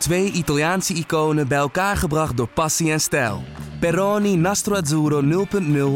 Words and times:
Twee 0.00 0.32
Italiaanse 0.32 0.94
iconen 0.94 1.48
bij 1.48 1.58
elkaar 1.58 1.96
gebracht 1.96 2.36
door 2.36 2.48
passie 2.48 2.90
en 2.90 3.00
stijl. 3.00 3.42
Peroni 3.80 4.36
Nastro 4.36 4.74
Azzurro 4.74 5.46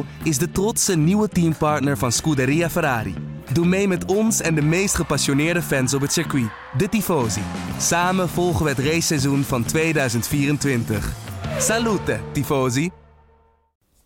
0.0 0.05 0.09
is 0.23 0.39
de 0.39 0.51
trotse 0.53 0.97
nieuwe 0.97 1.29
teampartner 1.29 1.99
van 1.99 2.13
Scuderia 2.13 2.71
Ferrari. 2.71 3.15
Doe 3.53 3.67
mee 3.67 3.89
met 3.89 4.05
ons 4.05 4.41
en 4.41 4.55
de 4.55 4.63
meest 4.63 4.95
gepassioneerde 4.95 5.63
fans 5.63 5.95
op 5.95 6.01
het 6.01 6.13
circuit, 6.13 6.51
de 6.77 6.89
Tifosi. 6.89 7.41
Samen 7.79 8.29
volgen 8.29 8.65
we 8.65 8.71
het 8.71 8.79
raceseizoen 8.79 9.43
van 9.43 9.65
2024. 9.65 11.13
Salute, 11.59 12.21
Tifosi! 12.33 12.91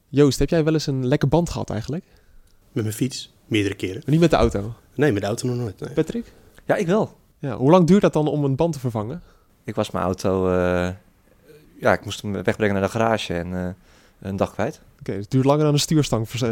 Joost, 0.08 0.38
heb 0.38 0.48
jij 0.48 0.64
wel 0.64 0.72
eens 0.72 0.86
een 0.86 1.06
lekker 1.06 1.28
band 1.28 1.50
gehad 1.50 1.70
eigenlijk? 1.70 2.04
Met 2.72 2.84
mijn 2.84 2.96
fiets, 2.96 3.32
meerdere 3.46 3.74
keren. 3.74 4.02
Maar 4.04 4.10
niet 4.10 4.20
met 4.20 4.30
de 4.30 4.36
auto? 4.36 4.74
Nee, 4.94 5.12
met 5.12 5.20
de 5.20 5.26
auto 5.28 5.46
nog 5.48 5.56
nooit. 5.56 5.80
Nee. 5.80 5.90
Patrick? 5.90 6.32
Ja, 6.66 6.76
ik 6.76 6.86
wel. 6.86 7.16
Ja, 7.38 7.56
hoe 7.56 7.70
lang 7.70 7.86
duurt 7.86 8.02
dat 8.02 8.12
dan 8.12 8.28
om 8.28 8.44
een 8.44 8.56
band 8.56 8.72
te 8.72 8.78
vervangen? 8.78 9.22
Ik 9.68 9.74
was 9.74 9.90
mijn 9.90 10.04
auto... 10.04 10.48
eh, 10.50 10.88
ja, 11.80 11.92
ik 11.92 12.04
moest 12.04 12.22
hem 12.22 12.32
wegbrengen 12.42 12.74
naar 12.74 12.82
de 12.84 12.88
garage 12.88 13.34
en 13.34 13.54
eh, 13.54 13.68
een 14.28 14.36
dag 14.36 14.52
kwijt. 14.52 14.80
Oké, 15.00 15.12
het 15.12 15.30
duurt 15.30 15.44
langer 15.44 15.64
dan 15.64 15.72
een 15.72 15.78
stuurstang 15.80 16.28
eh, 16.42 16.50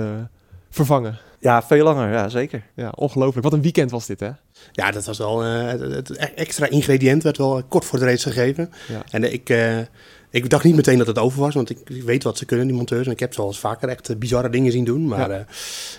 vervangen. 0.71 1.19
Ja, 1.39 1.63
veel 1.63 1.85
langer. 1.85 2.13
Ja, 2.13 2.29
zeker. 2.29 2.63
Ja, 2.75 2.93
ongelooflijk. 2.95 3.45
Wat 3.45 3.53
een 3.53 3.63
weekend 3.63 3.91
was 3.91 4.07
dit, 4.07 4.21
hè? 4.21 4.31
Ja, 4.73 4.91
dat 4.91 5.05
was 5.05 5.19
wel 5.19 5.45
eh, 5.45 5.67
het, 5.67 6.11
extra 6.17 6.67
ingrediënt 6.69 7.23
werd 7.23 7.37
wel 7.37 7.63
kort 7.69 7.85
voor 7.85 7.99
de 7.99 8.05
race 8.05 8.31
gegeven. 8.33 8.73
Ja. 8.89 9.03
En 9.11 9.33
ik, 9.33 9.49
eh, 9.51 9.79
ik 10.31 10.51
dacht 10.51 10.65
niet 10.65 10.77
meteen 10.77 10.99
dat 10.99 11.07
het 11.07 11.19
over 11.19 11.41
was, 11.41 11.55
want 11.55 11.71
ik, 11.71 11.79
weet 12.05 12.23
wat 12.23 12.39
ze 12.39 12.45
kunnen, 12.45 12.67
die 12.67 12.77
monteurs. 12.77 13.07
En 13.07 13.13
ik 13.13 13.21
heb 13.21 13.35
ze 13.35 13.41
al 13.41 13.47
eens 13.47 13.59
vaker 13.59 13.89
echt 13.89 14.19
bizarre 14.19 14.51
dingen 14.51 14.73
zien 14.73 14.85
doen. 14.85 15.07
Maar 15.07 15.31
Ja. 15.31 15.47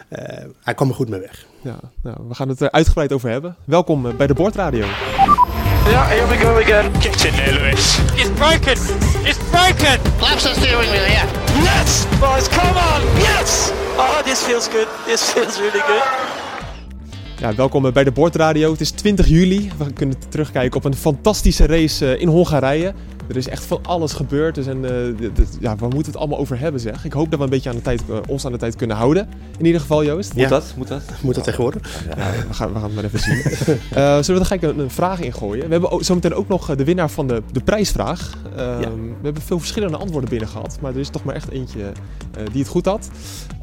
eh, 0.09 0.41
eh, 0.43 0.49
hij 0.63 0.73
kwam 0.73 0.89
er 0.89 0.95
goed 0.95 1.09
mee 1.09 1.19
weg. 1.19 1.45
Ja, 1.61 1.79
nou, 2.01 2.17
we 2.27 2.35
gaan 2.35 2.49
het 2.49 2.61
er 2.61 2.71
uitgebreid 2.71 3.11
over 3.13 3.29
hebben. 3.29 3.55
Welkom 3.65 4.17
bij 4.17 4.27
de 4.27 4.33
Boordradio. 4.33 4.85
Yeah, 5.89 6.09
here 6.09 6.27
we 6.27 6.37
go 6.37 6.57
again. 6.57 6.91
Get 6.99 7.25
in 7.25 7.33
there, 7.35 7.53
Lewis. 7.53 7.97
It's 8.15 8.29
broken. 8.29 8.77
It's 9.23 9.39
broken. 9.51 9.99
Flaps 10.17 10.43
the 10.43 10.53
steering 10.53 10.91
wheel, 10.91 11.07
yeah. 11.07 11.25
Yes, 11.63 12.05
boys, 12.19 12.47
come 12.49 12.75
on. 12.75 13.01
Yes. 13.17 13.71
Oh, 13.97 14.21
this 14.23 14.43
feels 14.43 14.67
good. 14.67 14.87
This 15.05 15.31
feels 15.31 15.59
really 15.59 15.79
good. 15.79 16.03
Ja, 17.39 17.55
welkom 17.55 17.91
bij 17.91 18.03
de 18.03 18.11
Boordradio. 18.11 18.71
Het 18.71 18.81
is 18.81 18.91
20 18.91 19.27
juli. 19.27 19.71
We 19.77 19.93
kunnen 19.93 20.15
terugkijken 20.29 20.77
op 20.77 20.85
een 20.85 20.95
fantastische 20.95 21.65
race 21.65 22.13
eh, 22.13 22.21
in 22.21 22.27
Hongarije. 22.27 22.93
Er 23.29 23.37
is 23.37 23.47
echt 23.47 23.65
van 23.65 23.79
alles 23.85 24.13
gebeurd. 24.13 24.55
Dus 24.55 24.65
en, 24.65 24.85
eh, 24.85 25.27
ja, 25.59 25.75
waar 25.75 25.77
moeten 25.79 25.97
we 25.99 26.05
het 26.05 26.17
allemaal 26.17 26.37
over 26.37 26.59
hebben, 26.59 26.81
zeg? 26.81 27.05
Ik 27.05 27.13
hoop 27.13 27.29
dat 27.29 27.39
we 27.39 27.45
een 27.45 27.51
beetje 27.51 27.69
aan 27.69 27.75
de 27.75 27.81
tijd, 27.81 28.01
eh, 28.09 28.17
ons 28.27 28.45
aan 28.45 28.51
de 28.51 28.57
tijd 28.57 28.75
kunnen 28.75 28.95
houden. 28.97 29.29
In 29.57 29.65
ieder 29.65 29.81
geval, 29.81 30.03
Joost. 30.03 30.33
Moet 30.33 30.41
Ja. 30.43 30.49
dat? 30.49 30.73
Moet 30.77 30.87
dat? 30.87 31.01
Moet 31.21 31.35
dat 31.35 31.43
tegenwoordig? 31.43 32.03
Ja, 32.07 32.15
We 32.47 32.53
gaan, 32.53 32.73
we 32.73 32.79
gaan 32.79 32.83
het 32.83 32.95
maar 32.95 33.03
even 33.03 33.19
zien. 33.19 33.35
Eh, 33.91 34.03
zullen 34.03 34.25
we 34.25 34.49
er 34.49 34.57
gelijk 34.59 34.61
een, 34.61 34.79
een 34.79 34.89
vraag 34.91 35.19
in 35.19 35.33
gooien? 35.33 35.65
We 35.65 35.71
hebben 35.71 35.91
ook, 35.91 36.03
zometeen 36.03 36.33
ook 36.33 36.47
nog 36.47 36.75
de 36.75 36.83
winnaar 36.83 37.09
van 37.09 37.27
de, 37.27 37.41
de 37.51 37.59
prijsvraag. 37.59 38.33
Ehm, 38.55 38.79
We 38.91 39.23
hebben 39.23 39.41
veel 39.41 39.59
verschillende 39.59 39.97
antwoorden 39.97 40.29
binnen 40.29 40.47
gehad. 40.47 40.77
Maar 40.81 40.93
er 40.93 40.99
is 40.99 41.09
toch 41.09 41.23
maar 41.23 41.35
echt 41.35 41.49
eentje 41.49 41.79
eh, 41.81 42.43
die 42.51 42.61
het 42.61 42.67
goed 42.71 42.85
had. 42.85 43.09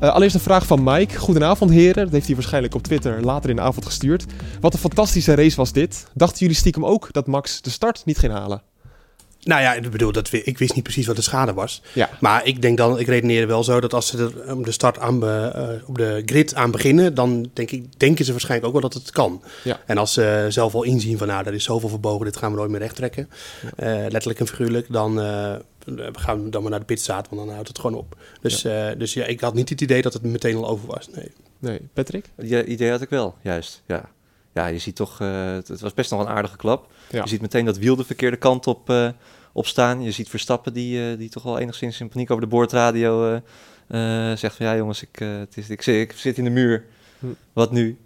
Eh, 0.01 0.09
allereerst 0.09 0.35
een 0.35 0.41
vraag 0.41 0.67
van 0.67 0.83
Mike. 0.83 1.17
Goedenavond 1.17 1.71
heren. 1.71 2.03
Dat 2.05 2.13
heeft 2.13 2.27
hij 2.27 2.35
waarschijnlijk 2.35 2.75
op 2.75 2.83
Twitter 2.83 3.23
later 3.25 3.51
in 3.51 3.57
de 3.57 3.63
avond 3.63 3.87
gestuurd. 3.87 4.25
Wat 4.61 4.73
een 4.73 4.79
fantastische 4.79 5.35
race 5.35 5.57
was 5.57 5.73
dit. 5.73 6.07
Dachten 6.15 6.39
jullie 6.39 6.55
stiekem 6.57 6.85
ook 6.85 7.09
dat 7.13 7.27
Max 7.27 7.61
de 7.63 7.71
start 7.71 8.03
niet 8.05 8.19
ging 8.19 8.33
halen? 8.33 8.63
Nou 9.45 9.61
ja, 9.63 9.75
ik 9.75 9.91
bedoel, 9.91 10.13
dat, 10.13 10.33
ik 10.33 10.59
wist 10.59 10.75
niet 10.75 10.83
precies 10.83 11.07
wat 11.07 11.17
de 11.17 11.23
schade 11.23 11.53
was. 11.53 11.83
Ja. 11.93 12.11
Maar 12.21 12.47
ik 12.47 12.63
denk 12.63 12.77
dan, 12.79 12.99
ik 12.99 13.07
redeneer 13.07 13.47
wel 13.47 13.65
zo 13.65 13.81
dat 13.81 13.95
als 13.95 14.07
ze 14.07 14.19
er 14.19 14.55
om 14.55 14.65
de 14.65 14.71
start 14.73 14.99
aan 14.99 15.19
be- 15.19 15.51
eh, 15.55 15.89
op 15.89 15.99
de 15.99 16.23
grid 16.27 16.55
aan 16.55 16.71
beginnen, 16.71 17.15
dan 17.15 17.51
denk 17.53 17.71
ik, 17.71 17.99
denken 17.99 18.25
ze 18.25 18.31
waarschijnlijk 18.31 18.67
ook 18.75 18.81
wel 18.81 18.91
dat 18.91 19.03
het 19.03 19.11
kan. 19.11 19.43
Ja. 19.65 19.81
En 19.87 19.99
als 19.99 20.13
ze 20.13 20.47
zelf 20.49 20.75
al 20.75 20.83
inzien 20.83 21.19
van, 21.19 21.27
nou, 21.27 21.47
er 21.47 21.55
is 21.55 21.65
zoveel 21.65 21.89
verbogen, 21.89 22.25
dit 22.25 22.37
gaan 22.37 22.51
we 22.51 22.57
nooit 22.57 22.71
meer 22.71 22.81
recht 22.81 22.97
trekken, 22.97 23.29
eh, 23.77 23.89
letterlijk 23.89 24.41
en 24.41 24.47
figuurlijk, 24.47 24.87
dan 24.93 25.21
eh, 25.21 25.55
we 25.85 26.11
gaan 26.13 26.45
we 26.45 26.51
dan 26.51 26.63
maar 26.63 26.71
naar 26.71 26.81
de 26.81 26.87
pitstraat, 26.87 27.29
want 27.29 27.41
dan 27.43 27.51
houdt 27.55 27.69
het 27.69 27.79
gewoon 27.79 27.97
op. 27.99 28.17
Dus, 28.41 28.65
eh, 28.65 28.87
dus 28.99 29.15
ja, 29.15 29.25
ik 29.25 29.41
had 29.41 29.55
niet 29.55 29.69
het 29.69 29.81
idee 29.81 30.03
dat 30.03 30.13
het 30.13 30.23
meteen 30.23 30.57
al 30.57 30.69
over 30.69 30.87
was. 30.87 31.09
Nee. 31.15 31.31
Nee, 31.59 31.81
Patrick? 31.93 32.25
Die 32.37 32.65
idee 32.65 32.91
had 32.91 33.01
ik 33.01 33.09
wel, 33.09 33.35
juist. 33.43 33.83
Ja, 33.87 34.09
ja 34.55 34.67
je 34.67 34.79
ziet 34.79 34.97
toch... 34.97 35.21
eh, 35.21 35.53
het, 35.53 35.69
het 35.69 35.81
was 35.81 35.95
best 35.95 36.11
nog 36.11 36.21
een 36.21 36.29
aardige 36.29 36.57
klap. 36.57 36.93
Ja. 37.11 37.23
Je 37.23 37.29
ziet 37.29 37.41
meteen 37.41 37.65
dat 37.65 37.79
wiel 37.79 37.97
de 37.97 38.05
verkeerde 38.05 38.37
kant 38.37 38.67
op, 38.67 38.91
eh, 38.91 39.09
op 39.53 39.67
staan. 39.67 40.03
Je 40.03 40.11
ziet 40.11 40.29
Verstappen 40.29 40.73
die, 40.73 41.11
eh, 41.11 41.19
die 41.19 41.29
toch 41.29 41.43
wel 41.43 41.59
enigszins 41.59 42.01
in 42.01 42.09
paniek 42.09 42.31
over 42.31 42.43
de 42.43 42.51
boordradio 42.51 43.41
zegt 44.35 44.57
van... 44.57 44.67
Ja 44.67 44.77
jongens, 44.77 45.03
ik, 45.03 45.19
het 45.19 45.57
is, 45.57 45.71
ik, 45.71 45.83
zit, 45.83 46.11
ik 46.11 46.13
zit 46.13 46.39
in 46.39 46.45
de 46.45 46.51
muur. 46.51 46.85
Hm. 47.19 47.27
Wat 47.53 47.71
nu? 47.71 47.99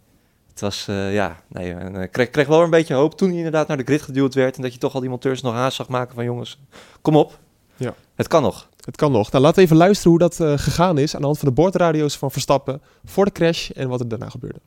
Het 0.50 0.66
was, 0.66 0.88
eh, 0.88 1.14
ja, 1.14 1.36
nee, 1.48 1.74
en, 1.74 2.10
kreeg, 2.10 2.30
kreeg 2.30 2.46
wel 2.46 2.62
een 2.62 2.70
beetje 2.70 2.94
hoop 2.94 3.16
toen 3.16 3.28
hij 3.28 3.36
inderdaad 3.36 3.68
naar 3.68 3.76
de 3.76 3.82
grid 3.82 4.02
geduwd 4.02 4.34
werd. 4.34 4.56
En 4.56 4.62
dat 4.62 4.72
je 4.72 4.78
toch 4.78 4.94
al 4.94 5.00
die 5.00 5.08
monteurs 5.08 5.42
nog 5.42 5.54
haast 5.54 5.76
zag 5.76 5.88
maken 5.88 6.14
van 6.14 6.24
jongens, 6.24 6.58
kom 7.02 7.16
op. 7.16 7.38
Ja. 7.76 7.94
Het 8.14 8.28
kan 8.28 8.42
nog. 8.42 8.68
Het 8.84 8.96
kan 8.96 9.12
nog. 9.12 9.30
Nou, 9.30 9.42
laten 9.42 9.58
we 9.58 9.64
even 9.64 9.76
luisteren 9.76 10.10
hoe 10.10 10.18
dat 10.18 10.34
gegaan 10.60 10.98
is 10.98 11.14
aan 11.14 11.20
de 11.20 11.26
hand 11.26 11.38
van 11.38 11.48
de 11.48 11.54
boordradio's 11.54 12.16
van 12.16 12.30
Verstappen 12.30 12.82
voor 13.04 13.24
de 13.24 13.32
crash 13.32 13.70
en 13.70 13.88
wat 13.88 14.00
er 14.00 14.08
daarna 14.08 14.28
gebeurde. 14.28 14.60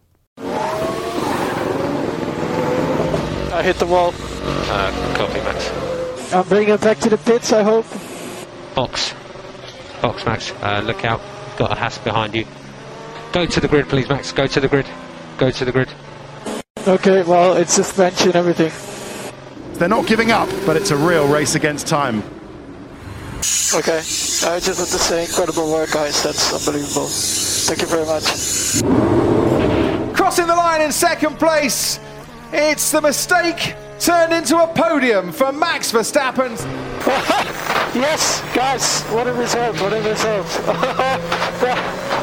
I 3.61 3.63
hit 3.63 3.75
the 3.75 3.85
wall. 3.85 4.11
Uh, 4.11 5.13
copy, 5.15 5.39
Max. 5.41 6.33
I'm 6.33 6.47
bringing 6.47 6.73
it 6.73 6.81
back 6.81 6.97
to 7.01 7.09
the 7.09 7.17
pits, 7.19 7.53
I 7.53 7.61
hope. 7.61 7.85
Box. 8.73 9.13
Box, 10.01 10.25
Max. 10.25 10.51
Uh, 10.63 10.81
look 10.83 11.05
out. 11.05 11.21
Got 11.57 11.71
a 11.71 11.75
Hask 11.75 12.03
behind 12.03 12.33
you. 12.33 12.47
Go 13.31 13.45
to 13.45 13.59
the 13.59 13.67
grid, 13.67 13.87
please, 13.87 14.09
Max. 14.09 14.31
Go 14.31 14.47
to 14.47 14.59
the 14.59 14.67
grid. 14.67 14.87
Go 15.37 15.51
to 15.51 15.63
the 15.63 15.71
grid. 15.71 15.89
Okay, 16.87 17.21
well, 17.21 17.55
it's 17.55 17.73
suspension 17.73 18.35
everything. 18.35 18.71
They're 19.77 19.87
not 19.87 20.07
giving 20.07 20.31
up, 20.31 20.49
but 20.65 20.75
it's 20.75 20.89
a 20.89 20.97
real 20.97 21.27
race 21.31 21.53
against 21.53 21.85
time. 21.85 22.23
Okay, 23.75 23.99
I 23.99 24.57
just 24.59 24.79
want 24.79 24.89
to 24.89 24.97
say 24.97 25.25
incredible 25.25 25.71
work, 25.71 25.91
guys. 25.91 26.23
That's 26.23 26.51
unbelievable. 26.51 27.05
Thank 27.05 27.81
you 27.81 27.87
very 27.87 28.07
much. 28.07 28.23
Crossing 30.15 30.47
the 30.47 30.55
line 30.55 30.81
in 30.81 30.91
second 30.91 31.37
place, 31.37 31.99
it's 32.53 32.91
the 32.91 33.01
mistake 33.01 33.75
turned 33.99 34.33
into 34.33 34.57
a 34.57 34.67
podium 34.67 35.31
for 35.31 35.51
Max 35.51 35.91
Verstappen. 35.91 36.57
Yes, 37.93 38.41
guys, 38.53 39.03
what 39.11 39.27
a 39.27 39.33
result, 39.33 39.81
what 39.81 39.91
a 39.91 40.01
result. 40.01 40.45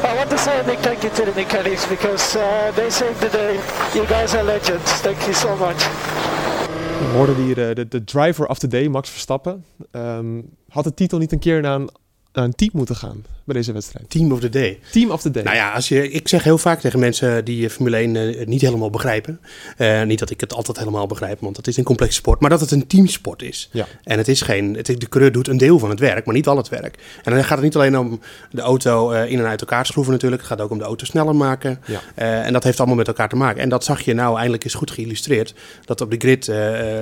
I 0.03 0.15
want 0.15 0.29
to 0.29 0.37
say 0.37 0.59
a 0.59 0.63
big 0.63 0.79
thank 0.79 1.03
you 1.03 1.11
to 1.11 1.25
the 1.25 1.31
mechanics 1.35 1.85
because 1.85 2.35
uh, 2.35 2.71
they 2.75 2.89
saved 2.89 3.19
the 3.19 3.29
day. 3.29 3.59
You 3.93 4.05
guys 4.07 4.33
are 4.33 4.43
legends. 4.43 4.91
Thank 5.01 5.19
you 5.25 5.33
so 5.33 5.55
much. 5.55 5.77
We 6.99 7.05
hoorden 7.13 7.35
hier 7.35 7.69
eh, 7.69 7.75
de, 7.75 7.87
de 7.87 8.03
driver 8.03 8.47
of 8.47 8.57
the 8.57 8.67
day, 8.67 8.87
Max 8.87 9.09
Verstappen. 9.09 9.65
Ehm, 9.91 10.41
had 10.69 10.83
de 10.83 10.93
titel 10.93 11.17
niet 11.17 11.31
een 11.31 11.39
keer 11.39 11.61
naar 11.61 11.75
een, 11.75 11.89
naar 12.33 12.43
een 12.43 12.55
team 12.55 12.71
moeten 12.73 12.95
gaan 12.95 13.23
bij 13.49 13.57
deze 13.57 13.73
wedstrijd? 13.73 14.09
Team 14.09 14.31
of 14.31 14.39
the 14.39 14.49
day. 14.49 14.79
Team 14.91 15.11
of 15.11 15.21
the 15.21 15.31
day. 15.31 15.43
Nou 15.43 15.55
ja, 15.55 15.71
als 15.71 15.87
je, 15.87 16.11
ik 16.11 16.27
zeg 16.27 16.43
heel 16.43 16.57
vaak 16.57 16.79
tegen 16.79 16.99
mensen 16.99 17.45
die 17.45 17.65
eh, 17.65 17.71
Formule 17.71 17.97
1 17.97 18.15
eh, 18.15 18.45
niet 18.47 18.61
helemaal 18.61 18.89
begrijpen. 18.89 19.39
eh, 19.77 20.03
niet 20.03 20.19
dat 20.19 20.29
ik 20.29 20.39
het 20.39 20.53
altijd 20.53 20.77
helemaal 20.77 21.07
begrijp, 21.07 21.39
want 21.39 21.57
het 21.57 21.67
is 21.67 21.77
een 21.77 21.83
complexe 21.83 22.15
sport. 22.15 22.39
Maar 22.39 22.49
dat 22.49 22.59
het 22.59 22.71
een 22.71 22.87
teamsport 22.87 23.41
is. 23.41 23.69
Ja. 23.71 23.85
En 24.03 24.17
het 24.17 24.27
is 24.27 24.41
geen. 24.41 24.73
Het, 24.75 24.89
is- 24.89 24.97
de 24.99 25.09
coureur 25.09 25.31
doet 25.31 25.47
een 25.47 25.57
deel 25.57 25.79
van 25.79 25.89
het 25.89 25.99
werk, 25.99 26.25
maar 26.25 26.35
niet 26.35 26.47
al 26.47 26.57
het 26.57 26.69
werk. 26.69 26.97
En 27.23 27.31
dan 27.33 27.43
gaat 27.43 27.55
het 27.57 27.61
niet 27.65 27.75
alleen 27.75 27.97
om 27.97 28.19
de 28.51 28.61
auto 28.61 29.11
eh, 29.11 29.31
in 29.31 29.39
en 29.39 29.45
uit 29.45 29.61
elkaar 29.61 29.85
schroeven, 29.85 30.13
natuurlijk. 30.13 30.41
Het 30.41 30.51
gaat 30.51 30.61
ook 30.61 30.71
om 30.71 30.77
de 30.77 30.83
auto 30.83 31.05
sneller 31.05 31.35
maken. 31.35 31.79
Ja. 31.85 32.01
Eh, 32.15 32.45
en 32.45 32.53
dat 32.53 32.63
heeft 32.63 32.77
allemaal 32.77 32.97
met 32.97 33.07
elkaar 33.07 33.29
te 33.29 33.35
maken. 33.35 33.61
En 33.61 33.69
dat 33.69 33.83
zag 33.83 34.01
je 34.01 34.13
nou 34.13 34.35
eindelijk 34.35 34.63
eens 34.63 34.73
goed 34.73 34.91
geïllustreerd. 34.91 35.53
Dat 35.85 36.01
op 36.01 36.11
de 36.11 36.17
grid 36.17 36.51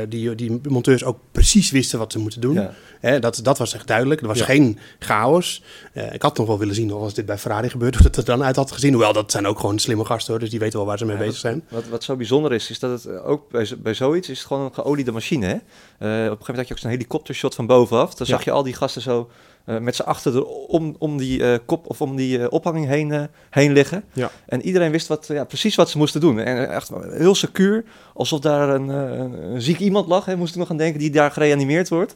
die, 0.09 0.35
die 0.35 0.59
monteurs 0.69 1.03
ook 1.03 1.17
precies 1.31 1.71
wisten 1.71 1.99
wat 1.99 2.11
ze 2.11 2.19
moeten 2.19 2.41
doen. 2.41 2.53
Ja. 3.01 3.19
Dat, 3.19 3.39
dat 3.43 3.57
was 3.57 3.73
echt 3.73 3.87
duidelijk. 3.87 4.21
Er 4.21 4.27
was 4.27 4.37
Ja. 4.37 4.45
geen 4.45 4.79
chaos. 4.99 5.63
Eh, 5.93 6.13
ik 6.13 6.21
had 6.21 6.36
nog 6.37 6.47
wel 6.47 6.57
willen 6.59 6.75
zien 6.75 6.91
als 6.91 7.13
dit 7.13 7.25
bij 7.25 7.37
Ferrari 7.37 7.69
gebeurt, 7.69 7.95
hoe 7.97 8.05
het 8.05 8.17
er 8.17 8.25
dan 8.25 8.43
uit 8.43 8.55
had 8.55 8.71
gezien. 8.71 8.91
Hoewel, 8.93 9.13
dat 9.13 9.31
zijn 9.31 9.47
ook 9.47 9.59
gewoon 9.59 9.79
slimme 9.79 10.05
gasten 10.05 10.31
hoor, 10.31 10.39
dus 10.41 10.49
die 10.49 10.59
weten 10.59 10.77
wel 10.77 10.87
waar 10.87 10.97
ze 10.97 11.05
mee 11.05 11.17
Ja, 11.17 11.21
bezig 11.23 11.37
zijn. 11.39 11.63
Wat, 11.69 11.87
wat 11.87 12.03
zo 12.03 12.15
bijzonder 12.15 12.53
is, 12.53 12.69
is 12.69 12.79
dat 12.79 12.91
het 13.03 13.05
eh, 13.13 13.27
ook 13.29 13.49
bij, 13.49 13.67
bij 13.77 13.93
zoiets 13.93 14.29
is 14.29 14.37
het 14.37 14.47
gewoon 14.47 14.63
een 14.65 14.73
geoliede 14.73 15.11
machine. 15.11 15.45
Hè? 15.45 15.51
Eh, 15.53 15.59
op 15.59 15.61
een 15.99 16.09
gegeven 16.19 16.37
moment 16.37 16.57
had 16.57 16.67
je 16.67 16.73
ook 16.73 16.79
zo'n 16.79 16.89
helikoptershot 16.89 17.55
van 17.55 17.65
bovenaf. 17.65 18.13
Dan 18.13 18.27
Ja. 18.27 18.33
zag 18.35 18.43
je 18.43 18.51
al 18.51 18.63
die 18.63 18.73
gasten 18.73 19.01
zo 19.01 19.29
eh, 19.67 19.77
met 19.77 19.95
z'n 19.95 20.01
achter 20.01 20.35
er 20.35 20.45
om, 20.45 20.95
om 20.99 21.17
die 21.17 21.43
eh, 21.43 21.59
kop 21.65 21.89
of 21.89 22.01
om 22.01 22.15
die 22.15 22.39
eh, 22.39 22.45
ophanging 22.49 22.87
heen, 22.87 23.27
heen 23.49 23.71
liggen. 23.71 24.03
Ja. 24.13 24.31
En 24.45 24.61
iedereen 24.61 24.91
wist 24.91 25.07
wat, 25.07 25.27
ja, 25.27 25.43
precies 25.43 25.75
wat 25.75 25.89
ze 25.89 25.97
moesten 25.97 26.21
doen. 26.21 26.39
En 26.39 26.69
echt 26.69 26.91
heel 27.09 27.35
secuur, 27.35 27.83
alsof 28.13 28.39
daar 28.39 28.69
een, 28.69 28.87
een, 28.87 29.61
ziek 29.61 29.79
iemand 29.79 30.07
lag. 30.07 30.25
Hè, 30.25 30.35
moest 30.35 30.53
ik 30.53 30.59
nog 30.59 30.69
aan 30.69 30.77
denken 30.77 30.99
die 30.99 31.09
daar 31.09 31.31
gereanimeerd 31.31 31.89
wordt. 31.89 32.15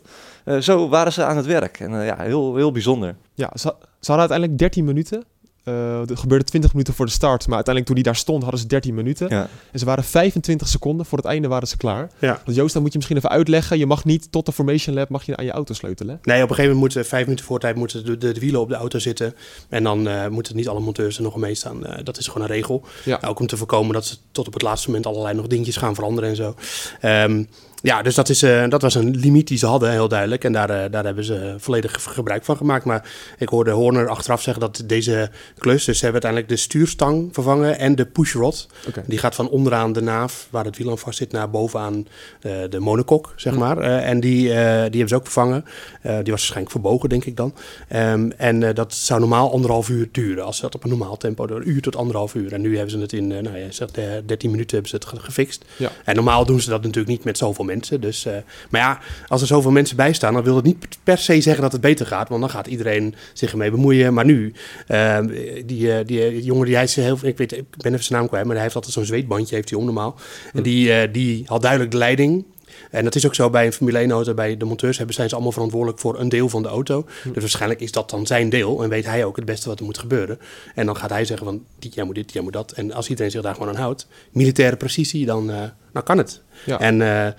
Zo 0.60 0.90
waren 0.90 1.14
ze 1.14 1.24
aan 1.24 1.38
het 1.38 1.46
werk. 1.46 1.80
En 1.80 1.92
ja, 1.92 2.16
heel, 2.18 2.56
heel 2.56 2.72
bijzonder. 2.72 3.16
Ja, 3.34 3.50
ze, 3.54 3.74
ze 4.00 4.12
hadden 4.12 4.30
uiteindelijk 4.30 4.60
13 4.60 4.86
minuten. 4.86 5.24
Er 5.64 6.18
gebeurde 6.18 6.46
20 6.46 6.72
minuten 6.72 6.94
voor 6.94 7.06
de 7.06 7.12
start, 7.12 7.48
maar 7.48 7.56
uiteindelijk 7.56 7.86
toen 7.86 7.96
die 7.96 8.04
daar 8.04 8.16
stond 8.16 8.42
hadden 8.42 8.60
ze 8.60 8.68
13 8.68 8.94
minuten. 8.94 9.30
Ja. 9.30 9.48
En 9.72 9.80
ze 9.80 9.86
waren 9.86 10.04
25 10.04 10.68
seconden, 10.68 11.06
voor 11.06 11.18
het 11.18 11.28
einde 11.28 11.48
waren 11.48 11.68
ze 11.68 11.78
klaar. 11.78 12.10
Ja. 12.20 12.42
Want 12.46 12.58
Joost, 12.58 12.74
dan 12.74 12.82
moet 12.82 12.92
je 12.92 12.98
misschien 12.98 13.18
even 13.18 13.30
uitleggen. 13.30 13.78
Je 13.78 13.86
mag 13.86 14.06
niet 14.06 14.32
tot 14.32 14.46
de 14.46 14.52
Formation 14.52 14.96
Lab 14.96 15.10
mag 15.10 15.24
je 15.24 15.38
aan 15.38 15.46
je 15.46 15.52
auto 15.52 15.74
sleutelen. 15.74 16.20
Nee, 16.24 16.44
op 16.44 16.50
een 16.50 16.56
gegeven 16.56 16.76
moment 16.76 16.80
moeten 16.80 17.06
vijf 17.06 17.24
minuten 17.24 17.46
voor 17.46 17.60
tijd 17.60 17.76
moeten 17.76 18.06
de, 18.06 18.18
de, 18.18 18.32
de 18.32 18.40
wielen 18.40 18.62
op 18.62 18.70
de 18.70 18.76
auto 18.76 19.00
zitten. 19.00 19.36
En 19.70 19.84
dan 19.84 20.08
eh, 20.08 20.28
moeten 20.28 20.56
niet 20.56 20.68
alle 20.68 20.80
monteurs 20.80 21.18
er 21.18 21.24
nog 21.24 21.36
mee 21.36 21.56
staan. 21.56 21.86
Eh, 21.86 22.04
dat 22.04 22.18
is 22.18 22.28
gewoon 22.28 22.42
een 22.48 22.54
regel. 22.54 22.84
Ja. 23.06 23.20
Ook 23.28 23.40
om 23.40 23.48
te 23.48 23.58
voorkomen 23.58 23.94
dat 23.94 24.06
ze 24.06 24.18
tot 24.32 24.48
op 24.48 24.54
het 24.54 24.62
laatste 24.62 24.88
moment 24.88 25.06
allerlei 25.06 25.36
nog 25.36 25.48
dingetjes 25.48 25.78
gaan 25.78 25.96
veranderen 25.96 26.30
en 26.30 26.36
zo. 26.36 26.56
Ehm, 27.00 27.44
Ja, 27.82 28.02
dus 28.02 28.16
dat, 28.16 28.30
is, 28.30 28.44
eh, 28.44 28.68
dat 28.70 28.82
was 28.82 28.96
een 28.96 29.16
limiet 29.18 29.48
die 29.48 29.58
ze 29.58 29.66
hadden, 29.66 29.92
heel 29.92 30.08
duidelijk. 30.08 30.44
En 30.44 30.54
daar, 30.54 30.70
eh, 30.70 30.92
daar 30.92 31.04
hebben 31.06 31.24
ze 31.24 31.56
volledig 31.58 32.04
ge- 32.04 32.10
gebruik 32.10 32.46
van 32.46 32.58
gemaakt. 32.58 32.86
Maar 32.86 33.10
ik 33.38 33.50
hoorde 33.50 33.72
Horner 33.72 34.08
achteraf 34.10 34.42
zeggen 34.42 34.62
dat 34.64 34.84
deze 34.86 35.30
klus... 35.58 35.86
dus 35.86 35.98
ze 35.98 36.04
hebben 36.04 36.22
uiteindelijk 36.24 36.50
de 36.50 36.56
stuurstang 36.68 37.30
vervangen 37.32 37.80
en 37.80 37.96
de 37.96 38.06
pushrod. 38.06 38.68
Die 39.08 39.18
gaat 39.18 39.36
van 39.36 39.50
onderaan 39.50 39.94
de 39.94 40.02
naaf, 40.02 40.48
waar 40.50 40.66
het 40.66 40.78
wiel 40.78 40.90
aan 40.90 40.98
vast 40.98 41.18
zit... 41.18 41.32
naar 41.32 41.50
bovenaan 41.50 42.08
eh, 42.42 42.52
de 42.70 42.80
monokok, 42.80 43.34
zeg 43.36 43.56
maar. 43.56 43.78
Eh, 43.78 44.10
en 44.10 44.20
die, 44.20 44.44
die 44.44 44.54
hebben 44.56 45.08
ze 45.08 45.16
ook 45.16 45.24
vervangen. 45.24 45.66
Die 46.02 46.12
was 46.14 46.26
waarschijnlijk 46.26 46.72
verbogen, 46.72 47.10
denk 47.10 47.26
ik 47.26 47.36
dan. 47.38 47.54
Ehm, 47.88 48.30
en 48.38 48.74
dat 48.74 48.94
zou 48.94 49.20
normaal 49.20 49.52
anderhalf 49.52 49.90
uur 49.90 50.10
duren. 50.12 50.46
Als 50.46 50.56
ze 50.56 50.62
dat 50.62 50.76
op 50.76 50.84
een 50.84 50.90
normaal 50.90 51.18
tempo 51.18 51.48
doen. 51.48 51.58
Een 51.58 51.70
uur 51.70 51.82
tot 51.82 51.96
anderhalf 51.96 52.34
uur. 52.36 52.54
En 52.54 52.62
nu 52.62 52.74
hebben 52.76 52.92
ze 52.92 53.00
het 53.00 53.14
in, 53.14 53.28
nou 53.28 53.58
ja, 53.58 53.72
zeg, 53.72 53.90
eh, 53.92 54.04
13 54.26 54.52
minuten 54.52 54.72
hebben 54.72 54.90
ze 54.90 54.96
het 54.96 55.06
ge- 55.06 55.20
gefixt. 55.26 55.66
Ja. 55.78 55.92
En 56.06 56.16
normaal 56.16 56.46
doen 56.46 56.62
ze 56.62 56.70
dat 56.70 56.82
natuurlijk 56.82 57.08
niet 57.10 57.24
met 57.24 57.38
zoveel 57.38 57.54
mensen. 57.54 57.70
Dus, 57.80 58.26
eh, 58.26 58.34
maar 58.70 58.82
ja, 58.82 59.00
als 59.28 59.42
er 59.42 59.48
zoveel 59.48 59.72
mensen 59.72 59.96
bij 59.96 60.14
staan, 60.14 60.34
dan 60.34 60.44
wil 60.44 60.56
het 60.56 60.66
niet 60.66 60.98
per 61.04 61.18
se 61.18 61.42
zeggen 61.42 61.62
dat 61.62 61.72
het 61.72 61.82
beter 61.82 62.06
gaat. 62.06 62.30
Want 62.30 62.42
dan 62.42 62.50
gaat 62.50 62.68
iedereen 62.68 63.16
zich 63.34 63.52
ermee 63.52 63.72
bemoeien. 63.72 64.14
Maar 64.14 64.26
nu, 64.26 64.54
eh, 64.88 65.20
die, 65.66 65.94
eh, 65.94 66.06
die, 66.06 66.22
eh, 66.22 66.44
jongen 66.44 66.66
die 66.66 66.76
hij 66.76 66.84
is 66.84 66.96
heel, 66.96 67.18
ik 67.22 67.38
weet, 67.38 67.52
ik 67.52 67.66
ben 67.78 67.94
even 67.94 68.04
zijn 68.04 68.20
naam 68.20 68.28
kwijt, 68.28 68.46
maar 68.46 68.54
hij 68.54 68.64
heeft 68.64 68.76
altijd 68.76 68.94
zo'n 68.94 69.06
zweetbandje, 69.06 69.56
heeft 69.56 69.70
hij 69.70 69.80
om 69.80 69.86
normaal. 69.86 70.16
En 70.54 70.64
die, 70.64 71.12
die 71.12 71.44
had 71.46 71.62
duidelijk 71.62 71.92
de 71.92 71.98
leiding. 71.98 72.46
En 72.92 73.04
dat 73.04 73.16
is 73.16 73.26
ook 73.26 73.36
zo 73.36 73.50
bij 73.50 73.66
een 73.66 73.74
Formule 73.74 74.00
1 74.00 74.12
auto, 74.12 74.34
bij 74.34 74.58
de 74.58 74.66
monteurs 74.66 74.98
hebben, 74.98 75.16
zijn 75.16 75.30
ze 75.30 75.34
allemaal 75.34 75.54
verantwoordelijk 75.54 76.00
voor 76.00 76.20
een 76.20 76.30
deel 76.30 76.50
van 76.50 76.62
de 76.62 76.68
auto. 76.68 77.06
Dus 77.24 77.42
waarschijnlijk 77.42 77.82
is 77.82 77.92
dat 77.92 78.10
dan 78.10 78.28
zijn 78.28 78.50
deel 78.50 78.84
en 78.84 78.90
weet 78.90 79.06
hij 79.06 79.26
ook 79.26 79.36
het 79.36 79.46
beste 79.46 79.70
wat 79.70 79.80
er 79.80 79.86
moet 79.86 79.98
gebeuren. 79.98 80.40
En 80.76 80.86
dan 80.86 80.98
gaat 80.98 81.10
hij 81.10 81.26
zeggen 81.26 81.46
van, 81.46 81.64
die, 81.80 81.92
jij 81.94 82.04
moet 82.04 82.16
dit, 82.16 82.34
jij 82.34 82.42
moet 82.42 82.54
dat. 82.54 82.72
En 82.72 82.92
als 82.94 83.10
iedereen 83.10 83.32
zich 83.32 83.42
daar 83.42 83.54
gewoon 83.54 83.70
aan 83.70 83.82
houdt, 83.82 84.08
militaire 84.32 84.76
precisie, 84.76 85.26
dan, 85.26 85.52
dan 85.94 86.04
kan 86.04 86.18
het. 86.18 86.42
Ja. 86.66 86.80
En 86.80 87.02
eh, 87.02 87.32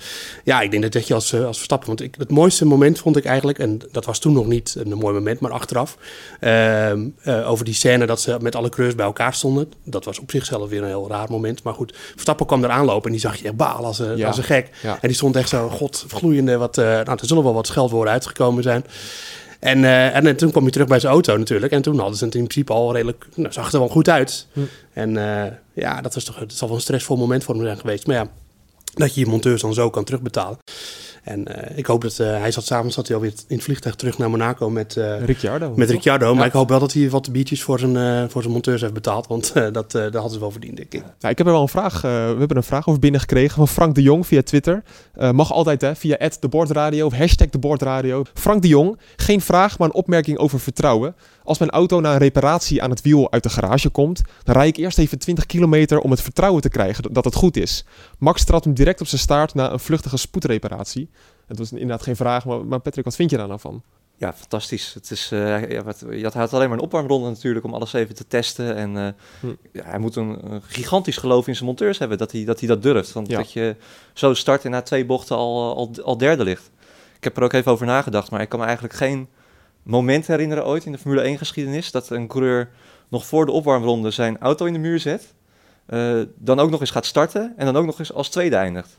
ja, 0.44 0.60
ik 0.60 0.70
denk 0.70 0.82
dat 0.82 0.92
dat 0.92 1.06
je 1.06 1.14
als, 1.14 1.32
eh, 1.32 1.44
als 1.46 1.56
Verstappen... 1.56 1.88
Want 1.88 2.00
ik, 2.00 2.14
het 2.18 2.30
mooiste 2.30 2.64
moment 2.64 2.98
vond 2.98 3.16
ik 3.16 3.24
eigenlijk... 3.24 3.58
en 3.58 3.80
dat 3.92 4.04
was 4.04 4.18
toen 4.18 4.32
nog 4.32 4.46
niet 4.46 4.76
een 4.78 4.98
mooi 4.98 5.14
moment, 5.14 5.40
maar 5.40 5.50
achteraf... 5.50 5.96
ehm, 6.40 7.08
eh, 7.22 7.50
over 7.50 7.64
die 7.64 7.74
scène 7.74 8.06
dat 8.06 8.20
ze 8.20 8.36
met 8.40 8.56
alle 8.56 8.68
coureurs 8.68 8.94
bij 8.94 9.06
elkaar 9.06 9.34
stonden. 9.34 9.72
Dat 9.84 10.04
was 10.04 10.18
op 10.18 10.30
zichzelf 10.30 10.68
weer 10.68 10.82
een 10.82 10.88
heel 10.88 11.08
raar 11.08 11.30
moment. 11.30 11.62
Maar 11.62 11.74
goed, 11.74 11.96
Verstappen 12.12 12.46
kwam 12.46 12.64
er 12.64 12.70
aanlopen 12.70 13.04
en 13.06 13.12
die 13.12 13.20
zag 13.20 13.36
je 13.36 13.44
echt 13.44 13.56
balen 13.56 13.84
als, 13.84 13.98
een- 13.98 14.16
Ja. 14.16 14.26
als 14.26 14.38
een 14.38 14.44
gek. 14.44 14.70
Ja. 14.82 14.92
En 15.00 15.08
die 15.08 15.16
stond 15.16 15.36
echt 15.36 15.48
zo, 15.48 15.68
god, 15.68 16.04
gloeiende... 16.08 16.56
Wat, 16.56 16.76
nou, 16.76 17.04
er 17.10 17.18
zullen 17.26 17.42
wel 17.44 17.54
wat 17.54 17.66
scheldwoorden 17.66 18.12
uitgekomen 18.12 18.62
zijn... 18.62 18.84
En, 19.60 19.84
en, 19.84 20.36
toen 20.36 20.50
kwam 20.50 20.62
hij 20.62 20.72
terug 20.72 20.86
bij 20.86 21.00
zijn 21.00 21.12
auto 21.12 21.36
natuurlijk. 21.36 21.72
En 21.72 21.82
toen 21.82 21.98
hadden 21.98 22.16
ze 22.16 22.24
het 22.24 22.34
in 22.34 22.40
principe 22.46 22.72
al 22.72 22.92
redelijk... 22.92 23.26
Nou, 23.34 23.52
zag 23.52 23.64
het 23.64 23.72
er 23.72 23.78
wel 23.80 23.88
goed 23.88 24.08
uit. 24.08 24.46
Hm. 24.52 24.60
En 24.92 25.10
ja, 25.72 26.00
dat 26.00 26.14
was 26.14 26.24
toch... 26.24 26.38
Het 26.38 26.52
zal 26.52 26.68
wel 26.68 26.76
een 26.76 26.82
stressvol 26.82 27.16
moment 27.16 27.44
voor 27.44 27.54
hem 27.54 27.64
zijn 27.64 27.78
geweest. 27.78 28.06
Maar 28.06 28.16
ja, 28.16 28.28
dat 28.94 29.14
je 29.14 29.20
je 29.20 29.26
monteurs 29.26 29.62
dan 29.62 29.74
zo 29.74 29.90
kan 29.90 30.04
terugbetalen. 30.04 30.58
En 31.22 31.46
eh, 31.46 31.78
ik 31.78 31.86
hoop 31.86 32.02
dat... 32.02 32.18
eh, 32.18 32.26
hij 32.26 32.50
zat 32.50 32.64
s'avonds 32.64 32.94
zat 32.94 33.06
hij 33.06 33.16
alweer 33.16 33.32
in 33.48 33.56
het 33.56 33.64
vliegtuig 33.64 33.94
terug 33.94 34.18
naar 34.18 34.30
Monaco 34.30 34.70
met... 34.70 34.96
eh, 34.96 35.24
Ricciardo. 35.24 35.72
met? 35.76 35.90
Ricciardo, 35.90 36.34
maar 36.34 36.46
ik 36.46 36.52
hoop 36.52 36.68
wel 36.68 36.78
dat 36.78 36.92
hij 36.92 37.10
wat 37.10 37.32
biertjes 37.32 37.62
voor 37.62 37.78
zijn, 37.78 38.30
voor 38.30 38.42
zijn 38.42 38.52
monteurs 38.52 38.80
heeft 38.80 38.92
betaald. 38.92 39.26
Want 39.26 39.52
dat, 39.54 39.90
dat 39.90 40.12
hadden 40.14 40.30
ze 40.32 40.40
wel 40.40 40.50
verdiend, 40.50 40.76
denk 40.76 40.94
ik. 40.94 41.02
Ja, 41.18 41.28
ik 41.28 41.38
heb 41.38 41.46
er 41.46 41.52
wel 41.52 41.62
een 41.62 41.68
vraag. 41.68 42.00
we 42.00 42.08
hebben 42.38 42.56
een 42.56 42.62
vraag 42.62 42.88
over 42.88 43.00
binnengekregen 43.00 43.56
van 43.56 43.68
Frank 43.68 43.94
de 43.94 44.02
Jong 44.02 44.26
via 44.26 44.42
Twitter. 44.42 44.82
Mag 45.32 45.52
altijd 45.52 45.80
hè, 45.80 45.94
via 45.94 46.30
@debordradio 46.40 47.06
of 47.06 47.12
hashtag 47.12 47.48
debordradio. 47.48 48.22
Frank 48.34 48.62
de 48.62 48.68
Jong, 48.68 48.98
geen 49.16 49.40
vraag, 49.40 49.78
maar 49.78 49.88
een 49.88 49.94
opmerking 49.94 50.38
over 50.38 50.60
vertrouwen. 50.60 51.14
Als 51.44 51.58
mijn 51.58 51.70
auto 51.70 52.00
na 52.00 52.12
een 52.12 52.18
reparatie 52.18 52.82
aan 52.82 52.90
het 52.90 53.00
wiel 53.02 53.32
uit 53.32 53.42
de 53.42 53.48
garage 53.48 53.88
komt, 53.90 54.22
dan 54.44 54.54
rijd 54.54 54.68
ik 54.68 54.84
eerst 54.84 54.98
even 54.98 55.18
20 55.18 55.46
kilometer 55.46 55.98
om 56.00 56.10
het 56.10 56.20
vertrouwen 56.20 56.62
te 56.62 56.68
krijgen 56.68 57.12
dat 57.12 57.24
het 57.24 57.34
goed 57.34 57.56
is. 57.56 57.84
Max 58.18 58.44
trapt 58.44 58.64
hem 58.64 58.74
direct 58.74 59.00
op 59.00 59.06
zijn 59.06 59.20
staart 59.20 59.54
na 59.54 59.72
een 59.72 59.80
vluchtige 59.80 60.16
spoedreparatie. 60.16 61.10
Het 61.46 61.58
was 61.58 61.72
inderdaad 61.72 62.02
geen 62.02 62.16
vraag, 62.16 62.44
maar, 62.44 62.80
Patrick, 62.80 63.04
wat 63.04 63.14
vind 63.14 63.30
je 63.30 63.36
daar 63.36 63.48
nou 63.48 63.60
van? 63.60 63.82
Ja, 64.16 64.32
fantastisch. 64.32 64.94
Het 64.94 65.10
is, 65.10 65.28
eh, 65.32 65.70
ja, 65.70 65.82
wat, 65.82 66.04
je 66.10 66.30
had, 66.32 66.52
alleen 66.52 66.68
maar 66.68 66.78
een 66.78 66.84
opwarmronde 66.84 67.28
natuurlijk 67.28 67.64
om 67.64 67.74
alles 67.74 67.92
even 67.92 68.14
te 68.14 68.26
testen. 68.26 68.76
En 68.76 68.96
eh, 68.96 69.08
Hm. 69.40 69.46
ja, 69.72 69.82
hij 69.84 69.98
moet 69.98 70.16
een, 70.16 70.52
een 70.52 70.62
gigantisch 70.62 71.16
geloof 71.16 71.46
in 71.48 71.54
zijn 71.54 71.66
monteurs 71.66 71.98
hebben 71.98 72.18
dat 72.18 72.32
hij 72.32 72.44
dat, 72.44 72.58
hij 72.58 72.68
dat 72.68 72.82
durft. 72.82 73.12
Want 73.12 73.28
Ja. 73.30 73.36
dat 73.36 73.52
je 73.52 73.76
zo 74.12 74.34
start 74.34 74.64
en 74.64 74.70
na 74.70 74.82
twee 74.82 75.06
bochten 75.06 75.36
al, 75.36 75.76
al, 75.76 75.90
al 76.04 76.16
derde 76.18 76.44
ligt. 76.44 76.70
Ik 77.16 77.24
heb 77.24 77.36
er 77.36 77.42
ook 77.42 77.52
even 77.52 77.72
over 77.72 77.86
nagedacht, 77.86 78.30
maar 78.30 78.40
ik 78.40 78.48
kan 78.48 78.58
me 78.58 78.64
eigenlijk 78.64 78.94
geen 78.94 79.28
moment 79.82 80.26
herinneren 80.26 80.66
ooit 80.66 80.84
in 80.84 80.92
de 80.92 80.98
Formule 80.98 81.20
1 81.22 81.38
geschiedenis 81.38 81.90
dat 81.90 82.10
een 82.10 82.26
coureur 82.26 82.68
nog 83.08 83.26
voor 83.26 83.46
de 83.46 83.52
opwarmronde 83.52 84.10
zijn 84.10 84.38
auto 84.40 84.64
in 84.64 84.72
de 84.72 84.78
muur 84.78 84.98
zet. 85.00 85.34
eh, 85.86 86.14
dan 86.38 86.60
ook 86.60 86.70
nog 86.70 86.80
eens 86.80 86.90
gaat 86.90 87.06
starten 87.06 87.52
en 87.56 87.66
dan 87.66 87.76
ook 87.76 87.86
nog 87.86 87.98
eens 87.98 88.12
als 88.12 88.28
tweede 88.28 88.56
eindigt. 88.56 88.98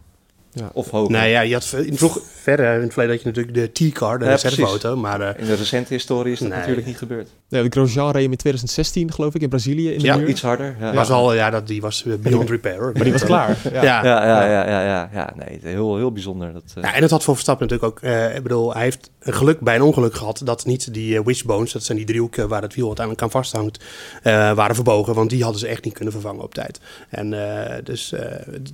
Ja. 0.51 0.69
Of 0.73 0.89
hoger. 0.89 1.11
Nou 1.11 1.27
ja, 1.27 1.41
je 1.41 1.53
had 1.53 1.73
in 1.85 1.97
vroeg, 1.97 2.19
verder 2.41 2.75
in 2.75 2.81
het 2.81 2.93
verleden 2.93 3.15
had 3.15 3.23
je 3.23 3.41
natuurlijk 3.41 3.75
de 3.75 3.89
T-car, 3.89 4.19
de 4.19 4.25
Ja, 4.25 4.31
reserveauto. 4.31 4.95
Maar 4.95 5.21
eh, 5.21 5.39
In 5.41 5.45
de 5.45 5.53
recente 5.53 5.93
historie 5.93 6.33
is 6.33 6.39
dat 6.39 6.49
Nee. 6.49 6.57
natuurlijk 6.57 6.87
niet 6.87 6.97
gebeurd. 6.97 7.29
Nee, 7.49 7.65
Grosjean 7.69 8.11
reed 8.11 8.21
hem 8.21 8.31
in 8.31 8.37
2016, 8.37 9.11
geloof 9.11 9.35
ik, 9.35 9.41
in 9.41 9.49
Brazilië 9.49 9.91
in 9.91 9.99
de 9.99 10.05
Ja, 10.05 10.15
muur. 10.17 10.27
Iets 10.27 10.41
harder. 10.41 10.75
Ja. 10.79 10.93
was 10.93 11.09
al, 11.09 11.33
ja, 11.33 11.49
dat, 11.49 11.67
die 11.67 11.81
was 11.81 12.03
beyond 12.19 12.49
repair. 12.49 12.81
Maar 12.93 13.03
die 13.03 13.11
was 13.11 13.23
klaar. 13.23 13.57
Ja. 13.71 13.71
Ja. 13.83 14.03
Ja, 14.03 14.25
ja, 14.25 14.43
ja, 14.45 14.65
ja, 14.67 14.81
ja, 14.83 15.09
ja. 15.13 15.33
Nee, 15.35 15.59
heel, 15.61 15.97
heel 15.97 16.11
bijzonder. 16.11 16.53
Dat, 16.53 16.63
eh, 16.75 16.83
Ja, 16.83 16.93
en 16.93 17.01
het 17.01 17.11
had 17.11 17.23
voor 17.23 17.33
Verstappen 17.33 17.67
natuurlijk 17.67 17.97
ook... 17.97 18.03
eh, 18.03 18.35
ik 18.35 18.43
bedoel, 18.43 18.73
hij 18.73 18.83
heeft 18.83 19.09
geluk 19.23 19.59
bij 19.59 19.75
een 19.75 19.81
ongeluk 19.81 20.13
gehad... 20.13 20.41
dat 20.43 20.65
niet 20.65 20.93
die 20.93 21.17
eh, 21.17 21.25
wishbones, 21.25 21.71
dat 21.71 21.83
zijn 21.83 21.97
die 21.97 22.07
driehoeken... 22.07 22.47
waar 22.47 22.61
het 22.61 22.75
wiel 22.75 22.85
uiteindelijk 22.87 23.25
aan 23.25 23.31
vasthangt, 23.41 23.83
eh, 24.23 24.33
waren 24.53 24.75
verbogen. 24.75 25.13
Want 25.15 25.29
die 25.29 25.43
hadden 25.43 25.59
ze 25.59 25.67
echt 25.67 25.83
niet 25.83 25.93
kunnen 25.93 26.13
vervangen 26.13 26.43
op 26.43 26.53
tijd. 26.53 26.79
En 27.09 27.33
eh, 27.33 27.83
dus 27.83 28.11
eh, 28.11 28.21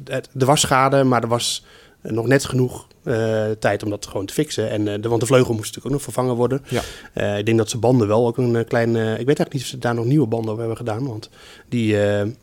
het- 0.06 0.30
er 0.40 0.46
was 0.46 0.62
schade, 0.62 1.04
maar 1.04 1.22
er 1.22 1.28
was 1.28 1.66
nog 2.02 2.28
net 2.28 2.46
genoeg 2.46 2.88
tijd 3.60 3.84
om 3.84 3.90
dat 3.90 4.08
gewoon 4.08 4.26
te 4.26 4.34
fixen. 4.34 4.70
En, 4.70 4.88
eh, 4.88 5.02
de, 5.02 5.10
want 5.10 5.22
de 5.22 5.28
vleugel 5.28 5.54
moest 5.54 5.66
natuurlijk 5.66 5.86
ook 5.86 5.92
nog 5.92 6.02
vervangen 6.02 6.36
worden. 6.36 6.62
Ja. 6.68 6.82
Eh, 7.14 7.38
ik 7.38 7.46
denk 7.46 7.58
dat 7.58 7.70
ze 7.70 7.78
banden 7.78 8.08
wel 8.08 8.28
ook 8.28 8.38
een 8.38 8.56
eh, 8.56 8.66
klein... 8.68 8.96
eh, 8.96 9.02
ik 9.02 9.08
weet 9.08 9.18
eigenlijk 9.26 9.54
niet 9.54 9.62
of 9.62 9.68
ze 9.68 9.78
daar 9.78 9.96
nog 9.96 10.06
nieuwe 10.06 10.28
banden 10.28 10.52
op 10.52 10.58
hebben 10.58 10.78
gedaan. 10.78 11.08
Want 11.08 11.30
die, 11.70 11.94
eh, 11.98 12.02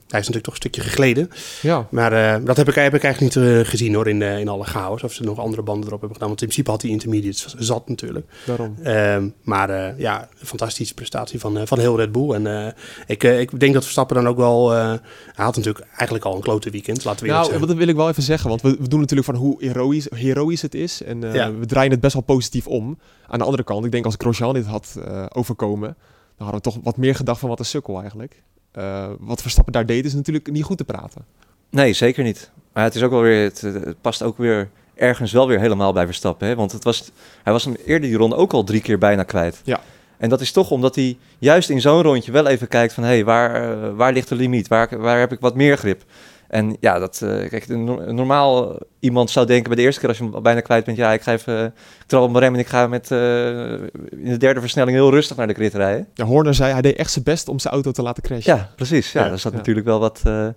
hij 0.09 0.21
is 0.21 0.27
natuurlijk 0.29 0.45
toch 0.45 0.55
een 0.55 0.61
stukje 0.61 0.81
gegleden. 0.81 1.31
Ja. 1.63 1.87
Maar 1.91 2.13
eh, 2.13 2.45
dat 2.45 2.57
heb 2.57 2.69
ik, 2.69 2.75
heb 2.75 2.95
ik 2.95 3.05
eigenlijk 3.05 3.35
niet 3.37 3.45
eh, 3.45 3.61
gezien 3.65 3.95
hoor, 3.95 4.09
in, 4.09 4.23
eh, 4.23 4.39
in 4.39 4.49
alle 4.49 4.65
chaos. 4.65 5.03
Of 5.03 5.13
ze 5.13 5.23
nog 5.23 5.39
andere 5.39 5.63
banden 5.63 5.87
erop 5.87 6.01
hebben 6.01 6.13
gedaan. 6.17 6.29
Want 6.29 6.41
in 6.43 6.47
principe 6.49 6.71
had 6.71 6.83
hij 6.83 6.91
intermediates 6.91 7.55
zat 7.59 7.89
natuurlijk. 7.89 8.27
Daarom. 8.47 8.77
Ehm, 8.83 9.29
maar 9.43 9.71
eh, 9.71 9.99
ja, 9.99 10.29
fantastische 10.37 10.95
prestatie 10.95 11.41
van, 11.41 11.59
eh, 11.59 11.67
van 11.67 11.79
heel 11.79 11.97
Red 11.97 12.13
Bull. 12.13 12.31
En 12.31 12.47
eh, 12.47 12.73
ik, 13.07 13.25
eh, 13.25 13.41
ik 13.41 13.61
denk 13.61 13.73
dat 13.75 13.83
Verstappen 13.83 14.17
dan 14.17 14.29
ook 14.29 14.37
wel... 14.37 14.75
eh, 14.75 14.93
hij 15.35 15.45
had 15.45 15.57
natuurlijk 15.57 15.87
eigenlijk 15.89 16.25
al 16.25 16.35
een 16.35 16.41
klote 16.43 16.71
weekend, 16.71 17.05
laten 17.05 17.27
we 17.27 17.33
Nou, 17.33 17.59
dat 17.67 17.73
wil 17.77 17.89
ik 17.89 17.97
wel 17.97 18.09
even 18.09 18.23
zeggen, 18.23 18.49
want 18.49 18.63
we, 18.63 18.77
we 18.81 18.89
doen 18.89 19.01
natuurlijk 19.01 19.29
van 19.29 19.37
hoe 19.39 19.57
heroïs, 19.65 20.07
heroïs 20.15 20.56
het 20.63 20.75
is. 20.75 21.03
En 21.03 21.25
eh, 21.25 21.35
Ja. 21.35 21.55
we 21.55 21.67
draaien 21.67 21.91
het 21.91 22.01
best 22.01 22.13
wel 22.13 22.23
positief 22.23 22.67
om. 22.67 22.99
Aan 23.27 23.39
de 23.39 23.45
andere 23.45 23.65
kant, 23.65 23.85
ik 23.85 23.91
denk 23.91 24.05
als 24.05 24.15
Grosjean 24.19 24.55
dit 24.55 24.67
had 24.67 24.97
eh, 25.05 25.25
overkomen, 25.29 25.97
dan 26.37 26.47
hadden 26.47 26.57
we 26.57 26.71
toch 26.71 26.79
wat 26.85 26.97
meer 26.97 27.15
gedacht 27.15 27.41
van 27.41 27.49
wat 27.49 27.59
een 27.59 27.65
sukkel 27.65 28.01
eigenlijk. 28.01 28.43
Eh, 28.73 29.07
wat 29.19 29.43
Verstappen 29.43 29.73
daar 29.73 29.87
deed 29.87 30.05
is 30.05 30.15
natuurlijk 30.15 30.51
niet 30.51 30.65
goed 30.65 30.77
te 30.77 30.85
praten. 30.85 31.25
Nee, 31.71 31.93
zeker 31.93 32.25
niet. 32.25 32.51
Maar 32.73 32.85
het, 32.85 32.95
is 32.95 33.03
ook 33.03 33.11
wel 33.11 33.21
weer, 33.21 33.43
het, 33.43 33.61
het 33.61 34.01
past 34.01 34.23
ook 34.23 34.39
weer 34.39 34.71
ergens 34.95 35.33
wel 35.33 35.49
weer 35.49 35.61
helemaal 35.61 35.93
bij 35.93 36.07
Verstappen. 36.07 36.49
Hè? 36.49 36.55
Want 36.55 36.73
het 36.73 36.85
was, 36.85 37.11
hij 37.43 37.53
was 37.53 37.65
hem 37.65 37.75
eerder 37.75 38.09
die 38.09 38.19
ronde 38.19 38.37
ook 38.37 38.53
al 38.53 38.65
drie 38.65 38.81
keer 38.81 38.99
bijna 38.99 39.23
kwijt. 39.23 39.61
Ja. 39.65 39.81
En 40.17 40.29
dat 40.29 40.41
is 40.41 40.53
toch 40.53 40.71
omdat 40.71 40.95
hij 40.95 41.19
juist 41.39 41.71
in 41.71 41.81
zo'n 41.81 42.03
rondje 42.03 42.33
wel 42.33 42.47
even 42.47 42.69
kijkt 42.69 42.93
van... 42.93 43.03
hé, 43.03 43.09
hey, 43.09 43.25
waar, 43.25 43.97
waar 43.97 44.13
ligt 44.13 44.29
de 44.29 44.35
limiet? 44.35 44.69
Waar, 44.69 44.99
waar 44.99 45.19
heb 45.19 45.33
ik 45.33 45.41
wat 45.41 45.55
meer 45.55 45.77
grip? 45.77 46.03
En 46.49 46.77
ja, 46.81 46.99
dat, 46.99 47.21
eh, 47.23 47.49
kijk, 47.49 47.67
de 47.67 47.77
no- 47.77 48.13
normaal 48.13 48.79
iemand 49.01 49.31
zou 49.31 49.47
denken 49.47 49.67
bij 49.69 49.77
de 49.77 49.83
eerste 49.83 50.01
keer 50.01 50.09
als 50.09 50.19
je 50.19 50.25
hem 50.25 50.35
al 50.35 50.41
bijna 50.41 50.61
kwijt 50.61 50.85
bent... 50.85 50.97
ja, 50.97 51.13
ik, 51.13 51.23
ga 51.23 51.33
even, 51.33 51.65
ik 51.67 52.07
trap 52.07 52.23
op 52.23 52.31
mijn 52.31 52.45
rem 52.45 52.55
en 52.55 52.61
ik 52.61 52.67
ga 52.67 52.87
met, 52.87 53.11
eh, 53.11 53.73
in 53.73 53.89
de 54.31 54.37
derde 54.37 54.61
versnelling 54.61 54.97
heel 54.97 55.11
rustig 55.11 55.37
naar 55.37 55.47
de 55.47 55.55
grid 55.55 55.75
rijden. 55.75 56.09
Ja, 56.15 56.25
Horner 56.25 56.55
zei, 56.55 56.73
hij 56.73 56.83
deed 56.83 56.97
echt 56.97 57.11
zijn 57.11 57.25
best 57.25 57.49
om 57.49 57.59
zijn 57.59 57.75
auto 57.75 57.91
te 57.91 58.03
laten 58.03 58.23
crashen. 58.23 58.57
Ja, 58.57 58.71
precies. 58.77 59.13
Ja, 59.13 59.23
Ja, 59.23 59.29
daar 59.29 59.39
zat 59.39 59.53
ja. 59.53 59.59
natuurlijk 59.59 59.87
wel 59.87 59.99
wat, 60.01 60.21
eh, 60.25 60.49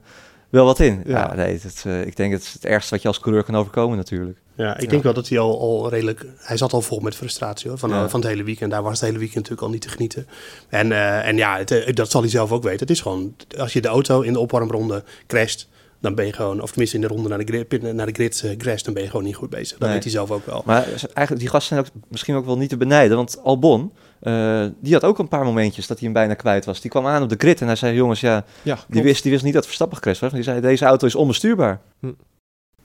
wel 0.50 0.66
wat 0.66 0.80
in. 0.80 1.02
Ja. 1.06 1.18
Ja, 1.20 1.36
nee, 1.36 1.60
dat, 1.64 1.84
eh, 1.86 2.06
ik 2.06 2.16
denk 2.16 2.32
dat 2.32 2.44
het 2.44 2.54
het 2.54 2.66
ergste 2.66 2.94
wat 2.94 3.02
je 3.02 3.08
als 3.08 3.20
coureur 3.20 3.44
kan 3.44 3.56
overkomen 3.56 3.98
natuurlijk. 3.98 4.38
Ja, 4.56 4.76
ik 4.76 4.82
Ja. 4.82 4.88
denk 4.90 5.04
wel 5.04 5.14
dat 5.14 5.30
hij 5.30 5.40
al, 5.40 5.60
al 5.60 5.90
redelijk... 5.90 6.26
Hij 6.38 6.58
zat 6.58 6.74
al 6.74 6.82
vol 6.82 7.00
met 7.00 7.16
frustratie 7.16 7.70
hoor, 7.70 7.78
van, 7.78 7.90
Ja. 7.90 8.04
eh, 8.04 8.10
van 8.10 8.20
het 8.20 8.30
hele 8.30 8.44
weekend. 8.44 8.72
Daar 8.72 8.84
was 8.84 8.92
het 8.92 9.02
hele 9.02 9.18
weekend 9.18 9.36
natuurlijk 9.36 9.62
al 9.68 9.70
niet 9.70 9.82
te 9.82 9.90
genieten. 9.90 10.28
En, 10.70 10.92
eh, 10.92 11.28
en 11.28 11.36
ja, 11.38 11.58
het, 11.58 11.72
eh, 11.72 11.94
dat 11.94 12.12
zal 12.12 12.22
hij 12.22 12.30
zelf 12.30 12.52
ook 12.52 12.64
weten. 12.64 12.80
Het 12.80 12.90
is 12.90 13.02
gewoon, 13.02 13.36
als 13.58 13.74
je 13.74 13.82
de 13.82 13.88
auto 13.88 14.22
in 14.22 14.34
de 14.34 14.40
opwarmronde 14.40 15.04
crasht... 15.28 15.68
dan 16.00 16.16
ben 16.16 16.26
je 16.26 16.34
gewoon, 16.34 16.62
of 16.62 16.70
tenminste 16.70 16.96
in 16.96 17.02
de 17.02 17.08
ronde 17.08 17.30
naar 17.30 17.46
de 17.46 17.66
grid, 17.66 17.94
naar 17.94 18.06
de 18.06 18.12
grid 18.12 18.42
eh, 18.44 18.58
crasht... 18.58 18.86
dan 18.86 18.94
ben 18.94 19.04
je 19.04 19.10
gewoon 19.10 19.26
niet 19.26 19.36
goed 19.36 19.50
bezig. 19.50 19.72
Dat 19.78 19.80
Nee. 19.80 19.92
weet 19.92 20.04
hij 20.04 20.12
zelf 20.12 20.32
ook 20.32 20.46
wel. 20.46 20.62
Maar 20.66 20.84
eigenlijk, 20.86 21.40
die 21.40 21.48
gasten 21.50 21.76
zijn 21.76 21.80
ook 21.80 22.04
misschien 22.08 22.36
ook 22.36 22.46
wel 22.46 22.58
niet 22.58 22.70
te 22.70 22.78
benijden. 22.78 23.18
Want 23.18 23.40
Albon, 23.44 23.94
eh, 24.20 24.66
die 24.82 24.94
had 24.94 25.04
ook 25.04 25.20
een 25.20 25.28
paar 25.28 25.46
momentjes 25.46 25.88
dat 25.88 25.98
hij 25.98 26.06
hem 26.06 26.14
bijna 26.14 26.34
kwijt 26.34 26.66
was. 26.66 26.82
Die 26.82 26.92
kwam 26.92 27.08
aan 27.08 27.24
op 27.24 27.30
de 27.30 27.36
grid 27.38 27.62
en 27.62 27.68
hij 27.68 27.76
zei, 27.76 27.96
jongens, 27.96 28.20
ja, 28.20 28.46
Ja, 28.62 28.78
die 28.88 29.04
wist, 29.04 29.24
die 29.24 29.32
wist 29.32 29.44
niet 29.44 29.54
dat 29.54 29.66
Verstappen 29.66 29.98
gecrashed 29.98 30.22
was. 30.22 30.34
Die 30.34 30.44
zei, 30.44 30.62
deze 30.62 30.86
auto 30.86 31.08
is 31.08 31.16
onbestuurbaar. 31.16 31.82
Hm. 32.00 32.12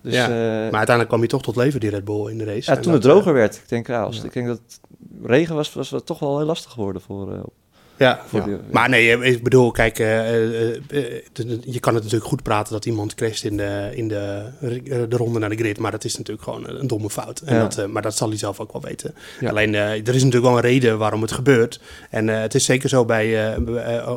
Dus, 0.01 0.15
Ja, 0.15 0.25
eh, 0.25 0.31
Maar 0.31 0.61
uiteindelijk 0.63 1.09
kwam 1.09 1.21
hij 1.21 1.29
toch 1.29 1.43
tot 1.43 1.57
leven, 1.57 1.81
die 1.81 1.91
Red 1.91 2.05
Bull, 2.05 2.31
in 2.31 2.39
de 2.39 2.45
race. 2.45 2.71
ja, 2.71 2.77
En 2.77 2.83
toen 2.83 2.93
dat, 2.93 3.03
het 3.03 3.13
droger 3.13 3.33
werd. 3.33 3.55
Ik 3.55 3.69
denk, 3.69 3.87
ja, 3.87 4.03
als, 4.03 4.17
ja. 4.17 4.25
ik 4.25 4.33
denk 4.33 4.47
dat 4.47 4.61
regen 5.23 5.55
was, 5.55 5.73
was 5.73 5.91
het 5.91 6.07
toch 6.07 6.19
wel 6.19 6.37
heel 6.39 6.47
lastig 6.47 6.73
geworden 6.73 7.03
voor... 7.03 7.45
eh, 7.97 8.07
Ja, 8.07 8.23
Voor 8.27 8.41
Ja. 8.41 8.47
die- 8.47 8.57
maar 8.73 8.89
nee, 8.89 9.19
ik 9.19 9.43
bedoel, 9.43 9.71
kijk, 9.71 9.99
eh, 9.99 10.35
eh, 10.35 10.77
eh, 10.91 11.23
je 11.65 11.81
kan 11.81 11.95
het 11.95 12.03
natuurlijk 12.03 12.31
goed 12.31 12.43
praten 12.43 12.73
dat 12.73 12.85
iemand 12.87 13.15
crasht 13.15 13.45
in 13.45 13.57
de, 13.57 13.91
in 13.95 14.09
de, 14.09 14.43
eh, 14.61 14.71
de 15.09 15.17
ronde 15.17 15.39
naar 15.39 15.49
de 15.51 15.57
grid, 15.57 15.79
maar 15.79 15.91
dat 15.91 16.05
is 16.05 16.17
natuurlijk 16.17 16.45
gewoon 16.45 16.69
een, 16.69 16.87
domme 16.87 17.11
fout. 17.11 17.41
En 17.41 17.55
Ja. 17.55 17.61
dat, 17.63 17.79
eh, 17.79 17.87
maar 17.87 18.03
dat 18.03 18.17
zal 18.17 18.29
hij 18.29 18.39
zelf 18.39 18.61
ook 18.61 18.73
wel 18.73 18.83
weten. 18.83 19.15
Ja. 19.41 19.49
Alleen, 19.51 19.75
eh, 19.75 19.81
er 19.91 20.15
is 20.15 20.23
natuurlijk 20.25 20.45
wel 20.45 20.55
een 20.57 20.61
reden 20.61 20.99
waarom 20.99 21.23
het 21.23 21.33
gebeurt. 21.33 21.81
En 22.11 22.29
eh, 22.29 22.41
het 22.41 22.55
is 22.55 22.65
zeker 22.65 22.89
zo 22.89 23.05
bij, 23.05 23.25
eh, 23.27 23.53
eh, 23.57 23.97
eh, 23.97 24.09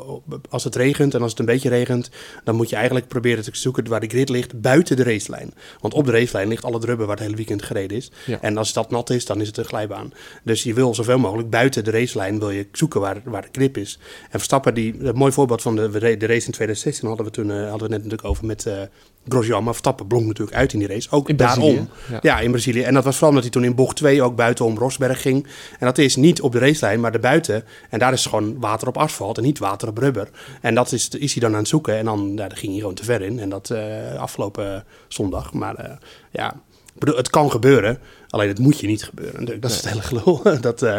als 0.50 0.63
het 0.63 0.75
regent 0.75 1.13
en 1.13 1.22
als 1.22 1.31
het 1.31 1.39
een 1.39 1.46
beetje 1.46 1.69
regent, 1.69 2.10
dan 2.43 2.55
moet 2.55 2.69
je 2.69 2.75
eigenlijk 2.75 3.07
proberen 3.07 3.43
te 3.43 3.50
zoeken 3.53 3.88
waar 3.88 4.00
de 4.00 4.07
grid 4.07 4.29
ligt 4.29 4.62
buiten 4.62 4.96
de 4.96 5.03
racelijn. 5.03 5.53
Want 5.81 5.93
op 5.93 6.05
de 6.05 6.12
racelijn 6.12 6.48
ligt 6.48 6.63
al 6.63 6.74
het 6.74 6.84
rubber 6.84 7.05
waar 7.05 7.15
het 7.15 7.24
hele 7.25 7.36
weekend 7.38 7.63
gereden 7.63 7.98
is. 7.98 8.12
Ja. 8.25 8.38
En 8.41 8.57
als 8.57 8.74
dat 8.74 8.91
nat 8.91 9.10
is, 9.10 9.25
dan 9.25 9.41
is 9.41 9.48
het 9.48 9.57
een 9.57 9.65
glijbaan. 9.65 10.13
Dus 10.43 10.63
je 10.63 10.74
wil 10.74 10.96
zoveel 10.96 11.17
mogelijk 11.19 11.50
buiten 11.50 11.84
de 11.84 11.91
racelijn 11.91 12.39
wil 12.39 12.50
je 12.50 12.67
zoeken 12.72 13.01
waar, 13.01 13.22
waar 13.24 13.41
de 13.51 13.65
grip 13.71 13.77
is. 13.77 14.00
En 14.24 14.29
Verstappen, 14.29 14.74
die, 14.74 14.95
een 15.00 15.15
mooi 15.15 15.31
voorbeeld 15.31 15.62
van 15.62 15.75
de, 15.75 15.89
de 15.89 16.00
race 16.25 16.45
in 16.45 16.51
2016 16.51 17.07
hadden 17.07 17.25
we 17.25 17.31
toen 17.31 17.50
hadden 17.50 17.88
we 17.88 17.93
net 17.93 18.03
natuurlijk 18.03 18.25
over 18.25 18.45
met 18.45 18.65
eh 18.65 18.81
Grosjean. 19.27 19.63
Maar 19.63 19.74
Verstappen 19.74 20.07
blonk 20.07 20.25
natuurlijk 20.25 20.57
uit 20.57 20.74
in 20.74 20.79
die 20.79 20.88
race. 20.88 21.12
Ook 21.12 21.29
In 21.29 21.36
daarom. 21.36 21.63
Brazilië, 21.63 21.88
Ja. 22.12 22.19
ja. 22.21 22.39
in 22.39 22.51
Brazilië. 22.51 22.81
En 22.81 22.93
dat 22.93 23.03
was 23.03 23.13
vooral 23.13 23.29
omdat 23.29 23.43
hij 23.43 23.53
toen 23.53 23.63
in 23.63 23.75
bocht 23.75 23.95
2 23.95 24.21
ook 24.21 24.36
buitenom 24.36 24.77
Rosberg 24.77 25.21
ging. 25.21 25.47
En 25.79 25.86
dat 25.86 25.97
is 25.97 26.15
niet 26.15 26.41
op 26.41 26.51
de 26.51 26.59
racelijn, 26.59 27.00
maar 27.00 27.13
erbuiten. 27.13 27.63
En 27.89 28.00
daar 28.00 28.13
is 28.13 28.25
gewoon 28.25 28.59
water 28.59 28.88
op 28.88 28.97
asfalt 28.97 29.38
en 29.38 29.43
niet 29.43 29.59
water 29.59 29.88
op 29.88 29.97
rubber. 29.97 30.29
En 30.62 30.75
dat 30.75 30.91
is, 30.91 31.09
is 31.09 31.33
hij 31.33 31.41
dan 31.41 31.51
aan 31.51 31.59
het 31.59 31.67
zoeken. 31.67 31.97
En 31.97 32.05
dan 32.05 32.29
ja, 32.29 32.47
daar 32.47 32.57
ging 32.57 32.71
hij 32.71 32.79
gewoon 32.79 32.95
te 32.95 33.03
ver 33.03 33.21
in. 33.21 33.39
En 33.39 33.50
dat 33.50 33.69
eh, 33.69 34.15
afgelopen 34.15 34.86
zondag. 35.07 35.53
Maar 35.53 35.75
eh, 35.75 35.95
ja, 36.31 36.53
ik 36.93 37.00
bedoel, 37.00 37.17
het 37.17 37.29
kan 37.29 37.51
gebeuren. 37.51 38.00
Alleen 38.29 38.47
het 38.47 38.59
moet 38.59 38.79
je 38.79 38.88
niet 38.88 39.03
gebeuren. 39.03 39.59
Dat 39.59 39.71
is 39.71 39.77
het 39.77 39.89
hele 39.89 40.01
gelul. 40.12 40.41
dat, 40.62 40.81
eh, 40.81 40.97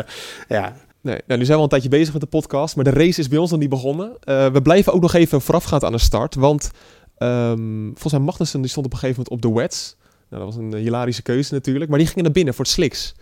ja, 0.49 0.77
Nee, 1.01 1.21
nou, 1.27 1.39
nu 1.39 1.45
zijn 1.45 1.49
we 1.49 1.55
al 1.55 1.63
een 1.63 1.69
tijdje 1.69 1.89
bezig 1.89 2.13
met 2.13 2.23
de 2.23 2.29
podcast, 2.29 2.77
maar 2.77 2.85
de 2.85 2.91
race 2.91 3.21
is 3.21 3.29
bij 3.29 3.39
ons 3.39 3.51
nog 3.51 3.61
niet 3.61 3.69
begonnen. 3.69 4.17
Eh, 4.21 4.47
we 4.47 4.63
blijven 4.63 4.93
ook 4.93 5.01
nog 5.01 5.15
even 5.15 5.41
voorafgaand 5.41 5.85
aan 5.85 5.93
de 5.93 5.99
start, 5.99 6.35
want 6.35 6.71
ehm, 7.19 7.85
volgens 7.85 8.13
mij 8.13 8.23
Magnussen 8.23 8.61
die 8.61 8.71
stond 8.71 8.87
op 8.87 8.93
een 8.93 8.99
gegeven 8.99 9.23
moment 9.23 9.45
op 9.45 9.53
de 9.53 9.61
wets. 9.61 9.97
Nou, 10.29 10.45
dat 10.45 10.55
was 10.55 10.65
een 10.65 10.75
eh, 10.75 10.81
hilarische 10.81 11.23
keuze 11.23 11.55
natuurlijk, 11.55 11.91
maar 11.91 11.99
die 11.99 12.09
gingen 12.09 12.25
naar 12.25 12.33
binnen 12.33 12.55
voor 12.55 12.65
het 12.65 12.75
slicks. 12.75 13.15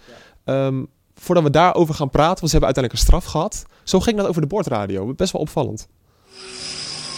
Ehm, 0.45 0.85
voordat 1.14 1.45
we 1.45 1.50
daarover 1.50 1.95
gaan 1.95 2.11
praten, 2.11 2.38
want 2.38 2.50
ze 2.50 2.56
hebben 2.59 2.75
uiteindelijk 2.75 2.92
een 2.92 3.06
straf 3.12 3.25
gehad. 3.25 3.64
Zo 3.85 4.00
ging 4.00 4.16
dat 4.16 4.26
over 4.26 4.40
de 4.40 4.47
boordradio, 4.47 5.14
best 5.14 5.33
wel 5.33 5.40
opvallend. 5.40 5.88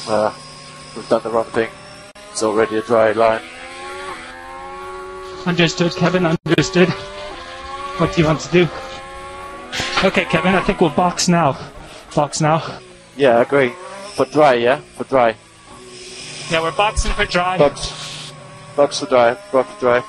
Uh, 0.08 0.32
we've 0.94 1.08
done 1.08 1.22
the 1.22 1.30
wrong 1.30 1.46
thing. 1.52 1.68
It's 2.30 2.42
already 2.42 2.76
a 2.76 2.80
dry 2.80 3.22
line. 3.22 3.40
Understood, 5.46 5.94
Kevin, 5.94 6.24
understood. 6.24 6.88
What 7.98 8.14
do 8.14 8.22
you 8.22 8.26
want 8.26 8.42
to 8.42 8.50
do? 8.50 8.87
Okay, 10.04 10.24
Kevin, 10.26 10.54
I 10.54 10.60
think 10.62 10.78
we'll 10.80 10.94
box 10.94 11.26
now. 11.26 11.56
Box 12.14 12.38
now. 12.40 12.60
Yeah, 13.16 13.38
I 13.38 13.40
agree. 13.42 13.70
For 14.14 14.26
dry, 14.30 14.54
yeah? 14.62 14.78
For 14.96 15.04
dry. 15.08 15.34
Yeah, 16.50 16.62
we're 16.62 16.76
boxing 16.76 17.12
for 17.14 17.26
dry. 17.26 17.56
Box. 17.58 17.92
Box 18.74 18.98
for 18.98 19.08
dry. 19.08 19.34
Box 19.50 19.66
for 19.68 19.78
dry. 19.78 20.02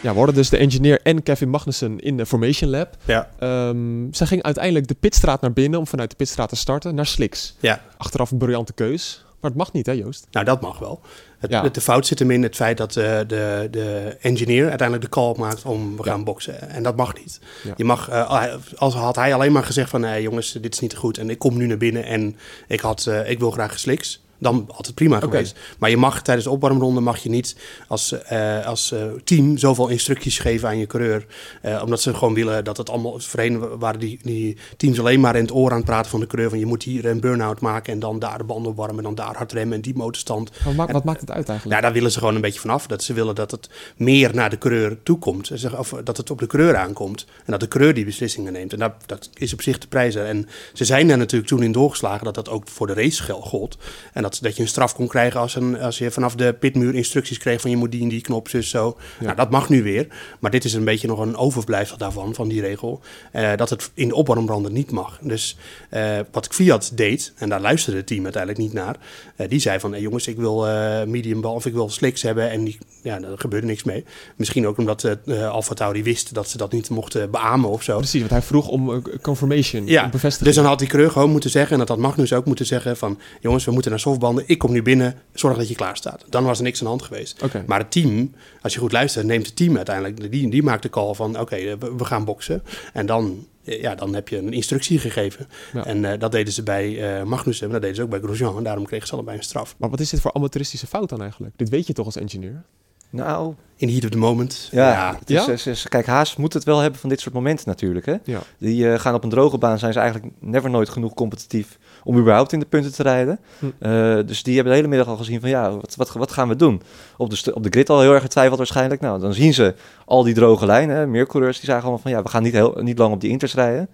Ja, 0.00 0.10
we 0.10 0.16
hadden 0.16 0.34
dus 0.34 0.48
de 0.48 0.56
engineer 0.56 1.00
en 1.02 1.22
Kevin 1.22 1.48
Magnussen 1.48 1.98
in 2.00 2.16
de 2.16 2.26
Formation 2.26 2.70
Lab. 2.70 2.88
ja, 3.04 3.28
Ehm 3.38 4.06
zij 4.12 4.26
ging 4.26 4.42
uiteindelijk 4.42 4.86
de 4.88 4.94
pitstraat 5.00 5.40
naar 5.40 5.52
binnen 5.52 5.78
om 5.78 5.86
vanuit 5.86 6.10
de 6.10 6.16
pitstraat 6.16 6.48
te 6.48 6.56
starten 6.56 6.94
naar 6.94 7.06
slicks. 7.06 7.54
ja. 7.60 7.80
Achteraf 7.96 8.30
een 8.30 8.38
briljante 8.38 8.72
keus, 8.72 9.24
maar 9.42 9.50
het 9.50 9.60
mag 9.60 9.72
niet 9.72 9.86
hè 9.86 9.92
Joost? 9.92 10.26
Nou, 10.30 10.44
dat 10.46 10.60
mag 10.60 10.78
wel. 10.78 11.00
Het, 11.38 11.50
Ja. 11.50 11.68
de 11.68 11.80
fout 11.80 12.06
zit 12.06 12.18
hem 12.18 12.30
in 12.30 12.42
het 12.42 12.56
feit 12.56 12.76
dat 12.76 12.96
eh, 12.96 13.18
de, 13.26 13.68
de 13.70 14.16
engineer 14.20 14.68
uiteindelijk 14.68 15.08
de 15.08 15.20
call 15.20 15.34
maakt 15.38 15.64
om 15.64 15.96
we 15.96 16.02
gaan 16.02 16.24
boksen. 16.24 16.68
En 16.70 16.82
dat 16.82 16.96
mag 16.96 17.14
niet. 17.14 17.40
Ja. 17.62 17.74
Je 17.76 17.84
mag, 17.84 18.08
eh, 18.08 18.54
als 18.76 18.94
had 18.94 19.16
hij 19.16 19.34
alleen 19.34 19.52
maar 19.52 19.64
gezegd 19.64 19.90
van 19.90 20.00
nee 20.00 20.22
jongens, 20.22 20.52
dit 20.52 20.72
is 20.72 20.80
niet 20.80 20.96
goed 20.96 21.18
en 21.18 21.30
ik 21.30 21.38
kom 21.38 21.56
nu 21.56 21.66
naar 21.66 21.76
binnen 21.76 22.04
en 22.04 22.36
ik, 22.68 22.80
had, 22.80 23.06
eh, 23.06 23.30
ik 23.30 23.38
wil 23.38 23.50
graag 23.50 23.78
sliks. 23.78 24.21
Dan 24.42 24.68
het 24.76 24.94
prima 24.94 25.20
geweest. 25.20 25.56
Maar 25.78 25.90
je 25.90 25.96
mag 25.96 26.22
tijdens 26.22 26.46
de 26.46 26.52
opwarmronde 26.52 27.00
mag 27.00 27.18
je 27.18 27.28
niet 27.28 27.56
als, 27.88 28.12
eh, 28.22 28.66
als 28.66 28.92
eh, 28.92 29.02
team 29.24 29.58
zoveel 29.58 29.88
instructies 29.88 30.38
geven 30.38 30.68
aan 30.68 30.78
je 30.78 30.86
coureur. 30.86 31.26
eh, 31.62 31.80
omdat 31.84 32.00
ze 32.02 32.14
gewoon 32.14 32.34
willen 32.34 32.64
dat 32.64 32.76
het 32.76 32.90
allemaal... 32.90 33.20
Voorheen 33.20 33.78
waren 33.78 34.00
die, 34.00 34.18
die 34.22 34.56
teams 34.76 34.98
alleen 34.98 35.20
maar 35.20 35.36
in 35.36 35.42
het 35.42 35.52
oor 35.54 35.70
aan 35.70 35.76
het 35.76 35.84
praten 35.86 36.10
van 36.10 36.20
de 36.20 36.26
coureur. 36.26 36.50
Van 36.50 36.58
je 36.58 36.66
moet 36.66 36.82
hier 36.82 37.04
een 37.06 37.20
burn-out 37.20 37.60
maken 37.60 37.92
en 37.92 37.98
dan 37.98 38.18
daar 38.18 38.38
de 38.38 38.44
banden 38.44 38.70
opwarmen 38.70 38.96
en 38.96 39.02
dan 39.02 39.14
daar 39.14 39.36
hard 39.36 39.52
remmen 39.52 39.74
en 39.76 39.80
die 39.82 39.94
motorstand. 39.96 40.50
Wat, 40.64 40.74
maakt- 40.74 40.92
wat 40.92 41.04
maakt 41.04 41.20
het 41.20 41.30
uit 41.30 41.48
eigenlijk? 41.48 41.80
Ja, 41.80 41.86
daar 41.86 41.92
willen 41.94 42.10
ze 42.12 42.18
gewoon 42.18 42.34
een 42.34 42.40
beetje 42.40 42.60
vanaf. 42.60 42.86
Dat 42.86 43.02
ze 43.02 43.12
willen 43.12 43.34
dat 43.34 43.50
het 43.50 43.68
meer 43.96 44.34
naar 44.34 44.50
de 44.50 44.58
coureur 44.58 45.02
toe 45.02 45.18
komt. 45.18 45.46
Ze 45.46 45.56
zeggen, 45.56 45.78
Of 45.78 45.94
dat 46.04 46.16
het 46.16 46.30
op 46.30 46.38
de 46.38 46.46
coureur 46.46 46.76
aankomt. 46.76 47.26
En 47.44 47.50
dat 47.52 47.60
de 47.60 47.68
coureur 47.68 47.94
die 47.94 48.04
beslissingen 48.04 48.52
neemt. 48.52 48.72
En 48.72 48.78
dat, 48.78 48.92
dat 49.06 49.30
is 49.34 49.52
op 49.52 49.62
zich 49.62 49.78
te 49.78 49.88
prijzen. 49.88 50.26
En 50.26 50.48
ze 50.72 50.84
zijn 50.84 51.08
daar 51.08 51.18
natuurlijk 51.18 51.50
toen 51.50 51.62
in 51.62 51.72
doorgeslagen 51.72 52.24
dat 52.24 52.34
dat 52.34 52.48
ook 52.48 52.68
voor 52.68 52.86
de 52.86 52.92
race 52.94 53.32
gold. 53.32 53.78
En 54.12 54.22
dat, 54.22 54.31
dat 54.40 54.56
je 54.56 54.62
een 54.62 54.68
straf 54.68 54.94
kon 54.94 55.06
krijgen 55.06 55.40
als, 55.40 55.54
een, 55.54 55.80
als 55.80 55.98
je 55.98 56.10
vanaf 56.10 56.34
de 56.34 56.52
pitmuur 56.52 56.94
instructies 56.94 57.38
kreeg 57.38 57.60
van 57.60 57.70
je 57.70 57.76
moet 57.76 57.92
die 57.92 58.02
en 58.02 58.08
die 58.08 58.20
knop, 58.20 58.50
dus 58.50 58.70
zo. 58.70 58.96
Nou, 59.20 59.36
dat 59.36 59.50
mag 59.50 59.68
nu 59.68 59.82
weer. 59.82 60.06
Maar 60.40 60.50
dit 60.50 60.64
is 60.64 60.72
een 60.74 60.84
beetje 60.84 61.06
nog 61.08 61.18
een 61.18 61.36
overblijfsel 61.36 61.96
daarvan, 61.96 62.34
van 62.34 62.48
die 62.48 62.60
regel. 62.60 63.00
eh, 63.32 63.50
dat 63.56 63.70
het 63.70 63.90
in 63.94 64.08
de 64.08 64.14
opwarmbranden 64.14 64.72
niet 64.72 64.90
mag. 64.90 65.18
Dus 65.22 65.56
eh, 65.90 66.18
wat 66.32 66.46
Fiat 66.50 66.90
deed, 66.94 67.32
en 67.36 67.48
daar 67.48 67.60
luisterde 67.60 67.98
het 67.98 68.06
team 68.06 68.22
uiteindelijk 68.24 68.62
niet 68.62 68.72
naar. 68.72 68.96
eh, 69.36 69.48
die 69.48 69.60
zei 69.60 69.80
van, 69.80 69.92
hey, 69.92 70.00
jongens, 70.00 70.26
ik 70.26 70.36
wil 70.36 70.66
medium 71.06 71.40
bal 71.40 71.54
of 71.54 71.66
ik 71.66 71.72
wil 71.72 71.88
slicks 71.88 72.22
hebben. 72.22 72.50
En 72.50 72.64
die, 72.64 72.78
ja, 73.02 73.18
daar 73.18 73.38
gebeurde 73.38 73.66
niks 73.66 73.82
mee. 73.84 74.04
Misschien 74.36 74.66
ook 74.66 74.78
omdat 74.78 75.04
eh 75.04 75.50
Alfa 75.50 75.74
Tauri 75.74 76.02
wist 76.02 76.34
dat 76.34 76.48
ze 76.48 76.56
dat 76.56 76.72
niet 76.72 76.90
mochten 76.90 77.30
beamen 77.30 77.70
of 77.70 77.82
zo. 77.82 77.96
Precies, 77.96 78.18
want 78.20 78.30
hij 78.32 78.42
vroeg 78.42 78.68
om 78.68 79.02
confirmation, 79.22 79.86
Ja, 79.86 80.04
om 80.04 80.10
bevestiging. 80.10 80.46
dus 80.46 80.54
dan 80.56 80.64
had 80.64 80.78
die 80.78 80.88
coureur 80.88 81.10
gewoon 81.10 81.30
moeten 81.30 81.50
zeggen, 81.50 81.72
en 81.72 81.78
dat 81.78 81.88
had 81.88 81.98
Magnus 81.98 82.32
ook 82.32 82.44
moeten 82.44 82.66
zeggen 82.66 82.96
van, 82.96 83.18
jongens, 83.40 83.64
we 83.64 83.70
moeten 83.72 83.90
naar 83.90 84.00
ik 84.46 84.58
kom 84.58 84.72
nu 84.72 84.82
binnen, 84.82 85.14
zorg 85.32 85.56
dat 85.56 85.68
je 85.68 85.74
klaar 85.74 85.96
staat. 85.96 86.24
Dan 86.28 86.44
was 86.44 86.58
er 86.58 86.64
niks 86.64 86.78
aan 86.78 86.84
de 86.84 86.90
hand 86.90 87.02
geweest. 87.02 87.44
Maar 87.66 87.78
het 87.78 87.90
team, 87.90 88.34
als 88.62 88.74
je 88.74 88.78
goed 88.80 88.92
luistert, 88.92 89.26
neemt 89.26 89.46
het 89.46 89.56
team 89.56 89.76
uiteindelijk, 89.76 90.30
die, 90.30 90.50
die 90.50 90.62
maakt 90.62 90.82
de 90.82 90.90
call 90.90 91.14
van, 91.14 91.40
oké, 91.40 91.76
we, 91.76 91.94
we 91.96 92.04
gaan 92.04 92.24
boksen. 92.24 92.62
En 92.92 93.06
dan, 93.06 93.46
eh, 93.64 93.80
ja, 93.80 93.94
dan 93.94 94.14
heb 94.14 94.28
je 94.28 94.36
een 94.38 94.52
instructie 94.52 94.98
gegeven. 94.98 95.48
Ja. 95.72 95.84
En 95.86 96.04
eh, 96.04 96.18
dat 96.18 96.32
deden 96.32 96.52
ze 96.52 96.62
bij 96.62 97.16
eh 97.18 97.22
Magnussen, 97.24 97.66
en 97.66 97.72
dat 97.72 97.80
deden 97.80 97.96
ze 97.96 98.02
ook 98.02 98.10
bij 98.10 98.20
Grosjean, 98.20 98.56
en 98.56 98.62
daarom 98.64 98.86
kregen 98.86 99.06
ze 99.06 99.12
allebei 99.14 99.36
een 99.36 99.42
straf. 99.44 99.74
Maar 99.78 99.90
wat 99.90 100.00
is 100.00 100.10
dit 100.10 100.20
voor 100.20 100.32
amateuristische 100.32 100.86
fout 100.86 101.08
dan 101.08 101.20
eigenlijk? 101.22 101.54
Dit 101.56 101.68
weet 101.68 101.86
je 101.86 101.92
toch 101.92 102.06
als 102.06 102.16
engineer? 102.16 102.62
Nou, 103.10 103.54
In 103.76 103.86
the 103.88 103.92
heat 103.92 104.04
of 104.04 104.10
the 104.10 104.18
moment. 104.18 104.68
ja. 104.70 105.16
het 105.18 105.30
is, 105.30 105.44
Ja? 105.46 105.52
is- 105.52 105.66
is- 105.66 105.88
kijk, 105.88 106.06
Haas 106.06 106.36
moet 106.36 106.52
het 106.52 106.64
wel 106.64 106.78
hebben 106.78 107.00
van 107.00 107.08
dit 107.08 107.20
soort 107.20 107.34
momenten 107.34 107.68
natuurlijk. 107.68 108.06
Hè? 108.06 108.16
Ja. 108.24 108.40
Die 108.58 108.92
eh, 108.92 108.98
gaan 108.98 109.14
op 109.14 109.24
een 109.24 109.30
droge 109.30 109.58
baan, 109.58 109.78
zijn 109.78 109.92
ze 109.92 109.98
eigenlijk 110.00 110.32
never 110.40 110.70
nooit 110.70 110.88
genoeg 110.88 111.14
competitief 111.14 111.78
om 112.04 112.18
überhaupt 112.18 112.52
in 112.52 112.58
de 112.58 112.66
punten 112.66 112.92
te 112.92 113.02
rijden. 113.02 113.38
Hm. 113.58 113.66
Eh, 113.78 114.16
dus 114.26 114.42
die 114.42 114.54
hebben 114.54 114.72
de 114.72 114.78
hele 114.78 114.88
middag 114.88 115.08
al 115.08 115.16
gezien 115.16 115.40
van 115.40 115.48
ja, 115.48 115.70
wat, 115.70 115.94
wat, 115.96 116.12
wat 116.12 116.32
gaan 116.32 116.48
we 116.48 116.56
doen? 116.56 116.82
Op 117.16 117.30
de, 117.30 117.54
op 117.54 117.62
de 117.62 117.70
grid 117.70 117.90
al 117.90 118.00
heel 118.00 118.12
erg 118.12 118.22
getwijfeld 118.22 118.58
waarschijnlijk. 118.58 119.00
Nou, 119.00 119.20
dan 119.20 119.34
zien 119.34 119.54
ze 119.54 119.74
al 120.04 120.22
die 120.22 120.34
droge 120.34 120.66
lijnen. 120.66 120.96
hè. 120.96 121.06
Meer 121.06 121.26
coureurs 121.26 121.56
die 121.56 121.68
zagen 121.68 121.82
allemaal 121.82 122.02
van 122.02 122.10
ja, 122.10 122.22
we 122.22 122.28
gaan 122.28 122.42
niet, 122.42 122.52
heel, 122.52 122.78
niet 122.80 122.98
lang 122.98 123.12
op 123.14 123.20
die 123.20 123.30
inters 123.30 123.54
rijden. 123.54 123.88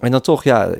En 0.00 0.10
dan 0.10 0.20
toch, 0.20 0.44
ja, 0.44 0.70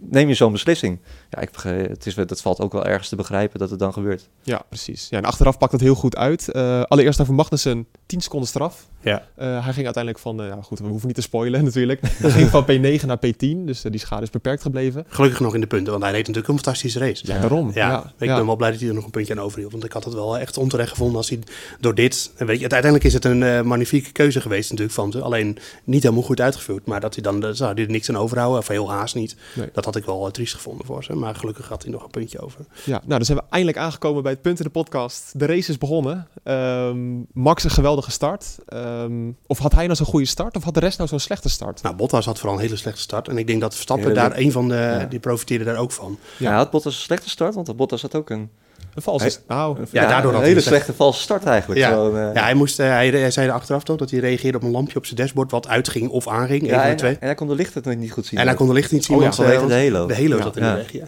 neem 0.00 0.28
je 0.28 0.34
zo'n 0.34 0.52
beslissing. 0.52 0.98
Ja, 1.30 1.40
ik, 1.40 1.50
begrijp- 1.50 1.88
het 1.88 2.06
is, 2.06 2.14
dat 2.14 2.40
valt 2.40 2.60
ook 2.60 2.72
wel 2.72 2.84
ergens 2.86 3.08
te 3.08 3.16
begrijpen 3.16 3.58
dat 3.58 3.70
het 3.70 3.78
dan 3.78 3.92
gebeurt. 3.92 4.28
Ja, 4.42 4.62
precies. 4.68 5.06
Ja, 5.10 5.18
en 5.18 5.24
achteraf 5.24 5.58
pakt 5.58 5.72
het 5.72 5.80
heel 5.80 5.94
goed 5.94 6.16
uit. 6.16 6.48
Eh, 6.48 6.82
allereerst 6.82 7.20
over 7.20 7.34
Magnussen, 7.34 7.86
10 8.06 8.20
seconden 8.20 8.48
straf. 8.48 8.86
Ja. 9.00 9.22
Eh, 9.34 9.64
hij 9.64 9.72
ging 9.72 9.84
uiteindelijk 9.84 10.18
van, 10.18 10.40
eh, 10.42 10.48
ja 10.48 10.58
goed, 10.62 10.78
we 10.78 10.86
hoeven 10.86 11.06
niet 11.06 11.16
te 11.16 11.22
spoilen 11.22 11.64
natuurlijk. 11.64 12.00
Hij 12.02 12.30
ging 12.30 12.48
van 12.48 12.62
P9 12.64 13.06
naar 13.06 13.18
P10, 13.26 13.64
dus 13.64 13.80
die 13.82 13.98
schade 13.98 14.22
is 14.22 14.30
beperkt 14.30 14.62
gebleven. 14.62 15.04
Gelukkig 15.08 15.40
nog 15.40 15.54
in 15.54 15.60
de 15.60 15.66
punten, 15.66 15.90
want 15.90 16.02
hij 16.04 16.12
reed 16.12 16.20
natuurlijk 16.20 16.48
een 16.48 16.54
fantastische 16.54 16.98
race. 16.98 17.26
Ja, 17.26 17.38
daarom. 17.38 17.70
Ja, 17.74 17.90
Ja, 17.90 18.12
ik 18.18 18.28
ja. 18.28 18.36
ben 18.36 18.46
wel 18.46 18.56
blij 18.56 18.70
dat 18.70 18.80
hij 18.80 18.88
er 18.88 18.94
nog 18.94 19.04
een 19.04 19.10
puntje 19.10 19.32
aan 19.34 19.40
overhield. 19.40 19.72
Want 19.72 19.84
ik 19.84 19.92
had 19.92 20.04
het 20.04 20.14
wel 20.14 20.38
echt 20.38 20.56
onterecht 20.56 20.90
gevonden 20.90 21.16
als 21.16 21.28
hij 21.28 21.38
door 21.80 21.94
dit... 21.94 22.30
en 22.36 22.46
Weet 22.46 22.56
je, 22.56 22.60
uiteindelijk 22.60 23.04
is 23.04 23.12
het 23.12 23.24
een 23.24 23.42
eh, 23.42 23.62
magnifieke 23.62 24.12
keuze 24.12 24.40
geweest 24.40 24.70
natuurlijk 24.70 24.96
van 24.96 25.12
ze. 25.12 25.20
Alleen 25.20 25.58
niet 25.84 26.02
helemaal 26.02 26.24
goed 26.24 26.40
uitgevoerd. 26.40 26.86
Maar 26.86 27.00
dat 27.00 27.14
hij 27.14 27.22
dan 27.22 27.54
zou 27.56 27.74
hij 27.74 27.84
er 27.84 27.90
niks 27.90 28.08
aan 28.08 28.16
overhouden, 28.16 28.58
of 28.58 28.68
heel 28.68 28.90
haast 28.90 29.14
niet. 29.14 29.36
Nee. 29.54 29.68
Dat 29.72 29.84
had 29.84 29.96
ik 29.96 30.04
wel 30.04 30.30
triest 30.30 30.54
gevonden 30.54 30.86
voor 30.86 31.04
ze. 31.04 31.14
Maar 31.18 31.34
gelukkig 31.34 31.68
had 31.68 31.82
hij 31.82 31.92
nog 31.92 32.04
een 32.04 32.10
puntje 32.10 32.40
over. 32.40 32.60
Ja, 32.84 32.90
nou, 32.98 33.08
dan 33.08 33.24
zijn 33.24 33.38
we 33.38 33.44
eindelijk 33.50 33.78
aangekomen 33.78 34.22
bij 34.22 34.32
het 34.32 34.42
punt 34.42 34.58
in 34.58 34.64
de 34.64 34.70
podcast. 34.70 35.38
De 35.38 35.46
race 35.46 35.70
is 35.70 35.78
begonnen. 35.78 36.28
Ehm, 36.42 36.98
Max 37.32 37.64
een 37.64 37.70
geweldige 37.70 38.10
start. 38.10 38.58
Ehm, 38.66 39.30
of 39.46 39.58
had 39.58 39.72
hij 39.72 39.84
nou 39.84 39.96
zo'n 39.96 40.06
goede 40.06 40.26
start, 40.26 40.56
of 40.56 40.64
had 40.64 40.74
de 40.74 40.80
rest 40.80 40.98
nou 40.98 41.10
zo'n 41.10 41.18
slechte 41.18 41.48
start? 41.48 41.82
Nou, 41.82 41.96
Bottas 41.96 42.24
had 42.24 42.38
vooral 42.38 42.56
een 42.56 42.62
hele 42.62 42.76
slechte 42.76 43.00
start. 43.00 43.28
En 43.28 43.38
ik 43.38 43.46
denk 43.46 43.60
dat 43.60 43.74
Verstappen 43.74 44.08
Ja, 44.08 44.14
daar 44.14 44.36
een 44.36 44.52
van 44.52 44.68
de... 44.68 44.74
Ja. 44.74 45.04
Die 45.04 45.20
profiteerde 45.20 45.64
daar 45.64 45.76
ook 45.76 45.92
van. 45.92 46.18
Ja. 46.36 46.50
Ja, 46.50 46.56
had 46.56 46.70
Bottas 46.70 46.94
een 46.94 47.00
slechte 47.00 47.28
start, 47.28 47.54
want 47.54 47.76
Bottas 47.76 48.02
had 48.02 48.14
ook 48.14 48.30
een, 48.30 48.50
Een 48.98 49.04
valse. 49.04 49.38
Nou, 49.46 49.78
Ja, 49.90 50.08
daardoor 50.08 50.32
een 50.34 50.38
hele 50.40 50.50
slechte- 50.52 50.68
slechte 50.68 50.92
valse 50.94 51.20
start 51.20 51.44
eigenlijk. 51.44 51.80
Ja. 51.80 51.88
Gewoon, 51.88 52.16
eh, 52.18 52.34
Ja, 52.34 52.42
hij, 52.42 52.54
moest, 52.54 52.80
eh, 52.80 52.86
hij, 52.88 53.08
hij 53.08 53.30
zei 53.30 53.50
achteraf 53.50 53.82
toch 53.84 53.96
dat 53.96 54.10
hij 54.10 54.20
reageerde 54.20 54.56
op 54.58 54.62
een 54.64 54.70
lampje 54.70 54.96
op 54.96 55.04
zijn 55.04 55.16
dashboard... 55.16 55.50
wat 55.50 55.68
uitging 55.68 56.08
of 56.10 56.28
aanging, 56.28 56.66
ja, 56.66 56.84
en, 56.84 56.96
twee. 56.96 57.12
en 57.12 57.26
hij 57.26 57.34
kon 57.34 57.48
de 57.48 57.54
lichten 57.54 57.82
nog 57.84 57.94
niet 57.96 58.12
goed 58.12 58.26
zien. 58.26 58.38
En 58.38 58.46
hij 58.46 58.54
kon 58.56 58.66
de 58.66 58.72
licht 58.72 58.92
niet 58.92 59.04
zien, 59.04 59.16
Oh 59.16 59.22
ja, 59.22 59.28
want, 59.28 59.38
eh, 59.40 59.44
vanwege 59.46 59.66
want 59.68 59.80
de 59.82 59.90
halo. 59.90 60.06
De 60.06 60.14
halo 60.14 60.36
Ja. 60.36 60.42
zat 60.42 60.56
in 60.56 60.62
Ja. 60.64 60.70
de 60.70 60.76
weg, 60.76 60.92
ja. 60.92 61.00
er 61.00 61.06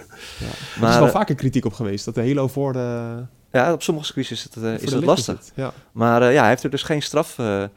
is 0.75 0.81
maar, 0.81 0.99
wel 0.99 1.07
eh, 1.07 1.13
vaker 1.13 1.35
kritiek 1.35 1.65
op 1.65 1.73
geweest, 1.73 2.05
dat 2.05 2.15
de 2.15 2.21
Halo 2.27 2.49
voor 2.49 2.73
de... 2.73 3.17
ja, 3.53 3.73
op 3.73 3.83
sommige 3.83 4.07
circuits 4.07 4.31
is 4.31 4.43
het, 4.43 4.57
eh, 4.57 4.63
voor 4.63 4.73
is 4.81 4.93
het 4.93 5.05
lastig. 5.05 5.39
Ja. 5.55 5.73
Maar 5.93 6.23
eh, 6.23 6.33
ja, 6.33 6.41
hij 6.41 6.49
heeft 6.49 6.63
er 6.63 6.71
dus 6.71 6.83
geen 6.83 7.03
straf 7.03 7.39
eh, 7.39 7.63
eh, 7.63 7.69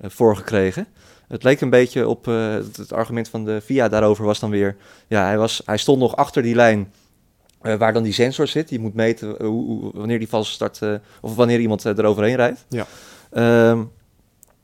voorgekregen. 0.00 0.86
Het 1.28 1.42
leek 1.42 1.60
een 1.60 1.70
beetje 1.70 2.08
op 2.08 2.28
eh, 2.28 2.50
het, 2.52 2.76
het 2.76 2.92
argument 2.92 3.28
van 3.28 3.44
de 3.44 3.60
VIA 3.64 3.88
daarover 3.88 4.24
was 4.24 4.40
dan 4.40 4.50
weer... 4.50 4.76
Ja, 5.08 5.24
hij, 5.24 5.38
was, 5.38 5.62
hij 5.64 5.76
stond 5.76 5.98
nog 5.98 6.16
achter 6.16 6.42
die 6.42 6.54
lijn 6.54 6.92
eh, 7.62 7.74
waar 7.74 7.92
dan 7.92 8.02
die 8.02 8.12
sensor 8.12 8.46
zit. 8.46 8.68
Die 8.68 8.78
moet 8.80 8.94
meten 8.94 9.38
eh, 9.38 9.46
hoe, 9.46 9.64
hoe- 9.66 9.90
wanneer 9.94 10.18
die 10.18 10.28
valse 10.28 10.52
start... 10.52 10.82
eh, 10.82 10.94
of 11.20 11.34
wanneer 11.34 11.60
iemand 11.60 11.84
eh, 11.84 11.98
eroverheen 11.98 12.36
rijdt. 12.36 12.64
Ja. 12.68 12.86
Ehm, 13.30 13.82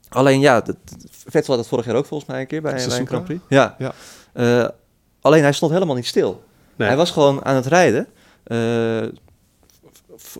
alleen 0.09 0.41
ja, 0.41 0.61
dat, 0.61 0.77
Vettel 1.11 1.49
had 1.51 1.59
het 1.59 1.69
vorig 1.69 1.85
jaar 1.87 1.95
ook 1.97 2.07
volgens 2.07 2.31
mij 2.31 2.41
een 2.41 2.47
keer 2.47 2.63
bij, 2.63 2.73
bij 2.73 2.85
een 2.85 2.91
Suzuka? 2.91 3.07
Grand 3.09 3.25
Prix. 3.25 3.41
Ja. 3.49 3.77
Ja. 3.79 4.73
Alleen 5.21 5.43
hij 5.43 5.53
stond 5.53 5.73
helemaal 5.73 5.95
niet 5.97 6.07
stil. 6.07 6.43
Nee. 6.77 6.89
Hij 6.89 6.97
was 6.97 7.11
gewoon 7.11 7.45
aan 7.45 7.55
het 7.55 7.67
rijden. 7.67 8.07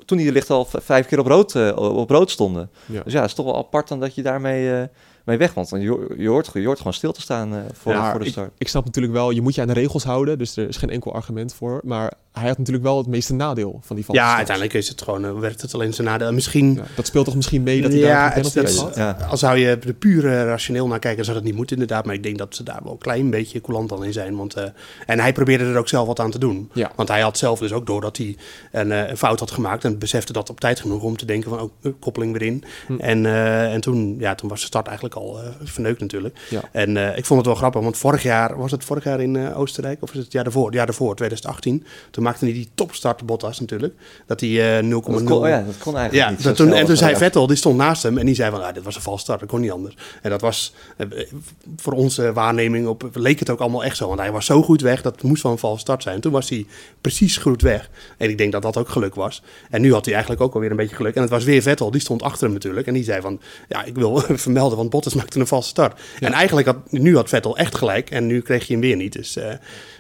toen 0.05 0.19
die 0.19 0.27
er 0.27 0.33
ligt 0.33 0.51
al 0.51 0.65
vijf 0.71 1.07
keer 1.07 1.19
op 1.19 1.27
rood, 1.27 1.75
op 1.77 2.11
rood 2.11 2.31
stonden. 2.31 2.71
Ja. 2.87 3.03
Dus 3.03 3.13
ja, 3.13 3.21
het 3.21 3.29
is 3.29 3.35
toch 3.35 3.45
wel 3.47 3.57
apart 3.57 3.89
dan 3.89 4.01
dat 4.01 4.15
je 4.15 4.23
daarmee 4.23 4.89
mee 5.25 5.37
weg. 5.39 5.55
Want 5.55 5.69
je, 5.71 6.15
je, 6.17 6.29
hoort, 6.29 6.51
je 6.55 6.65
hoort 6.67 6.79
gewoon 6.79 6.93
stil 6.93 7.13
te 7.13 7.21
staan 7.21 7.65
voor, 7.73 7.93
Ja, 7.93 8.11
voor 8.11 8.19
de 8.21 8.25
ik- 8.27 8.33
start. 8.33 8.51
Ik 8.59 8.69
snap 8.69 8.85
natuurlijk 8.85 9.15
wel, 9.15 9.31
je 9.31 9.41
moet 9.41 9.55
je 9.55 9.61
aan 9.61 9.67
de 9.67 9.73
regels 9.73 10.05
houden, 10.05 10.39
dus 10.39 10.57
er 10.57 10.69
is 10.69 10.77
geen 10.77 10.91
enkel 10.91 11.15
argument 11.15 11.55
voor. 11.55 11.81
Maar 11.85 12.13
hij 12.39 12.49
had 12.49 12.59
natuurlijk 12.59 12.85
wel 12.85 12.97
het 12.99 13.07
meeste 13.07 13.35
nadeel 13.35 13.81
van 13.83 13.97
die 13.97 14.05
valse 14.05 14.21
Ja, 14.21 14.27
starts. 14.29 14.51
uiteindelijk 14.51 14.77
is 14.77 14.89
het 14.89 15.03
gewoon, 15.03 15.25
eh, 15.25 15.39
werkt 15.41 15.61
het 15.63 15.75
alleen 15.75 15.95
zijn 15.95 16.07
nadeel. 16.07 16.27
En 16.29 16.35
Misschien, 16.35 16.75
Ja, 16.75 16.83
dat 16.95 17.07
speelt 17.07 17.25
toch 17.25 17.35
misschien 17.35 17.63
mee 17.63 17.83
dat 17.83 17.93
hij 17.93 18.01
Ja, 18.01 18.07
daar 18.29 18.37
een 18.45 18.51
penalty? 18.53 18.99
Ja. 18.99 19.17
als 19.31 19.41
zou 19.41 19.59
je 19.59 19.79
er 19.87 19.95
puur 19.95 20.23
rationeel 20.45 20.87
naar 20.87 20.99
kijken, 20.99 21.25
zou 21.25 21.37
dat 21.37 21.47
niet 21.47 21.55
moeten 21.55 21.77
inderdaad. 21.77 22.05
Maar 22.05 22.15
ik 22.15 22.23
denk 22.23 22.39
dat 22.39 22.55
ze 22.55 22.63
daar 22.63 22.81
wel 22.83 22.93
een 22.93 22.99
klein 22.99 23.31
beetje 23.31 23.61
coulant 23.61 23.89
dan 23.89 24.05
in 24.05 24.13
zijn. 24.13 24.37
Want, 24.37 24.55
eh, 24.55 24.65
en 25.07 25.21
hij 25.21 25.33
probeerde 25.33 25.65
er 25.65 25.77
ook 25.79 25.89
zelf 25.89 26.07
wat 26.07 26.21
aan 26.21 26.31
te 26.31 26.39
doen. 26.39 26.71
Ja. 26.73 26.91
Want 26.97 27.09
hij 27.09 27.21
had 27.21 27.39
zelf 27.39 27.59
dus 27.59 27.73
ook 27.73 27.87
door 27.87 28.01
dat 28.01 28.17
hij 28.17 28.37
een, 28.73 28.93
eh, 28.93 29.09
een 29.09 29.17
fout 29.17 29.41
had 29.41 29.51
gemaakt. 29.51 29.85
En 29.85 29.99
besefte 29.99 30.33
dat 30.33 30.51
op 30.51 30.61
tijd 30.61 30.81
genoeg 30.81 31.03
om 31.03 31.17
te 31.17 31.27
denken 31.27 31.51
van, 31.51 31.61
oh, 31.61 31.71
eh, 31.83 31.93
koppeling 32.01 32.33
weer 32.33 32.43
in. 32.43 32.65
Hm. 32.87 32.93
En, 32.99 33.27
eh, 33.27 33.73
en 33.73 33.81
toen, 33.81 34.17
ja, 34.19 34.35
toen 34.35 34.49
was 34.49 34.61
de 34.61 34.67
start 34.67 34.87
eigenlijk 34.87 35.17
al 35.17 35.41
eh, 35.43 35.49
verneukt 35.65 36.01
natuurlijk. 36.01 36.39
Ja. 36.51 36.61
En 36.73 36.97
eh, 36.97 37.17
ik 37.19 37.25
vond 37.25 37.39
het 37.39 37.47
wel 37.49 37.55
grappig, 37.59 37.83
want 37.83 37.97
vorig 37.97 38.23
jaar, 38.23 38.57
was 38.59 38.71
het 38.71 38.85
vorig 38.85 39.05
jaar 39.05 39.21
in 39.21 39.55
Oostenrijk? 39.55 40.03
Of 40.03 40.09
is 40.09 40.15
het 40.15 40.25
het 40.25 40.33
jaar 40.33 40.45
daarvoor? 40.45 40.67
Het 40.67 40.75
jaar 40.75 40.87
daarvoor, 40.87 41.15
2018. 41.15 41.85
Toen 42.11 42.23
maakte 42.29 42.45
hij 42.45 42.55
die 42.55 42.69
topstart 42.75 43.27
Bottas 43.27 43.61
natuurlijk. 43.61 43.95
Dat 44.27 44.41
hij 44.41 44.79
eh 44.79 44.85
0,0... 44.85 44.89
Dat 44.91 45.03
kon, 45.03 45.33
oh 45.33 45.49
ja, 45.49 45.63
dat 45.63 45.79
kon 45.79 45.97
eigenlijk 45.97 46.13
Ja, 46.15 46.31
niet. 46.31 46.43
dat 46.43 46.57
zo 46.57 46.65
toen, 46.65 46.75
en 46.75 46.87
toen 46.87 46.97
zei 46.97 47.17
Vettel, 47.17 47.47
die 47.47 47.57
stond 47.57 47.77
naast 47.77 48.03
hem 48.03 48.19
en 48.19 48.27
die 48.27 48.35
zei 48.35 48.51
van, 48.51 48.63
ah, 48.63 48.75
dit 48.75 48.83
was 48.83 48.97
een 48.97 49.03
vals 49.03 49.21
start, 49.21 49.41
dat 49.41 49.49
kon 49.49 49.61
niet 49.61 49.71
anders. 49.71 49.97
En 50.23 50.31
dat 50.31 50.41
was, 50.41 50.75
eh, 50.97 51.07
voor 51.77 51.93
onze 51.93 52.33
waarneming 52.33 52.87
op, 52.87 53.11
leek 53.13 53.39
het 53.39 53.51
ook 53.51 53.61
allemaal 53.61 53.85
echt 53.85 53.97
zo, 53.97 54.09
want 54.09 54.21
hij 54.21 54.33
was 54.33 54.47
zo 54.47 54.63
goed 54.63 54.81
weg, 54.81 55.03
dat 55.03 55.23
moest 55.23 55.43
wel 55.43 55.53
een 55.53 55.59
vals 55.59 55.81
start 55.81 56.03
zijn. 56.03 56.21
Toen 56.21 56.33
was 56.33 56.49
hij 56.49 56.67
precies 57.01 57.37
goed 57.37 57.63
weg. 57.63 57.91
En 58.17 58.31
ik 58.31 58.39
denk 58.39 58.53
dat 58.53 58.63
dat 58.63 58.77
ook 58.77 58.89
geluk 58.89 59.15
was. 59.15 59.43
En 59.71 59.81
nu 59.81 59.93
had 59.93 60.05
hij 60.05 60.15
eigenlijk 60.15 60.43
ook 60.43 60.55
alweer 60.55 60.71
een 60.71 60.77
beetje 60.77 60.97
geluk. 60.97 61.15
En 61.15 61.21
het 61.21 61.31
was 61.31 61.45
weer 61.45 61.63
Vettel, 61.63 61.91
die 61.91 62.01
stond 62.01 62.23
achter 62.23 62.45
hem 62.45 62.53
natuurlijk. 62.53 62.87
En 62.87 62.95
die 62.95 63.05
zei 63.05 63.21
van, 63.21 63.41
ja, 63.69 63.85
ik 63.85 63.95
wil 63.95 64.23
vermelden, 64.47 64.79
want 64.79 64.91
Bottas 64.91 65.15
maakte 65.15 65.41
een 65.41 65.47
valse 65.47 65.69
start. 65.69 66.01
En 66.21 66.33
eigenlijk 66.33 66.67
had, 66.67 66.77
nu 66.91 67.17
had 67.17 67.29
Vettel 67.29 67.57
echt 67.57 67.75
gelijk 67.75 68.11
en 68.11 68.27
nu 68.27 68.41
kreeg 68.41 68.67
je 68.67 68.73
hem 68.73 68.83
weer 68.83 68.97
niet. 68.97 69.13
Dus 69.13 69.37
eh, 69.37 69.53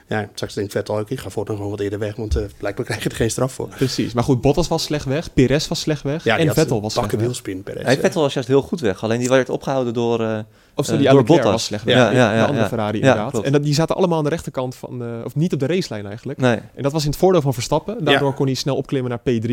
ja, 0.09 0.29
straks 0.35 0.55
denkt 0.55 0.73
Vettel 0.73 0.99
ook, 0.99 1.11
ik 1.11 1.21
ga 1.21 1.31
voortaan 1.31 1.57
gewoon 1.57 1.71
wat 1.71 1.81
eerder 1.81 1.99
weg, 1.99 2.17
want 2.19 2.37
eh, 2.37 2.43
blijkbaar 2.59 2.85
krijg 2.85 3.03
je 3.03 3.09
er 3.09 3.15
geen 3.17 3.31
straf 3.31 3.53
voor. 3.53 3.69
Precies, 3.69 4.13
maar 4.13 4.25
goed, 4.25 4.41
Bottas 4.41 4.69
was 4.69 4.83
slecht 4.83 5.05
weg, 5.05 5.33
Perez 5.33 5.69
was 5.69 5.81
slecht 5.81 6.03
weg 6.03 6.25
Ja, 6.25 6.37
die 6.37 6.49
en 6.49 6.55
Vettel 6.55 6.81
was 6.81 6.93
slecht 6.93 7.17
wielspin 7.17 7.63
per 7.63 7.85
Nee, 7.85 7.99
Vettel 7.99 8.23
was 8.23 8.33
juist 8.35 8.49
heel 8.49 8.63
goed 8.63 8.81
weg. 8.81 9.03
Alleen 9.05 9.19
die 9.19 9.29
werd 9.29 9.49
opgehouden 9.51 9.95
door... 9.95 10.21
eh, 10.23 10.39
Of 10.75 10.87
zo, 10.87 10.93
eh, 10.93 10.99
die 10.99 11.09
door 11.09 11.25
Bottas. 11.25 11.51
was 11.53 11.65
slecht 11.65 11.85
weg. 11.85 11.95
Ja, 11.95 12.11
ja, 12.11 12.31
de 12.31 12.37
ja, 12.37 12.41
andere 12.45 12.63
ja. 12.63 12.69
Ferrari 12.69 12.99
inderdaad. 12.99 13.31
klopt. 13.31 13.47
en 13.47 13.53
dat, 13.53 13.63
die 13.63 13.75
zaten 13.75 13.97
allemaal 13.97 14.19
aan 14.19 14.25
de 14.25 14.31
rechterkant 14.31 14.75
van, 14.75 15.03
eh, 15.03 15.09
of 15.25 15.35
niet 15.35 15.53
op 15.53 15.59
de 15.61 15.67
racelijn 15.67 16.07
eigenlijk. 16.07 16.39
Nee. 16.41 16.59
En 16.75 16.83
dat 16.83 16.93
was 16.93 17.03
in 17.05 17.11
het 17.11 17.19
voordeel 17.19 17.43
van 17.43 17.55
Verstappen. 17.55 18.05
Daardoor 18.05 18.29
Ja. 18.29 18.35
kon 18.35 18.47
hij 18.47 18.55
snel 18.55 18.77
opklimmen 18.77 19.11
naar 19.11 19.21
P3. 19.41 19.51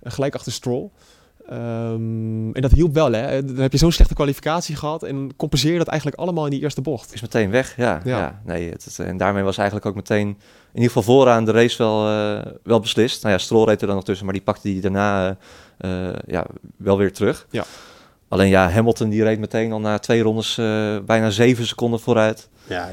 eh, 0.00 0.12
gelijk 0.12 0.34
achter 0.34 0.52
Stroll. 0.52 0.88
Ehm, 1.48 2.52
en 2.52 2.60
dat 2.62 2.70
hielp 2.72 2.94
wel, 2.94 3.12
hè. 3.12 3.44
Dan 3.44 3.56
heb 3.56 3.72
je 3.72 3.78
zo'n 3.78 3.92
slechte 3.92 4.14
kwalificatie 4.14 4.76
gehad 4.76 5.02
en 5.02 5.30
compenseer 5.36 5.72
je 5.72 5.78
dat 5.78 5.86
eigenlijk 5.86 6.20
allemaal 6.20 6.44
in 6.44 6.50
die 6.50 6.60
eerste 6.60 6.80
bocht. 6.80 7.14
is 7.14 7.20
meteen 7.20 7.50
weg, 7.50 7.76
ja. 7.76 8.00
Ja. 8.04 8.18
ja. 8.18 8.40
nee, 8.44 8.70
het, 8.70 8.84
het- 8.84 8.98
en 8.98 9.16
daarmee 9.16 9.42
was 9.42 9.56
eigenlijk 9.56 9.88
ook 9.88 9.94
meteen, 9.94 10.26
in 10.28 10.36
ieder 10.82 10.86
geval 10.88 11.02
vooraan, 11.02 11.44
de 11.44 11.52
race 11.52 11.78
wel, 11.78 12.08
eh, 12.08 12.52
wel 12.62 12.80
beslist. 12.80 13.22
Nou 13.22 13.34
ja, 13.34 13.40
Stroll 13.40 13.64
reed 13.66 13.80
er 13.80 13.86
dan 13.86 13.96
nog 13.96 14.04
tussen, 14.04 14.24
maar 14.24 14.34
die 14.34 14.42
pakte 14.44 14.68
die 14.68 14.80
daarna 14.80 15.36
eh, 15.78 16.08
eh, 16.08 16.14
ja, 16.26 16.46
wel 16.76 16.98
weer 16.98 17.12
terug. 17.12 17.46
Ja. 17.50 17.64
Alleen 18.28 18.48
ja, 18.48 18.70
Hamilton 18.70 19.08
die 19.08 19.22
reed 19.22 19.38
meteen 19.38 19.72
al 19.72 19.80
na 19.80 19.98
twee 19.98 20.22
rondes 20.22 20.58
eh, 20.58 20.96
bijna 21.04 21.30
zeven 21.30 21.66
seconden 21.66 22.00
vooruit. 22.00 22.48
Ja, 22.66 22.90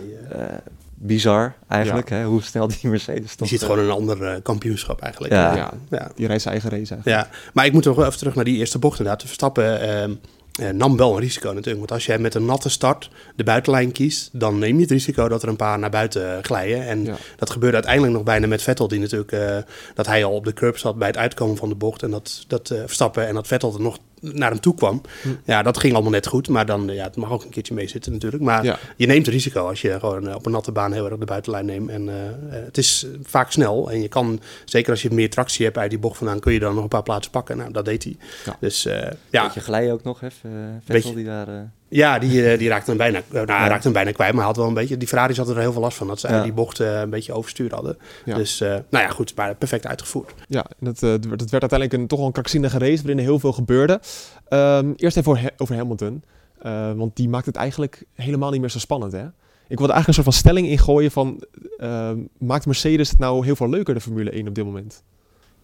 bizar 1.06 1.56
eigenlijk, 1.68 2.10
hè, 2.10 2.24
hoe 2.24 2.42
snel 2.42 2.68
die 2.68 2.90
Mercedes 2.90 3.20
Die 3.22 3.30
stond. 3.30 3.50
ziet 3.50 3.62
gewoon 3.62 3.80
een 3.80 3.90
ander 3.90 4.24
eh, 4.24 4.36
kampioenschap 4.44 5.02
eigenlijk. 5.02 5.34
Ja. 5.34 5.56
Ja, 5.56 5.74
ja. 5.90 6.12
die 6.16 6.28
rijdt 6.28 6.42
zijn 6.42 6.54
eigen 6.54 6.72
race 6.80 6.94
eigenlijk. 6.94 7.30
Ja. 7.32 7.38
Maar 7.54 7.66
ik 7.66 7.74
moet 7.74 7.86
nog 7.86 7.96
wel 7.96 8.06
even 8.06 8.18
terug 8.18 8.36
naar 8.36 8.44
die 8.44 8.58
eerste 8.58 8.80
bocht 8.80 8.98
inderdaad. 9.00 9.22
Verstappen 9.24 9.82
ehm, 9.82 10.14
eh, 10.54 10.70
nam 10.70 10.98
wel 10.98 11.14
een 11.14 11.20
risico 11.20 11.48
natuurlijk. 11.48 11.78
Want 11.78 11.92
als 11.92 12.06
jij 12.06 12.18
met 12.20 12.36
een 12.36 12.46
natte 12.46 12.70
start 12.70 13.10
de 13.36 13.44
buitenlijn 13.44 13.92
kiest... 13.92 14.30
dan 14.32 14.60
neem 14.60 14.76
je 14.76 14.82
het 14.82 14.92
risico 14.92 15.28
dat 15.28 15.44
er 15.44 15.50
een 15.50 15.56
paar 15.56 15.80
naar 15.80 15.90
buiten 15.90 16.44
glijden. 16.44 16.88
En 16.88 17.04
Ja. 17.06 17.16
dat 17.38 17.50
gebeurde 17.50 17.76
uiteindelijk 17.76 18.14
nog 18.14 18.24
bijna 18.24 18.48
met 18.48 18.62
Vettel... 18.62 18.88
die 18.88 19.00
natuurlijk, 19.00 19.32
eh, 19.32 19.58
dat 19.94 20.06
hij 20.06 20.24
al 20.26 20.32
op 20.34 20.46
de 20.46 20.54
curb 20.54 20.78
zat 20.78 20.98
bij 20.98 21.08
het 21.08 21.18
uitkomen 21.18 21.58
van 21.58 21.70
de 21.70 21.76
bocht... 21.76 22.04
en 22.04 22.12
dat, 22.12 22.44
dat 22.48 22.70
eh, 22.70 22.80
Verstappen 22.80 23.28
en 23.28 23.34
dat 23.34 23.48
Vettel 23.48 23.74
er 23.74 23.82
nog 23.82 23.98
naar 24.24 24.50
hem 24.52 24.60
toe 24.60 24.76
kwam. 24.76 25.02
Hm. 25.22 25.30
Ja, 25.46 25.64
dat 25.64 25.78
ging 25.78 25.94
allemaal 25.94 26.12
net 26.12 26.28
goed. 26.28 26.48
Maar 26.50 26.66
dan, 26.66 26.90
eh, 26.90 26.96
ja, 26.96 27.04
het 27.04 27.16
mag 27.16 27.32
ook 27.32 27.44
een 27.44 27.50
keertje 27.50 27.74
meezitten 27.74 28.12
natuurlijk. 28.12 28.44
Maar 28.44 28.64
Ja. 28.64 28.80
je 28.98 29.06
neemt 29.06 29.28
risico 29.28 29.68
als 29.68 29.82
je 29.82 30.00
gewoon 30.00 30.28
eh, 30.28 30.36
op 30.36 30.46
een 30.46 30.52
natte 30.52 30.72
baan 30.72 30.92
heel 30.94 31.06
erg 31.10 31.18
de 31.18 31.26
buitenlijn 31.26 31.66
neemt. 31.66 31.90
En 31.90 32.10
eh, 32.10 32.16
het 32.50 32.78
is 32.78 33.06
vaak 33.24 33.52
snel. 33.52 33.92
En 33.92 34.02
je 34.02 34.08
kan, 34.08 34.40
zeker 34.66 34.92
als 34.92 35.02
je 35.02 35.12
meer 35.12 35.30
tractie 35.30 35.66
hebt 35.66 35.78
uit 35.78 35.90
die 35.90 36.00
bocht 36.00 36.18
vandaan, 36.18 36.40
kun 36.40 36.54
je 36.54 36.60
dan 36.60 36.74
nog 36.74 36.84
een 36.84 36.90
paar 36.90 37.04
plaatsen 37.04 37.32
pakken. 37.32 37.58
Nou, 37.58 37.72
dat 37.72 37.86
deed 37.86 38.04
hij. 38.04 38.16
Ja. 38.46 38.56
Dus 38.60 38.86
eh, 38.86 39.12
ja, 39.30 39.44
Beetje 39.44 39.60
glijden 39.62 39.94
ook 39.94 40.04
nog, 40.04 40.20
hè, 40.20 40.28
eh, 40.28 40.34
Vettel 40.42 40.94
Beetje- 40.96 41.16
die 41.16 41.26
daar... 41.26 41.72
eh, 41.94 42.00
ja 42.00 42.20
die, 42.20 42.52
eh, 42.52 42.58
die 42.60 42.70
raakte 42.70 42.90
hem 42.90 42.98
bijna, 42.98 43.22
nou, 43.32 43.46
hij 43.46 43.56
Ja. 43.60 43.68
raakte 43.68 43.84
hem 43.84 43.94
bijna 43.94 44.12
kwijt. 44.12 44.34
Maar 44.34 44.46
had 44.46 44.58
wel 44.58 44.68
een 44.68 44.74
beetje, 44.74 44.98
die 44.98 45.08
Ferraris 45.08 45.38
hadden 45.38 45.56
er 45.56 45.62
heel 45.62 45.72
veel 45.72 45.82
last 45.82 45.98
van. 45.98 46.08
Dat 46.08 46.20
ze 46.20 46.28
Ja. 46.28 46.44
die 46.44 46.54
bocht 46.54 46.80
eh, 46.80 47.00
een 47.00 47.10
beetje 47.10 47.34
overstuur 47.34 47.74
hadden. 47.74 47.98
Ja. 48.26 48.36
Dus 48.36 48.62
eh, 48.62 48.70
nou 48.70 49.04
ja, 49.04 49.08
goed. 49.10 49.36
Maar 49.36 49.56
perfect 49.56 49.88
uitgevoerd. 49.88 50.34
Ja, 50.48 50.66
en 50.80 50.86
dat, 50.86 51.04
eh, 51.04 51.10
het 51.12 51.26
werd 51.50 51.52
uiteindelijk 51.52 51.94
een, 51.94 52.08
toch 52.08 52.18
wel 52.18 52.28
een 52.28 52.34
krankzinnige 52.34 52.78
race 52.78 52.98
waarin 52.98 53.18
er 53.18 53.24
heel 53.24 53.40
veel 53.40 53.54
gebeurde. 53.54 54.00
Ehm, 54.48 54.92
eerst 54.96 55.18
even 55.18 55.32
over, 55.32 55.52
over 55.58 55.76
Hamilton. 55.76 56.24
Eh, 56.62 56.92
want 56.96 57.16
die 57.16 57.30
maakt 57.30 57.46
het 57.46 57.56
eigenlijk 57.56 58.04
helemaal 58.14 58.52
niet 58.52 58.60
meer 58.62 58.70
zo 58.70 58.80
spannend. 58.80 59.12
Hè? 59.12 59.26
Ik 59.68 59.78
wilde 59.80 59.94
eigenlijk 59.94 60.08
een 60.08 60.14
soort 60.24 60.26
van 60.26 60.34
stelling 60.52 60.68
ingooien 60.68 61.12
van... 61.12 61.44
ehm, 61.78 62.18
maakt 62.38 62.66
Mercedes 62.66 63.10
het 63.10 63.20
nou 63.20 63.46
heel 63.46 63.56
veel 63.56 63.70
leuker, 63.70 63.94
de 63.94 64.00
Formule 64.02 64.30
1 64.30 64.48
op 64.48 64.56
dit 64.56 64.66
moment? 64.66 65.04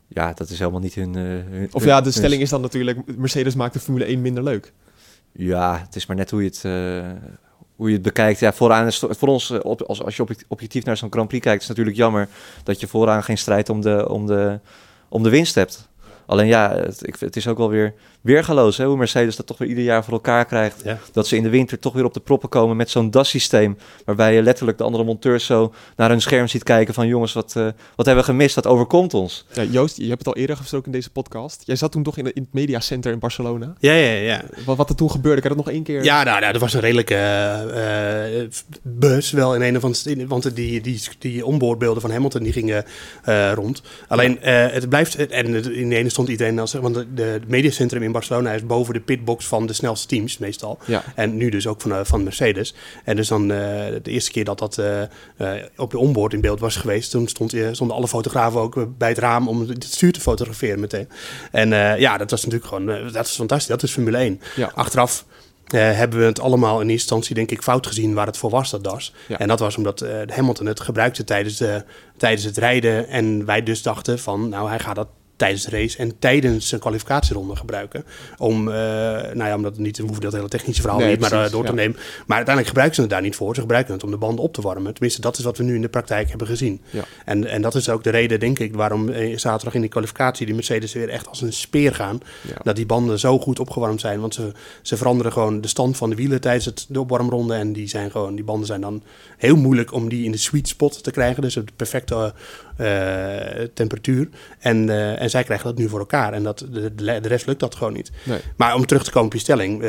ja, 0.08 0.34
dat 0.34 0.50
is 0.50 0.60
helemaal 0.60 0.80
niet 0.80 0.94
hun... 0.96 1.16
eh, 1.16 1.22
hun- 1.24 1.70
Of 1.72 1.84
ja, 1.86 1.98
de 1.98 2.04
hun- 2.04 2.14
stelling 2.14 2.42
is 2.42 2.50
dan 2.50 2.62
natuurlijk... 2.62 3.18
Mercedes 3.18 3.56
maakt 3.56 3.74
de 3.74 3.80
Formule 3.80 4.06
1 4.06 4.22
minder 4.22 4.44
leuk. 4.44 4.74
Ja, 5.32 5.80
het 5.86 5.96
is 5.96 6.06
maar 6.06 6.16
net 6.16 6.32
hoe 6.32 6.42
je 6.44 6.48
het, 6.48 6.66
eh, 6.66 7.32
hoe 7.76 7.88
je 7.88 7.94
het 7.94 8.04
bekijkt. 8.04 8.40
Ja, 8.40 8.54
vooraan 8.54 8.88
is 8.88 9.04
voor 9.10 9.28
ons, 9.28 9.50
eh, 9.52 9.60
als, 9.60 10.04
als 10.04 10.16
je 10.16 10.22
object- 10.22 10.46
objectief 10.48 10.84
naar 10.84 10.98
zo'n 10.98 11.12
Grand 11.12 11.28
Prix 11.28 11.44
kijkt, 11.44 11.62
is 11.62 11.68
het 11.68 11.78
natuurlijk 11.78 12.04
jammer 12.04 12.30
dat 12.64 12.80
je 12.80 12.88
vooraan 12.88 13.24
geen 13.24 13.38
strijd 13.38 13.70
om 13.70 13.82
de, 13.82 14.10
om 14.10 14.26
de, 14.26 14.60
om 15.10 15.24
de 15.24 15.30
winst 15.30 15.56
hebt. 15.56 15.90
Alleen 16.26 16.48
ja, 16.48 16.76
het, 16.76 17.20
het 17.20 17.36
is 17.36 17.48
ook 17.48 17.58
wel 17.58 17.70
weer 17.70 17.94
weergaloos 18.22 18.78
hè, 18.78 18.86
hoe 18.86 18.98
Mercedes 18.98 19.36
dat 19.36 19.46
toch 19.46 19.58
weer 19.58 19.68
ieder 19.68 19.84
jaar 19.84 20.04
voor 20.04 20.14
elkaar 20.14 20.46
krijgt. 20.46 20.82
Ja. 20.84 20.98
Dat 21.12 21.28
ze 21.28 21.36
in 21.36 21.44
de 21.44 21.50
winter 21.50 21.80
toch 21.80 21.94
weer 21.94 22.06
op 22.06 22.14
de 22.14 22.20
proppen 22.20 22.50
komen 22.50 22.78
met 22.78 22.90
zo'n 22.90 23.12
DAS-systeem. 23.12 23.78
Waarbij 24.06 24.34
je 24.34 24.42
letterlijk 24.42 24.78
de 24.78 24.84
andere 24.84 25.04
monteurs 25.04 25.46
zo 25.46 25.74
naar 25.96 26.10
hun 26.10 26.22
scherm 26.22 26.48
ziet 26.48 26.64
kijken 26.64 26.94
van 26.94 27.08
jongens, 27.08 27.34
wat, 27.34 27.56
eh, 27.56 27.64
wat 27.96 28.06
hebben 28.06 28.26
we 28.26 28.32
gemist? 28.32 28.56
Dat 28.56 28.68
overkomt 28.68 29.14
ons. 29.14 29.46
Ja, 29.54 29.64
Joost, 29.64 29.98
je 29.98 30.08
hebt 30.08 30.18
het 30.18 30.28
al 30.28 30.36
eerder 30.36 30.58
gesproken 30.58 30.86
in 30.86 30.92
deze 30.92 31.10
podcast. 31.10 31.64
Jij 31.66 31.76
zat 31.76 31.92
toen 31.92 32.04
toch 32.04 32.18
in, 32.18 32.24
de- 32.24 32.34
in 32.34 32.42
het 32.42 32.54
mediacenter 32.54 33.12
in 33.12 33.20
Barcelona. 33.20 33.74
Ja, 33.80 33.94
ja, 33.94 34.12
ja. 34.12 34.42
Wat, 34.66 34.78
wat 34.78 34.90
er 34.90 34.96
toen 34.96 35.12
gebeurde, 35.12 35.42
kan 35.42 35.50
dat 35.56 35.66
nog 35.66 35.74
één 35.74 35.84
keer... 35.84 36.04
Ja, 36.04 36.24
nou, 36.24 36.40
nou, 36.40 36.54
er 36.54 36.60
was 36.60 36.74
een 36.74 36.80
redelijke 36.80 37.16
eh, 37.16 38.48
bus 38.82 39.32
wel 39.32 39.56
in 39.56 39.62
een 39.62 39.78
of 39.78 39.84
andere... 39.84 40.28
Want 40.28 40.56
die, 40.56 40.82
die, 40.82 41.02
die 41.20 41.46
onboardbeelden 41.46 42.02
van 42.02 42.12
Hamilton 42.12 42.44
die 42.44 42.54
gingen 42.54 42.86
eh, 43.24 43.52
rond. 43.54 43.82
Alleen, 44.08 44.42
eh, 44.42 44.68
het 44.72 44.90
blijft... 44.90 45.28
En 45.28 45.74
in 45.74 45.90
de 45.90 45.96
ene 45.96 46.10
stond 46.10 46.28
iedereen 46.28 46.60
als... 46.60 46.74
Want 46.74 46.96
de, 46.96 47.06
de 47.14 47.42
mediacentrum 47.48 48.04
in 48.04 48.09
Barcelona 48.12 48.52
is 48.52 48.66
boven 48.66 48.94
de 48.94 49.00
pitbox 49.00 49.46
van 49.46 49.66
de 49.66 49.74
snelste 49.74 50.08
teams 50.08 50.38
meestal. 50.38 50.80
Ja. 50.86 51.04
En 51.16 51.38
nu 51.38 51.50
dus 51.50 51.68
ook 51.68 51.82
van, 51.82 51.92
eh, 51.92 52.00
van 52.04 52.24
Mercedes. 52.24 52.74
En 53.04 53.16
dus 53.16 53.28
dan 53.28 53.42
eh, 53.42 53.58
de 54.04 54.12
eerste 54.12 54.32
keer 54.32 54.44
dat 54.44 54.60
dat 54.60 54.78
eh, 54.78 55.52
op 55.76 55.92
je 55.92 55.98
onboard 55.98 56.34
in 56.34 56.42
beeld 56.42 56.60
was 56.60 56.76
geweest... 56.76 57.12
toen 57.12 57.28
stond, 57.28 57.56
stonden 57.72 57.96
alle 57.96 58.08
fotografen 58.08 58.60
ook 58.60 58.98
bij 58.98 59.10
het 59.10 59.18
raam 59.18 59.48
om 59.48 59.68
het 59.68 59.84
stuur 59.84 60.12
te 60.12 60.20
fotograferen 60.20 60.80
meteen. 60.80 61.10
En 61.52 61.70
ja, 62.00 62.18
dat 62.18 62.32
was 62.32 62.44
natuurlijk 62.44 62.70
gewoon... 62.70 63.12
dat 63.12 63.26
is 63.26 63.36
fantastisch. 63.36 63.68
Dat 63.68 63.84
is 63.84 63.92
Formule 63.92 64.18
1. 64.18 64.42
Ja. 64.56 64.72
Achteraf 64.76 65.26
hebben 65.68 66.20
we 66.20 66.26
het 66.26 66.40
allemaal 66.40 66.74
in 66.74 66.90
eerste 66.90 66.92
instantie 66.92 67.36
denk 67.36 67.52
ik 67.52 67.62
fout 67.62 67.88
gezien 67.88 68.14
waar 68.14 68.26
het 68.26 68.38
voor 68.38 68.50
was, 68.50 68.70
dat 68.70 68.84
DAS. 68.84 69.14
Ja. 69.28 69.40
En 69.40 69.48
dat 69.48 69.60
was 69.60 69.78
omdat 69.78 70.06
Hamilton 70.28 70.66
het 70.66 70.80
gebruikte 70.80 71.24
tijdens, 71.24 71.58
de, 71.58 71.84
tijdens 72.18 72.44
het 72.44 72.58
rijden. 72.58 73.08
En 73.08 73.46
wij 73.46 73.64
dus 73.64 73.82
dachten 73.82 74.20
van, 74.20 74.50
nou 74.50 74.70
hij 74.70 74.80
gaat 74.80 74.96
dat 74.96 75.08
tijdens 75.40 75.64
de 75.64 75.72
race 75.72 75.98
en 75.98 76.20
tijdens 76.20 76.72
een 76.72 76.80
kwalificatieronde 76.80 77.56
gebruiken. 77.56 78.06
Om, 78.38 78.68
eh, 78.68 78.76
nou 79.34 79.44
ja, 79.44 79.56
omdat 79.56 79.72
het 79.72 79.82
niet, 79.82 79.98
we 79.98 80.04
hoeven 80.04 80.22
dat 80.22 80.34
hele 80.34 80.48
technische 80.48 80.82
verhaal 80.82 81.00
Nee, 81.00 81.10
niet 81.10 81.20
maar, 81.20 81.32
eh, 81.32 81.52
door 81.52 81.64
te 81.64 81.70
ja. 81.70 81.76
nemen. 81.76 81.96
Maar 81.96 82.38
uiteindelijk 82.38 82.68
gebruiken 82.68 82.96
ze 82.96 83.02
het 83.02 83.10
daar 83.10 83.22
niet 83.22 83.36
voor. 83.36 83.56
Ze 83.56 83.62
gebruiken 83.62 83.94
het 83.94 84.04
om 84.04 84.12
de 84.12 84.18
banden 84.18 84.44
op 84.44 84.54
te 84.54 84.62
warmen. 84.62 84.94
Tenminste, 84.94 85.22
dat 85.22 85.38
is 85.38 85.44
wat 85.44 85.58
we 85.58 85.64
nu 85.64 85.76
in 85.76 85.82
de 85.82 85.90
praktijk 85.90 86.30
hebben 86.30 86.48
gezien. 86.48 86.82
Ja. 86.90 87.04
En, 87.26 87.46
en 87.46 87.62
dat 87.62 87.76
is 87.76 87.90
ook 87.90 88.04
de 88.04 88.10
reden, 88.10 88.40
denk 88.40 88.60
ik, 88.60 88.76
waarom 88.76 89.10
eh, 89.10 89.38
zaterdag 89.38 89.74
in 89.74 89.82
die 89.82 89.90
kwalificatie 89.90 90.46
die 90.46 90.56
Mercedes 90.56 90.94
weer 90.94 91.10
echt 91.10 91.28
als 91.28 91.42
een 91.42 91.54
speer 91.54 91.96
gaan. 91.96 92.20
Ja. 92.48 92.56
Dat 92.64 92.76
die 92.76 92.86
banden 92.86 93.20
zo 93.20 93.40
goed 93.40 93.60
opgewarmd 93.60 94.02
zijn. 94.02 94.20
Want 94.20 94.34
ze, 94.34 94.52
ze 94.82 94.98
veranderen 94.98 95.32
gewoon 95.32 95.62
de 95.62 95.68
stand 95.68 95.98
van 95.98 96.10
de 96.10 96.16
wielen 96.16 96.42
tijdens 96.42 96.66
het, 96.66 96.86
de 96.90 97.00
opwarmronde. 97.00 97.54
En 97.54 97.74
die, 97.74 97.88
zijn 97.88 98.12
gewoon, 98.12 98.36
die 98.36 98.44
banden 98.44 98.68
zijn 98.68 98.82
dan 98.82 99.04
heel 99.38 99.56
moeilijk 99.56 99.94
om 99.94 100.10
die 100.10 100.26
in 100.26 100.32
de 100.32 100.38
sweet 100.38 100.68
spot 100.68 101.04
te 101.04 101.12
krijgen. 101.12 101.42
Dus 101.42 101.54
de 101.54 101.64
perfecte 101.76 102.34
temperatuur. 103.74 104.30
En, 104.60 104.90
eh, 104.90 105.22
en 105.22 105.30
zij 105.30 105.44
krijgen 105.44 105.66
dat 105.66 105.78
nu 105.78 105.90
voor 105.90 106.00
elkaar. 106.00 106.34
En 106.34 106.44
dat, 106.44 106.66
de, 106.72 106.96
de 106.96 107.28
rest 107.28 107.46
lukt 107.46 107.60
dat 107.60 107.76
gewoon 107.76 107.94
niet. 107.94 108.12
Nee. 108.24 108.40
Maar 108.56 108.76
om 108.76 108.86
terug 108.86 109.04
te 109.04 109.12
komen 109.12 109.28
op 109.28 109.34
je 109.34 109.40
stelling. 109.40 109.84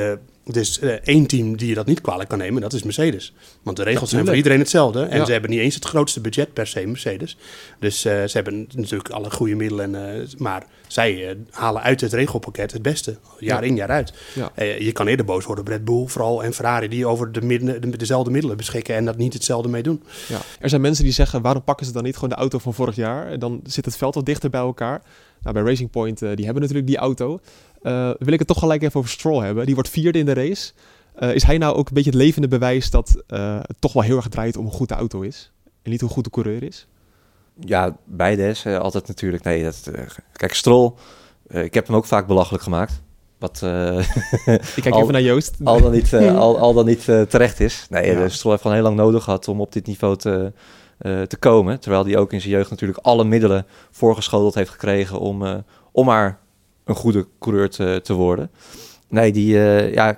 Eh, 0.44 0.88
één 0.90 1.26
team 1.26 1.56
die 1.56 1.68
je 1.68 1.74
dat 1.74 1.86
niet 1.86 2.00
kwalijk 2.00 2.28
kan 2.28 2.38
nemen. 2.38 2.62
Dat 2.62 2.72
is 2.72 2.82
Mercedes. 2.82 3.34
Want 3.62 3.76
de 3.76 3.82
regels 3.82 4.10
zijn 4.10 4.26
voor 4.26 4.36
iedereen 4.36 4.58
hetzelfde. 4.58 5.02
En 5.02 5.18
Ja. 5.18 5.24
ze 5.24 5.32
hebben 5.32 5.50
niet 5.50 5.60
eens 5.60 5.74
het 5.74 5.84
grootste 5.84 6.20
budget 6.20 6.52
per 6.52 6.66
se, 6.66 6.86
Mercedes. 6.86 7.36
Dus 7.78 8.04
eh, 8.04 8.12
ze 8.12 8.30
hebben 8.32 8.66
natuurlijk 8.74 9.10
alle 9.10 9.30
goede 9.30 9.54
middelen. 9.54 9.94
eh, 10.20 10.26
maar 10.38 10.66
zij 10.86 11.36
halen 11.50 11.82
uit 11.82 12.00
het 12.00 12.12
regelpakket 12.12 12.72
het 12.72 12.82
beste. 12.82 13.16
Jaar 13.38 13.62
Ja. 13.62 13.68
in, 13.68 13.76
jaar 13.76 13.88
uit. 13.90 14.12
Ja. 14.34 14.52
Je 14.78 14.92
kan 14.92 15.06
eerder 15.06 15.24
boos 15.26 15.44
worden 15.44 15.64
op 15.64 15.70
Red 15.70 15.84
Bull 15.84 16.06
vooral 16.06 16.44
en 16.44 16.52
Ferrari... 16.52 16.88
die 16.88 17.06
over 17.06 17.32
de 17.32 17.42
midden, 17.42 17.80
de, 17.90 17.96
dezelfde 17.96 18.30
middelen 18.30 18.56
beschikken 18.56 18.94
en 18.94 19.04
dat 19.04 19.16
niet 19.16 19.32
hetzelfde 19.32 19.68
mee 19.68 19.82
doen. 19.82 20.02
Er 20.60 20.68
zijn 20.68 20.80
mensen 20.80 21.04
die 21.04 21.12
zeggen, 21.12 21.42
waarom 21.42 21.64
pakken 21.64 21.86
ze 21.86 21.92
dan 21.92 22.02
niet 22.02 22.14
gewoon 22.14 22.28
de 22.30 22.34
auto 22.34 22.58
van 22.58 22.74
vorig 22.74 22.94
jaar? 22.96 23.38
Dan 23.38 23.60
zit 23.64 23.84
het 23.84 23.96
veld 23.96 24.14
wat 24.14 24.26
dichter 24.26 24.50
bij 24.50 24.60
elkaar. 24.60 25.02
Nou, 25.42 25.54
bij 25.54 25.64
Racing 25.64 25.90
Point, 25.90 26.18
die 26.18 26.44
hebben 26.44 26.60
natuurlijk 26.60 26.86
die 26.86 26.96
auto. 26.96 27.40
Eh, 27.82 28.10
wil 28.18 28.32
ik 28.32 28.38
het 28.38 28.48
toch 28.48 28.58
gelijk 28.58 28.82
even 28.82 28.98
over 28.98 29.10
Stroll 29.12 29.44
hebben. 29.44 29.66
Die 29.66 29.74
wordt 29.74 29.90
vierde 29.90 30.18
in 30.18 30.26
de 30.26 30.32
race. 30.34 30.72
Eh, 31.14 31.34
is 31.34 31.42
hij 31.42 31.58
nou 31.58 31.74
ook 31.76 31.88
een 31.88 31.94
beetje 31.94 32.10
het 32.10 32.18
levende 32.18 32.48
bewijs 32.48 32.90
dat 32.90 33.22
eh, 33.26 33.58
het 33.60 33.76
toch 33.80 33.92
wel 33.92 34.02
heel 34.02 34.16
erg 34.16 34.28
draait 34.28 34.56
om 34.56 34.64
hoe 34.64 34.72
goed 34.74 34.88
de 34.88 34.94
auto 34.94 35.20
is? 35.20 35.52
En 35.82 35.90
niet 35.90 36.00
hoe 36.00 36.10
goed 36.10 36.24
de 36.24 36.30
coureur 36.30 36.62
is? 36.62 36.86
Ja, 37.60 37.96
beide 38.04 38.48
is 38.48 38.66
altijd 38.66 39.06
natuurlijk. 39.08 39.42
Nee, 39.44 39.62
dat, 39.62 39.90
kijk, 40.32 40.54
Stroll, 40.54 40.92
ik 41.48 41.74
heb 41.74 41.86
hem 41.86 41.96
ook 41.96 42.04
vaak 42.06 42.26
belachelijk 42.26 42.62
gemaakt. 42.62 43.02
Wat 43.38 43.62
Ik 44.76 44.82
kijk 44.82 44.94
Al- 44.94 45.00
even 45.00 45.12
naar 45.12 45.22
Joost. 45.22 45.56
al 45.64 45.80
dan 45.80 45.92
niet, 45.92 46.14
al, 46.14 46.58
al 46.58 46.74
dan 46.74 46.86
niet 46.86 47.04
terecht 47.04 47.60
is. 47.60 47.86
Nee, 47.90 48.06
Ja. 48.16 48.28
Stroll 48.28 48.50
heeft 48.50 48.62
gewoon 48.62 48.76
heel 48.76 48.86
lang 48.86 48.96
nodig 48.96 49.24
gehad 49.24 49.48
om 49.48 49.60
op 49.60 49.72
dit 49.72 49.86
niveau 49.86 50.16
te, 50.16 50.52
te 51.00 51.36
komen. 51.38 51.80
Terwijl 51.80 52.04
hij 52.04 52.16
ook 52.16 52.32
in 52.32 52.40
zijn 52.40 52.52
jeugd 52.52 52.70
natuurlijk 52.70 52.98
alle 53.02 53.24
middelen 53.24 53.66
voorgeschoteld 53.90 54.54
heeft 54.54 54.70
gekregen 54.70 55.18
om, 55.18 55.64
om 55.92 56.04
maar 56.06 56.38
een 56.90 56.96
goede 56.96 57.26
coureur 57.38 57.70
te, 57.70 58.00
te 58.02 58.12
worden. 58.12 58.50
Nee, 59.08 59.32
die, 59.32 59.58
eh, 59.58 59.94
ja, 59.94 60.12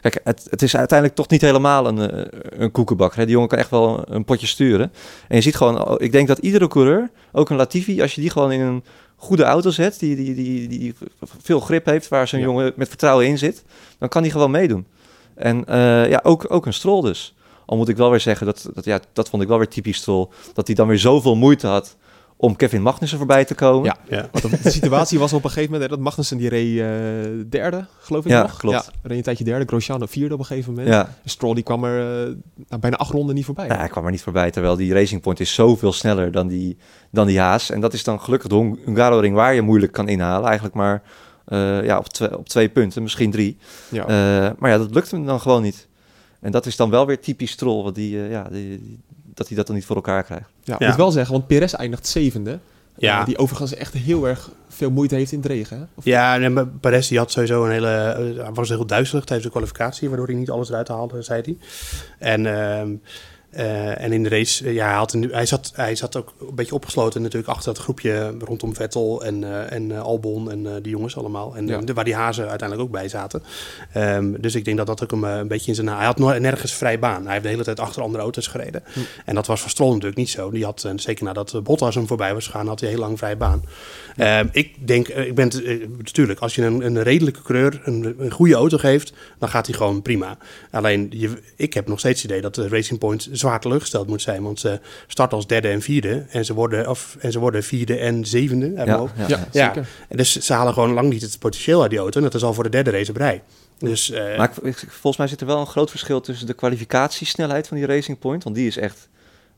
kijk, 0.00 0.20
het, 0.24 0.46
het 0.50 0.62
is 0.62 0.76
uiteindelijk 0.76 1.18
toch 1.18 1.28
niet 1.28 1.40
helemaal 1.40 1.86
een, 1.86 2.10
eh, 2.10 2.40
een 2.60 2.70
koekenbak. 2.70 3.14
Hè? 3.14 3.24
Die 3.24 3.32
jongen 3.32 3.48
kan 3.48 3.58
echt 3.58 3.70
wel 3.70 4.02
een 4.08 4.24
potje 4.24 4.46
sturen. 4.46 4.92
En 5.28 5.36
je 5.36 5.42
ziet 5.42 5.56
gewoon, 5.56 5.88
oh, 5.88 5.94
ik 5.98 6.12
denk 6.12 6.28
dat 6.28 6.38
iedere 6.38 6.68
coureur, 6.68 7.10
ook 7.32 7.50
een 7.50 7.56
Latifi, 7.56 8.02
als 8.02 8.14
je 8.14 8.20
die 8.20 8.30
gewoon 8.30 8.52
in 8.52 8.60
een 8.60 8.84
goede 9.16 9.42
auto 9.42 9.70
zet, 9.70 9.98
die, 9.98 10.16
die, 10.16 10.34
die, 10.34 10.68
die 10.68 10.94
veel 11.42 11.60
grip 11.60 11.84
heeft, 11.86 12.08
waar 12.08 12.28
zo'n 12.28 12.38
Ja. 12.40 12.44
jongen 12.44 12.72
met 12.76 12.88
vertrouwen 12.88 13.26
in 13.26 13.38
zit, 13.38 13.64
dan 13.98 14.08
kan 14.08 14.22
die 14.22 14.32
gewoon 14.32 14.50
meedoen. 14.50 14.86
En 15.34 15.64
eh, 15.64 16.08
ja, 16.10 16.20
ook, 16.22 16.46
ook 16.48 16.66
een 16.66 16.72
Stroll 16.72 17.02
dus. 17.02 17.34
Al 17.66 17.76
moet 17.76 17.88
ik 17.88 17.96
wel 17.96 18.10
weer 18.10 18.20
zeggen, 18.20 18.46
dat, 18.46 18.70
dat, 18.74 18.84
ja, 18.84 19.00
dat 19.12 19.28
vond 19.28 19.42
ik 19.42 19.48
wel 19.48 19.58
weer 19.58 19.68
typisch 19.68 19.96
Stroll, 19.96 20.26
dat 20.54 20.66
hij 20.66 20.76
dan 20.76 20.88
weer 20.88 20.98
zoveel 20.98 21.36
moeite 21.36 21.66
had 21.66 21.96
om 22.44 22.56
Kevin 22.56 22.82
Magnussen 22.82 23.18
voorbij 23.18 23.44
te 23.44 23.54
komen. 23.54 23.84
Ja. 23.84 23.96
Ja. 24.16 24.28
Want 24.32 24.62
de, 24.62 24.70
situatie 24.70 25.18
was 25.18 25.32
op 25.32 25.44
een 25.44 25.50
gegeven 25.50 25.72
moment 25.72 25.90
hè, 25.90 25.96
dat 25.96 26.04
Magnussen 26.04 26.36
die 26.38 26.48
reed 26.48 26.78
eh, 26.78 26.86
derde, 27.48 27.86
geloof 28.00 28.24
ik 28.24 28.30
Ja, 28.30 28.42
nog. 28.42 28.56
klopt. 28.56 28.76
Ja, 28.84 28.92
reed 29.02 29.16
een 29.16 29.22
tijdje 29.22 29.44
derde, 29.44 29.64
Grosjean 29.66 30.08
vierde 30.08 30.34
op 30.34 30.40
een 30.40 30.46
gegeven 30.46 30.72
moment. 30.74 30.88
Ja. 30.88 31.14
Stroll 31.24 31.54
die 31.54 31.62
kwam 31.64 31.84
er 31.84 32.26
eh, 32.26 32.32
nou, 32.68 32.80
bijna 32.80 32.96
acht 32.96 33.10
ronden 33.10 33.34
niet 33.34 33.44
voorbij. 33.44 33.66
Ja, 33.66 33.76
hij 33.76 33.88
kwam 33.88 34.04
er 34.04 34.10
niet 34.10 34.22
voorbij, 34.22 34.50
terwijl 34.50 34.76
die 34.76 34.92
Racing 34.92 35.20
Point 35.20 35.40
is 35.40 35.54
zoveel 35.54 35.92
sneller 35.92 36.32
dan 36.32 36.48
die, 36.48 36.76
dan 37.10 37.26
die 37.26 37.38
Haas. 37.40 37.70
En 37.70 37.80
dat 37.80 37.92
is 37.92 38.04
dan 38.04 38.20
gelukkig 38.20 38.48
de 38.48 38.54
Hung- 38.54 38.78
Hungaroring 38.84 39.34
waar 39.34 39.54
je 39.54 39.62
moeilijk 39.62 39.92
kan 39.92 40.08
inhalen. 40.08 40.44
Eigenlijk 40.46 40.74
maar 40.76 41.02
eh, 41.44 41.84
ja, 41.84 41.98
op, 41.98 42.08
twee, 42.08 42.38
op 42.38 42.48
twee 42.48 42.68
punten, 42.68 43.02
misschien 43.02 43.30
drie. 43.30 43.56
Ja. 43.88 44.02
Eh, 44.02 44.52
maar 44.58 44.70
ja, 44.70 44.78
dat 44.78 44.94
lukt 44.94 45.10
hem 45.10 45.26
dan 45.26 45.40
gewoon 45.40 45.62
niet. 45.62 45.88
En 46.40 46.50
dat 46.52 46.66
is 46.66 46.76
dan 46.76 46.90
wel 46.90 47.06
weer 47.06 47.20
typisch 47.20 47.50
Stroll, 47.50 47.82
want 47.82 47.94
die, 47.94 48.22
eh, 48.22 48.30
ja, 48.30 48.48
die- 48.50 48.98
dat 49.34 49.48
hij 49.48 49.56
dat 49.56 49.66
dan 49.66 49.76
niet 49.76 49.84
voor 49.84 49.96
elkaar 49.96 50.22
krijgt. 50.22 50.48
Ja, 50.64 50.76
Ja. 50.78 50.86
moet 50.86 50.96
wel 50.96 51.10
zeggen, 51.10 51.32
want 51.34 51.46
Perez 51.46 51.72
eindigt 51.72 52.06
zevende. 52.06 52.58
Ja. 52.96 53.20
Eh, 53.20 53.26
die 53.26 53.38
overigens 53.38 53.74
echt 53.74 53.92
heel 53.94 54.28
erg 54.28 54.50
veel 54.68 54.90
moeite 54.90 55.14
heeft 55.14 55.32
in 55.32 55.38
het 55.38 55.46
regen. 55.46 55.76
Hè? 55.78 55.82
Of- 55.94 56.04
Ja, 56.04 56.38
en 56.40 56.52
maar 56.52 56.66
Perez 56.66 57.08
die 57.08 57.18
had 57.18 57.30
sowieso 57.30 57.64
een 57.64 57.70
hele... 57.70 57.88
eh, 57.88 58.42
Hij 58.44 58.52
was 58.52 58.68
heel 58.68 58.86
duizelig 58.86 59.24
tijdens 59.24 59.46
de 59.48 59.52
kwalificatie... 59.54 60.08
waardoor 60.08 60.26
hij 60.26 60.34
niet 60.36 60.50
alles 60.50 60.68
eruit 60.68 60.88
haalde, 60.88 61.22
zei 61.22 61.42
hij. 61.44 61.56
En, 62.18 62.46
ehm, 62.46 62.88
eh, 63.54 64.00
en 64.04 64.12
in 64.12 64.22
de 64.22 64.28
race... 64.28 64.64
eh, 64.64 64.74
ja, 64.74 64.86
hij, 64.86 64.94
had 64.94 65.12
een, 65.12 65.28
hij, 65.32 65.46
zat, 65.46 65.72
hij 65.74 65.94
zat 65.94 66.16
ook 66.16 66.32
een 66.40 66.54
beetje 66.54 66.74
opgesloten 66.74 67.22
natuurlijk... 67.22 67.52
achter 67.52 67.74
dat 67.74 67.82
groepje 67.82 68.34
rondom 68.38 68.74
Vettel 68.74 69.24
en, 69.24 69.44
eh, 69.44 69.72
en 69.72 69.92
Albon 69.92 70.50
en 70.50 70.82
die 70.82 70.90
jongens 70.92 71.16
allemaal. 71.16 71.56
En 71.56 71.66
Ja. 71.66 71.78
de- 71.78 71.92
waar 71.92 72.04
die 72.04 72.14
hazen 72.14 72.48
uiteindelijk 72.48 72.88
ook 72.88 72.94
bij 72.94 73.08
zaten. 73.08 73.42
Ehm, 73.92 74.32
dus 74.40 74.54
ik 74.54 74.64
denk 74.64 74.76
dat 74.76 74.86
dat 74.86 75.02
ook 75.02 75.10
hem 75.10 75.24
een 75.24 75.48
beetje 75.48 75.68
in 75.68 75.74
zijn... 75.74 75.88
Hij 75.88 76.04
had 76.06 76.18
nergens 76.18 76.72
vrij 76.74 76.98
baan. 76.98 77.22
Hij 77.22 77.30
heeft 77.32 77.42
de 77.44 77.50
hele 77.50 77.64
tijd 77.64 77.80
achter 77.80 78.02
andere 78.02 78.22
auto's 78.22 78.46
gereden. 78.46 78.82
En 79.24 79.34
dat 79.34 79.46
was 79.46 79.60
voor 79.60 79.70
Stroll 79.70 79.88
natuurlijk 79.92 80.16
niet 80.16 80.30
zo. 80.30 80.50
Die 80.50 80.64
had, 80.64 80.88
zeker 80.96 81.24
nadat 81.24 81.60
Bottas 81.62 81.94
hem 81.94 82.06
voorbij 82.06 82.34
was 82.34 82.46
gegaan... 82.46 82.66
had 82.66 82.80
hij 82.80 82.88
heel 82.88 82.98
lang 82.98 83.18
vrij 83.18 83.36
baan. 83.36 83.62
Ehm, 84.16 84.46
ik 84.52 84.86
denk, 84.86 85.08
ik 85.08 85.34
ben 85.34 85.50
natuurlijk, 85.98 86.40
als 86.40 86.54
je 86.54 86.62
een, 86.62 86.84
een 86.84 87.02
redelijke 87.02 87.42
coureur 87.42 87.80
een, 87.84 88.14
een 88.18 88.30
goede 88.30 88.54
auto 88.54 88.76
geeft, 88.78 89.12
dan 89.38 89.48
gaat 89.48 89.66
hij 89.66 89.74
gewoon 89.76 90.02
prima. 90.02 90.38
Alleen, 90.70 91.06
je, 91.10 91.30
ik 91.56 91.74
heb 91.74 91.88
nog 91.88 91.98
steeds 91.98 92.22
het 92.22 92.30
idee 92.30 92.42
dat 92.42 92.54
de 92.54 92.68
Racing 92.68 92.98
Point 92.98 93.28
zwaar 93.44 93.60
teleurgesteld 93.60 94.06
moet 94.08 94.22
zijn. 94.22 94.42
Want 94.42 94.60
ze 94.60 94.80
starten 95.06 95.36
als 95.36 95.46
derde 95.46 95.68
en 95.68 95.80
vierde 95.82 96.26
en 96.28 96.44
ze 96.44 96.54
worden, 96.54 96.88
of, 96.88 97.16
en 97.20 97.32
ze 97.32 97.38
worden 97.38 97.62
vierde 97.62 97.96
en 97.98 98.24
zevende. 98.24 98.72
Ja, 98.72 98.84
ja. 98.84 99.06
Ja, 99.16 99.26
Ja. 99.26 99.46
zeker. 99.52 99.88
En 100.08 100.16
dus 100.16 100.32
ze 100.40 100.52
halen 100.52 100.72
gewoon 100.72 100.92
lang 100.92 101.10
niet 101.10 101.22
het 101.22 101.38
potentieel 101.38 101.80
uit 101.82 101.90
die 101.90 101.98
auto. 101.98 102.16
En 102.18 102.24
dat 102.24 102.34
is 102.34 102.42
al 102.42 102.54
voor 102.54 102.62
de 102.64 102.68
derde 102.70 102.90
race 102.90 103.10
op 103.10 103.16
rij. 103.16 103.42
Dus, 103.78 104.10
eh, 104.10 104.36
Maar 104.38 104.50
ik, 104.62 104.76
volgens 104.88 105.16
mij 105.16 105.26
zit 105.26 105.40
er 105.40 105.46
wel 105.46 105.60
een 105.60 105.66
groot 105.66 105.90
verschil 105.90 106.20
tussen 106.20 106.46
de 106.46 106.54
kwalificatiesnelheid 106.54 107.66
van 107.68 107.76
die 107.76 107.86
Racing 107.86 108.18
Point. 108.18 108.44
Want 108.44 108.56
die 108.56 108.66
is 108.66 108.76
echt, 108.76 109.08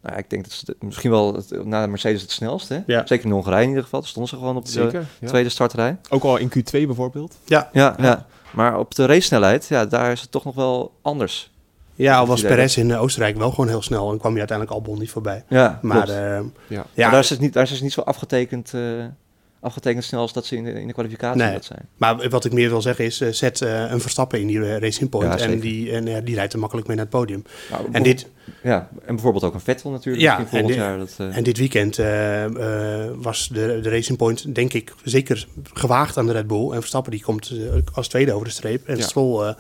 nou 0.03 0.15
ja, 0.15 0.21
ik 0.21 0.31
denk 0.31 0.45
dat 0.45 0.53
ze 0.53 0.65
de- 0.65 0.77
misschien 0.81 1.11
wel 1.11 1.35
het, 1.35 1.65
na 1.65 1.83
de 1.83 1.89
Mercedes 1.89 2.23
het 2.23 2.31
snelst. 2.31 2.69
Hè? 2.69 2.79
Ja. 2.87 3.07
Zeker 3.07 3.25
in 3.27 3.31
Hongarije 3.33 3.63
in 3.63 3.69
ieder 3.69 3.83
geval. 3.85 4.01
Daar 4.01 4.09
stonden 4.09 4.31
ze 4.31 4.37
gewoon 4.39 4.57
op 4.57 4.65
de 4.65 4.71
Zeker. 4.71 5.05
Ja. 5.21 5.29
tweede 5.29 5.49
startrij. 5.49 5.97
Ook 6.09 6.23
al 6.23 6.37
in 6.37 6.49
Q2 6.59 6.71
bijvoorbeeld. 6.71 7.35
ja, 7.45 7.71
Ja, 7.73 7.95
ja. 8.01 8.27
Maar 8.51 8.79
op 8.79 8.95
de 8.95 9.07
racesnelheid, 9.07 9.67
ja, 9.69 9.87
daar 9.87 10.13
is 10.13 10.21
het 10.21 10.31
toch 10.31 10.45
nog 10.45 10.55
wel 10.55 10.93
anders. 11.03 11.51
Ja, 11.97 12.19
al 12.19 12.27
was 12.27 12.43
Perez 12.43 12.77
in 12.77 12.91
eh, 12.91 13.03
Oostenrijk 13.03 13.37
wel 13.37 13.51
gewoon 13.51 13.69
heel 13.69 13.83
snel. 13.83 14.11
En 14.13 14.19
kwam 14.19 14.33
je 14.33 14.39
uiteindelijk 14.39 14.77
Albon 14.79 14.99
niet 14.99 15.11
voorbij. 15.11 15.45
Ja, 15.49 15.79
Maar, 15.83 16.09
eh, 16.09 16.17
Ja. 16.17 16.45
ja, 16.69 16.85
Maar 16.97 17.11
daar 17.11 17.19
is 17.21 17.31
het 17.31 17.41
niet, 17.41 17.53
daar 17.53 17.63
is 17.63 17.71
het 17.71 17.83
niet 17.83 17.93
zo 17.93 18.01
afgetekend, 18.01 18.75
eh, 18.75 19.05
afgetekend 19.61 20.05
snel 20.05 20.21
als 20.21 20.33
dat 20.33 20.47
ze 20.47 20.57
in 20.57 20.65
de, 20.65 20.81
in 20.81 20.87
de 20.87 20.93
kwalificatie 20.93 21.43
Nee. 21.43 21.53
dat 21.53 21.65
zijn. 21.65 21.89
Maar 21.97 22.29
wat 22.29 22.45
ik 22.45 22.53
meer 22.53 22.69
wil 22.69 22.83
zeggen 22.83 23.05
is, 23.05 23.21
eh, 23.21 23.29
zet 23.33 23.61
eh, 23.61 23.91
een 23.91 24.01
Verstappen 24.01 24.41
in 24.41 24.47
die 24.47 24.63
eh, 24.65 24.79
Racing 24.79 25.11
Point. 25.11 25.41
Ja, 25.41 25.47
en 25.47 25.61
die, 25.61 25.91
en, 25.93 26.25
die 26.25 26.35
rijdt 26.35 26.53
er 26.53 26.59
makkelijk 26.59 26.87
mee 26.87 26.97
naar 26.97 27.07
het 27.07 27.15
podium. 27.15 27.45
Nou, 27.71 27.89
En 27.93 28.03
dit, 28.03 28.27
Ja, 28.63 28.89
en 29.05 29.15
bijvoorbeeld 29.15 29.45
ook 29.45 29.55
een 29.55 29.61
Vettel 29.61 29.91
natuurlijk. 29.91 30.23
Ja, 30.25 30.47
en 30.51 30.67
jaar. 30.67 30.99
Dat, 30.99 31.17
en 31.19 31.43
dit 31.43 31.59
weekend 31.59 31.97
was 33.23 33.49
de, 33.49 33.79
de 33.83 33.91
Racing 33.91 34.19
Point, 34.19 34.55
denk 34.55 34.73
ik, 34.73 34.95
zeker 35.05 35.47
gewaagd 35.73 36.17
aan 36.17 36.27
de 36.27 36.33
Red 36.33 36.47
Bull. 36.47 36.71
En 36.71 36.79
Verstappen 36.79 37.13
die 37.13 37.23
komt 37.23 37.53
als 37.95 38.09
tweede 38.09 38.33
over 38.33 38.47
de 38.47 38.53
streep. 38.53 38.89
En 38.89 38.97
Ja. 38.97 39.03
Stroll 39.03 39.55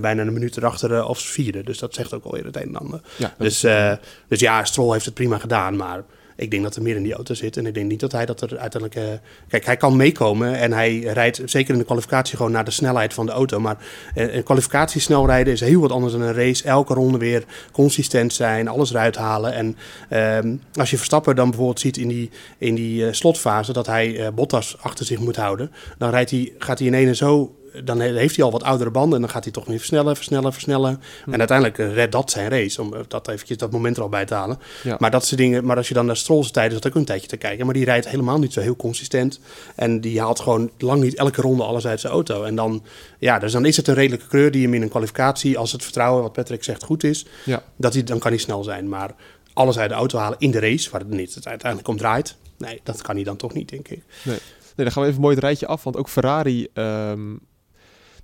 bijna 0.00 0.22
een 0.22 0.32
minuut 0.32 0.56
erachter 0.56 1.00
als 1.00 1.28
vierde. 1.30 1.62
Dus 1.62 1.78
dat 1.78 1.94
zegt 1.94 2.14
ook 2.14 2.24
alweer 2.24 2.44
het 2.44 2.56
een 2.56 2.62
en 2.62 2.76
ander. 2.76 3.00
Ja, 3.16 3.34
Dus, 3.38 3.64
is- 3.64 3.98
dus 4.28 4.40
ja, 4.40 4.64
Stroll 4.64 4.92
heeft 4.92 5.04
het 5.04 5.14
prima 5.14 5.38
gedaan, 5.38 5.76
maar... 5.76 6.02
Ik 6.36 6.50
denk 6.50 6.62
dat 6.62 6.76
er 6.76 6.82
meer 6.82 6.96
in 6.96 7.02
die 7.02 7.14
auto 7.14 7.34
zit. 7.34 7.56
En 7.56 7.66
ik 7.66 7.74
denk 7.74 7.90
niet 7.90 8.00
dat 8.00 8.12
hij 8.12 8.26
dat 8.26 8.40
er 8.40 8.58
uiteindelijk. 8.58 8.94
eh, 8.94 9.18
kijk, 9.48 9.64
hij 9.64 9.76
kan 9.76 9.96
meekomen. 9.96 10.54
En 10.58 10.72
hij 10.72 10.98
rijdt 10.98 11.42
zeker 11.44 11.72
in 11.72 11.78
de 11.78 11.84
kwalificatie 11.84 12.36
gewoon 12.36 12.52
naar 12.52 12.64
de 12.64 12.70
snelheid 12.70 13.14
van 13.14 13.26
de 13.26 13.32
auto. 13.32 13.60
Maar 13.60 13.76
eh, 14.14 14.34
een 14.34 14.42
kwalificatie 14.42 15.00
snel 15.00 15.26
rijden 15.26 15.52
is 15.52 15.60
heel 15.60 15.80
wat 15.80 15.92
anders 15.92 16.12
dan 16.12 16.22
een 16.22 16.34
race. 16.34 16.64
Elke 16.64 16.94
ronde 16.94 17.18
weer 17.18 17.44
consistent 17.72 18.32
zijn, 18.32 18.68
alles 18.68 18.90
eruit 18.90 19.16
halen. 19.16 19.52
En 19.52 19.76
ehm, 20.08 20.56
als 20.74 20.90
je 20.90 20.96
Verstappen 20.96 21.36
dan 21.36 21.48
bijvoorbeeld 21.48 21.80
ziet 21.80 21.96
in 21.96 22.08
die, 22.08 22.30
in 22.58 22.74
die 22.74 23.06
eh, 23.06 23.12
slotfase 23.12 23.72
dat 23.72 23.86
hij 23.86 24.30
Bottas 24.34 24.76
achter 24.80 25.04
zich 25.04 25.18
moet 25.18 25.36
houden, 25.36 25.70
dan 25.98 26.10
rijdt 26.10 26.30
hij, 26.30 26.52
gaat 26.58 26.78
hij 26.78 26.88
in 26.88 26.94
ene 26.94 27.14
zo. 27.14 27.54
Dan 27.84 28.00
he- 28.00 28.12
heeft 28.12 28.36
hij 28.36 28.44
al 28.44 28.50
wat 28.50 28.62
oudere 28.62 28.90
banden 28.90 29.14
en 29.14 29.20
dan 29.20 29.30
gaat 29.30 29.44
hij 29.44 29.52
toch 29.52 29.64
weer 29.64 29.78
versnellen, 29.78 30.16
versnellen, 30.16 30.52
versnellen. 30.52 31.00
En 31.30 31.38
uiteindelijk 31.38 31.78
eh, 31.78 31.94
redt 31.94 32.12
dat 32.12 32.30
zijn 32.30 32.48
race, 32.48 32.82
om 32.82 32.94
eh, 32.94 33.00
dat 33.08 33.28
eventjes 33.28 33.56
dat 33.56 33.70
moment 33.72 33.96
er 33.96 34.02
al 34.02 34.08
bij 34.08 34.24
te 34.24 34.34
halen. 34.34 34.58
Ja. 34.82 34.96
Maar 34.98 35.10
dat 35.10 35.24
soort 35.26 35.40
dingen, 35.40 35.64
maar 35.64 35.76
als 35.76 35.88
je 35.88 35.94
dan 35.94 36.06
naar 36.06 36.16
Stroll's 36.16 36.50
tijden 36.50 36.72
zat 36.72 36.86
ook 36.86 36.94
een 36.94 37.04
tijdje 37.04 37.28
te 37.28 37.36
kijken, 37.36 37.64
maar 37.64 37.74
die 37.74 37.84
rijdt 37.84 38.08
helemaal 38.08 38.38
niet 38.38 38.52
zo 38.52 38.60
heel 38.60 38.76
consistent. 38.76 39.40
En 39.74 40.00
die 40.00 40.20
haalt 40.20 40.40
gewoon 40.40 40.70
lang 40.78 41.02
niet 41.02 41.14
elke 41.14 41.40
ronde 41.40 41.62
alles 41.64 41.86
uit 41.86 42.00
zijn 42.00 42.12
auto. 42.12 42.42
En 42.44 42.54
dan, 42.54 42.82
ja, 43.18 43.38
dus 43.38 43.52
dan 43.52 43.64
is 43.66 43.76
het 43.76 43.88
een 43.88 43.94
redelijke 43.94 44.26
kleur 44.26 44.50
die 44.50 44.62
hem 44.62 44.74
in 44.74 44.82
een 44.82 44.88
kwalificatie, 44.88 45.58
als 45.58 45.72
het 45.72 45.82
vertrouwen, 45.82 46.22
wat 46.22 46.32
Patrick 46.32 46.64
zegt, 46.64 46.82
goed 46.84 47.04
is, 47.04 47.26
Ja. 47.44 47.62
dat 47.76 47.94
hij, 47.94 48.02
dan 48.04 48.18
kan 48.18 48.30
hij 48.30 48.40
snel 48.40 48.64
zijn. 48.64 48.88
Maar 48.88 49.10
alles 49.52 49.78
uit 49.78 49.88
de 49.90 49.94
auto 49.96 50.18
halen 50.18 50.38
in 50.38 50.50
de 50.50 50.58
race, 50.60 50.90
waar 50.90 51.00
het 51.00 51.10
niet 51.10 51.34
het 51.34 51.46
uiteindelijk 51.48 51.88
om 51.90 51.96
draait, 51.96 52.36
nee, 52.58 52.80
dat 52.82 53.02
kan 53.02 53.14
hij 53.14 53.24
dan 53.24 53.36
toch 53.36 53.52
niet, 53.54 53.68
denk 53.68 53.88
ik. 53.88 54.02
Nee. 54.22 54.38
dan 54.76 54.92
gaan 54.92 55.02
we 55.02 55.08
even 55.08 55.20
mooi 55.20 55.34
het 55.34 55.44
rijtje 55.44 55.66
af. 55.66 55.84
Want 55.84 55.96
ook 55.96 56.08
Ferrari... 56.08 56.68
ehm, 56.72 57.20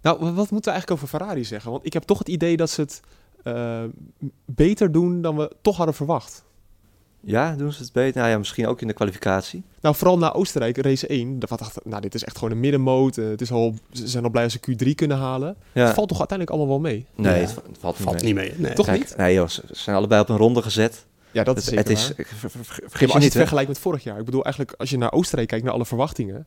Nou, 0.03 0.19
wa- 0.19 0.33
wat 0.33 0.51
moeten 0.51 0.73
we 0.73 0.79
eigenlijk 0.79 0.91
over 0.91 1.09
Ferrari 1.19 1.45
zeggen? 1.45 1.71
Want 1.71 1.87
ik 1.87 1.93
heb 1.93 2.03
toch 2.03 2.19
het 2.19 2.29
idee 2.29 2.57
dat 2.57 2.71
ze 2.71 2.81
het 2.81 3.01
eh, 3.43 3.83
beter 4.45 4.93
doen 4.93 5.23
dan 5.23 5.37
we 5.37 5.51
toch 5.63 5.77
hadden 5.77 5.95
verwacht. 5.95 6.45
Ja, 7.25 7.55
doen 7.57 7.73
ze 7.73 7.83
het 7.83 7.93
beter? 7.93 8.21
Nou 8.21 8.33
ja, 8.33 8.39
misschien 8.39 8.67
ook 8.67 8.81
in 8.81 8.87
de 8.87 8.93
kwalificatie. 8.93 9.63
Nou, 9.81 9.95
vooral 9.95 10.19
na 10.19 10.33
Oostenrijk, 10.33 10.77
race 10.79 11.07
1. 11.07 11.39
Daar 11.39 11.59
dacht 11.59 11.77
ik, 11.77 11.85
nou, 11.85 12.01
dit 12.03 12.15
is 12.15 12.25
echt 12.25 12.39
gewoon 12.39 12.51
een 12.53 12.61
middenmoot. 12.61 13.19
Eh, 13.19 13.29
het 13.29 13.41
is 13.41 13.51
al, 13.53 13.75
ze 13.93 14.09
zijn 14.09 14.25
al 14.25 14.31
blij 14.31 14.45
als 14.45 14.53
ze 14.53 14.59
Q3 14.89 14.95
kunnen 14.95 15.17
halen. 15.17 15.57
Ja. 15.73 15.85
Het 15.85 15.95
valt 15.95 16.09
toch 16.09 16.19
uiteindelijk 16.19 16.59
allemaal 16.59 16.81
wel 16.81 16.91
mee? 16.93 17.07
Nee, 17.15 17.35
Ja. 17.35 17.41
het, 17.41 17.53
va- 17.53 17.63
het 17.69 17.79
valt 17.81 17.99
niet 17.99 18.07
Valt 18.09 18.23
mee. 18.23 18.33
niet 18.33 18.35
mee. 18.35 18.53
Nee. 18.57 18.73
Toch 18.73 18.87
Kijk, 18.87 18.99
niet? 18.99 19.17
Nee 19.17 19.35
joh, 19.35 19.49
ze 19.49 19.63
zijn 19.71 19.97
allebei 19.97 20.21
op 20.21 20.29
een 20.29 20.37
ronde 20.37 20.63
gezet. 20.63 21.05
Ja, 21.31 21.45
dat 21.45 21.57
is 21.57 21.65
het, 21.67 21.75
zeker 21.75 21.91
het 21.91 21.99
is, 21.99 22.09
waar. 22.09 22.19
ik- 22.19 22.27
ver- 22.27 22.51
ver- 22.51 22.51
ver- 22.51 22.61
Ja, 22.61 22.65
vergis 22.65 22.91
maar 22.91 23.01
je 23.01 23.05
als 23.05 23.13
je 23.13 23.19
niet, 23.19 23.29
het 23.29 23.37
vergelijkt 23.37 23.69
met 23.69 23.79
vorig 23.79 24.03
jaar. 24.05 24.19
Ik 24.19 24.25
bedoel, 24.25 24.45
eigenlijk 24.45 24.75
als 24.79 24.91
je 24.91 24.99
naar 24.99 25.13
Oostenrijk 25.13 25.49
kijkt, 25.49 25.65
naar 25.65 25.75
alle 25.75 25.87
verwachtingen. 25.87 26.47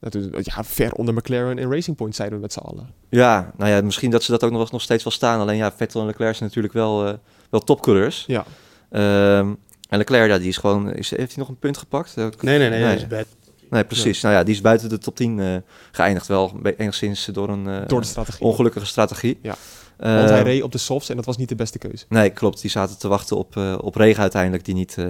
Dat 0.00 0.14
is, 0.14 0.24
ja, 0.44 0.64
ver 0.64 0.92
onder 0.92 1.14
McLaren 1.14 1.58
en 1.58 1.70
Racing 1.72 1.96
Point 1.96 2.14
zeiden 2.14 2.36
we 2.38 2.42
met 2.42 2.52
z'n 2.52 2.58
allen. 2.58 2.88
Ja, 3.08 3.52
nou 3.56 3.70
ja, 3.70 3.80
misschien 3.82 4.10
dat 4.10 4.22
ze 4.22 4.30
dat 4.30 4.44
ook 4.44 4.50
nog, 4.50 4.70
nog 4.70 4.82
steeds 4.82 5.04
wel 5.04 5.12
staan. 5.12 5.40
Alleen 5.40 5.56
ja, 5.56 5.72
Vettel 5.72 6.00
en 6.00 6.06
Leclerc 6.06 6.34
zijn 6.36 6.48
natuurlijk 6.48 6.74
wel, 6.74 7.06
eh, 7.06 7.14
wel 7.50 7.60
topcoureurs. 7.60 8.24
Ja. 8.26 8.44
Ehm, 8.90 9.48
en 9.88 9.98
Leclerc, 9.98 10.28
ja, 10.30 10.38
die 10.38 10.48
is 10.48 10.56
gewoon... 10.56 10.92
Is, 10.94 11.10
heeft 11.10 11.28
hij 11.34 11.38
nog 11.38 11.48
een 11.48 11.58
punt 11.58 11.76
gepakt? 11.76 12.16
Nee, 12.16 12.30
nee, 12.40 12.58
nee. 12.58 12.68
Nee. 12.70 12.82
hij 12.82 12.94
is 12.96 13.06
bij- 13.06 13.24
Nee, 13.70 13.84
precies. 13.84 14.20
Nou 14.20 14.34
ja, 14.34 14.42
die 14.42 14.54
is 14.54 14.60
buiten 14.60 14.88
de 14.88 14.98
top 14.98 15.16
10 15.16 15.40
eh, 15.40 15.56
geëindigd. 15.92 16.26
Wel 16.26 16.52
enigszins 16.76 17.24
door 17.24 17.48
een 17.48 17.68
eh, 17.68 17.88
Door 17.88 18.00
de 18.00 18.06
strategie. 18.06 18.46
ongelukkige 18.46 18.86
strategie. 18.86 19.38
Ja. 19.42 19.54
Eh, 19.96 20.14
Want 20.14 20.28
hij 20.30 20.42
reed 20.42 20.62
op 20.62 20.72
de 20.72 20.78
softs 20.78 21.08
en 21.08 21.16
dat 21.16 21.24
was 21.24 21.36
niet 21.36 21.48
de 21.48 21.54
beste 21.54 21.78
keuze. 21.78 22.04
Nee, 22.08 22.30
klopt. 22.30 22.60
Die 22.60 22.70
zaten 22.70 22.98
te 22.98 23.08
wachten 23.08 23.36
op, 23.36 23.56
eh, 23.56 23.78
op 23.80 23.94
regen 23.94 24.20
uiteindelijk, 24.22 24.64
die 24.64 24.74
niet, 24.74 24.94
eh, 24.98 25.04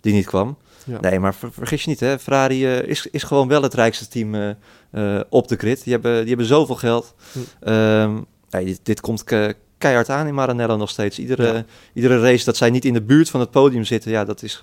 die 0.00 0.12
niet 0.12 0.26
kwam. 0.26 0.56
Ja. 0.90 1.00
Nee, 1.00 1.20
maar 1.20 1.34
ver- 1.34 1.52
vergis 1.52 1.82
je 1.84 1.90
niet, 1.90 2.00
hè. 2.00 2.18
Ferrari 2.18 2.66
eh, 2.66 2.88
is, 2.88 3.06
is 3.10 3.22
gewoon 3.22 3.48
wel 3.48 3.62
het 3.62 3.74
rijkste 3.74 4.08
team 4.08 4.34
eh, 4.34 4.50
eh, 4.90 5.20
op 5.28 5.48
de 5.48 5.56
grid. 5.56 5.84
Die 5.84 5.92
hebben, 5.92 6.18
die 6.18 6.28
hebben 6.28 6.46
zoveel 6.46 6.74
geld. 6.76 7.14
Hm. 7.32 7.38
Ehm, 7.68 8.14
nee, 8.50 8.64
dit, 8.64 8.80
dit 8.82 9.00
komt 9.00 9.24
ke- 9.24 9.54
keihard 9.78 10.08
aan 10.08 10.26
in 10.26 10.34
Maranello 10.34 10.76
nog 10.76 10.90
steeds. 10.90 11.18
Iedere, 11.18 11.52
Ja. 11.52 11.64
iedere 11.94 12.20
race 12.20 12.44
dat 12.44 12.56
zij 12.56 12.70
niet 12.70 12.84
in 12.84 12.92
de 12.92 13.02
buurt 13.02 13.30
van 13.30 13.40
het 13.40 13.50
podium 13.50 13.84
zitten, 13.84 14.10
ja, 14.10 14.24
dat 14.24 14.42
is, 14.42 14.60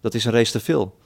dat 0.00 0.14
is 0.14 0.24
een 0.24 0.32
race 0.32 0.52
te 0.52 0.60
veel. 0.60 0.96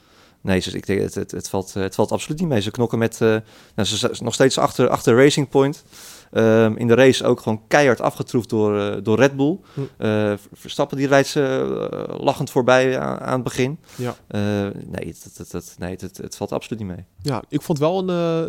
Nee, 0.42 0.60
dus 0.60 0.74
ik 0.74 0.86
denk, 0.86 1.00
het, 1.00 1.14
het, 1.14 1.30
het, 1.30 1.48
valt, 1.48 1.72
eh, 1.76 1.82
het 1.82 1.94
valt 1.94 2.12
absoluut 2.12 2.40
niet 2.40 2.48
mee. 2.48 2.60
Ze 2.60 2.70
knokken 2.70 2.98
met, 2.98 3.20
eh, 3.20 3.28
nou, 3.74 3.88
ze 3.88 3.96
zijn 3.96 4.12
nog 4.20 4.34
steeds 4.34 4.58
achter, 4.58 4.88
achter 4.88 5.16
Racing 5.16 5.48
Point. 5.48 5.84
Ehm, 6.30 6.76
in 6.76 6.86
de 6.86 6.94
race 6.94 7.24
ook 7.24 7.40
gewoon 7.40 7.62
keihard 7.68 8.00
afgetroefd 8.00 8.48
door, 8.48 8.80
eh, 8.80 8.96
door 9.02 9.18
Red 9.18 9.36
Bull. 9.36 9.58
Hm. 9.74 10.36
Verstappen 10.52 10.96
die 10.96 11.06
rijdt 11.06 11.28
ze 11.28 12.06
lachend 12.20 12.50
voorbij 12.50 12.98
aan, 12.98 13.20
aan 13.20 13.34
het 13.34 13.42
begin. 13.42 13.78
Ja. 13.96 14.16
Nee, 14.86 15.06
het, 15.06 15.36
het, 15.36 15.52
het, 15.52 15.74
nee 15.78 15.96
het, 15.98 16.16
het 16.16 16.36
valt 16.36 16.52
absoluut 16.52 16.78
niet 16.78 16.96
mee. 16.96 17.04
Ja, 17.22 17.42
ik 17.48 17.62
vond 17.62 17.78
wel 17.78 17.98
een, 17.98 18.06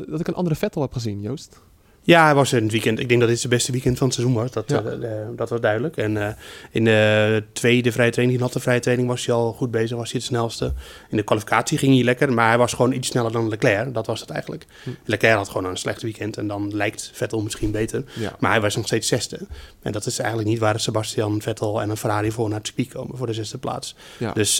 dat 0.10 0.20
ik 0.20 0.28
een 0.28 0.34
andere 0.34 0.56
Vettel 0.56 0.82
heb 0.82 0.94
gezien, 0.94 1.22
Joost. 1.22 1.60
Ja, 2.04 2.26
hij 2.26 2.36
was 2.36 2.52
het 2.52 2.72
weekend. 2.72 3.00
Ik 3.00 3.08
denk 3.08 3.20
dat 3.20 3.30
dit 3.30 3.40
zijn 3.40 3.54
beste 3.54 3.72
weekend 3.72 3.98
van 3.98 4.08
het 4.08 4.16
seizoen 4.16 4.38
was. 4.38 4.52
Dat, 4.52 4.70
Ja. 4.70 4.82
eh, 4.84 5.22
eh, 5.22 5.28
dat 5.36 5.50
was 5.50 5.60
duidelijk. 5.62 5.98
En 5.98 6.18
eh, 6.18 6.34
in 6.72 6.84
de 6.86 7.44
tweede 7.54 7.92
vrije 7.92 8.12
training, 8.12 8.38
die 8.38 8.48
natte 8.48 8.60
vrije 8.60 8.80
training, 8.80 9.08
was 9.10 9.26
hij 9.26 9.36
al 9.36 9.54
goed 9.54 9.72
bezig. 9.72 9.98
Was 9.98 10.12
hij 10.12 10.20
het 10.20 10.30
snelste. 10.30 10.74
In 11.10 11.18
de 11.18 11.24
kwalificatie 11.24 11.78
ging 11.78 11.94
hij 11.96 12.04
lekker, 12.04 12.34
maar 12.34 12.48
hij 12.48 12.58
was 12.58 12.74
gewoon 12.74 12.92
iets 12.92 13.08
sneller 13.08 13.32
dan 13.32 13.50
Leclerc. 13.50 13.94
Dat 13.94 14.06
was 14.08 14.20
het 14.20 14.30
eigenlijk. 14.30 14.66
Hm. 14.84 14.90
Leclerc 15.06 15.36
had 15.36 15.50
gewoon 15.50 15.66
een 15.66 15.78
slecht 15.78 16.02
weekend 16.02 16.38
en 16.38 16.48
dan 16.48 16.76
lijkt 16.76 17.12
Vettel 17.14 17.42
misschien 17.42 17.72
beter. 17.72 18.04
Ja. 18.14 18.36
Maar 18.40 18.52
hij 18.52 18.62
was 18.62 18.76
nog 18.76 18.86
steeds 18.86 19.08
zesde. 19.08 19.40
En 19.82 19.92
dat 19.92 20.06
is 20.06 20.20
eigenlijk 20.20 20.50
niet 20.50 20.60
waar 20.60 20.80
Sebastian 20.80 21.42
Vettel 21.42 21.82
en 21.82 21.90
een 21.90 21.98
Ferrari 21.98 22.32
voor 22.32 22.50
naar 22.50 22.58
het 22.58 22.68
circuit 22.68 22.88
komen, 22.94 23.18
voor 23.18 23.28
de 23.28 23.34
zesde 23.34 23.58
plaats. 23.58 23.96
Ja. 24.18 24.32
Dus 24.34 24.58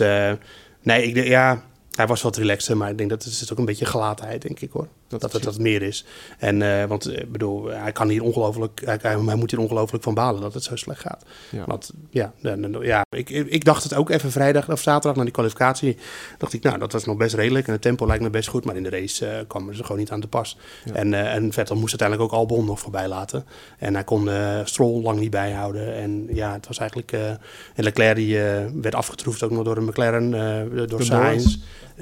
nee, 0.82 1.04
ik, 1.04 1.28
ja, 1.28 1.64
hij 1.92 2.08
was 2.08 2.22
wat 2.22 2.38
relaxter, 2.38 2.78
maar 2.78 2.90
ik 2.90 2.98
denk 2.98 3.10
dat 3.10 3.24
het 3.24 3.34
is 3.34 3.52
ook 3.52 3.58
een 3.58 3.66
beetje 3.66 3.86
gelatenheid, 3.86 4.42
denk 4.42 4.60
ik 4.60 4.72
hoor. 4.72 4.88
Dat, 5.12 5.22
Dat 5.22 5.32
het 5.34 5.44
dat 5.44 5.60
meer 5.60 5.82
is. 5.82 6.06
En 6.38 6.62
eh, 6.62 6.86
want 6.86 7.06
eh, 7.06 7.22
ik 7.22 7.32
bedoel, 7.32 7.68
hij 7.68 7.92
kan 7.92 8.10
hier 8.10 8.24
ongelooflijk, 8.24 8.82
hij, 9.02 9.18
moet 9.18 9.52
hier 9.52 9.60
ongelooflijk 9.60 10.04
van 10.04 10.14
balen 10.14 10.42
dat 10.42 10.54
het 10.54 10.64
zo 10.64 10.76
slecht 10.76 11.00
gaat. 11.02 11.26
Ja. 11.50 11.64
Want 11.66 11.92
ja, 12.10 12.34
ja 12.82 13.06
ik, 13.10 13.30
ik 13.30 13.66
dacht 13.66 13.84
het 13.84 13.94
ook 13.94 14.10
even 14.10 14.32
vrijdag 14.32 14.70
of 14.72 14.82
zaterdag 14.82 15.16
na 15.18 15.24
die 15.24 15.32
kwalificatie. 15.34 15.98
Dacht 16.38 16.54
ik, 16.54 16.64
nou, 16.64 16.78
dat 16.78 16.92
was 16.92 17.06
nog 17.06 17.18
best 17.18 17.36
redelijk 17.36 17.68
en 17.68 17.74
het 17.74 17.82
tempo 17.82 18.08
lijkt 18.08 18.24
me 18.24 18.30
best 18.30 18.50
goed, 18.50 18.66
maar 18.66 18.76
in 18.76 18.84
de 18.84 18.90
race 18.90 19.26
eh 19.28 19.40
kwamen 19.48 19.76
ze 19.76 19.82
gewoon 19.84 19.98
niet 19.98 20.12
aan 20.12 20.20
de 20.20 20.28
pas. 20.28 20.58
Ja. 20.86 20.94
En, 20.94 21.14
eh, 21.14 21.34
en 21.34 21.54
Vettel 21.54 21.76
moest 21.76 22.00
uiteindelijk 22.02 22.32
ook 22.34 22.40
Albon 22.40 22.66
nog 22.66 22.80
voorbij 22.80 23.08
laten. 23.08 23.46
En 23.78 23.94
hij 23.94 24.04
kon 24.04 24.30
eh 24.30 24.60
Stroll 24.64 25.02
lang 25.02 25.20
niet 25.20 25.32
bijhouden. 25.32 25.96
En 25.96 26.28
ja, 26.34 26.54
het 26.54 26.68
was 26.68 26.78
eigenlijk. 26.78 27.12
eh 27.12 27.30
en 27.76 27.84
Leclerc 27.84 28.16
die 28.16 28.44
eh, 28.44 28.66
werd 28.82 28.96
afgetroefd 28.96 29.44
ook 29.44 29.52
nog 29.52 29.64
door 29.64 29.78
een 29.78 29.86
McLaren, 29.86 30.34
eh, 30.34 30.88
door 30.88 31.04
Sainz. 31.04 31.44
Norris. 31.46 31.60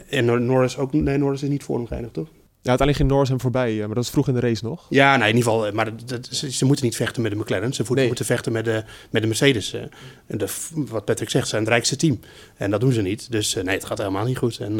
En 0.09 0.25
Nor- 0.25 0.41
Norris 0.41 0.77
ook. 0.77 0.93
Nee, 0.93 1.17
Norris 1.17 1.43
is 1.43 1.49
niet 1.49 1.63
voor 1.63 1.75
hem 1.77 1.87
geëindigd, 1.87 2.13
toch? 2.13 2.27
Ja, 2.61 2.69
uiteindelijk 2.69 2.97
ging 2.97 3.09
Norris 3.09 3.29
hem 3.29 3.39
voorbij, 3.39 3.71
eh, 3.71 3.77
maar 3.77 3.87
dat 3.87 3.97
was 3.97 4.09
vroeg 4.09 4.27
in 4.27 4.33
de 4.33 4.39
race 4.39 4.65
nog. 4.65 4.85
Ja, 4.89 5.15
nee, 5.17 5.29
in 5.29 5.35
ieder 5.35 5.51
geval. 5.51 5.67
eh, 5.67 5.73
Maar 5.73 5.85
dat, 5.97 6.09
dat- 6.09 6.27
ze, 6.31 6.51
ze 6.51 6.65
moeten 6.65 6.85
niet 6.85 6.95
vechten 6.95 7.21
met 7.21 7.31
de 7.31 7.37
McLaren. 7.37 7.73
Ze 7.73 7.83
Nee. 7.89 8.07
moeten 8.07 8.25
vechten 8.25 8.51
met 8.51 8.65
de, 8.65 8.83
met 9.09 9.21
de 9.21 9.27
Mercedes. 9.27 9.73
eh. 9.73 9.81
En 10.27 10.37
de, 10.37 10.47
wat 10.75 11.05
Patrick 11.05 11.29
zegt, 11.29 11.47
zijn 11.47 11.61
het 11.61 11.69
rijkste 11.71 11.95
team. 11.95 12.19
En 12.57 12.71
dat 12.71 12.79
doen 12.79 12.91
ze 12.91 13.01
niet. 13.01 13.31
Dus 13.31 13.53
nee, 13.53 13.75
het 13.75 13.85
gaat 13.85 13.97
helemaal 13.97 14.25
niet 14.25 14.37
goed. 14.37 14.57
En 14.59 14.77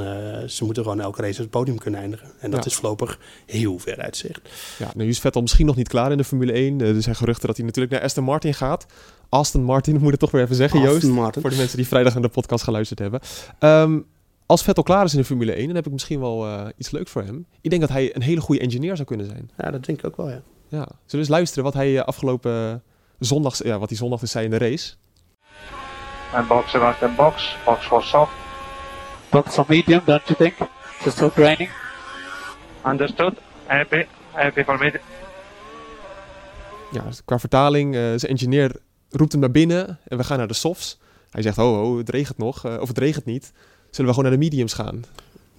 ze 0.50 0.63
moeten 0.65 0.84
gewoon 0.84 1.00
elke 1.02 1.22
race 1.22 1.34
op 1.36 1.39
het 1.42 1.50
podium 1.50 1.78
kunnen 1.78 2.00
eindigen. 2.00 2.28
En 2.39 2.52
dat 2.52 2.63
Ja. 2.63 2.70
is 2.70 2.76
voorlopig 2.76 3.20
heel 3.46 3.80
ver 3.80 3.98
uit 4.02 4.18
zicht. 4.18 4.39
Ja, 4.80 4.92
nu 4.96 5.08
is 5.08 5.20
Vettel 5.20 5.42
misschien 5.42 5.65
nog 5.65 5.76
niet 5.76 5.88
klaar 5.88 6.12
in 6.12 6.18
de 6.18 6.24
Formule 6.24 6.52
1. 6.54 6.82
Eh, 6.82 6.96
er 6.96 7.02
zijn 7.02 7.15
geruchten 7.15 7.48
dat 7.48 7.58
hij 7.58 7.65
natuurlijk 7.65 7.94
naar 7.94 8.04
Aston 8.04 8.24
Martin 8.24 8.54
gaat. 8.54 8.86
Aston 9.30 9.63
Martin, 9.63 9.94
moet 9.98 10.04
ik 10.04 10.10
het 10.12 10.20
toch 10.20 10.32
weer 10.32 10.42
even 10.44 10.56
zeggen, 10.56 10.80
Joost. 10.80 10.96
Aston 10.96 11.12
Martin. 11.12 11.42
Voor 11.42 11.50
de 11.52 11.56
mensen 11.58 11.78
die 11.78 11.88
vrijdag 11.88 12.13
naar 12.13 12.22
de 12.22 12.30
podcast 12.30 12.63
geluisterd 12.63 13.00
hebben. 13.00 13.20
Ehm, 13.60 14.00
als 14.49 14.63
Vettel 14.63 14.83
klaar 14.83 15.05
is 15.05 15.13
in 15.13 15.19
de 15.19 15.25
Formule 15.25 15.51
1, 15.51 15.65
dan 15.65 15.75
heb 15.75 15.85
ik 15.85 15.91
misschien 15.91 16.19
wel 16.19 16.45
eh, 16.45 16.67
iets 16.77 16.91
leuks 16.91 17.12
voor 17.12 17.23
hem. 17.23 17.45
Ik 17.62 17.69
denk 17.69 17.81
dat 17.81 17.91
hij 17.91 18.15
een 18.15 18.21
hele 18.21 18.41
goede 18.41 18.62
engineer 18.62 18.95
zou 18.95 19.07
kunnen 19.07 19.25
zijn. 19.25 19.51
Ja, 19.57 19.71
dat 19.71 19.85
denk 19.85 19.97
ik 19.97 20.05
ook 20.05 20.17
wel, 20.17 20.29
ja. 20.29 20.41
Ja. 20.67 20.77
Zullen 20.77 20.91
we 21.05 21.17
eens 21.17 21.27
luisteren 21.27 21.63
wat 21.63 21.73
hij 21.73 21.97
eh, 21.97 22.03
afgelopen 22.03 22.83
zondag, 23.19 23.63
ja, 23.63 23.79
wat 23.79 23.89
hij 23.89 23.97
zondag 23.97 24.19
dus 24.19 24.31
zei 24.31 24.45
in 24.45 24.51
de 24.51 24.57
race? 24.57 24.93
And 26.33 26.47
box 26.47 26.75
around 26.75 26.97
the 26.99 27.13
box. 27.15 27.57
Box 27.65 27.85
for 27.85 28.03
soft. 28.03 28.31
Box 29.29 29.53
for 29.53 29.65
medium, 29.67 30.01
don't 30.05 30.27
you 30.27 30.35
think? 30.38 30.69
It's 31.05 31.15
still 31.15 31.31
raining. 31.35 31.69
Understood. 32.85 33.33
Happy. 33.65 34.05
Happy 34.31 34.63
for 34.63 34.77
me. 34.77 34.99
Ja, 36.91 37.01
dus 37.01 37.23
qua 37.25 37.39
vertaling, 37.39 37.95
eh, 37.95 38.01
zijn 38.01 38.31
engineer 38.31 38.75
roept 39.09 39.31
hem 39.31 39.41
naar 39.41 39.51
binnen 39.51 39.99
en 40.07 40.17
we 40.17 40.23
gaan 40.23 40.38
naar 40.38 40.47
de 40.47 40.53
softs. 40.53 40.99
Hij 41.29 41.41
zegt, 41.41 41.57
oh, 41.57 41.81
oh 41.81 41.97
het 41.97 42.09
regent 42.09 42.38
nog, 42.38 42.65
eh, 42.65 42.81
of 42.81 42.88
het 42.88 42.97
regent 42.97 43.25
niet. 43.25 43.51
Zullen 43.89 44.12
we 44.12 44.17
gewoon 44.17 44.23
naar 44.23 44.39
de 44.39 44.45
mediums 44.45 44.73
gaan? 44.73 45.04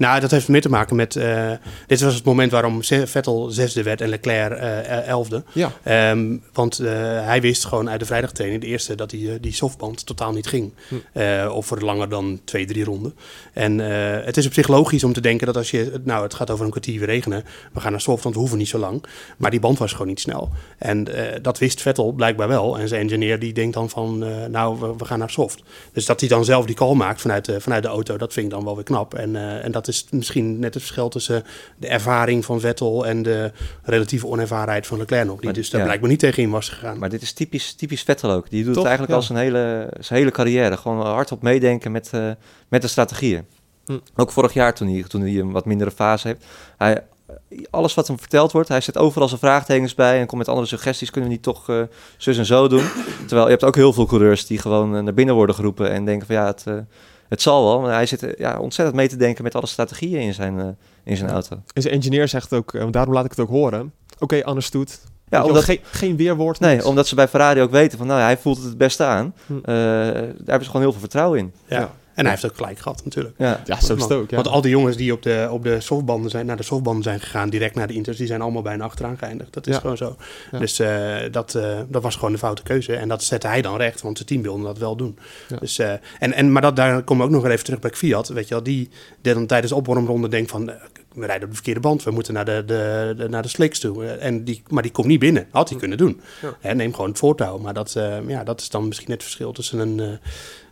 Nou, 0.01 0.21
dat 0.21 0.31
heeft 0.31 0.49
meer 0.49 0.61
te 0.61 0.69
maken 0.69 0.97
met... 0.97 1.17
eh, 1.17 1.53
dit 1.87 2.01
was 2.01 2.15
het 2.15 2.25
moment 2.25 2.51
waarom 2.53 2.83
Vettel 2.85 3.51
zesde 3.51 3.83
werd 3.83 4.01
en 4.01 4.09
Leclerc 4.09 4.53
eh, 4.53 5.07
elfde. 5.07 5.43
Ja, 5.53 5.73
Ehm, 5.83 6.37
want 6.53 6.79
eh, 6.79 6.93
hij 7.25 7.41
wist 7.41 7.65
gewoon 7.65 7.91
uit 7.91 8.01
de 8.01 8.07
vrijdagtraining, 8.07 8.63
de 8.63 8.69
eerste, 8.69 8.95
dat 8.95 9.11
die, 9.11 9.41
die 9.41 9.53
softband 9.53 10.07
totaal 10.07 10.33
niet 10.33 10.47
ging. 10.47 10.73
Hm. 10.89 11.49
Of 11.49 11.67
voor 11.67 11.81
langer 11.81 12.09
dan 12.09 12.41
twee, 12.45 12.67
drie 12.67 12.85
ronden. 12.85 13.15
En 13.53 13.79
het 14.25 14.37
is 14.37 14.47
op 14.47 14.53
zich 14.53 14.69
logisch 14.69 15.05
om 15.05 15.13
te 15.13 15.21
denken 15.21 15.47
dat 15.47 15.57
als 15.57 15.71
je, 15.71 16.01
nou 16.05 16.23
het 16.23 16.35
gaat 16.35 16.51
over 16.51 16.65
een 16.65 16.71
kwartier 16.71 17.05
regenen, 17.05 17.45
we 17.73 17.81
gaan 17.81 17.91
naar 17.91 18.01
soft, 18.01 18.23
want 18.23 18.35
we 18.35 18.41
hoeven 18.41 18.59
niet 18.59 18.69
zo 18.69 18.79
lang. 18.79 19.05
Maar 19.37 19.51
die 19.51 19.61
band 19.61 19.79
was 19.79 19.93
gewoon 19.93 20.07
niet 20.07 20.21
snel. 20.21 20.51
En 20.79 21.07
dat 21.43 21.59
wist 21.59 21.83
Vettel 21.83 22.13
blijkbaar 22.13 22.49
wel. 22.49 22.79
En 22.79 22.89
zijn 22.89 23.01
engineer 23.03 23.39
die 23.39 23.53
denkt 23.53 23.75
dan 23.75 23.91
van, 23.91 24.19
nou 24.51 24.81
we, 24.81 24.97
we 24.97 25.05
gaan 25.05 25.19
naar 25.19 25.31
soft. 25.31 25.63
Dus 25.93 26.07
dat 26.07 26.21
hij 26.21 26.29
dan 26.29 26.45
zelf 26.45 26.67
die 26.67 26.75
call 26.75 26.95
maakt 26.95 27.21
vanuit 27.21 27.45
de, 27.45 27.61
vanuit 27.61 27.83
de 27.83 27.89
auto, 27.89 28.17
dat 28.17 28.33
vind 28.33 28.47
ik 28.47 28.53
dan 28.53 28.65
wel 28.65 28.75
weer 28.75 28.85
knap. 28.85 29.15
En, 29.15 29.63
en 29.63 29.73
dat 29.73 29.89
is 29.91 30.07
misschien 30.11 30.59
net 30.59 30.75
het 30.75 30.83
verschil 30.83 31.09
tussen 31.09 31.45
de 31.79 31.89
ervaring 31.89 32.45
van 32.45 32.61
Vettel 32.61 33.07
en 33.07 33.23
de 33.23 33.53
relatieve 33.83 34.27
onervarenheid 34.27 34.87
van 34.87 34.99
Leclerc 34.99 35.27
nog. 35.27 35.37
Die 35.37 35.45
Maar- 35.45 35.55
dus 35.55 35.71
daar 35.71 35.81
ja. 35.81 35.87
blijkbaar 35.87 36.11
niet 36.11 36.19
tegen 36.19 36.43
in 36.43 36.51
was 36.51 36.69
gegaan. 36.69 36.99
Maar 36.99 37.09
dit 37.09 37.23
is 37.23 37.33
typisch, 37.33 37.75
typisch 37.75 38.03
Vettel 38.03 38.31
ook. 38.31 38.51
Die 38.51 38.65
doet 38.65 38.75
het 38.75 38.85
eigenlijk 38.85 39.13
Ja. 39.13 39.19
al 39.19 39.27
zijn 39.27 39.39
hele, 39.39 39.89
zijn 40.01 40.19
hele 40.19 40.31
carrière. 40.31 40.77
Gewoon 40.77 41.07
hardop 41.07 41.43
meedenken 41.43 41.93
met, 41.93 42.09
eh, 42.13 42.31
met 42.69 42.83
de 42.83 42.89
strategieën. 42.89 43.45
Hm. 43.87 43.99
Ook 44.17 44.33
vorig 44.33 44.53
jaar 44.53 44.75
toen 44.75 44.89
hij, 44.89 45.03
toen 45.03 45.21
hij 45.21 45.39
een 45.39 45.51
wat 45.51 45.65
mindere 45.65 45.91
fase 45.91 46.27
heeft. 46.27 46.45
Hij, 46.77 47.03
alles 47.71 47.95
wat 47.95 48.07
hem 48.07 48.19
verteld 48.19 48.53
wordt, 48.53 48.69
hij 48.69 48.81
zet 48.81 48.99
overal 48.99 49.29
zijn 49.29 49.41
vraagtekens 49.41 49.95
bij 49.95 50.21
en 50.21 50.27
komt 50.27 50.39
met 50.39 50.49
andere 50.49 50.67
suggesties. 50.67 51.11
Kunnen 51.11 51.31
we 51.31 51.37
niet 51.37 51.45
toch 51.45 51.69
eh 51.69 51.83
zus 52.17 52.39
en 52.39 52.47
zo 52.47 52.69
doen? 52.69 52.85
Terwijl 53.27 53.45
je 53.45 53.51
hebt 53.51 53.65
ook 53.65 53.75
heel 53.75 53.93
veel 53.93 54.07
coureurs 54.07 54.47
die 54.47 54.59
gewoon 54.59 54.97
eh, 54.97 55.03
naar 55.03 55.15
binnen 55.15 55.35
worden 55.35 55.55
geroepen 55.55 55.91
en 55.91 56.05
denken 56.05 56.27
van 56.27 56.37
ja, 56.37 56.47
het, 56.47 56.65
het 57.31 57.43
zal 57.43 57.65
wel. 57.65 57.81
Maar 57.81 57.93
hij 57.93 58.07
zit 58.07 58.23
eh, 58.23 58.31
ja, 58.39 58.59
ontzettend 58.59 58.97
mee 58.97 59.09
te 59.09 59.17
denken 59.17 59.45
met 59.45 59.55
alle 59.55 59.67
strategieën 59.67 60.21
in 60.21 60.35
zijn, 60.35 60.59
eh, 60.61 60.67
in 61.05 61.17
zijn 61.17 61.29
Ja. 61.29 61.35
auto. 61.35 61.57
en 61.75 61.83
zijn 61.83 61.95
engineer 61.95 62.29
zegt 62.29 62.53
ook, 62.53 62.75
eh, 62.75 62.87
daarom 62.91 63.15
laat 63.15 63.25
ik 63.25 63.31
het 63.31 63.41
ook 63.41 63.49
horen. 63.49 63.93
Oké, 64.19 64.49
understood. 64.49 64.89
Ja, 65.29 65.37
Weet 65.37 65.41
je 65.41 65.49
omdat, 65.49 65.65
geen, 65.65 65.79
geen 65.83 66.17
weerwoord. 66.17 66.61
nee, 66.61 66.75
niks. 66.75 66.85
omdat 66.87 67.07
ze 67.07 67.15
bij 67.15 67.29
Ferrari 67.29 67.61
ook 67.61 67.71
weten 67.71 67.99
van 67.99 68.07
nou, 68.07 68.21
hij 68.21 68.39
voelt 68.39 68.57
het 68.57 68.67
het 68.67 68.79
beste 68.79 69.05
aan. 69.05 69.35
Hm. 69.47 69.53
Eh, 69.57 69.63
daar 69.65 70.15
hebben 70.15 70.61
ze 70.61 70.65
gewoon 70.67 70.81
heel 70.83 70.91
veel 70.91 71.01
vertrouwen 71.01 71.39
in. 71.39 71.53
ja. 71.67 71.91
Ja. 72.21 72.27
En 72.27 72.33
hij 72.33 72.41
heeft 72.41 72.53
ook 72.53 72.57
gelijk 72.57 72.79
gehad 72.79 73.05
natuurlijk. 73.05 73.35
Ja. 73.39 73.47
Ja, 73.65 73.81
zo 73.81 73.81
is 73.83 73.89
het 73.89 73.99
Want- 73.99 74.13
ook. 74.13 74.31
Ja. 74.31 74.37
Want 74.37 74.49
al 74.49 74.61
die 74.61 74.71
jongens 74.71 74.97
die 74.97 75.13
op 75.13 75.23
de, 75.23 75.49
op 75.51 75.63
de 75.63 75.81
softbanden 75.81 76.31
zijn, 76.31 76.47
naar 76.47 76.57
de 76.57 76.63
softbanden 76.63 77.03
zijn 77.03 77.21
gegaan, 77.21 77.51
direct 77.51 77.75
naar 77.75 77.87
de 77.87 77.95
Inters, 77.95 78.17
die 78.17 78.27
zijn 78.27 78.41
allemaal 78.41 78.63
bijna 78.63 78.85
achteraan 78.85 79.19
geëindigd. 79.19 79.53
Dat 79.53 79.67
is 79.67 79.75
Ja. 79.75 79.81
gewoon 79.81 79.97
zo. 79.97 80.17
Ja. 80.53 80.59
Dus 80.59 80.79
eh, 80.79 81.17
dat, 81.31 81.55
eh, 81.55 81.79
dat 81.89 82.03
was 82.03 82.15
gewoon 82.15 82.33
de 82.33 82.39
foute 82.39 82.63
keuze. 82.63 82.97
En 82.97 83.09
dat 83.09 83.23
zette 83.23 83.47
hij 83.47 83.63
dan 83.63 83.77
recht, 83.77 84.01
want 84.03 84.17
zijn 84.17 84.29
team 84.29 84.43
wilde 84.43 84.63
dat 84.63 84.79
wel 84.79 84.97
doen. 84.97 85.19
Ja. 85.49 85.57
Dus, 85.57 85.79
eh, 85.79 85.93
en, 86.19 86.33
en, 86.33 86.53
maar 86.53 86.63
dat, 86.63 86.77
daar 86.77 87.03
komen 87.03 87.29
we 87.29 87.35
ook 87.37 87.43
nog 87.43 87.51
even 87.53 87.65
terug 87.65 87.81
bij 87.81 87.91
Fiat. 87.91 88.29
Weet 88.29 88.49
je 88.49 88.55
wel, 88.55 88.63
die, 88.63 88.89
die 89.21 89.35
dan 89.35 89.47
tijdens 89.47 89.73
de 89.73 89.79
opwarmronde 89.79 90.29
denkt 90.29 90.51
van, 90.51 90.65
we 91.15 91.27
rijden 91.27 91.43
op 91.45 91.49
de 91.49 91.55
verkeerde 91.55 91.81
band. 91.81 92.03
We 92.03 92.11
moeten 92.11 92.35
naar 92.35 92.45
de, 92.45 92.63
de, 92.67 93.15
de- 93.17 93.29
naar 93.29 93.43
de 93.43 93.49
slicks 93.49 93.79
toe. 93.79 94.07
En 94.07 94.45
die, 94.45 94.63
maar 94.69 94.83
die 94.83 94.93
komt 94.93 95.07
niet 95.07 95.19
binnen. 95.21 95.47
Had 95.51 95.69
hij 95.69 95.79
kunnen 95.79 95.99
doen. 95.99 96.21
Hè, 96.61 96.75
neem 96.75 96.95
gewoon 96.95 97.09
het 97.11 97.19
voortouw. 97.19 97.59
Maar 97.59 97.75
dat, 97.75 97.95
eh, 97.97 98.29
ja, 98.29 98.45
dat 98.45 98.61
is 98.61 98.69
dan 98.69 98.87
misschien 98.87 99.09
net 99.09 99.17
het 99.17 99.27
verschil 99.27 99.53
tussen 99.53 99.79
een... 99.79 100.01
eh, 100.01 100.07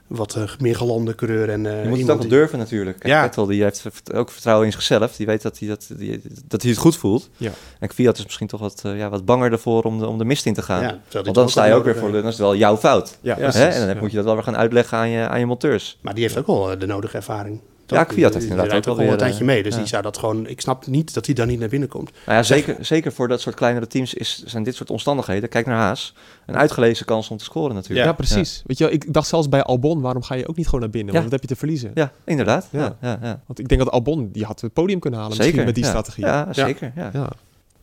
wat 0.09 0.35
eh, 0.37 0.43
meer 0.59 0.77
gelande 0.77 1.15
coureur 1.15 1.51
en 1.51 1.67
eh, 1.67 1.83
Je 1.83 1.89
moet 1.89 1.99
het 1.99 2.01
ook 2.03 2.07
wel 2.07 2.19
die- 2.19 2.29
durven 2.29 2.59
natuurlijk. 2.59 2.99
Kijk, 2.99 3.13
Ja. 3.13 3.23
Vettel 3.23 3.47
die 3.47 3.63
heeft 3.63 3.85
ook 4.15 4.31
vertrouwen 4.31 4.67
in 4.67 4.73
zichzelf. 4.73 5.17
Die 5.17 5.27
weet 5.27 5.43
dat 5.43 5.59
hij, 5.59 5.69
dat, 5.69 5.89
die, 5.97 6.21
dat 6.47 6.63
hij 6.63 6.71
het 6.71 6.81
goed 6.81 6.97
voelt. 6.97 7.29
Ja. 7.37 7.51
En 7.81 7.89
Kvyat 7.89 8.19
is 8.19 8.25
misschien 8.25 8.47
toch 8.47 8.61
wat, 8.61 8.81
eh, 8.85 8.97
ja, 8.99 9.09
wat 9.09 9.25
banger 9.25 9.53
ervoor 9.53 9.83
om 9.83 9.99
de, 9.99 10.07
om 10.07 10.19
de 10.19 10.25
mist 10.25 10.47
in 10.47 10.55
te 10.55 10.63
gaan. 10.63 10.83
Ja, 10.83 10.99
Want 11.23 11.35
dan 11.35 11.49
sta 11.51 11.65
je 11.65 11.75
ook 11.75 11.85
weer 11.85 11.97
voor 11.97 12.09
de, 12.11 12.15
dan 12.17 12.23
is 12.25 12.31
het 12.33 12.39
wel 12.39 12.57
jouw 12.57 12.77
fout. 12.77 13.19
Ja, 13.21 13.35
Ja, 13.35 13.43
precies. 13.43 13.61
Hè? 13.61 13.69
En 13.69 13.87
dan 13.87 13.95
Ja. 13.95 14.01
moet 14.01 14.11
je 14.11 14.17
dat 14.17 14.25
wel 14.25 14.35
weer 14.35 14.43
gaan 14.45 14.57
uitleggen 14.57 14.99
aan 14.99 15.09
je, 15.09 15.29
aan 15.29 15.39
je 15.39 15.47
monteurs. 15.47 15.99
Maar 16.01 16.15
die 16.15 16.23
heeft 16.23 16.39
ook 16.39 16.47
wel 16.47 16.79
de 16.79 16.87
nodige 16.87 17.17
ervaring. 17.17 17.61
Ja? 17.97 18.05
Kvyat 18.05 18.35
heeft 18.35 18.47
inderdaad 18.47 18.89
ook 18.89 18.99
al 18.99 19.05
een 19.05 19.17
tijdje 19.17 19.41
eh, 19.41 19.47
mee. 19.47 19.63
Dus 19.63 19.73
ja. 19.73 19.79
die 19.79 19.89
zou 19.89 20.03
dat 20.03 20.19
gewoon... 20.19 20.47
Ik 20.47 20.61
snap 20.61 20.87
niet 20.87 21.15
dat 21.15 21.27
hij 21.27 21.35
dan 21.35 21.49
niet 21.49 21.59
naar 21.59 21.69
binnen 21.69 21.89
komt. 21.89 22.11
Nou 22.27 22.39
ja, 22.39 22.43
Zeg- 22.43 22.59
zeker, 22.59 22.85
zeker 22.85 23.13
voor 23.13 23.29
dat 23.29 23.41
soort 23.41 23.55
kleinere 23.55 23.87
teams 23.87 24.15
is, 24.15 24.43
zijn 24.47 24.63
dit 24.63 24.75
soort 24.75 24.91
omstandigheden. 24.91 25.49
Kijk 25.49 25.67
naar 25.67 25.77
Haas. 25.77 26.15
Een 26.47 26.57
uitgelezen 26.57 27.07
kans 27.07 27.29
om 27.29 27.37
te 27.37 27.45
scoren 27.45 27.75
natuurlijk. 27.75 28.07
Ja, 28.07 28.13
precies. 28.13 28.63
Weet 28.67 28.79
je, 28.79 28.85
wel, 28.85 28.93
ik 28.93 29.13
dacht 29.13 29.29
zelfs 29.29 29.49
bij 29.49 29.63
Albon, 29.63 30.01
waarom 30.01 30.23
ga 30.23 30.35
je 30.35 30.49
ook 30.49 30.57
niet 30.57 30.67
gewoon 30.67 30.81
naar 30.81 30.91
binnen? 30.91 31.15
Ja. 31.15 31.21
Want 31.21 31.31
wat 31.31 31.41
heb 31.41 31.49
je 31.49 31.55
te 31.55 31.61
verliezen? 31.61 31.91
Ja, 31.95 32.13
inderdaad. 32.25 32.69
Ja. 32.71 32.81
Ja. 32.81 32.97
Ja, 33.01 33.19
ja, 33.23 33.41
Want 33.47 33.59
ik 33.59 33.69
denk 33.69 33.81
dat 33.81 33.91
Albon, 33.91 34.29
die 34.33 34.45
had 34.45 34.61
het 34.61 34.73
podium 34.73 34.99
kunnen 34.99 35.21
halen 35.21 35.37
Zeker. 35.37 35.55
misschien 35.55 35.67
met 35.67 35.75
die 35.75 35.85
ja. 35.85 35.91
strategie. 35.91 36.25
Ja, 36.25 36.53
zeker. 36.53 36.93
Ja. 36.97 37.11
Ja. 37.13 37.29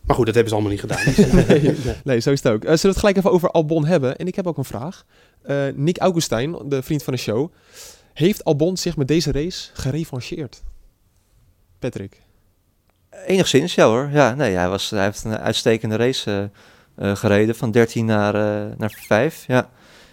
Maar 0.05 0.15
goed, 0.15 0.25
dat 0.25 0.35
hebben 0.35 0.53
ze 0.53 0.59
allemaal 0.59 0.71
niet 0.71 0.81
gedaan. 0.81 1.47
nee, 1.61 1.75
nee, 2.03 2.19
zo 2.19 2.31
is 2.31 2.43
het 2.43 2.53
ook. 2.53 2.63
Eh, 2.63 2.65
zullen 2.65 2.81
we 2.81 2.87
het 2.87 2.97
gelijk 2.97 3.17
even 3.17 3.31
over 3.31 3.51
Albon 3.51 3.85
hebben? 3.85 4.17
En 4.17 4.27
ik 4.27 4.35
heb 4.35 4.47
ook 4.47 4.57
een 4.57 4.65
vraag. 4.65 5.05
Eh, 5.41 5.57
Nick 5.75 5.97
Augustijn, 5.97 6.55
de 6.65 6.81
vriend 6.81 7.03
van 7.03 7.13
de 7.13 7.19
show. 7.19 7.51
Heeft 8.15 8.43
Albon 8.43 8.77
zich 8.77 8.97
met 8.97 9.07
deze 9.07 9.31
race 9.31 9.69
gerevancheerd? 9.73 10.63
Patrick. 11.79 12.21
Enigszins, 13.25 13.75
ja 13.75 13.87
hoor. 13.87 14.09
Ja, 14.11 14.33
nee, 14.33 14.55
hij, 14.55 14.69
was, 14.69 14.89
hij 14.89 15.03
heeft 15.03 15.23
een 15.23 15.37
uitstekende 15.37 15.95
race 15.95 16.51
eh, 16.95 17.09
eh, 17.09 17.17
gereden. 17.17 17.55
Van 17.55 17.71
13 17.71 18.05
naar, 18.05 18.35
eh, 18.35 18.77
naar 18.77 19.03
5. 19.07 19.43
Ja, 19.47 19.69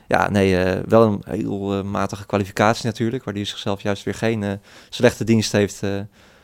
ja 0.09 0.31
nee, 0.31 0.81
wel 0.88 1.03
een 1.03 1.23
heel 1.29 1.85
matige 1.85 2.27
kwalificatie 2.27 2.87
natuurlijk. 2.87 3.25
Waar 3.25 3.35
hij 3.35 3.45
zichzelf 3.45 3.83
juist 3.83 4.03
weer 4.03 4.15
geen 4.15 4.61
slechte 4.88 5.25
dienst 5.25 5.53
heeft... 5.53 5.83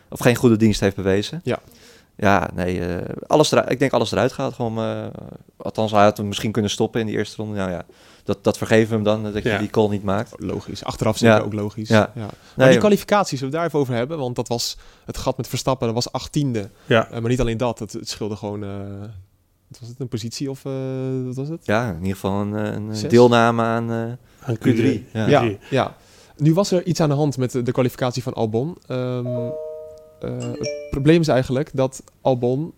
of 0.08 0.20
geen 0.20 0.36
goede 0.36 0.56
dienst 0.56 0.80
heeft 0.80 0.96
bewezen. 0.96 1.40
Ja. 1.44 1.58
Ja, 2.20 2.50
nee, 2.54 2.80
eh, 2.86 3.14
alles 3.26 3.52
eruit, 3.52 3.70
ik 3.70 3.78
denk 3.78 3.92
alles 3.92 4.12
eruit 4.12 4.32
gehaald. 4.32 4.54
Gewoon, 4.54 4.78
eh, 4.78 5.06
althans, 5.56 5.90
hij 5.92 6.02
had 6.02 6.16
hem 6.16 6.26
misschien 6.28 6.52
kunnen 6.52 6.70
stoppen 6.70 7.00
in 7.00 7.06
die 7.06 7.16
eerste 7.16 7.36
ronde. 7.36 7.56
Nou 7.56 7.70
ja, 7.70 7.84
dat, 8.24 8.44
dat 8.44 8.58
vergeven 8.58 8.88
we 8.88 8.94
hem 8.94 9.04
dan, 9.22 9.32
dat 9.32 9.42
je 9.42 9.48
Ja. 9.48 9.58
die 9.58 9.70
call 9.70 9.88
niet 9.88 10.02
maakt. 10.02 10.32
Logisch. 10.36 10.84
Achteraf 10.84 11.16
zeker 11.18 11.36
Ja. 11.36 11.42
ook 11.42 11.52
logisch. 11.52 11.88
Ja. 11.88 12.12
Maar 12.14 12.30
Nee, 12.56 12.68
die 12.70 12.78
kwalificatie, 12.78 13.38
zullen 13.38 13.52
we 13.52 13.58
daar 13.58 13.66
even 13.66 13.78
over 13.78 13.94
hebben? 13.94 14.18
Want 14.18 14.36
dat 14.36 14.48
was 14.48 14.76
het 15.04 15.16
gat 15.16 15.36
met 15.36 15.48
Verstappen, 15.48 15.86
dat 15.86 15.94
was 15.94 16.12
achttiende. 16.12 16.68
ja. 16.86 17.06
Eh, 17.10 17.20
maar 17.20 17.30
niet 17.30 17.40
alleen 17.40 17.56
dat, 17.56 17.78
het, 17.78 17.92
het 17.92 18.08
scheelde 18.08 18.36
gewoon... 18.36 18.62
eh, 18.64 18.68
wat 19.68 19.78
was 19.80 19.88
het, 19.88 20.00
een 20.00 20.08
positie 20.08 20.50
of 20.50 20.64
eh, 20.64 20.72
wat 21.24 21.34
was 21.36 21.48
het? 21.48 21.66
ja, 21.66 21.88
in 21.88 21.96
ieder 21.98 22.12
geval 22.14 22.40
een, 22.40 22.90
eh, 22.92 23.08
deelname 23.10 23.62
aan 23.62 23.90
eh, 23.90 24.48
Aan 24.48 24.56
Q3. 24.58 25.10
Ja. 25.12 25.26
Ja, 25.26 25.48
ja. 25.70 25.96
Nu 26.36 26.54
was 26.54 26.70
er 26.70 26.86
iets 26.86 27.00
aan 27.00 27.08
de 27.08 27.14
hand 27.14 27.36
met 27.36 27.52
de, 27.52 27.62
de 27.62 27.72
kwalificatie 27.72 28.22
van 28.22 28.32
Albon. 28.32 28.76
Ehm, 28.86 29.26
eh, 30.20 30.30
het 30.38 30.86
probleem 30.90 31.20
is 31.20 31.28
eigenlijk 31.28 31.70
dat 31.72 32.02
Albon 32.20 32.72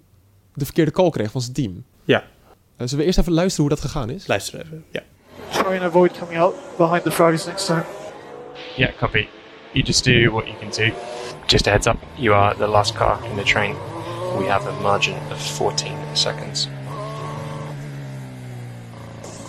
de 0.54 0.64
verkeerde 0.64 0.90
call 0.90 1.10
kreeg 1.10 1.30
van 1.30 1.40
zijn 1.40 1.52
team. 1.52 1.84
Ja. 2.04 2.18
Eh, 2.18 2.26
zullen 2.76 2.98
we 2.98 3.04
eerst 3.04 3.18
even 3.18 3.32
luisteren 3.32 3.66
hoe 3.66 3.76
dat 3.76 3.84
gegaan 3.84 4.10
is? 4.10 4.26
Luister 4.26 4.60
even. 4.60 4.84
Ja. 4.90 5.02
Try 5.50 5.72
and 5.72 5.82
avoid 5.82 6.18
coming 6.18 6.40
out 6.40 6.54
behind 6.76 7.02
the 7.02 7.10
Ferraris 7.10 7.46
next 7.46 7.66
time. 7.66 7.84
Yeah, 8.76 8.96
copy. 8.98 9.28
You 9.72 9.84
just 9.84 10.04
do 10.04 10.30
what 10.30 10.46
you 10.46 10.56
can 10.58 10.70
do. 10.86 10.94
Just 11.46 11.66
a 11.66 11.70
heads 11.70 11.86
up, 11.86 11.96
you 12.14 12.34
are 12.34 12.56
the 12.56 12.66
last 12.66 12.94
car 12.94 13.18
in 13.30 13.36
the 13.36 13.42
train. 13.42 13.74
We 14.38 14.46
have 14.46 14.66
a 14.68 14.72
margin 14.80 15.16
of 15.30 15.40
14 15.40 15.92
seconds. 16.14 16.68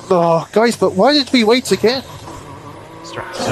Oh, 0.09 0.47
guys, 0.51 0.75
but 0.75 0.95
why 0.95 1.13
did 1.13 1.31
we 1.31 1.43
wait 1.43 1.71
again? 1.71 2.03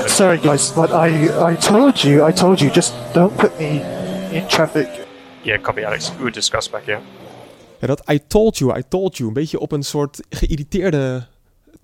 Sorry, 0.08 0.38
guys, 0.38 0.71
but 0.71 0.91
I, 0.91 1.52
I 1.52 1.56
told 1.56 2.04
you, 2.04 2.25
I 2.25 2.32
told 2.32 2.62
you, 2.62 2.69
just 2.69 2.93
don't 3.13 3.36
put 3.38 3.58
me 3.60 3.82
in 4.32 4.46
traffic. 4.48 4.88
Yeah, 5.42 5.62
copy, 5.62 5.84
Alex. 5.86 6.12
We'll 6.20 6.32
discuss 6.32 6.70
back 6.70 6.86
here. 6.86 7.00
Ja, 7.80 7.88
dat 7.88 8.04
I 8.12 8.20
told 8.28 8.58
you, 8.58 8.78
I 8.78 8.84
told 8.89 9.18
you. 9.18 9.28
Een 9.28 9.34
beetje 9.34 9.60
op 9.60 9.72
een 9.72 9.84
soort 9.84 10.20
geïrriteerde 10.30 11.26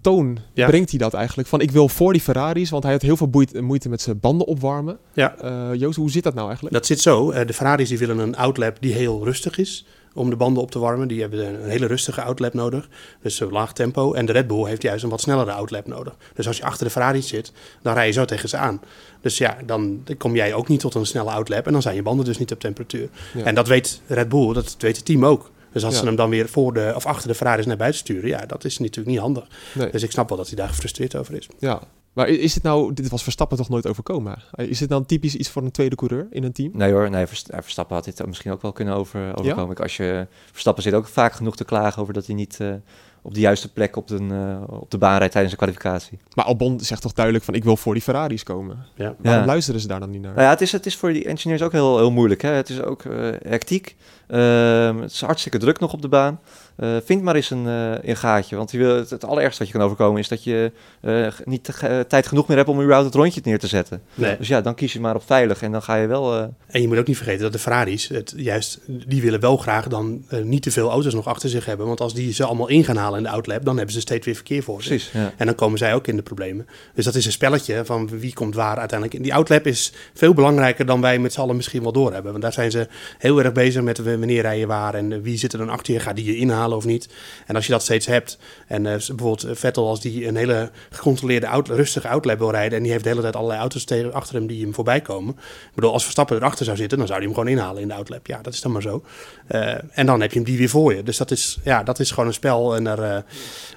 toon 0.02 0.38
Ja. 0.54 0.68
brengt 0.68 0.90
hij 0.90 1.00
dat 1.00 1.14
eigenlijk. 1.14 1.48
Van 1.48 1.62
ik 1.62 1.72
wil 1.72 1.90
voor 1.90 2.12
die 2.14 2.22
Ferraris, 2.22 2.70
want 2.70 2.84
hij 2.84 2.92
had 2.92 3.02
heel 3.02 3.18
veel 3.18 3.30
boeit- 3.30 3.62
moeite 3.62 3.90
met 3.90 4.02
zijn 4.02 4.20
banden 4.20 4.48
opwarmen. 4.48 4.98
Ja. 5.14 5.36
Eh, 5.38 5.70
Joost, 5.74 5.98
hoe 5.98 6.12
zit 6.12 6.24
dat 6.24 6.34
nou 6.34 6.46
eigenlijk? 6.46 6.76
Dat 6.76 6.86
zit 6.86 7.00
zo. 7.00 7.32
eh, 7.32 7.48
de 7.48 7.54
Ferraris 7.54 7.90
die 7.90 7.98
willen 7.98 8.18
een 8.20 8.36
outlap 8.36 8.78
die 8.80 8.94
heel 8.94 9.24
rustig 9.24 9.58
is 9.58 9.86
om 10.16 10.30
de 10.30 10.36
banden 10.36 10.64
op 10.64 10.72
te 10.72 10.80
warmen. 10.80 11.08
Die 11.08 11.22
hebben 11.22 11.46
een 11.64 11.70
hele 11.70 11.86
rustige 11.86 12.22
outlap 12.22 12.54
nodig. 12.54 12.88
Dus 13.22 13.36
zo 13.36 13.52
laag 13.52 13.74
tempo. 13.74 14.14
En 14.14 14.26
de 14.26 14.32
Red 14.32 14.48
Bull 14.48 14.66
heeft 14.68 14.82
juist 14.82 15.04
een 15.04 15.10
wat 15.10 15.22
snellere 15.22 15.52
outlap 15.52 15.88
nodig. 15.88 16.16
Dus 16.34 16.48
als 16.48 16.58
je 16.58 16.64
achter 16.64 16.86
de 16.86 16.92
Ferraris 16.92 17.28
zit, 17.28 17.52
dan 17.82 17.94
rij 17.94 18.06
je 18.08 18.12
zo 18.14 18.26
tegen 18.26 18.50
ze 18.50 18.58
aan. 18.58 18.82
Dus 19.22 19.38
ja, 19.38 19.58
dan 19.66 20.04
kom 20.18 20.36
jij 20.36 20.54
ook 20.54 20.68
niet 20.68 20.80
tot 20.80 20.96
een 20.96 21.06
snelle 21.06 21.32
outlap. 21.32 21.66
En 21.66 21.72
dan 21.74 21.82
zijn 21.82 21.96
je 21.96 22.02
banden 22.02 22.26
dus 22.26 22.38
niet 22.38 22.52
op 22.52 22.60
temperatuur. 22.60 23.10
Ja. 23.34 23.44
En 23.44 23.56
dat 23.56 23.68
weet 23.68 24.02
Red 24.08 24.30
Bull, 24.30 24.54
dat 24.54 24.76
weet 24.80 24.96
het 24.96 25.06
team 25.06 25.26
ook. 25.26 25.52
Dus 25.72 25.84
als 25.84 25.94
Ja. 25.94 26.00
ze 26.00 26.06
hem 26.06 26.16
dan 26.16 26.30
weer 26.30 26.50
voor 26.50 26.74
de, 26.74 26.92
of 26.96 27.06
achter 27.06 27.28
de 27.28 27.36
Ferraris 27.36 27.66
naar 27.66 27.78
buiten 27.78 28.00
sturen, 28.00 28.30
ja, 28.30 28.46
dat 28.46 28.64
is 28.64 28.78
natuurlijk 28.80 29.08
niet 29.08 29.20
handig. 29.20 29.44
Nee. 29.74 29.90
Dus 29.90 30.04
ik 30.04 30.12
snap 30.12 30.30
wel 30.30 30.38
dat 30.38 30.48
hij 30.48 30.56
daar 30.56 30.68
gefrustreerd 30.68 31.16
over 31.16 31.34
is. 31.36 31.48
Ja. 31.60 31.82
Maar 32.16 32.28
is 32.28 32.54
het 32.54 32.64
nou, 32.64 32.94
dit 32.94 33.10
was 33.10 33.24
Verstappen 33.24 33.58
toch 33.58 33.70
nooit 33.70 33.88
overkomen? 33.88 34.38
Eh, 34.52 34.70
Is 34.70 34.80
dit 34.80 34.90
dan 34.90 35.06
typisch 35.06 35.36
iets 35.36 35.50
voor 35.50 35.64
een 35.64 35.72
tweede 35.72 35.96
coureur 35.96 36.28
in 36.30 36.44
een 36.44 36.52
team? 36.52 36.72
Nee 36.74 36.92
hoor, 36.92 37.10
nee, 37.10 37.26
eh, 37.26 37.60
Verstappen 37.62 37.96
had 37.96 38.06
dit 38.06 38.26
misschien 38.26 38.52
ook 38.52 38.62
wel 38.62 38.72
kunnen 38.72 38.94
over, 38.96 39.38
overkomen. 39.40 39.76
Als 39.78 39.98
je, 39.98 40.28
Verstappen 40.52 40.84
zit 40.84 40.94
ook 40.94 41.08
vaak 41.08 41.34
genoeg 41.34 41.56
te 41.56 41.66
klagen 41.66 42.02
over 42.02 42.14
dat 42.14 42.26
hij 42.26 42.36
niet 42.36 42.58
eh, 42.60 42.74
op 43.22 43.34
de 43.34 43.40
juiste 43.40 43.72
plek 43.74 43.96
op 43.96 44.08
de, 44.08 44.18
eh, 44.30 44.74
op 44.80 44.92
de 44.92 44.98
baan 44.98 45.18
rijdt 45.18 45.32
tijdens 45.32 45.54
de 45.54 45.60
kwalificatie. 45.60 46.18
Maar 46.34 46.46
Albon 46.46 46.80
zegt 46.80 47.02
toch 47.02 47.14
duidelijk 47.14 47.46
van 47.46 47.54
ik 47.54 47.64
wil 47.64 47.78
voor 47.78 47.94
die 47.94 48.04
Ferraris 48.04 48.44
komen. 48.44 48.78
Ja. 48.96 49.16
Waarom 49.18 49.42
Ja. 49.42 49.48
luisteren 49.48 49.80
ze 49.82 49.88
daar 49.88 50.00
dan 50.00 50.10
niet 50.10 50.22
naar? 50.22 50.32
Nou 50.34 50.44
ja, 50.44 50.50
het 50.50 50.62
is, 50.62 50.72
het 50.72 50.86
is 50.86 50.96
voor 50.96 51.14
die 51.14 51.26
engineers 51.26 51.62
ook 51.62 51.72
heel, 51.72 51.98
heel 51.98 52.12
moeilijk. 52.12 52.42
Hè? 52.42 52.50
Het 52.50 52.70
is 52.70 52.82
ook 52.82 53.04
eh, 53.06 53.30
hectiek. 53.42 53.96
Ehm, 54.28 54.98
het 54.98 55.12
is 55.12 55.22
hartstikke 55.22 55.58
druk 55.58 55.80
nog 55.80 55.94
op 55.94 56.02
de 56.02 56.08
baan. 56.08 56.40
Eh, 56.76 56.96
vind 57.06 57.22
maar 57.22 57.36
eens 57.36 57.50
een, 57.50 57.66
een 58.10 58.16
gaatje. 58.16 58.56
Want 58.56 58.72
je 58.72 58.78
wil, 58.78 58.96
het, 58.96 59.10
het 59.10 59.26
allerergste 59.26 59.60
wat 59.60 59.72
je 59.72 59.78
kan 59.78 59.86
overkomen 59.86 60.20
is 60.20 60.28
dat 60.28 60.44
je 60.44 60.72
eh, 61.02 61.28
niet 61.46 61.74
tijd 62.08 62.28
genoeg 62.28 62.48
meer 62.48 62.58
hebt 62.58 62.70
om 62.70 62.80
überhaupt 62.80 63.06
het 63.06 63.16
rondje 63.16 63.42
neer 63.44 63.60
te 63.60 63.68
zetten. 63.68 64.02
Nee. 64.14 64.38
Dus 64.38 64.48
ja, 64.48 64.62
dan 64.62 64.76
kies 64.76 64.94
je 64.94 65.00
maar 65.00 65.16
op 65.16 65.24
veilig 65.26 65.62
en 65.62 65.72
dan 65.72 65.82
ga 65.82 65.96
je 65.96 66.08
wel... 66.08 66.34
En 66.68 66.82
je 66.82 66.88
moet 66.88 66.98
ook 66.98 67.08
niet 67.08 67.18
vergeten 67.18 67.42
dat 67.42 67.52
de 67.52 67.60
Ferraris, 67.60 68.08
het, 68.08 68.34
juist, 68.38 68.80
die 68.88 69.22
willen 69.22 69.40
wel 69.40 69.58
graag 69.58 69.88
dan 69.88 70.26
niet 70.44 70.62
te 70.62 70.72
veel 70.72 70.90
auto's 70.90 71.14
nog 71.14 71.28
achter 71.28 71.50
zich 71.50 71.66
hebben. 71.66 71.88
Want 71.88 72.02
als 72.02 72.14
die 72.14 72.34
ze 72.34 72.44
allemaal 72.44 72.68
in 72.68 72.84
gaan 72.84 72.98
halen 72.98 73.18
in 73.18 73.24
de 73.24 73.30
outlap, 73.30 73.66
dan 73.66 73.76
hebben 73.76 73.94
ze 73.94 74.00
steeds 74.00 74.26
weer 74.26 74.36
verkeer 74.36 74.64
voor 74.64 74.84
zich. 74.84 74.96
precies, 74.96 75.12
ja. 75.12 75.34
En 75.38 75.46
dan 75.46 75.56
komen 75.56 75.78
zij 75.78 75.94
ook 75.94 76.08
in 76.08 76.16
de 76.16 76.22
problemen. 76.22 76.68
Dus 76.94 77.06
dat 77.06 77.16
is 77.16 77.26
een 77.26 77.32
spelletje 77.32 77.86
van 77.86 78.20
wie 78.20 78.34
komt 78.34 78.56
waar 78.56 78.78
uiteindelijk. 78.78 79.24
Die 79.24 79.34
outlap 79.34 79.68
is 79.68 79.94
veel 80.14 80.34
belangrijker 80.34 80.86
dan 80.86 81.02
wij 81.02 81.20
met 81.20 81.34
z'n 81.34 81.42
allen 81.42 81.56
misschien 81.56 81.84
wel 81.84 81.92
doorhebben. 81.92 82.32
Want 82.32 82.44
daar 82.44 82.54
zijn 82.54 82.72
ze 82.72 82.88
heel 83.18 83.44
erg 83.44 83.52
bezig 83.52 83.82
met 83.82 83.98
wanneer 84.20 84.42
rij 84.42 84.60
je 84.60 84.68
waar 84.68 84.94
en 84.94 85.22
wie 85.22 85.38
zit 85.38 85.54
er 85.54 85.60
dan 85.60 85.70
achter 85.70 85.94
je. 85.94 86.00
Gaat 86.00 86.16
die 86.16 86.26
je 86.26 86.38
inhalen 86.38 86.78
of 86.78 86.86
niet? 86.86 87.10
En 87.46 87.56
als 87.56 87.66
je 87.66 87.72
dat 87.72 87.82
steeds 87.82 88.06
hebt. 88.06 88.38
En 88.68 88.86
eh, 88.86 88.92
bijvoorbeeld 88.92 89.44
eh, 89.44 89.56
Vettel 89.56 89.88
als 89.88 90.02
die 90.02 90.28
een 90.28 90.36
hele 90.36 90.72
gecontroleerde, 90.90 91.62
rustige 91.64 92.08
outlap 92.08 92.38
wil 92.38 92.52
rijden. 92.52 92.78
En 92.78 92.84
die 92.84 92.92
heeft 92.92 93.04
de 93.04 93.10
hele 93.10 93.22
tijd 93.22 93.36
allerlei 93.36 93.60
auto's 93.60 93.84
tegen, 93.84 94.14
achter 94.14 94.36
hem 94.36 94.48
die 94.48 94.62
hem 94.62 94.74
voorbij 94.74 95.02
komen. 95.02 95.34
Ik 95.40 95.76
bedoel, 95.76 95.92
als 95.92 96.04
Verstappen 96.04 96.38
erachter 96.38 96.66
zou 96.66 96.78
zitten, 96.78 96.98
dan 96.98 97.08
zou 97.08 97.20
hij 97.20 97.28
hem 97.28 97.38
gewoon 97.38 97.52
inhalen 97.54 97.82
in 97.82 97.88
de 97.88 97.94
outlap. 97.94 98.28
Ja, 98.28 98.42
dat 98.42 98.54
is 98.54 98.62
dan 98.62 98.72
maar 98.72 98.82
zo. 98.82 99.04
Eh, 99.48 99.74
en 99.92 100.06
dan 100.06 100.22
heb 100.22 100.32
je 100.32 100.36
hem 100.36 100.48
die 100.48 100.58
weer 100.58 100.70
voor 100.70 100.96
je. 100.96 101.04
Dus 101.04 101.18
dat 101.18 101.32
is, 101.32 101.60
ja, 101.64 101.84
dat 101.84 102.00
is 102.00 102.12
gewoon 102.12 102.28
een 102.28 102.34
spel. 102.34 102.76
En 102.76 102.84
daar, 102.84 103.00
eh, 103.00 103.22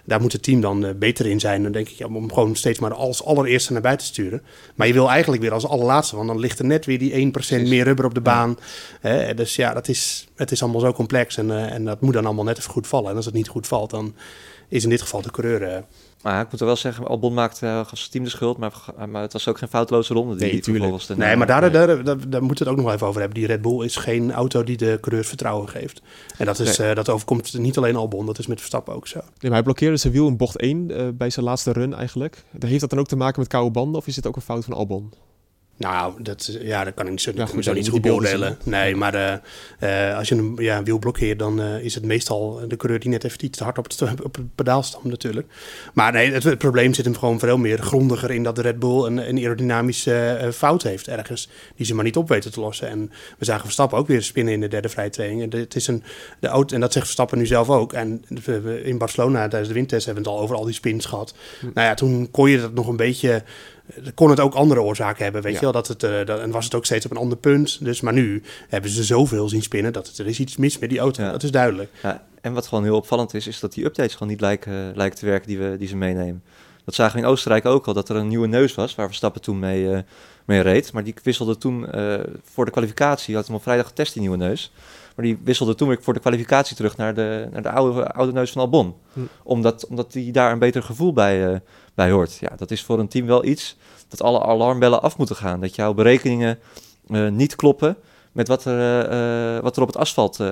daar 0.04 0.20
moet 0.20 0.32
het 0.32 0.42
team 0.42 0.60
dan 0.60 0.86
eh, 0.86 0.94
beter 0.94 1.26
in 1.26 1.40
zijn. 1.40 1.62
Dan 1.62 1.72
denk 1.72 1.88
ik, 1.88 1.96
ja, 1.96 2.06
om 2.06 2.14
hem 2.14 2.32
gewoon 2.32 2.56
steeds 2.56 2.78
maar 2.78 2.94
als 2.94 3.24
allereerste 3.24 3.72
naar 3.72 3.82
buiten 3.82 4.06
te 4.06 4.12
sturen. 4.12 4.42
Maar 4.74 4.86
je 4.86 4.92
wil 4.92 5.10
eigenlijk 5.10 5.42
weer 5.42 5.52
als 5.52 5.66
allerlaatste, 5.66 6.16
want 6.16 6.28
dan 6.28 6.38
ligt 6.38 6.58
er 6.58 6.64
net 6.64 6.86
weer 6.86 6.98
die 6.98 7.12
1% 7.12 7.68
meer 7.68 7.84
rubber 7.84 8.04
op 8.04 8.14
de 8.14 8.20
baan. 8.20 8.58
Dus 9.34 9.56
ja, 9.56 9.74
dat 9.74 9.88
is, 9.88 10.28
het 10.36 10.50
is 10.50 10.62
allemaal 10.62 10.80
zo 10.80 10.92
complex. 10.92 11.36
En, 11.36 11.70
en 11.70 11.84
dat 11.84 12.00
moet 12.00 12.14
dan 12.14 12.26
allemaal 12.26 12.44
net 12.44 12.58
even 12.58 12.70
goed 12.70 12.86
vallen. 12.86 13.10
En 13.10 13.16
als 13.16 13.24
het 13.24 13.34
niet 13.34 13.48
goed 13.48 13.66
valt, 13.66 13.90
dan 13.90 14.14
is 14.68 14.84
in 14.84 14.90
dit 14.90 15.02
geval 15.02 15.22
de 15.22 15.30
coureur. 15.30 15.84
Eh, 16.18 16.24
Maar 16.24 16.40
ik 16.44 16.50
moet 16.50 16.60
er 16.60 16.66
wel 16.66 16.76
zeggen, 16.76 17.06
Albon 17.06 17.34
maakte 17.34 17.66
uh, 17.66 17.82
als 17.90 18.08
team 18.08 18.24
de 18.24 18.30
schuld, 18.30 18.58
maar, 18.58 18.72
maar 19.08 19.22
het 19.22 19.32
was 19.32 19.48
ook 19.48 19.58
geen 19.58 19.68
foutloze 19.68 20.14
ronde. 20.14 20.36
Die 20.36 20.52
Nee, 20.52 20.60
tuurlijk. 20.60 21.06
de- 21.06 21.16
nee, 21.16 21.36
maar 21.36 21.46
daar, 21.46 21.72
daar, 21.72 21.86
daar, 22.04 22.04
daar 22.04 22.42
moeten 22.42 22.48
we 22.48 22.54
het 22.58 22.68
ook 22.68 22.76
nog 22.76 22.84
wel 22.84 22.94
even 22.94 23.06
over 23.06 23.20
hebben. 23.20 23.38
Die 23.38 23.46
Red 23.48 23.62
Bull 23.62 23.84
is 23.84 23.96
geen 23.96 24.32
auto 24.32 24.64
die 24.64 24.76
de 24.76 24.98
coureurs 25.00 25.28
vertrouwen 25.28 25.68
geeft. 25.68 26.02
En 26.38 26.46
dat, 26.46 26.58
is, 26.58 26.78
eh, 26.78 26.94
dat 26.94 27.08
overkomt 27.08 27.58
niet 27.58 27.76
alleen 27.76 27.96
Albon, 27.96 28.26
dat 28.26 28.38
is 28.38 28.46
met 28.46 28.58
Verstappen 28.58 28.94
ook 28.94 29.06
zo. 29.06 29.18
Nee, 29.18 29.26
maar 29.40 29.52
hij 29.52 29.62
blokkeerde 29.62 29.96
zijn 29.96 30.12
wiel 30.12 30.26
in 30.26 30.36
bocht 30.36 30.56
1 30.60 30.90
eh, 30.90 31.08
bij 31.14 31.30
zijn 31.30 31.44
laatste 31.44 31.72
run 31.72 31.94
eigenlijk. 31.94 32.44
Heeft 32.58 32.80
dat 32.80 32.90
dan 32.90 32.98
ook 32.98 33.08
te 33.08 33.16
maken 33.16 33.40
met 33.40 33.48
koude 33.48 33.70
banden 33.70 34.00
of 34.00 34.06
is 34.06 34.16
het 34.16 34.26
ook 34.26 34.36
een 34.36 34.42
fout 34.42 34.64
van 34.64 34.74
Albon? 34.74 35.12
Nou, 35.78 36.22
dat, 36.22 36.56
ja, 36.60 36.84
dat 36.84 36.94
kan 36.94 37.04
ik 37.04 37.10
niet 37.10 37.20
zo, 37.20 37.30
Ja, 37.34 37.46
goed, 37.46 37.64
zo 37.64 37.72
niet 37.72 37.88
goed 37.88 38.00
beoordelen. 38.02 38.58
Nee, 38.64 38.96
maar 38.96 39.14
eh, 39.78 40.08
eh, 40.10 40.16
als 40.18 40.28
je 40.28 40.34
een, 40.34 40.56
ja, 40.60 40.82
wiel 40.82 40.98
blokkeert, 40.98 41.38
dan 41.38 41.60
eh, 41.60 41.84
is 41.84 41.94
het 41.94 42.04
meestal 42.04 42.60
de 42.68 42.76
coureur 42.76 43.00
die 43.00 43.10
net 43.10 43.24
even 43.24 43.44
iets 43.44 43.58
te 43.58 43.64
hard 43.64 43.78
op 43.78 43.84
het, 43.84 44.02
op 44.24 44.36
het 44.36 44.54
pedaal 44.54 44.82
stamt 44.82 45.04
natuurlijk. 45.04 45.46
Maar 45.94 46.12
nee, 46.12 46.32
het, 46.32 46.42
het 46.42 46.58
probleem 46.58 46.94
zit 46.94 47.04
hem 47.04 47.16
gewoon 47.16 47.38
veel 47.38 47.56
meer 47.58 47.78
grondiger 47.78 48.30
in 48.30 48.42
dat 48.42 48.56
de 48.56 48.62
Red 48.62 48.78
Bull 48.78 49.04
een, 49.04 49.28
een 49.28 49.38
aerodynamische 49.38 50.48
fout 50.54 50.82
heeft 50.82 51.08
ergens. 51.08 51.48
Die 51.76 51.86
ze 51.86 51.94
maar 51.94 52.04
niet 52.04 52.16
op 52.16 52.28
weten 52.28 52.52
te 52.52 52.60
lossen. 52.60 52.88
En 52.88 53.10
we 53.38 53.44
zagen 53.44 53.64
Verstappen 53.64 53.98
ook 53.98 54.06
weer 54.06 54.22
spinnen 54.22 54.54
in 54.54 54.60
de 54.60 54.68
derde 54.68 54.88
vrije 54.88 55.10
training. 55.10 55.42
En, 55.42 55.50
de- 55.50 55.56
het 55.58 55.74
is 55.74 55.86
een, 55.86 56.02
de 56.40 56.48
auto, 56.48 56.74
en 56.74 56.80
dat 56.80 56.92
zegt 56.92 57.04
Verstappen 57.04 57.38
nu 57.38 57.46
zelf 57.46 57.70
ook. 57.70 57.92
En 57.92 58.24
in 58.84 58.98
Barcelona 58.98 59.40
tijdens 59.48 59.68
de 59.68 59.74
windtest 59.74 60.06
hebben 60.06 60.24
we 60.24 60.28
het 60.30 60.38
al 60.38 60.44
over 60.44 60.56
al 60.56 60.64
die 60.64 60.74
spins 60.74 61.06
gehad. 61.06 61.34
Nou 61.74 61.86
ja, 61.86 61.94
toen 61.94 62.28
kon 62.30 62.50
je 62.50 62.60
dat 62.60 62.74
nog 62.74 62.86
een 62.88 62.96
beetje 62.96 63.42
kon 64.14 64.30
het 64.30 64.40
ook 64.40 64.54
andere 64.54 64.80
oorzaken 64.82 65.22
hebben, 65.22 65.42
weet 65.42 65.52
Ja. 65.52 65.58
je 65.58 65.64
wel. 65.64 65.74
Dat 65.74 65.88
het, 65.88 66.02
eh, 66.02 66.26
dat, 66.26 66.40
en 66.40 66.50
was 66.50 66.64
het 66.64 66.74
ook 66.74 66.84
steeds 66.84 67.04
op 67.04 67.10
een 67.10 67.16
ander 67.16 67.38
punt. 67.38 67.84
Dus, 67.84 68.00
maar 68.00 68.12
nu 68.12 68.42
hebben 68.68 68.90
ze 68.90 69.04
zoveel 69.04 69.48
zien 69.48 69.62
spinnen 69.62 69.92
dat 69.92 70.06
het, 70.06 70.18
er 70.18 70.26
is 70.26 70.40
iets 70.40 70.56
mis 70.56 70.78
met 70.78 70.90
die 70.90 70.98
auto. 70.98 71.22
Ja. 71.22 71.30
Dat 71.30 71.42
is 71.42 71.50
duidelijk. 71.50 71.90
Ja, 72.02 72.24
en 72.40 72.52
wat 72.52 72.66
gewoon 72.66 72.84
heel 72.84 72.96
opvallend 72.96 73.34
is, 73.34 73.46
is 73.46 73.60
dat 73.60 73.72
die 73.72 73.84
updates 73.84 74.12
gewoon 74.12 74.28
niet 74.28 74.40
lijken, 74.40 74.92
lijken 74.96 75.18
te 75.18 75.26
werken 75.26 75.48
die, 75.48 75.58
we, 75.58 75.76
die 75.78 75.88
ze 75.88 75.96
meenemen. 75.96 76.42
Dat 76.84 76.94
zagen 76.94 77.16
we 77.16 77.22
in 77.22 77.28
Oostenrijk 77.28 77.64
ook 77.66 77.86
al, 77.86 77.92
dat 77.94 78.08
er 78.08 78.16
een 78.16 78.28
nieuwe 78.28 78.46
neus 78.46 78.74
was, 78.74 78.94
waar 78.94 79.06
Verstappen 79.06 79.40
toen 79.40 79.58
mee, 79.58 79.92
eh, 79.92 79.98
mee 80.44 80.60
reed. 80.60 80.92
Maar 80.92 81.04
die 81.04 81.14
wisselde 81.22 81.58
toen 81.58 81.90
eh, 81.90 82.14
voor 82.42 82.64
de 82.64 82.70
kwalificatie, 82.70 83.34
had 83.34 83.46
hem 83.46 83.56
op 83.56 83.62
vrijdag 83.62 83.86
getest, 83.86 84.12
die 84.12 84.22
nieuwe 84.22 84.36
neus. 84.36 84.72
Maar 85.16 85.24
die 85.24 85.38
wisselde 85.44 85.74
toen 85.74 85.88
weer 85.88 85.98
voor 86.00 86.14
de 86.14 86.20
kwalificatie 86.20 86.76
terug 86.76 86.96
naar 86.96 87.14
de, 87.14 87.48
naar 87.52 87.62
de 87.62 87.70
oude, 87.70 88.12
oude 88.12 88.32
neus 88.32 88.50
van 88.50 88.60
Albon. 88.62 88.94
Hm. 89.12 89.20
Omdat, 89.42 89.86
omdat 89.86 90.12
die 90.12 90.32
daar 90.32 90.52
een 90.52 90.58
beter 90.58 90.82
gevoel 90.82 91.12
bij, 91.12 91.52
eh, 91.52 91.60
bij 91.98 92.10
hoort. 92.10 92.36
Ja, 92.40 92.50
dat 92.56 92.70
is 92.70 92.82
voor 92.82 92.98
een 92.98 93.08
team 93.08 93.26
wel 93.26 93.44
iets 93.44 93.76
dat 94.08 94.22
alle 94.22 94.42
alarmbellen 94.42 95.02
af 95.02 95.18
moeten 95.18 95.36
gaan. 95.36 95.60
Dat 95.60 95.74
jouw 95.74 95.94
berekeningen 95.94 96.58
eh, 97.08 97.28
niet 97.28 97.56
kloppen 97.56 97.96
met 98.32 98.48
wat 98.48 98.64
er, 98.64 98.78
eh, 98.78 99.56
eh, 99.56 99.62
wat 99.62 99.76
er 99.76 99.82
op 99.82 99.88
het 99.88 99.96
asfalt 99.96 100.40
eh, 100.40 100.50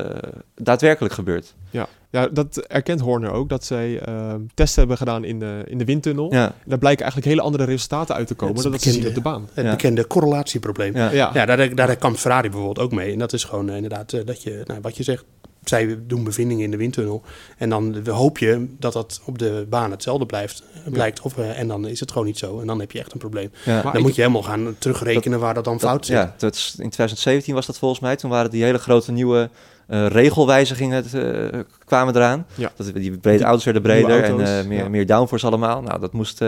daadwerkelijk 0.54 1.14
gebeurt. 1.14 1.54
Ja. 1.70 1.86
ja, 2.10 2.28
dat 2.28 2.56
erkent 2.56 3.00
Horner 3.00 3.30
ook, 3.30 3.48
dat 3.48 3.64
zij 3.64 3.98
ehm, 4.00 4.40
testen 4.54 4.78
hebben 4.78 4.96
gedaan 4.96 5.24
in 5.24 5.38
de, 5.38 5.62
in 5.66 5.78
de 5.78 5.84
windtunnel. 5.84 6.32
Ja, 6.32 6.44
En 6.46 6.52
daar 6.64 6.78
blijken 6.78 7.02
eigenlijk 7.04 7.32
hele 7.32 7.46
andere 7.46 7.64
resultaten 7.64 8.14
uit 8.14 8.26
te 8.26 8.34
komen 8.34 8.54
Het 8.54 8.62
dan 8.62 8.72
dat 8.72 8.82
ze 8.82 8.90
zien 8.90 9.06
op 9.06 9.14
de 9.14 9.20
baan. 9.20 9.48
Het 9.52 9.64
Ja. 9.64 9.70
bekende 9.70 10.06
correlatieprobleem. 10.06 10.96
Ja, 10.96 11.10
ja. 11.10 11.30
Ja, 11.34 11.46
daar, 11.46 11.74
daar 11.74 11.96
kampt 11.96 12.20
Ferrari 12.20 12.48
bijvoorbeeld 12.48 12.78
ook 12.78 12.92
mee. 12.92 13.12
En 13.12 13.18
dat 13.18 13.32
is 13.32 13.44
gewoon 13.44 13.70
inderdaad 13.70 14.26
dat 14.26 14.42
je, 14.42 14.62
nou, 14.64 14.80
wat 14.80 14.96
je 14.96 15.02
zegt, 15.02 15.24
zij 15.68 15.98
doen 16.06 16.24
bevindingen 16.24 16.64
in 16.64 16.70
de 16.70 16.76
windtunnel. 16.76 17.22
En 17.56 17.68
dan 17.68 18.08
hoop 18.08 18.38
je 18.38 18.66
dat 18.78 18.92
dat 18.92 19.20
op 19.24 19.38
de 19.38 19.66
baan 19.68 19.90
hetzelfde 19.90 20.26
blijft, 20.26 20.62
blijkt. 20.84 21.20
Of, 21.20 21.38
eh, 21.38 21.58
en 21.58 21.68
dan 21.68 21.86
is 21.86 22.00
het 22.00 22.10
gewoon 22.12 22.26
niet 22.26 22.38
zo. 22.38 22.60
En 22.60 22.66
dan 22.66 22.80
heb 22.80 22.92
je 22.92 22.98
echt 22.98 23.12
een 23.12 23.18
probleem. 23.18 23.50
Ja. 23.64 23.82
Dan 23.82 24.02
moet 24.02 24.14
je 24.14 24.20
helemaal 24.20 24.42
gaan 24.42 24.74
terugrekenen 24.78 25.40
waar 25.40 25.54
dat 25.54 25.64
dan 25.64 25.80
fout 25.80 26.06
zit. 26.06 26.16
Ja, 26.16 26.34
dat 26.38 26.54
is, 26.54 26.66
in 26.70 26.90
2017 26.90 27.54
was 27.54 27.66
dat 27.66 27.78
volgens 27.78 28.00
mij. 28.00 28.16
Toen 28.16 28.30
waren 28.30 28.50
die 28.50 28.64
hele 28.64 28.78
grote 28.78 29.12
nieuwe 29.12 29.50
eh, 29.86 30.06
regelwijzigingen 30.06 31.04
eh, 31.12 31.60
kwamen 31.84 32.16
eraan. 32.16 32.46
Ja. 32.54 32.72
Dat, 32.76 32.94
die 32.94 33.18
brede 33.18 33.44
auto's 33.44 33.64
werden 33.64 33.82
breder 33.82 34.22
en 34.22 34.30
auto's, 34.30 34.66
meer, 34.66 34.78
ja. 34.78 34.88
meer 34.88 35.06
downforce 35.06 35.46
allemaal. 35.46 35.82
Nou, 35.82 36.00
dat 36.00 36.12
moest 36.12 36.42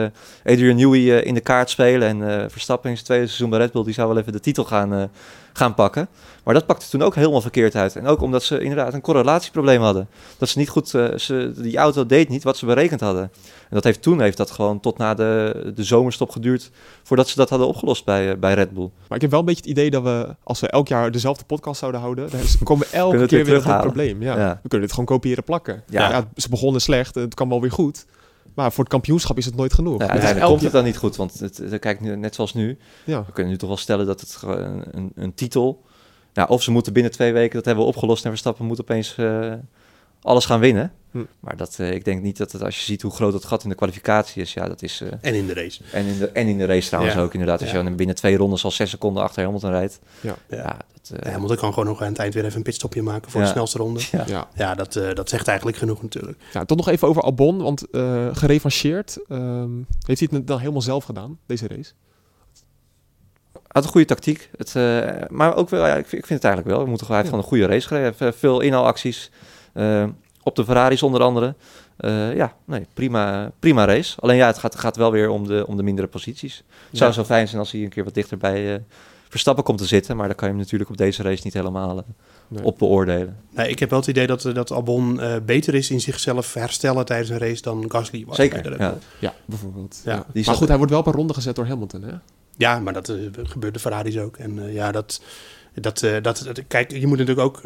Adrian 0.45 0.77
Newey 0.77 1.23
in 1.23 1.35
de 1.35 1.41
kaart 1.41 1.71
spelen. 1.71 2.09
En 2.09 2.51
Verstappen 2.51 2.91
in 2.91 2.95
zijn 2.95 3.07
tweede 3.07 3.27
seizoen 3.27 3.51
bij 3.51 3.59
Red 3.59 3.73
Bull, 3.73 3.85
die 3.85 3.95
zou 3.95 4.09
wel 4.09 4.19
even 4.19 4.33
de 4.33 4.41
titel 4.41 4.65
gaan, 4.65 5.11
gaan 5.53 5.75
pakken. 5.75 6.09
Maar 6.49 6.57
dat 6.57 6.67
pakte 6.67 6.89
toen 6.89 7.03
ook 7.03 7.15
helemaal 7.15 7.41
verkeerd 7.41 7.75
uit. 7.75 7.97
En 7.97 8.07
ook 8.07 8.21
omdat 8.21 8.43
ze 8.43 8.61
inderdaad 8.61 8.95
een 8.95 9.01
correlatieprobleem 9.01 9.81
hadden. 9.81 10.09
Dat 10.39 10.49
ze 10.49 10.59
niet 10.59 10.69
goed, 10.69 10.95
eh, 10.95 11.15
ze, 11.17 11.53
die 11.57 11.77
auto 11.77 12.07
deed 12.07 12.29
niet 12.29 12.43
wat 12.43 12.57
ze 12.57 12.67
berekend 12.67 13.01
hadden. 13.01 13.23
En 13.23 13.31
dat 13.71 13.85
heeft 13.85 14.03
toen 14.03 14.21
heeft 14.21 14.37
dat 14.37 14.51
gewoon 14.51 14.81
tot 14.81 14.99
na 14.99 15.15
de, 15.15 15.73
de 15.75 15.85
zomerstop 15.85 16.31
geduurd 16.31 16.71
voordat 17.03 17.29
ze 17.29 17.37
dat 17.37 17.49
hadden 17.49 17.69
opgelost 17.69 18.05
bij, 18.05 18.31
eh, 18.31 18.39
bij 18.39 18.55
Red 18.55 18.71
Bull. 18.71 18.91
maar 19.09 19.17
ik 19.17 19.21
heb 19.23 19.31
wel 19.31 19.41
een 19.41 19.47
beetje 19.47 19.61
het 19.61 19.71
idee 19.71 19.91
dat 19.91 20.03
we, 20.03 20.35
als 20.43 20.61
we 20.61 20.69
elk 20.69 20.89
jaar 20.89 21.11
dezelfde 21.11 21.45
podcast 21.45 21.79
zouden 21.79 22.01
houden, 22.01 22.31
dan 22.31 22.41
komen 22.65 22.87
we 22.91 22.97
elke 22.97 23.15
we 23.17 23.21
het 23.23 23.31
keer 23.31 23.45
weer 23.45 23.49
op 23.49 23.55
een 23.55 23.63
terughalen. 23.63 23.93
probleem. 23.93 24.23
Ja. 24.23 24.37
Ja. 24.39 24.61
We 24.63 24.69
kunnen 24.69 24.81
dit 24.87 24.91
gewoon 24.97 25.07
kopiëren 25.19 25.45
plakken. 25.45 25.83
Ja. 25.89 26.11
Ja. 26.11 26.29
ze 26.37 26.49
begonnen 26.49 26.81
slecht, 26.81 27.15
het 27.15 27.35
kan 27.35 27.49
wel 27.49 27.61
weer 27.61 27.73
goed. 27.73 28.07
Maar 28.55 28.73
voor 28.73 28.85
het 28.85 28.93
kampioenschap 28.93 29.39
is 29.39 29.45
het 29.45 29.57
nooit 29.57 29.75
genoeg. 29.75 30.01
Ja, 30.01 30.09
uiteindelijk 30.09 30.51
komt 30.51 30.63
het 30.63 30.73
dan 30.73 30.85
niet 30.85 30.97
goed, 30.97 31.17
want 31.17 31.39
het, 31.41 31.57
het- 31.57 31.79
kijk, 31.79 32.01
net 32.01 32.35
zoals 32.35 32.55
nu, 32.55 32.79
Ja. 33.05 33.25
we 33.27 33.33
kunnen 33.33 33.53
nu 33.53 33.59
toch 33.59 33.69
wel 33.69 33.79
stellen 33.79 34.07
dat 34.07 34.21
het 34.21 34.39
een, 34.91 35.13
een 35.15 35.35
titel, 35.35 35.83
ja, 36.39 36.45
of 36.49 36.63
ze 36.63 36.71
moeten 36.71 36.93
binnen 36.93 37.13
twee 37.13 37.33
weken, 37.33 37.55
dat 37.55 37.65
hebben 37.65 37.85
we 37.85 37.91
opgelost 37.91 38.25
en 38.25 38.31
Verstappen 38.31 38.67
moet 38.67 38.81
opeens 38.81 39.15
eh, 39.17 39.53
alles 40.23 40.45
gaan 40.45 40.61
winnen. 40.61 40.93
Hm. 41.11 41.19
Maar 41.41 41.57
dat, 41.57 41.77
eh, 41.79 41.93
ik 41.93 42.05
denk 42.05 42.23
niet 42.23 42.37
dat 42.37 42.53
het, 42.53 42.63
als 42.63 42.77
je 42.79 42.83
ziet 42.83 43.03
hoe 43.03 43.11
groot 43.11 43.33
het 43.33 43.45
gat 43.45 43.63
in 43.63 43.69
de 43.69 43.75
kwalificatie 43.75 44.43
is, 44.43 44.53
ja, 44.55 44.69
dat 44.69 44.83
is, 44.83 45.01
eh, 45.01 45.09
En 45.21 45.35
in 45.35 45.47
de 45.47 45.55
race. 45.55 45.81
en, 45.93 46.07
in 46.07 46.19
de, 46.19 46.29
en 46.29 46.47
in 46.47 46.59
de 46.59 46.65
race 46.65 46.87
trouwens 46.89 47.15
Ja. 47.15 47.21
ook 47.23 47.33
inderdaad, 47.33 47.61
als 47.61 47.71
Ja. 47.71 47.79
je 47.79 47.85
dan 47.85 47.97
binnen 47.97 48.15
twee 48.17 48.37
rondes 48.37 48.65
al 48.65 48.71
zes 48.71 48.91
seconden 48.91 49.23
achter 49.23 49.43
Hamilton 49.43 49.71
rijdt, 49.71 49.99
Ja. 50.21 50.37
Ja. 50.49 50.57
ja, 50.57 50.77
dat, 51.01 51.21
eh, 51.21 51.33
Ja, 51.33 51.39
moet 51.39 51.51
ik 51.51 51.59
kan 51.59 51.73
gewoon 51.73 51.89
nog 51.89 52.03
aan 52.03 52.09
het 52.09 52.19
eind 52.19 52.35
weer 52.35 52.45
even 52.45 52.57
een 52.57 52.63
pitstopje 52.63 53.03
maken 53.03 53.31
voor 53.31 53.41
Ja. 53.41 53.47
de 53.47 53.53
snelste 53.53 53.79
ronde. 53.79 54.01
ja. 54.13 54.25
Ja. 54.27 54.49
Ja, 54.55 54.75
dat, 54.75 54.97
eh, 54.97 55.15
dat 55.15 55.29
zegt 55.29 55.49
eigenlijk 55.49 55.79
genoeg 55.79 56.03
natuurlijk. 56.03 56.39
Ja, 56.53 56.65
toch 56.65 56.77
nog 56.77 56.89
even 56.89 57.09
over 57.09 57.23
Albon, 57.23 57.63
want 57.63 57.91
eh 57.91 58.27
gerevancheerd. 58.33 59.19
ehm, 59.29 59.71
heeft 60.07 60.21
hij 60.21 60.29
het 60.33 60.47
dan 60.47 60.59
helemaal 60.59 60.83
zelf 60.83 61.05
gedaan, 61.05 61.39
deze 61.47 61.69
race? 61.69 61.93
Had 63.69 63.85
een 63.85 63.91
goede 63.91 64.07
tactiek. 64.07 64.51
Het, 64.57 64.77
eh, 64.77 65.09
maar 65.29 65.57
ook 65.57 65.69
wel, 65.69 65.87
ja, 65.87 65.95
ik, 65.97 66.07
vind, 66.07 66.23
ik 66.23 66.27
vind 66.27 66.43
het 66.43 66.45
eigenlijk 66.45 66.75
wel. 66.75 66.83
We 66.85 66.89
moeten 66.89 67.07
gewoon, 67.07 67.25
gewoon 67.25 67.39
een 67.39 67.45
goede 67.45 67.67
race 67.67 67.87
gereden. 67.87 68.15
Eh, 68.19 68.29
veel 68.33 68.61
inhaalacties. 68.61 69.31
eh, 69.73 70.05
op 70.43 70.57
de 70.57 70.65
Ferraris 70.65 71.03
onder 71.03 71.21
andere. 71.23 71.55
Eh, 71.97 72.35
ja, 72.37 72.55
nee, 72.65 72.87
prima, 72.95 73.51
prima 73.59 73.85
race. 73.85 74.21
Alleen 74.21 74.37
ja, 74.37 74.47
het 74.47 74.59
gaat, 74.59 74.75
gaat 74.79 74.97
wel 74.97 75.11
weer 75.13 75.29
om 75.29 75.47
de, 75.47 75.65
om 75.67 75.77
de 75.77 75.83
mindere 75.83 76.09
posities. 76.09 76.57
Het 76.89 76.99
zou 76.99 77.11
Ja. 77.11 77.17
zo 77.17 77.25
fijn 77.25 77.47
zijn 77.49 77.61
als 77.61 77.73
hij 77.73 77.83
een 77.83 77.89
keer 77.89 78.05
wat 78.05 78.15
dichter 78.15 78.37
bij 78.39 78.75
eh, 78.75 78.81
Verstappen 79.29 79.65
komt 79.65 79.79
te 79.79 79.87
zitten. 79.87 80.17
Maar 80.17 80.27
dan 80.27 80.37
kan 80.37 80.49
je 80.49 80.55
hem 80.55 80.63
natuurlijk 80.63 80.91
op 80.91 80.97
deze 80.97 81.23
race 81.23 81.41
niet 81.45 81.55
helemaal 81.55 82.05
Nee. 82.49 82.65
op 82.65 82.79
beoordelen. 82.79 83.37
Nee, 83.51 83.69
ik 83.69 83.79
heb 83.79 83.91
wel 83.91 83.99
het 83.99 84.09
idee 84.09 84.27
dat, 84.27 84.43
dat 84.43 84.71
Albon 84.71 85.21
eh, 85.21 85.37
beter 85.47 85.75
is 85.75 85.91
in 85.91 86.01
zichzelf 86.01 86.55
herstellen 86.55 87.05
tijdens 87.05 87.29
een 87.31 87.39
race 87.39 87.63
dan 87.63 87.85
Gasly 87.89 88.25
was. 88.27 88.37
Zeker, 88.37 88.81
ja. 89.19 89.35
Bijvoorbeeld. 89.45 90.01
Ja. 90.05 90.13
Ja. 90.13 90.25
Die 90.33 90.47
Maar 90.47 90.55
goed, 90.55 90.69
hij 90.69 90.77
wordt 90.77 90.93
wel 90.93 91.03
per 91.03 91.13
ronde 91.13 91.35
gezet 91.35 91.57
door 91.57 91.67
Hamilton, 91.67 92.03
hè? 92.03 92.13
Ja, 92.59 92.79
maar 92.81 92.93
dat 92.93 93.09
eh, 93.09 93.17
gebeurt 93.43 93.75
de 93.75 93.81
Ferraris 93.81 94.19
ook. 94.19 94.37
En 94.37 94.59
eh, 94.67 94.75
ja, 94.75 94.93
dat, 94.93 95.23
dat, 95.75 96.03
eh, 96.03 96.13
dat, 96.23 96.43
dat- 96.45 96.61
Kijk, 96.69 96.91
je 96.93 97.07
moet 97.07 97.19
natuurlijk 97.19 97.47
ook... 97.47 97.61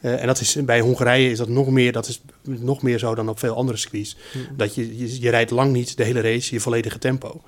en 0.00 0.26
dat 0.26 0.40
is 0.40 0.56
bij 0.64 0.80
Hongarije 0.80 1.30
is 1.30 1.38
dat 1.38 1.48
nog 1.48 1.70
meer, 1.70 1.92
dat 1.92 2.08
is 2.08 2.22
nog 2.42 2.82
meer 2.82 2.98
zo 2.98 3.14
dan 3.14 3.28
op 3.28 3.38
veel 3.38 3.54
andere 3.56 3.78
circuits. 3.78 4.16
Dat 4.56 4.74
je, 4.74 4.98
je, 4.98 5.20
je 5.20 5.30
rijdt 5.30 5.50
lang 5.50 5.72
niet 5.72 5.96
de 5.96 6.04
hele 6.04 6.20
race 6.20 6.54
je 6.54 6.60
volledige 6.60 6.98
tempo. 6.98 7.42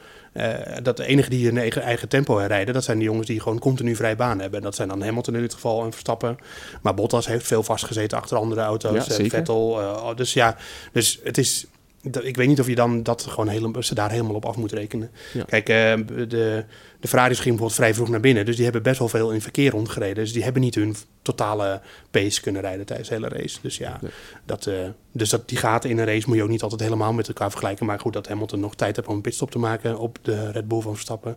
Dat 0.82 0.96
de 0.96 1.06
enige 1.06 1.30
die 1.30 1.46
hun 1.46 1.58
eigen, 1.58 1.82
eigen 1.82 2.08
tempo 2.08 2.38
herrijden, 2.38 2.74
dat 2.74 2.84
zijn 2.84 2.98
de 2.98 3.04
jongens 3.04 3.26
die 3.26 3.40
gewoon 3.40 3.58
continu 3.58 3.96
vrij 3.96 4.16
baan 4.16 4.40
hebben. 4.40 4.58
En 4.58 4.64
dat 4.64 4.74
zijn 4.74 4.88
dan 4.88 5.02
Hamilton 5.02 5.34
in 5.34 5.40
dit 5.40 5.54
geval 5.54 5.84
en 5.84 5.90
Verstappen. 5.90 6.36
Maar 6.82 6.94
Bottas 6.94 7.26
heeft 7.26 7.46
veel 7.46 7.62
vastgezeten 7.62 8.18
achter 8.18 8.36
andere 8.36 8.60
auto's. 8.60 9.06
Ja. 9.06 9.14
Vettel. 9.30 9.80
eh, 9.80 10.16
dus 10.16 10.32
ja, 10.32 10.56
dus 10.92 11.20
het 11.24 11.38
is... 11.38 11.66
Ik 12.02 12.36
weet 12.36 12.48
niet 12.48 12.60
of 12.60 12.66
je 12.66 12.74
dan 12.74 13.02
dat 13.02 13.22
gewoon 13.22 13.48
helemaal, 13.48 13.82
ze 13.82 13.94
daar 13.94 14.10
helemaal 14.10 14.34
op 14.34 14.44
af 14.44 14.56
moet 14.56 14.72
rekenen. 14.72 15.10
Ja. 15.32 15.44
Kijk, 15.44 15.68
eh, 15.68 15.94
de, 16.28 16.64
de 17.00 17.08
Ferraris 17.08 17.38
gingen 17.38 17.58
bijvoorbeeld 17.58 17.74
vrij 17.74 17.94
vroeg 17.94 18.08
naar 18.08 18.20
binnen. 18.20 18.44
Dus 18.44 18.54
die 18.54 18.64
hebben 18.64 18.82
best 18.82 18.98
wel 18.98 19.08
veel 19.08 19.32
in 19.32 19.40
verkeer 19.40 19.70
rondgereden. 19.70 20.24
Dus 20.24 20.32
die 20.32 20.42
hebben 20.42 20.62
niet 20.62 20.74
hun 20.74 20.96
totale 21.22 21.80
pace 22.10 22.40
kunnen 22.40 22.62
rijden 22.62 22.86
tijdens 22.86 23.08
de 23.08 23.14
hele 23.14 23.28
race. 23.28 23.58
Dus 23.62 23.76
ja, 23.76 24.00
dat, 24.44 24.66
eh, 24.66 24.74
dus 25.12 25.28
dat, 25.30 25.48
die 25.48 25.58
gaten 25.58 25.90
in 25.90 25.98
een 25.98 26.06
race 26.06 26.24
moet 26.26 26.36
je 26.36 26.42
ook 26.42 26.48
niet 26.48 26.62
altijd 26.62 26.80
helemaal 26.80 27.12
met 27.12 27.28
elkaar 27.28 27.50
vergelijken. 27.50 27.86
Maar 27.86 28.00
goed, 28.00 28.12
dat 28.12 28.28
Hamilton 28.28 28.60
nog 28.60 28.74
tijd 28.74 28.96
heeft 28.96 29.08
om 29.08 29.14
een 29.14 29.20
pitstop 29.20 29.50
te 29.50 29.58
maken 29.58 29.98
op 29.98 30.18
de 30.22 30.50
Red 30.50 30.68
Bull 30.68 30.80
van 30.80 30.92
Verstappen. 30.92 31.36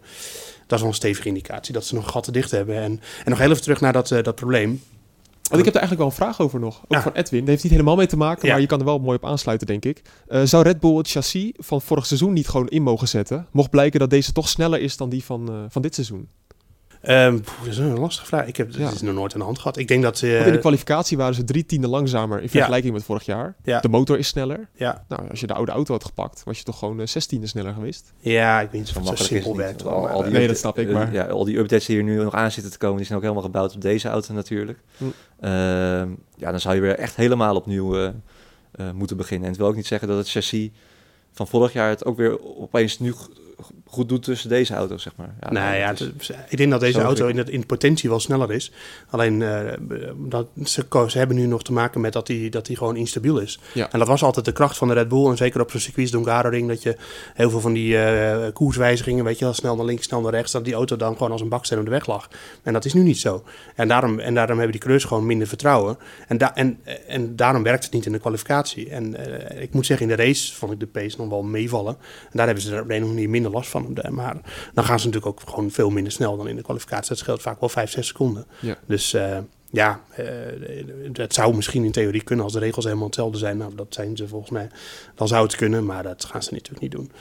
Dat 0.68 0.78
is 0.78 0.80
wel 0.80 0.89
een 0.89 0.93
stevige 0.93 1.28
indicatie 1.28 1.74
dat 1.74 1.86
ze 1.86 1.95
nog 1.95 2.11
gaten 2.11 2.34
dicht 2.34 2.51
hebben. 2.51 2.76
En, 2.76 3.01
en 3.24 3.30
nog 3.30 3.39
heel 3.39 3.49
even 3.49 3.61
terug 3.61 3.82
naar 3.82 3.93
dat, 3.93 4.11
eh, 4.11 4.24
dat 4.24 4.36
probleem. 4.36 4.82
Want 5.54 5.68
ik 5.68 5.74
heb 5.74 5.84
er 5.84 5.89
eigenlijk 5.89 5.97
wel 6.18 6.26
een 6.28 6.34
vraag 6.34 6.45
over 6.45 6.60
nog. 6.60 6.82
Ook 6.84 6.91
Ja. 6.91 7.01
van 7.01 7.12
Edwin. 7.12 7.39
Dat 7.39 7.49
heeft 7.49 7.64
niet 7.64 7.72
helemaal 7.72 7.95
mee 7.95 8.08
te 8.08 8.18
maken, 8.18 8.45
Ja. 8.47 8.51
maar 8.51 8.62
je 8.62 8.68
kan 8.68 8.80
er 8.80 8.86
wel 8.86 8.99
mooi 8.99 9.18
op 9.18 9.26
aansluiten, 9.26 9.68
denk 9.68 9.86
ik. 9.86 10.01
Eh, 10.28 10.41
zou 10.43 10.64
Red 10.64 10.80
Bull 10.80 10.95
het 10.97 11.10
chassis 11.10 11.51
van 11.58 11.82
vorig 11.82 12.06
seizoen 12.06 12.34
niet 12.34 12.47
gewoon 12.47 12.68
in 12.68 12.84
mogen 12.84 13.08
zetten? 13.08 13.47
Mocht 13.51 13.70
blijken 13.70 13.99
dat 13.99 14.10
deze 14.10 14.32
toch 14.32 14.49
sneller 14.49 14.80
is 14.80 14.97
dan 14.97 15.10
die 15.10 15.24
van, 15.24 15.49
eh, 15.49 15.56
van 15.70 15.82
dit 15.82 15.93
seizoen. 15.93 16.28
Ehm, 17.04 17.39
poeh, 17.39 17.58
dat 17.60 17.68
is 17.68 17.78
een 17.78 17.99
lastige 17.99 18.26
vraag. 18.28 18.47
Ik 18.47 18.58
heb 18.58 18.68
het 18.68 18.76
Ja. 18.76 18.91
is 18.91 19.01
nog 19.01 19.14
nooit 19.16 19.34
aan 19.34 19.39
de 19.39 19.45
hand 19.45 19.58
gehad. 19.58 19.78
Ik 19.78 19.88
denk 19.88 20.04
dat... 20.04 20.22
eh, 20.22 20.34
Want 20.34 20.45
in 20.45 20.51
de 20.54 20.60
kwalificatie 20.60 21.18
waren 21.18 21.36
ze 21.36 21.43
drie 21.43 21.66
tienden 21.66 21.89
langzamer 21.89 22.41
in 22.41 22.49
vergelijking 22.49 22.93
met 22.93 23.04
vorig 23.04 23.26
jaar. 23.26 23.56
Ja. 23.64 23.80
De 23.80 23.89
motor 23.89 24.18
is 24.18 24.28
sneller. 24.28 24.68
ja, 24.76 25.06
Nou, 25.08 25.30
als 25.30 25.39
je 25.39 25.47
de 25.47 25.54
oude 25.54 25.72
auto 25.72 25.93
had 25.93 26.04
gepakt, 26.06 26.43
was 26.43 26.58
je 26.58 26.64
toch 26.64 26.78
gewoon 26.80 26.99
eh, 26.99 27.08
zes 27.08 27.26
tienden 27.26 27.49
sneller 27.49 27.74
geweest. 27.74 28.14
ja, 28.20 28.62
ik 28.62 28.70
weet 28.72 28.82
niet 28.82 28.89
of 28.97 29.08
het 29.10 29.18
zo 29.18 29.24
simpel 29.24 29.56
werkt. 29.58 29.86
Al, 29.86 30.01
die 30.18 30.24
eh, 30.26 30.32
Nee, 30.32 30.47
dat 30.47 30.58
snap 30.58 30.80
ik, 30.80 30.88
eh, 30.88 30.93
maar- 30.93 31.14
Ja, 31.14 31.26
al 31.26 31.43
die 31.45 31.58
updates 31.58 31.86
die 31.86 31.97
er 31.97 32.04
nu 32.04 32.24
nog 32.24 32.34
aan 32.34 32.51
zitten 32.51 32.72
te 32.72 32.78
komen, 32.78 32.97
die 32.97 33.06
zijn 33.06 33.18
ook 33.18 33.24
helemaal 33.24 33.45
gebouwd 33.45 33.76
op 33.76 33.82
deze 33.82 34.08
auto 34.10 34.34
natuurlijk. 34.34 34.80
Hm. 34.97 35.04
Ehm, 35.39 36.10
ja, 36.36 36.51
dan 36.51 36.60
zou 36.60 36.76
je 36.76 36.82
weer 36.82 36.95
echt 36.97 37.16
helemaal 37.16 37.56
opnieuw 37.56 37.97
eh, 37.97 38.06
eh, 38.72 38.91
moeten 38.93 39.18
beginnen. 39.18 39.43
En 39.45 39.51
het 39.51 39.60
wil 39.60 39.68
ook 39.70 39.76
niet 39.76 39.88
zeggen 39.88 40.08
dat 40.08 40.18
het 40.18 40.30
chassis 40.30 40.70
van 41.32 41.47
vorig 41.47 41.74
jaar 41.74 41.89
het 41.89 42.06
ook 42.06 42.18
weer 42.18 42.58
opeens 42.58 42.99
nu 42.99 43.14
goed 43.86 44.10
doet 44.10 44.24
tussen 44.24 44.49
deze 44.49 44.74
auto's, 44.74 45.04
zeg 45.04 45.14
maar. 45.16 45.36
Ja, 45.41 45.51
nou 45.51 45.76
ja, 45.76 45.91
is- 45.91 46.32
ik 46.49 46.58
denk 46.58 46.72
dat 46.72 46.80
deze 46.80 47.01
auto 47.01 47.28
in, 47.28 47.38
het, 47.38 47.49
in 47.49 47.66
potentie 47.66 48.10
wel 48.10 48.20
sneller 48.20 48.51
is. 48.51 48.72
Alleen 49.10 49.41
eh, 49.41 49.60
dat, 50.18 50.47
ze, 50.64 50.86
ze 51.08 51.18
hebben 51.18 51.36
nu 51.38 51.45
nog 51.45 51.64
te 51.64 51.74
maken 51.74 52.01
met 52.01 52.14
dat 52.14 52.28
hij 52.28 52.49
dat 52.49 52.66
die 52.66 52.78
gewoon 52.78 52.95
instabiel 52.95 53.38
is. 53.39 53.60
Ja. 53.74 53.91
En 53.91 53.99
dat 53.99 54.08
was 54.08 54.24
altijd 54.24 54.45
de 54.45 54.51
kracht 54.51 54.78
van 54.78 54.88
de 54.88 54.93
Red 54.93 55.08
Bull. 55.08 55.30
En 55.30 55.38
zeker 55.38 55.62
op 55.62 55.72
zo'n 55.72 55.80
circuit 55.80 56.12
Hungaroring, 56.12 56.68
dat 56.68 56.84
je 56.84 56.95
heel 57.34 57.49
veel 57.49 57.60
van 57.60 57.74
die 57.74 57.97
eh, 57.97 58.54
koerswijzigingen, 58.54 59.24
weet 59.24 59.39
je 59.39 59.45
wel, 59.45 59.54
snel 59.54 59.76
naar 59.76 59.86
links, 59.86 60.04
snel 60.06 60.22
naar 60.22 60.32
rechts, 60.32 60.51
dat 60.51 60.66
die 60.66 60.74
auto 60.74 60.95
dan 60.95 61.14
gewoon 61.14 61.32
als 61.32 61.41
een 61.41 61.49
baksteen 61.49 61.80
op 61.80 61.86
de 61.86 61.91
weg 61.91 62.08
lag. 62.08 62.30
En 62.64 62.74
dat 62.74 62.86
is 62.86 62.93
nu 62.93 63.01
niet 63.01 63.20
zo. 63.20 63.43
En 63.76 63.88
daarom, 63.88 64.20
en 64.20 64.34
daarom 64.34 64.54
hebben 64.56 64.72
die 64.72 64.80
coureurs 64.82 65.04
gewoon 65.06 65.26
minder 65.26 65.47
vertrouwen. 65.47 65.97
En, 66.28 66.38
da 66.38 66.56
en, 66.56 66.80
en 67.08 67.36
daarom 67.36 67.64
werkt 67.64 67.84
het 67.84 67.93
niet 67.93 68.06
in 68.06 68.12
de 68.12 68.20
kwalificatie. 68.20 68.89
En 68.89 69.16
eh, 69.51 69.62
ik 69.62 69.74
moet 69.74 69.86
zeggen, 69.86 70.10
in 70.10 70.16
de 70.18 70.24
race 70.24 70.56
vond 70.56 70.72
ik 70.72 70.80
de 70.80 70.88
pace 70.88 71.16
nog 71.18 71.30
wel 71.30 71.43
meevallen. 71.43 71.95
En 72.24 72.30
daar 72.32 72.45
hebben 72.45 72.64
ze 72.64 72.76
er 72.76 72.82
op 72.82 72.88
de 72.88 72.93
een 72.93 73.01
of 73.01 73.08
andere 73.10 73.14
manier 73.14 73.30
minder 73.30 73.43
last 73.50 73.70
van. 73.70 73.98
Maar 74.10 74.38
dan 74.74 74.84
gaan 74.84 75.00
ze 75.00 75.06
natuurlijk 75.06 75.41
ook 75.41 75.50
gewoon 75.50 75.72
veel 75.72 75.89
minder 75.89 76.12
snel 76.12 76.38
dan 76.38 76.48
in 76.48 76.56
de 76.56 76.62
kwalificatie. 76.62 77.10
Dat 77.10 77.18
scheelt 77.18 77.41
vaak 77.41 77.60
wel 77.60 77.70
5, 77.70 77.91
6 77.91 78.08
seconden. 78.08 78.46
Ja. 78.60 78.78
Dus 78.86 79.14
eh, 79.14 79.38
ja, 79.72 80.02
eh, 80.16 80.26
het 81.14 81.34
zou 81.34 81.56
misschien 81.56 81.84
in 81.84 81.91
theorie 81.91 82.24
kunnen 82.24 82.46
als 82.46 82.54
de 82.54 82.60
regels 82.60 82.86
helemaal 82.86 83.06
hetzelfde 83.06 83.38
zijn. 83.38 83.58
Nou, 83.58 83.76
dat 83.76 83.94
zijn 83.94 84.18
ze 84.18 84.28
volgens 84.28 84.52
mij. 84.52 84.70
Dan 85.16 85.28
zou 85.28 85.44
het 85.44 85.56
kunnen, 85.56 85.86
maar 85.86 86.04
dat 86.04 86.26
gaan 86.26 86.44
ze 86.44 86.54
natuurlijk 86.54 86.82
niet 86.82 86.91
doen. 86.91 87.12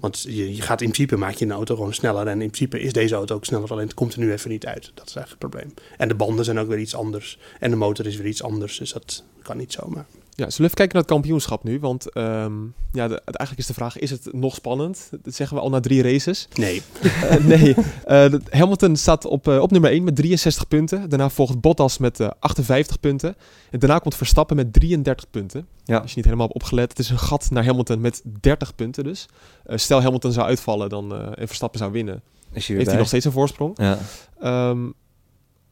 Want 0.00 0.22
je, 0.22 0.54
je 0.54 0.62
gaat 0.62 0.80
in 0.80 0.90
principe 0.90 1.16
maak 1.16 1.34
je 1.34 1.44
een 1.44 1.52
auto 1.52 1.74
gewoon 1.74 1.94
sneller. 1.94 2.26
En 2.26 2.40
in 2.40 2.50
principe 2.50 2.80
is 2.80 2.92
deze 2.92 3.14
auto 3.14 3.34
ook 3.34 3.44
sneller, 3.44 3.70
alleen 3.70 3.84
het 3.84 3.94
komt 3.94 4.12
er 4.12 4.18
nu 4.18 4.32
even 4.32 4.50
niet 4.50 4.66
uit. 4.66 4.90
Dat 4.94 5.08
is 5.08 5.14
eigenlijk 5.14 5.28
het 5.42 5.50
probleem. 5.50 5.74
En 5.96 6.08
de 6.08 6.14
banden 6.14 6.44
zijn 6.44 6.58
ook 6.58 6.68
weer 6.68 6.78
iets 6.78 6.94
anders. 6.94 7.38
En 7.60 7.70
de 7.70 7.76
motor 7.76 8.06
is 8.06 8.16
weer 8.16 8.26
iets 8.26 8.42
anders. 8.42 8.78
Dus 8.78 8.92
dat 8.92 9.24
kan 9.42 9.56
niet 9.56 9.72
zomaar. 9.72 10.06
Ja, 10.38 10.44
zullen 10.50 10.56
we 10.56 10.64
even 10.64 10.76
kijken 10.76 10.94
naar 10.94 11.02
het 11.04 11.12
kampioenschap 11.12 11.64
nu? 11.64 11.80
Want 11.80 12.12
ehm, 12.12 12.52
ja, 12.92 13.08
de- 13.08 13.20
eigenlijk 13.24 13.58
is 13.58 13.66
de 13.66 13.74
vraag, 13.74 13.98
is 13.98 14.10
het 14.10 14.28
nog 14.32 14.54
spannend? 14.54 15.10
Dat 15.22 15.34
zeggen 15.34 15.56
we 15.56 15.62
al 15.62 15.70
na 15.70 15.80
drie 15.80 16.02
races. 16.02 16.48
Nee. 16.54 16.82
Eh, 17.28 17.44
nee, 17.44 17.74
de- 18.06 18.40
Hamilton 18.50 18.96
staat 18.96 19.24
op, 19.24 19.48
eh, 19.48 19.60
op 19.60 19.70
nummer 19.70 19.90
1 19.90 20.04
met 20.04 20.16
63 20.16 20.68
punten. 20.68 21.08
Daarna 21.08 21.28
volgt 21.28 21.60
Bottas 21.60 21.98
met 21.98 22.20
eh, 22.20 22.28
58 22.38 23.00
punten. 23.00 23.36
En 23.70 23.78
daarna 23.78 23.98
komt 23.98 24.14
Verstappen 24.14 24.56
met 24.56 24.72
33 24.72 25.30
punten. 25.30 25.66
Ja. 25.84 25.98
Als 25.98 26.10
je 26.10 26.16
niet 26.16 26.24
helemaal 26.24 26.46
hebt 26.46 26.58
opgelet. 26.58 26.88
Het 26.90 26.98
is 26.98 27.10
een 27.10 27.18
gat 27.18 27.50
naar 27.50 27.64
Hamilton 27.64 28.00
met 28.00 28.22
30 28.40 28.74
punten 28.74 29.04
dus. 29.04 29.28
Stel 29.66 30.02
Hamilton 30.02 30.32
zou 30.32 30.46
uitvallen 30.46 30.88
dan, 30.88 31.14
en 31.36 31.46
Verstappen 31.46 31.78
zou 31.78 31.92
winnen. 31.92 32.14
Is 32.14 32.20
hij 32.52 32.62
weer 32.66 32.76
Heeft 32.76 32.88
hij 32.88 32.98
nog 32.98 33.06
steeds 33.06 33.24
een 33.24 33.32
voorsprong. 33.32 33.72
Ja. 33.80 33.98
Ehm, 34.40 34.86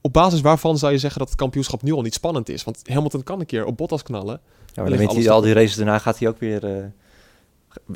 op 0.07 0.13
basis 0.13 0.41
waarvan 0.41 0.79
zou 0.79 0.93
je 0.93 0.99
zeggen 0.99 1.19
dat 1.19 1.29
het 1.29 1.39
kampioenschap 1.39 1.83
nu 1.83 1.93
al 1.93 2.03
niet 2.03 2.15
spannend 2.15 2.49
is? 2.49 2.65
Want 2.65 2.81
Hamilton 2.89 3.23
kan 3.23 3.41
een 3.41 3.47
keer 3.47 3.65
op 3.65 3.77
Bottas 3.77 4.03
knallen. 4.03 4.41
Ja, 4.73 4.83
maar 4.83 4.91
dan 4.91 5.07
alles 5.07 5.25
hij 5.25 5.33
al 5.33 5.41
die 5.41 5.53
races 5.53 5.75
daarna 5.75 5.99
gaat 5.99 6.19
hij 6.19 6.29
ook 6.29 6.39
weer. 6.39 6.65
eh, 6.65 6.85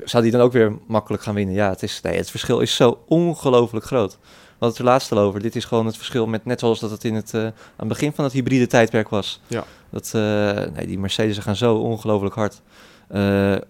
zou 0.04 0.22
hij 0.22 0.32
dan 0.32 0.40
ook 0.40 0.52
weer 0.52 0.78
makkelijk 0.86 1.22
gaan 1.22 1.34
winnen? 1.34 1.54
Ja, 1.54 1.68
het, 1.68 1.82
is, 1.82 2.00
nee, 2.02 2.16
het 2.16 2.30
verschil 2.30 2.60
is 2.60 2.74
zo 2.74 2.98
ongelooflijk 3.06 3.84
groot. 3.84 4.12
We 4.12 4.18
hadden 4.50 4.68
het 4.68 4.78
er 4.78 4.84
laatst 4.84 5.12
al 5.12 5.18
over. 5.18 5.40
Dit 5.40 5.56
is 5.56 5.64
gewoon 5.64 5.86
het 5.86 5.96
verschil 5.96 6.26
met 6.26 6.44
net 6.44 6.60
zoals 6.60 6.80
dat 6.80 6.90
het 6.90 7.04
in 7.04 7.14
het, 7.14 7.34
eh, 7.34 7.42
aan 7.42 7.52
het 7.76 7.88
begin 7.88 8.12
van 8.12 8.24
het 8.24 8.32
hybride 8.32 8.66
tijdperk 8.66 9.08
was. 9.08 9.40
Ja. 9.46 9.64
Dat, 9.90 10.10
eh, 10.14 10.20
nee, 10.74 10.86
die 10.86 10.98
Mercedes 10.98 11.38
gaan 11.38 11.56
zo 11.56 11.76
ongelooflijk 11.76 12.34
hard. 12.34 12.60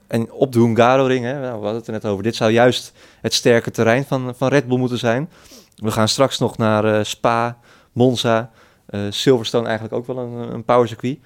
En 0.07 0.32
op 0.32 0.53
de 0.53 0.59
Hungaroring, 0.59 1.24
hè, 1.24 1.32
nou, 1.32 1.59
we 1.59 1.64
hadden 1.64 1.74
het 1.74 1.86
er 1.86 1.93
net 1.93 2.05
over. 2.05 2.22
Dit 2.22 2.36
zou 2.36 2.51
juist 2.51 2.93
het 3.20 3.34
sterke 3.34 3.70
terrein 3.70 4.05
van, 4.05 4.34
van 4.36 4.49
Red 4.49 4.68
Bull 4.68 4.78
moeten 4.78 4.99
zijn. 4.99 5.30
We 5.76 5.91
gaan 5.91 6.09
straks 6.09 6.38
nog 6.38 6.57
naar 6.57 7.07
Spa, 7.07 7.59
Monza, 7.93 8.51
eh, 8.86 9.01
Silverstone 9.11 9.66
eigenlijk 9.66 9.97
ook 9.97 10.07
wel 10.07 10.18
een, 10.18 10.55
een 10.55 10.64
powercircuit. 10.64 11.18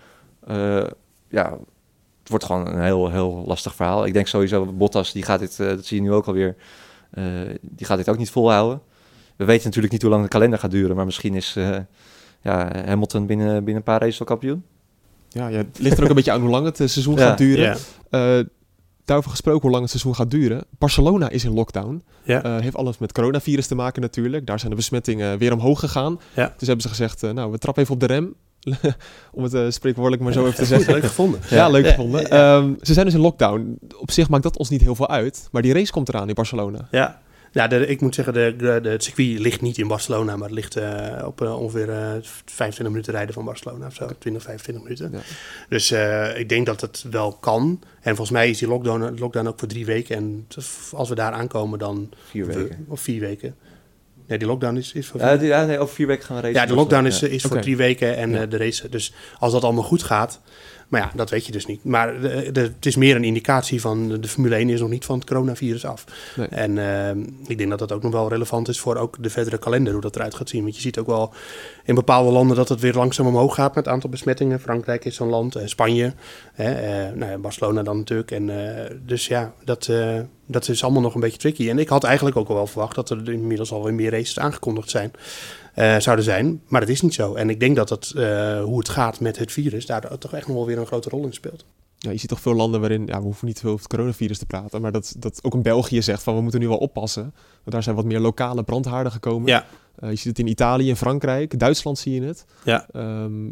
Eh 0.46 0.86
ja, 1.28 1.58
het 2.20 2.28
wordt 2.28 2.44
gewoon 2.44 2.66
een 2.66 2.82
heel, 2.82 3.10
heel 3.10 3.44
lastig 3.46 3.74
verhaal. 3.74 4.06
Ik 4.06 4.12
denk 4.12 4.26
sowieso, 4.26 4.72
Bottas, 4.72 5.12
die 5.12 5.22
gaat 5.22 5.40
dit, 5.40 5.60
eh, 5.60 5.66
dat 5.66 5.84
zie 5.84 5.96
je 5.96 6.02
nu 6.02 6.12
ook 6.12 6.26
alweer, 6.26 6.56
eh 7.10 7.24
die 7.60 7.86
gaat 7.86 7.96
dit 7.96 8.08
ook 8.08 8.18
niet 8.18 8.30
volhouden. 8.30 8.80
We 9.36 9.44
weten 9.44 9.64
natuurlijk 9.64 9.92
niet 9.92 10.02
hoe 10.02 10.10
lang 10.10 10.22
de 10.22 10.28
kalender 10.28 10.58
gaat 10.58 10.70
duren, 10.70 10.96
maar 10.96 11.04
misschien 11.04 11.34
is 11.34 11.56
eh, 11.56 11.76
ja, 12.40 12.70
Hamilton 12.86 13.26
binnen, 13.26 13.54
binnen 13.54 13.76
een 13.76 13.82
paar 13.82 14.00
races 14.00 14.18
wel 14.18 14.28
kampioen. 14.28 14.64
Ja, 15.28 15.48
ja, 15.48 15.56
het 15.56 15.78
ligt 15.78 15.96
er 15.96 16.02
ook 16.02 16.08
een 16.08 16.14
beetje 16.14 16.32
aan 16.32 16.40
hoe 16.40 16.50
lang 16.50 16.64
het 16.64 16.76
seizoen 16.76 17.16
Ja, 17.16 17.26
gaat 17.26 17.38
duren. 17.38 17.78
Ja. 18.10 18.38
Eh, 18.38 18.44
daarover 19.04 19.30
gesproken 19.30 19.60
hoe 19.60 19.70
lang 19.70 19.82
het 19.82 19.90
seizoen 19.90 20.14
gaat 20.14 20.30
duren. 20.30 20.64
Barcelona 20.78 21.28
is 21.28 21.44
in 21.44 21.52
lockdown. 21.52 22.02
Ja. 22.22 22.42
Eh, 22.42 22.60
heeft 22.60 22.76
alles 22.76 22.98
met 22.98 23.12
coronavirus 23.12 23.66
te 23.66 23.74
maken 23.74 24.02
natuurlijk. 24.02 24.46
Daar 24.46 24.58
zijn 24.58 24.70
de 24.70 24.76
besmettingen 24.76 25.38
weer 25.38 25.52
omhoog 25.52 25.80
gegaan. 25.80 26.20
Ja. 26.34 26.54
Dus 26.56 26.66
hebben 26.66 26.84
ze 26.84 26.88
gezegd, 26.88 27.22
eh, 27.22 27.30
nou, 27.30 27.50
we 27.50 27.58
trappen 27.58 27.82
even 27.82 27.94
op 27.94 28.00
de 28.00 28.06
rem. 28.06 28.34
Om 29.32 29.42
het 29.42 29.54
eh, 29.54 29.64
spreekwoordelijk 29.68 30.22
maar 30.22 30.32
zo 30.32 30.44
even 30.44 30.54
te 30.54 30.64
zeggen. 30.64 30.92
Leuk 30.94 31.04
gevonden. 31.04 31.40
Ja, 31.50 31.68
leuk 31.68 31.84
Ja, 31.84 31.90
gevonden. 31.90 32.30
Ehm, 32.30 32.72
ze 32.82 32.92
zijn 32.92 33.06
dus 33.06 33.14
in 33.14 33.20
lockdown. 33.20 33.78
Op 33.96 34.10
zich 34.10 34.28
maakt 34.28 34.42
dat 34.42 34.58
ons 34.58 34.68
niet 34.68 34.80
heel 34.80 34.94
veel 34.94 35.08
uit. 35.08 35.48
Maar 35.50 35.62
die 35.62 35.72
race 35.72 35.92
komt 35.92 36.08
eraan 36.08 36.28
in 36.28 36.34
Barcelona. 36.34 36.88
Ja, 36.90 37.20
ja 37.54 37.68
de, 37.68 37.86
ik 37.86 38.00
moet 38.00 38.14
zeggen, 38.14 38.34
de, 38.34 38.54
de, 38.56 38.78
de- 38.82 38.88
het 38.88 39.04
circuit 39.04 39.38
ligt 39.38 39.60
niet 39.60 39.78
in 39.78 39.88
Barcelona, 39.88 40.36
maar 40.36 40.48
het 40.48 40.56
ligt 40.56 40.76
eh, 40.76 41.22
op 41.26 41.40
eh, 41.42 41.60
ongeveer 41.60 41.90
eh 41.90 42.10
25 42.44 42.88
minuten 42.88 43.12
rijden 43.12 43.34
van 43.34 43.44
Barcelona 43.44 43.86
of 43.86 43.94
zo, 43.94 44.08
20, 44.18 44.42
25 44.42 44.82
minuten. 44.84 45.10
Ja. 45.12 45.18
Dus 45.68 45.90
eh, 45.90 46.38
ik 46.38 46.48
denk 46.48 46.66
dat 46.66 46.80
het 46.80 47.04
wel 47.10 47.32
kan. 47.32 47.80
En 48.00 48.16
volgens 48.16 48.30
mij 48.30 48.50
is 48.50 48.58
die 48.58 48.68
lockdown, 48.68 49.14
lockdown 49.18 49.46
ook 49.46 49.58
voor 49.58 49.68
drie 49.68 49.86
weken. 49.86 50.16
En 50.16 50.46
als 50.92 51.08
we 51.08 51.14
daar 51.14 51.32
aankomen, 51.32 51.78
dan. 51.78 52.10
Vier 52.30 52.46
weken. 52.46 52.84
Of 52.88 53.00
vier 53.00 53.20
weken. 53.20 53.54
Ja, 54.26 54.36
die 54.36 54.46
lockdown 54.46 54.76
is, 54.76 54.92
is 54.92 55.06
voor 55.06 55.20
Ja, 55.20 55.36
die, 55.36 55.48
ja, 55.48 55.64
nee, 55.64 55.78
over 55.78 55.94
vier 55.94 56.06
weken 56.06 56.24
gaan 56.24 56.36
we 56.36 56.42
racen. 56.42 56.60
ja, 56.60 56.66
de 56.66 56.74
lockdown 56.74 57.04
is, 57.06 57.22
is 57.22 57.42
voor 57.42 57.60
drie 57.60 57.76
weken 57.76 58.16
en 58.16 58.30
Ja. 58.30 58.42
eh, 58.42 58.50
de 58.50 58.56
race. 58.56 58.88
Dus 58.88 59.12
als 59.38 59.52
dat 59.52 59.64
allemaal 59.64 59.82
goed 59.82 60.02
gaat. 60.02 60.40
Maar 60.88 61.00
ja, 61.00 61.10
dat 61.14 61.30
weet 61.30 61.46
je 61.46 61.52
dus 61.52 61.66
niet. 61.66 61.84
Maar 61.84 62.20
de, 62.20 62.52
de- 62.52 62.60
het 62.60 62.86
is 62.86 62.96
meer 62.96 63.16
een 63.16 63.24
indicatie 63.24 63.80
van 63.80 64.08
de, 64.08 64.28
Formule 64.28 64.54
1 64.54 64.68
is 64.68 64.80
nog 64.80 64.90
niet 64.90 65.04
van 65.04 65.18
het 65.18 65.26
coronavirus 65.28 65.84
af. 65.84 66.04
Nee. 66.36 66.46
En 66.46 66.78
eh, 66.78 67.10
ik 67.46 67.58
denk 67.58 67.70
dat 67.70 67.78
dat 67.78 67.92
ook 67.92 68.02
nog 68.02 68.12
wel 68.12 68.28
relevant 68.28 68.68
is 68.68 68.80
voor 68.80 68.96
ook 68.96 69.22
de 69.22 69.30
verdere 69.30 69.58
kalender, 69.58 69.92
hoe 69.92 70.02
dat 70.02 70.16
eruit 70.16 70.34
gaat 70.34 70.48
zien. 70.48 70.62
Want 70.62 70.74
je 70.74 70.80
ziet 70.80 70.98
ook 70.98 71.06
wel 71.06 71.32
in 71.84 71.94
bepaalde 71.94 72.30
landen 72.30 72.56
dat 72.56 72.68
het 72.68 72.80
weer 72.80 72.94
langzaam 72.94 73.26
omhoog 73.26 73.54
gaat 73.54 73.74
met 73.74 73.84
het 73.84 73.94
aantal 73.94 74.10
besmettingen. 74.10 74.60
Frankrijk 74.60 75.04
is 75.04 75.14
zo'n 75.14 75.28
land, 75.28 75.54
eh, 75.54 75.66
Spanje, 75.66 76.12
hè, 76.52 76.72
eh, 76.72 77.16
nou 77.16 77.30
ja, 77.30 77.38
Barcelona 77.38 77.82
dan 77.82 77.96
natuurlijk. 77.96 78.30
En, 78.30 78.50
eh, 78.50 78.90
dus 79.06 79.26
ja, 79.26 79.52
dat, 79.64 79.90
dat 80.46 80.68
is 80.68 80.82
allemaal 80.82 81.02
nog 81.02 81.14
een 81.14 81.20
beetje 81.20 81.38
tricky. 81.38 81.68
En 81.70 81.78
ik 81.78 81.88
had 81.88 82.04
eigenlijk 82.04 82.36
ook 82.36 82.48
al 82.48 82.54
wel 82.54 82.66
verwacht 82.66 82.94
dat 82.94 83.10
er 83.10 83.32
inmiddels 83.32 83.72
alweer 83.72 83.94
meer 83.94 84.10
races 84.10 84.38
aangekondigd 84.38 84.90
zijn 84.90 85.12
eh, 85.74 85.98
zouden 85.98 86.24
zijn. 86.24 86.62
Maar 86.68 86.80
dat 86.80 86.88
is 86.88 87.00
niet 87.00 87.14
zo. 87.14 87.34
En 87.34 87.50
ik 87.50 87.60
denk 87.60 87.76
dat 87.76 87.88
het, 87.88 88.12
eh, 88.16 88.62
hoe 88.62 88.78
het 88.78 88.88
gaat 88.88 89.20
met 89.20 89.38
het 89.38 89.52
virus 89.52 89.86
daar 89.86 90.18
toch 90.18 90.32
echt 90.32 90.46
nog 90.46 90.56
wel 90.56 90.66
weer 90.66 90.78
een 90.78 90.86
grote 90.86 91.08
rol 91.08 91.24
in 91.24 91.32
speelt. 91.32 91.64
Ja, 91.98 92.10
je 92.10 92.18
ziet 92.18 92.28
toch 92.28 92.40
veel 92.40 92.54
landen 92.54 92.80
waarin, 92.80 93.06
ja, 93.06 93.18
we 93.18 93.24
hoeven 93.24 93.46
niet 93.46 93.60
veel 93.60 93.70
over 93.70 93.82
het 93.82 93.94
coronavirus 93.94 94.38
te 94.38 94.46
praten, 94.46 94.80
maar 94.80 94.92
dat, 94.92 95.14
dat 95.18 95.38
ook 95.42 95.54
een 95.54 95.62
België 95.62 96.02
zegt 96.02 96.22
van 96.22 96.34
we 96.34 96.40
moeten 96.40 96.60
nu 96.60 96.68
wel 96.68 96.76
oppassen. 96.76 97.22
Want 97.22 97.70
daar 97.70 97.82
zijn 97.82 97.96
wat 97.96 98.04
meer 98.04 98.20
lokale 98.20 98.62
brandhaarden 98.62 99.12
gekomen. 99.12 99.48
Ja. 99.48 99.66
Eh, 99.96 100.10
je 100.10 100.16
ziet 100.16 100.26
het 100.26 100.38
in 100.38 100.46
Italië 100.46 100.90
en 100.90 100.96
Frankrijk, 100.96 101.58
Duitsland 101.58 101.98
zie 101.98 102.14
je 102.14 102.26
het. 102.26 102.44
Ja. 102.64 102.86
Ehm, 102.92 103.46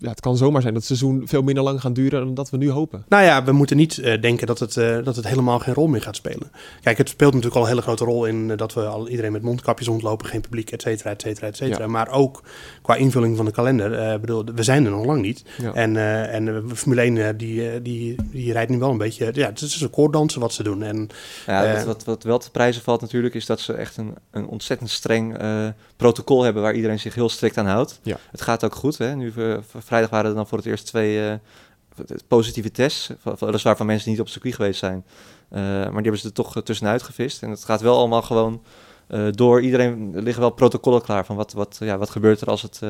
ja, 0.00 0.08
het 0.10 0.20
kan 0.20 0.36
zomaar 0.36 0.60
zijn 0.62 0.74
dat 0.74 0.86
het 0.88 0.98
seizoen 0.98 1.28
veel 1.28 1.42
minder 1.42 1.64
lang 1.64 1.80
gaat 1.80 1.94
duren 1.94 2.24
dan 2.24 2.34
dat 2.34 2.50
we 2.50 2.56
nu 2.56 2.70
hopen. 2.70 3.04
Nou 3.08 3.24
ja, 3.24 3.44
we 3.44 3.52
moeten 3.52 3.76
niet 3.76 3.98
eh, 3.98 4.20
denken 4.20 4.46
dat 4.46 4.58
het, 4.58 4.76
eh, 4.76 5.04
dat 5.04 5.16
het 5.16 5.26
helemaal 5.28 5.58
geen 5.58 5.74
rol 5.74 5.86
meer 5.86 6.02
gaat 6.02 6.16
spelen. 6.16 6.50
Kijk, 6.82 6.98
het 6.98 7.08
speelt 7.08 7.30
natuurlijk 7.32 7.56
al 7.60 7.62
een 7.66 7.68
hele 7.72 7.82
grote 7.82 8.04
rol 8.04 8.24
in 8.24 8.50
eh, 8.50 8.56
dat 8.56 8.74
we 8.74 8.86
al 8.86 9.08
iedereen 9.08 9.32
met 9.32 9.42
mondkapjes 9.42 9.86
rondlopen, 9.88 10.26
geen 10.26 10.40
publiek, 10.40 10.70
et 10.70 10.82
cetera, 10.82 11.10
et 11.10 11.20
cetera, 11.22 11.46
et 11.46 11.56
cetera. 11.56 11.84
Ja. 11.84 11.90
Maar 11.90 12.08
ook 12.10 12.42
qua 12.82 12.94
invulling 12.94 13.36
van 13.36 13.44
de 13.44 13.50
kalender. 13.50 13.92
eh, 13.94 14.20
bedoel, 14.20 14.44
we 14.54 14.62
zijn 14.62 14.84
er 14.84 14.90
nog 14.90 15.04
lang 15.04 15.22
niet. 15.22 15.44
Ja. 15.58 15.72
En, 15.74 15.96
eh, 15.96 16.34
en 16.34 16.44
de 16.44 16.62
Formule 16.74 17.00
1 17.02 17.16
eh, 17.16 17.28
die, 17.36 17.82
die, 17.82 18.16
die 18.30 18.52
rijdt 18.52 18.70
nu 18.70 18.78
wel 18.78 18.90
een 18.90 18.98
beetje. 18.98 19.30
Ja, 19.32 19.46
het 19.48 19.60
is 19.60 19.80
een 19.80 19.90
koorddansen 19.90 20.40
wat 20.40 20.52
ze 20.52 20.62
doen. 20.62 20.82
En 20.82 21.08
Ja, 21.46 21.74
wat, 21.74 21.84
wat, 21.84 22.04
wat 22.04 22.22
wel 22.22 22.38
te 22.38 22.50
prijzen 22.50 22.82
valt 22.82 23.00
natuurlijk, 23.00 23.34
is 23.34 23.46
dat 23.46 23.60
ze 23.60 23.72
echt 23.72 23.96
een, 23.96 24.14
een 24.30 24.46
ontzettend 24.46 24.90
streng 24.90 25.38
eh, 25.38 25.66
protocol 26.00 26.42
hebben 26.42 26.62
waar 26.62 26.74
iedereen 26.74 26.98
zich 26.98 27.14
heel 27.14 27.28
strikt 27.28 27.58
aan 27.58 27.66
houdt. 27.66 28.00
Ja. 28.02 28.16
Het 28.30 28.40
gaat 28.40 28.64
ook 28.64 28.74
goed. 28.74 28.98
Hè? 28.98 29.14
Nu, 29.14 29.32
vrijdag 29.78 30.10
waren 30.10 30.30
er 30.30 30.36
dan 30.36 30.46
voor 30.46 30.58
het 30.58 30.66
eerst 30.66 30.86
twee 30.86 31.28
eh, 31.28 31.34
positieve 32.28 32.70
tests. 32.70 33.10
Weliswaar 33.38 33.76
van 33.76 33.86
mensen 33.86 34.04
die 34.04 34.12
niet 34.12 34.22
op 34.22 34.28
circuit 34.28 34.54
geweest 34.54 34.78
zijn. 34.78 35.04
Eh, 35.48 35.60
maar 35.62 35.82
die 35.84 35.92
hebben 35.92 36.18
ze 36.18 36.26
er 36.26 36.32
toch 36.32 36.56
eh, 36.56 36.62
tussenuit 36.62 37.02
gevist. 37.02 37.42
En 37.42 37.50
het 37.50 37.64
gaat 37.64 37.80
wel 37.80 37.96
allemaal 37.96 38.22
gewoon 38.22 38.62
door. 39.30 39.60
Iedereen, 39.60 40.12
er 40.14 40.22
liggen 40.22 40.42
wel 40.42 40.50
protocollen 40.50 41.02
klaar 41.02 41.24
van 41.24 41.36
wat, 41.36 41.52
wat, 41.52 41.76
ja, 41.80 41.98
wat 41.98 42.10
gebeurt 42.10 42.40
er 42.40 42.48
als 42.48 42.62
het, 42.62 42.80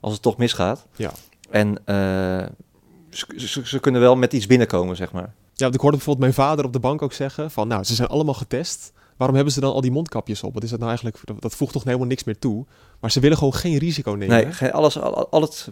als 0.00 0.12
het 0.12 0.22
toch 0.22 0.36
misgaat. 0.36 0.86
Ja. 0.96 1.12
En 1.50 1.78
ze, 3.10 3.60
ze, 3.64 3.80
kunnen 3.80 4.00
wel 4.00 4.16
met 4.16 4.32
iets 4.32 4.46
binnenkomen, 4.46 4.96
zeg 4.96 5.12
maar. 5.12 5.34
Ja, 5.54 5.66
ik 5.66 5.80
hoorde 5.80 5.96
bijvoorbeeld 5.96 6.18
mijn 6.18 6.46
vader 6.48 6.64
op 6.64 6.72
de 6.72 6.78
bank 6.78 7.02
ook 7.02 7.12
zeggen 7.12 7.50
van, 7.50 7.68
nou, 7.68 7.84
ze 7.84 7.94
zijn 7.94 8.08
allemaal 8.08 8.34
getest. 8.34 8.92
Waarom 9.16 9.36
hebben 9.36 9.54
ze 9.54 9.60
dan 9.60 9.72
al 9.72 9.80
die 9.80 9.90
mondkapjes 9.90 10.42
op? 10.42 10.54
Wat 10.54 10.62
is 10.62 10.70
dat 10.70 10.78
nou 10.78 10.90
eigenlijk? 10.90 11.40
Dat, 11.40 11.54
voegt 11.54 11.72
toch 11.72 11.84
helemaal 11.84 12.06
niks 12.06 12.24
meer 12.24 12.38
toe. 12.38 12.64
Maar 13.00 13.10
ze 13.10 13.20
willen 13.20 13.36
gewoon 13.38 13.54
geen 13.54 13.78
risico 13.78 14.10
nemen. 14.10 14.28
Nee, 14.28 14.52
geen, 14.52 14.72
alles, 14.72 14.98
al, 15.00 15.28
al 15.30 15.40
het 15.40 15.68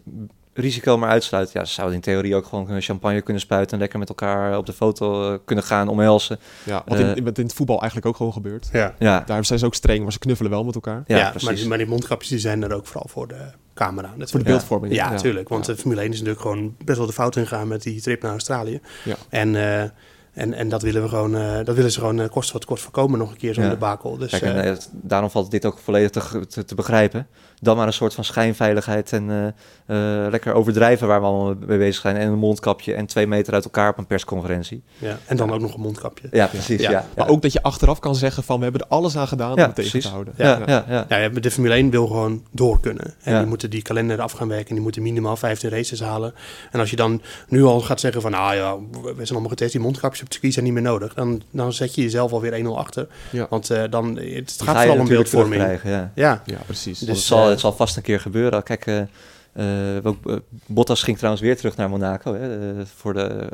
risico 0.52 0.98
maar 0.98 1.08
uitsluiten. 1.10 1.60
Ja, 1.60 1.66
ze 1.66 1.72
zouden 1.72 1.96
in 1.96 2.02
theorie 2.02 2.34
ook 2.36 2.46
gewoon 2.46 2.80
champagne 2.80 3.20
kunnen 3.20 3.42
spuiten... 3.42 3.72
en 3.72 3.78
lekker 3.78 3.98
met 3.98 4.08
elkaar 4.08 4.56
op 4.56 4.66
de 4.66 4.72
foto 4.72 5.32
eh, 5.32 5.38
kunnen 5.44 5.64
gaan, 5.64 5.88
omhelzen. 5.88 6.38
Ja, 6.64 6.82
wat, 6.86 6.98
in, 6.98 7.06
Eh, 7.06 7.22
wat 7.24 7.38
in 7.38 7.44
het 7.44 7.54
voetbal 7.54 7.76
eigenlijk 7.78 8.06
ook 8.08 8.16
gewoon 8.16 8.32
gebeurt. 8.32 8.68
ja, 8.72 8.94
Ja, 8.98 9.20
Daar 9.26 9.44
zijn 9.44 9.58
ze 9.58 9.66
ook 9.66 9.74
streng, 9.74 10.02
maar 10.02 10.12
ze 10.12 10.18
knuffelen 10.18 10.50
wel 10.50 10.64
met 10.64 10.74
elkaar. 10.74 11.02
ja, 11.06 11.16
ja, 11.16 11.30
precies. 11.30 11.48
maar, 11.48 11.56
die, 11.56 11.68
maar 11.68 11.78
die 11.78 11.86
mondkapjes 11.86 12.28
die 12.30 12.38
zijn 12.38 12.62
er 12.62 12.72
ook 12.72 12.86
vooral 12.86 13.08
voor 13.08 13.28
de 13.28 13.50
camera. 13.74 14.14
Net 14.16 14.30
Voor 14.30 14.40
de 14.40 14.46
ja. 14.46 14.52
beeldvorming. 14.52 14.94
Ja, 14.94 15.10
natuurlijk. 15.10 15.48
Want 15.48 15.66
Ja. 15.66 15.72
de 15.72 15.78
Formule 15.78 16.00
1 16.00 16.10
is 16.10 16.16
natuurlijk 16.18 16.40
gewoon 16.44 16.74
best 16.84 16.98
wel 16.98 17.06
de 17.06 17.12
fout 17.12 17.36
ingegaan 17.36 17.68
met 17.68 17.82
die 17.82 18.00
trip 18.00 18.22
naar 18.22 18.30
Australië. 18.30 18.80
Ja. 19.04 19.16
En, 19.28 19.80
eh, 19.82 19.88
En, 20.40 20.52
en 20.54 20.68
dat 20.68 20.82
willen 20.82 21.02
we 21.02 21.08
gewoon, 21.08 21.36
eh, 21.36 21.64
dat 21.64 21.74
willen 21.76 21.92
ze 21.92 21.98
gewoon 21.98 22.20
uh, 22.20 22.28
kosten 22.28 22.52
wat 22.54 22.64
kost 22.64 22.82
voorkomen 22.82 23.18
nog 23.18 23.30
een 23.30 23.36
keer 23.36 23.54
zo'n 23.54 23.64
Ja. 23.64 23.70
debakel. 23.70 24.16
Dus, 24.18 24.30
Kijk, 24.30 24.42
eh, 24.42 24.48
en, 24.56 24.64
eh, 24.64 24.76
daarom 24.92 25.30
valt 25.30 25.50
dit 25.50 25.66
ook 25.66 25.78
volledig 25.78 26.10
te, 26.10 26.46
te, 26.46 26.64
te 26.64 26.74
begrijpen. 26.74 27.26
Dan 27.62 27.76
maar 27.76 27.86
een 27.86 27.92
soort 27.92 28.14
van 28.14 28.24
schijnveiligheid 28.24 29.12
en 29.12 29.30
eh, 29.30 29.46
eh, 30.24 30.30
lekker 30.30 30.52
overdrijven 30.54 31.08
waar 31.08 31.20
we 31.20 31.26
allemaal 31.26 31.54
mee 31.66 31.78
bezig 31.78 32.00
zijn. 32.02 32.16
En 32.16 32.28
een 32.28 32.38
mondkapje 32.38 32.94
en 32.94 33.06
twee 33.06 33.26
meter 33.26 33.54
uit 33.54 33.64
elkaar 33.64 33.88
op 33.90 33.98
een 33.98 34.06
persconferentie. 34.06 34.82
ja. 34.98 35.18
En 35.26 35.36
dan 35.36 35.52
ook 35.52 35.60
nog 35.60 35.74
een 35.74 35.80
mondkapje. 35.80 36.28
Ja, 36.30 36.46
precies. 36.46 36.80
Ja. 36.80 36.90
Ja, 36.90 37.06
Maar 37.16 37.28
ook 37.28 37.42
dat 37.42 37.52
je 37.52 37.62
achteraf 37.62 37.98
kan 37.98 38.14
zeggen 38.14 38.42
van 38.42 38.56
we 38.56 38.62
hebben 38.62 38.80
er 38.80 38.86
alles 38.88 39.16
aan 39.16 39.28
gedaan 39.28 39.48
Ja, 39.48 39.54
om 39.54 39.60
het 39.60 39.74
tegen 39.74 39.90
precies. 39.90 40.08
te 40.08 40.12
houden. 40.14 40.34
Ja, 40.36 40.62
ja, 40.66 40.84
ja. 40.88 41.06
Ja, 41.08 41.16
ja, 41.16 41.28
de 41.28 41.50
Formule 41.50 41.74
1 41.74 41.90
wil 41.90 42.06
gewoon 42.06 42.44
door 42.50 42.80
kunnen. 42.80 43.14
En 43.22 43.32
Ja. 43.32 43.38
die 43.38 43.48
moeten 43.48 43.70
die 43.70 43.82
kalender 43.82 44.20
af 44.20 44.32
gaan 44.32 44.48
werken. 44.48 44.74
Die 44.74 44.82
moeten 44.82 45.02
minimaal 45.02 45.36
15 45.36 45.70
races 45.70 46.00
halen. 46.00 46.34
En 46.70 46.80
als 46.80 46.90
je 46.90 46.96
dan 46.96 47.22
nu 47.48 47.62
al 47.64 47.80
gaat 47.80 48.00
zeggen 48.00 48.22
van... 48.22 48.34
ah 48.34 48.54
ja, 48.54 48.76
we 49.02 49.12
zijn 49.14 49.28
allemaal 49.30 49.48
getest. 49.48 49.72
Die 49.72 49.80
mondkapjes 49.80 50.18
op 50.20 50.24
het 50.24 50.32
circuit 50.32 50.52
zijn 50.52 50.64
niet 50.64 50.74
meer 50.74 50.82
nodig. 50.82 51.14
Dan, 51.14 51.42
dan 51.50 51.72
zet 51.72 51.94
je 51.94 52.02
jezelf 52.02 52.32
alweer 52.32 52.64
1-0 52.64 52.66
achter. 52.76 53.06
Ja. 53.30 53.46
Want 53.50 53.70
eh, 53.70 53.82
dan, 53.90 54.16
het 54.16 54.60
gaat 54.64 54.76
vooral 54.76 54.98
om 54.98 55.08
beeldvorming. 55.08 55.62
ja. 55.84 56.12
Ja, 56.14 56.42
Ja, 56.44 56.58
precies. 56.66 56.98
Dus, 56.98 57.26
zal, 57.26 57.49
het 57.50 57.60
zal 57.60 57.72
vast 57.72 57.96
een 57.96 58.02
keer 58.02 58.20
gebeuren. 58.20 58.62
Kijk, 58.62 58.86
eh, 59.52 60.12
Bottas 60.66 61.02
ging 61.02 61.16
trouwens 61.16 61.44
weer 61.44 61.56
terug 61.56 61.76
naar 61.76 61.88
Monaco. 61.88 62.34
Hè, 62.34 62.86
voor 62.86 63.14
de, 63.14 63.48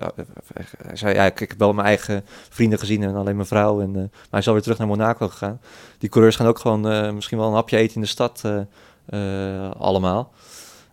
hij 0.87 0.97
zei, 0.97 1.15
ja, 1.15 1.25
ik, 1.25 1.39
heb 1.39 1.55
wel 1.59 1.73
mijn 1.73 1.87
eigen 1.87 2.25
vrienden 2.49 2.79
gezien 2.79 3.03
en 3.03 3.15
alleen 3.15 3.37
mijn 3.37 3.49
vrouw. 3.49 3.81
En, 3.81 3.93
maar 3.93 4.09
hij 4.31 4.41
is 4.41 4.47
alweer 4.47 4.63
terug 4.63 4.79
naar 4.79 4.87
Monaco 4.87 5.29
gegaan. 5.29 5.61
Die 5.99 6.09
coureurs 6.09 6.37
gaan 6.37 6.47
ook 6.47 6.59
gewoon 6.59 7.15
misschien 7.15 7.39
wel 7.39 7.49
een 7.49 7.55
hapje 7.55 7.77
eten 7.77 7.95
in 7.95 8.01
de 8.01 8.07
stad 8.07 8.43
allemaal. 9.79 10.33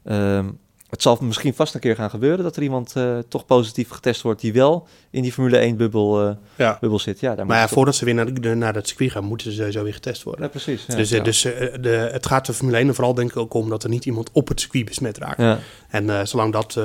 Ehm, 0.04 0.46
het 0.94 1.02
zal 1.02 1.18
misschien 1.22 1.54
vast 1.54 1.74
een 1.74 1.80
keer 1.80 1.96
gaan 1.96 2.10
gebeuren 2.10 2.44
dat 2.44 2.56
er 2.56 2.64
iemand 2.64 2.96
eh, 2.96 3.18
toch 3.28 3.46
positief 3.46 3.90
getest 3.90 4.22
wordt 4.22 4.42
die 4.42 4.54
wel 4.54 4.88
in 5.10 5.22
die 5.22 5.32
Formule 5.32 5.58
1 5.58 5.78
bubbel, 5.78 6.28
eh, 6.28 6.36
ja. 6.56 6.78
bubbel 6.80 7.00
zit. 7.00 7.20
Ja, 7.20 7.36
daar 7.36 7.46
Maar 7.46 7.58
ja, 7.58 7.68
voordat 7.68 7.96
ze 7.96 8.06
weer 8.06 8.14
naar, 8.14 8.34
de, 8.34 8.56
naar 8.56 8.76
het 8.76 8.88
circuit 8.88 9.12
gaan... 9.12 9.24
moeten 9.24 9.52
ze 9.52 9.58
sowieso 9.58 9.84
weer 9.84 9.94
getest 9.94 10.24
worden. 10.24 10.44
Ja, 10.44 10.50
precies. 10.50 10.86
Ja. 10.88 10.96
dus 10.96 11.12
eh, 11.12 11.24
dus 11.24 11.42
de, 11.42 12.10
het 12.12 12.26
gaat 12.26 12.46
de 12.46 12.54
Formule 12.54 12.78
1 12.78 12.88
er 12.88 12.96
vooral 12.96 13.14
denk 13.14 13.30
ik 13.30 13.38
ook 13.38 13.54
om... 13.54 13.70
dat 13.70 13.84
er 13.84 13.90
niet 13.90 14.06
iemand 14.06 14.30
op 14.32 14.48
het 14.48 14.60
circuit 14.60 14.86
besmet 14.86 15.18
raakt. 15.18 15.42
ja. 15.42 15.60
En 15.90 16.28
zolang 16.28 16.54
dat 16.54 16.80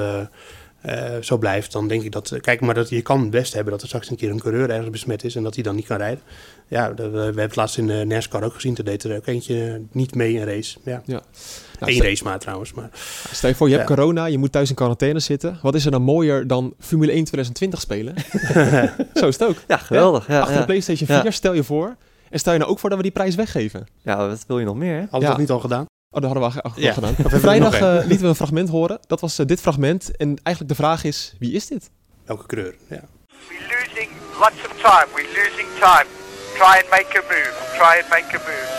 eh, 0.81 1.16
eh, 1.16 1.22
zo 1.22 1.37
blijft, 1.39 1.72
dan 1.72 1.89
denk 1.89 2.03
ik 2.03 2.12
dat... 2.12 2.31
eh, 2.31 2.41
kijk, 2.41 2.61
maar 2.61 2.74
dat, 2.74 2.89
je 2.89 3.03
kan 3.03 3.31
best 3.31 3.53
hebben 3.55 3.72
dat 3.72 3.81
er 3.83 3.89
straks 3.89 4.11
een 4.11 4.16
keer 4.16 4.31
een 4.31 4.41
coureur 4.41 4.70
ergens 4.70 4.91
besmet 4.91 5.24
is... 5.24 5.35
en 5.37 5.43
dat 5.43 5.55
hij 5.55 5.62
dan 5.62 5.74
niet 5.74 5.87
kan 5.87 5.97
rijden. 5.97 6.20
Ja, 6.68 6.93
dat, 6.93 7.07
eh, 7.07 7.12
we 7.12 7.18
hebben 7.18 7.43
het 7.43 7.57
laatst 7.57 7.79
in 7.79 7.87
de 7.87 8.05
NASCAR 8.07 8.43
ook 8.43 8.55
gezien. 8.55 8.74
Toen 8.74 8.85
deed 8.85 9.05
er 9.05 9.16
ook 9.16 9.26
eentje 9.26 9.83
niet 9.93 10.14
mee 10.14 10.33
in 10.35 10.41
een 10.41 10.47
race. 10.47 10.79
Ja. 10.85 11.03
Ja. 11.05 11.22
Nou, 11.81 11.93
Eén 11.93 11.97
stel, 11.99 12.07
race 12.09 12.24
maar 12.24 12.39
trouwens. 12.39 12.72
Maar 12.72 12.91
stel 13.33 13.49
je 13.49 13.55
voor, 13.55 13.68
je 13.68 13.74
hebt 13.74 13.87
corona, 13.87 14.24
je 14.24 14.39
moet 14.39 14.53
thuis 14.53 14.68
in 14.68 14.74
quarantaine 14.74 15.18
zitten. 15.20 15.59
Wat 15.62 15.74
is 15.74 15.85
er 15.85 15.91
dan 15.91 16.03
mooier 16.03 16.47
dan 16.47 16.74
Formule 16.79 17.12
1 17.12 17.24
2020 17.24 17.81
spelen? 17.81 18.14
Zo 19.20 19.26
is 19.29 19.39
het 19.39 19.45
ook. 19.49 19.57
ja, 19.68 19.76
geweldig. 19.76 20.26
Ja, 20.26 20.39
Achter 20.39 20.55
ja. 20.55 20.61
de 20.61 20.66
PlayStation 20.66 21.09
4, 21.09 21.24
Ja. 21.24 21.31
stel 21.31 21.53
je 21.53 21.64
voor. 21.64 21.97
En 22.31 22.39
stel 22.39 22.53
je 22.53 22.59
nou 22.59 22.70
ook 22.70 22.79
voor 22.79 22.89
dat 22.89 22.99
we 22.99 23.05
die 23.05 23.12
prijs 23.14 23.35
weggeven. 23.35 23.87
ja, 24.03 24.29
wat 24.29 24.45
wil 24.47 24.59
je 24.59 24.64
nog 24.64 24.76
meer? 24.76 24.95
Hè? 24.95 25.01
hadden 25.01 25.18
we 25.20 25.24
Ja. 25.24 25.31
dat 25.31 25.39
niet 25.39 25.51
al 25.51 25.61
gedaan? 25.61 25.87
Oh, 26.11 26.21
dat 26.23 26.33
hadden 26.33 26.51
we 26.53 26.63
al 26.63 26.73
Ja. 26.77 26.93
gedaan. 26.93 27.15
Vrijdag 27.41 27.75
eh, 27.75 27.95
lieten 28.07 28.21
we 28.21 28.27
een 28.29 28.35
fragment 28.35 28.69
horen. 28.69 28.99
Dat 29.07 29.21
was 29.21 29.39
eh, 29.39 29.47
dit 29.47 29.61
fragment. 29.61 30.17
En 30.17 30.29
eigenlijk 30.43 30.77
de 30.77 30.83
vraag 30.83 31.05
is, 31.05 31.35
wie 31.39 31.53
is 31.53 31.67
dit? 31.67 31.91
Welke 32.25 32.47
coureur? 32.47 32.75
Ja. 32.89 33.01
We're 33.49 33.61
losing 33.61 34.11
lots 34.41 34.57
of 34.67 34.73
time. 34.77 35.07
We're 35.15 35.29
losing 35.43 35.69
time. 35.81 36.07
Try 36.55 36.75
and 36.83 36.91
make 36.91 37.19
a 37.19 37.23
move. 37.29 37.53
Try 37.77 38.01
and 38.01 38.09
make 38.09 38.37
a 38.37 38.41
move. 38.49 38.77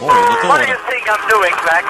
Mooi 0.00 0.14
dat 0.26 0.42
What 0.42 0.58
do 0.58 0.66
you 0.66 0.78
think 0.88 1.06
I'm 1.06 1.28
doing, 1.28 1.54
Max? 1.64 1.84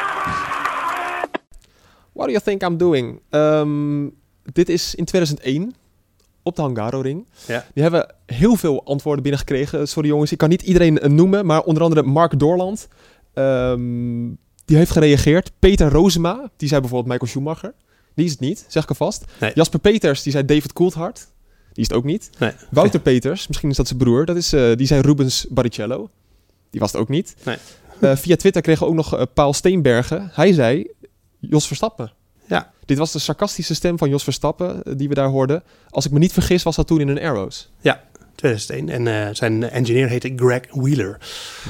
What 2.12 2.26
do 2.26 2.30
you 2.32 2.40
think 2.40 2.62
I'm 2.62 2.76
doing? 2.76 3.20
Ehm, 3.30 4.08
dit 4.42 4.68
is 4.68 4.94
in 4.94 5.04
2001 5.04 5.74
op 6.42 6.56
de 6.56 6.62
Hungaroring. 6.62 7.26
Ja. 7.46 7.64
Die 7.74 7.82
hebben 7.82 8.14
heel 8.26 8.56
veel 8.56 8.84
antwoorden 8.84 9.22
binnengekregen. 9.22 9.88
Sorry 9.88 10.08
jongens, 10.08 10.32
ik 10.32 10.38
kan 10.38 10.48
niet 10.48 10.62
iedereen 10.62 10.98
eh, 10.98 11.10
noemen, 11.10 11.46
maar 11.46 11.62
onder 11.62 11.82
andere 11.82 12.02
Mark 12.02 12.38
Doorland. 12.38 12.88
Ehm, 13.38 14.34
die 14.64 14.76
heeft 14.76 14.90
gereageerd. 14.90 15.52
Peter 15.58 15.88
Rozema, 15.88 16.50
die 16.56 16.68
zei 16.68 16.80
bijvoorbeeld 16.80 17.12
Michael 17.12 17.30
Schumacher. 17.30 17.74
Die 18.14 18.24
is 18.24 18.30
het 18.30 18.40
niet, 18.40 18.64
zeg 18.68 18.82
ik 18.82 18.88
alvast. 18.88 19.24
Nee. 19.40 19.52
Jasper 19.54 19.78
Peters, 19.80 20.22
die 20.22 20.32
zei 20.32 20.44
David 20.44 20.72
Coulthard. 20.72 21.28
Die 21.72 21.82
is 21.82 21.88
het 21.88 21.92
ook 21.92 22.04
niet. 22.04 22.30
Nee. 22.38 22.52
Wouter 22.70 23.00
Peters, 23.00 23.46
misschien 23.46 23.70
is 23.70 23.76
dat 23.76 23.86
zijn 23.86 23.98
broer. 23.98 24.24
Dat 24.24 24.36
is, 24.36 24.52
eh, 24.52 24.76
die 24.76 24.86
zei 24.86 25.00
Rubens 25.00 25.46
Barrichello. 25.50 26.10
Die 26.70 26.80
was 26.80 26.92
het 26.92 27.00
ook 27.00 27.08
niet. 27.08 27.34
Nee. 27.44 27.56
Eh, 28.00 28.16
via 28.16 28.36
Twitter 28.36 28.62
kregen 28.62 28.82
we 28.82 28.88
ook 28.88 28.96
nog 28.96 29.16
eh, 29.16 29.22
Paul 29.34 29.52
Steenbergen. 29.52 30.30
Hij 30.32 30.52
zei 30.52 30.90
Jos 31.38 31.66
Verstappen. 31.66 32.12
Ja. 32.46 32.72
Dit 32.84 32.98
was 32.98 33.12
de 33.12 33.18
sarcastische 33.18 33.74
stem 33.74 33.98
van 33.98 34.08
Jos 34.08 34.24
Verstappen 34.24 34.96
die 34.96 35.08
we 35.08 35.14
daar 35.14 35.28
hoorden. 35.28 35.62
Als 35.90 36.06
ik 36.06 36.12
me 36.12 36.18
niet 36.18 36.32
vergis 36.32 36.62
was 36.62 36.76
dat 36.76 36.86
toen 36.86 37.00
in 37.00 37.08
een 37.08 37.20
Arrows. 37.20 37.70
2001. 38.38 38.88
En 38.88 39.26
eh, 39.26 39.34
zijn 39.34 39.70
engineer 39.70 40.08
heette 40.08 40.32
Greg 40.36 40.60
Wheeler. 40.70 41.18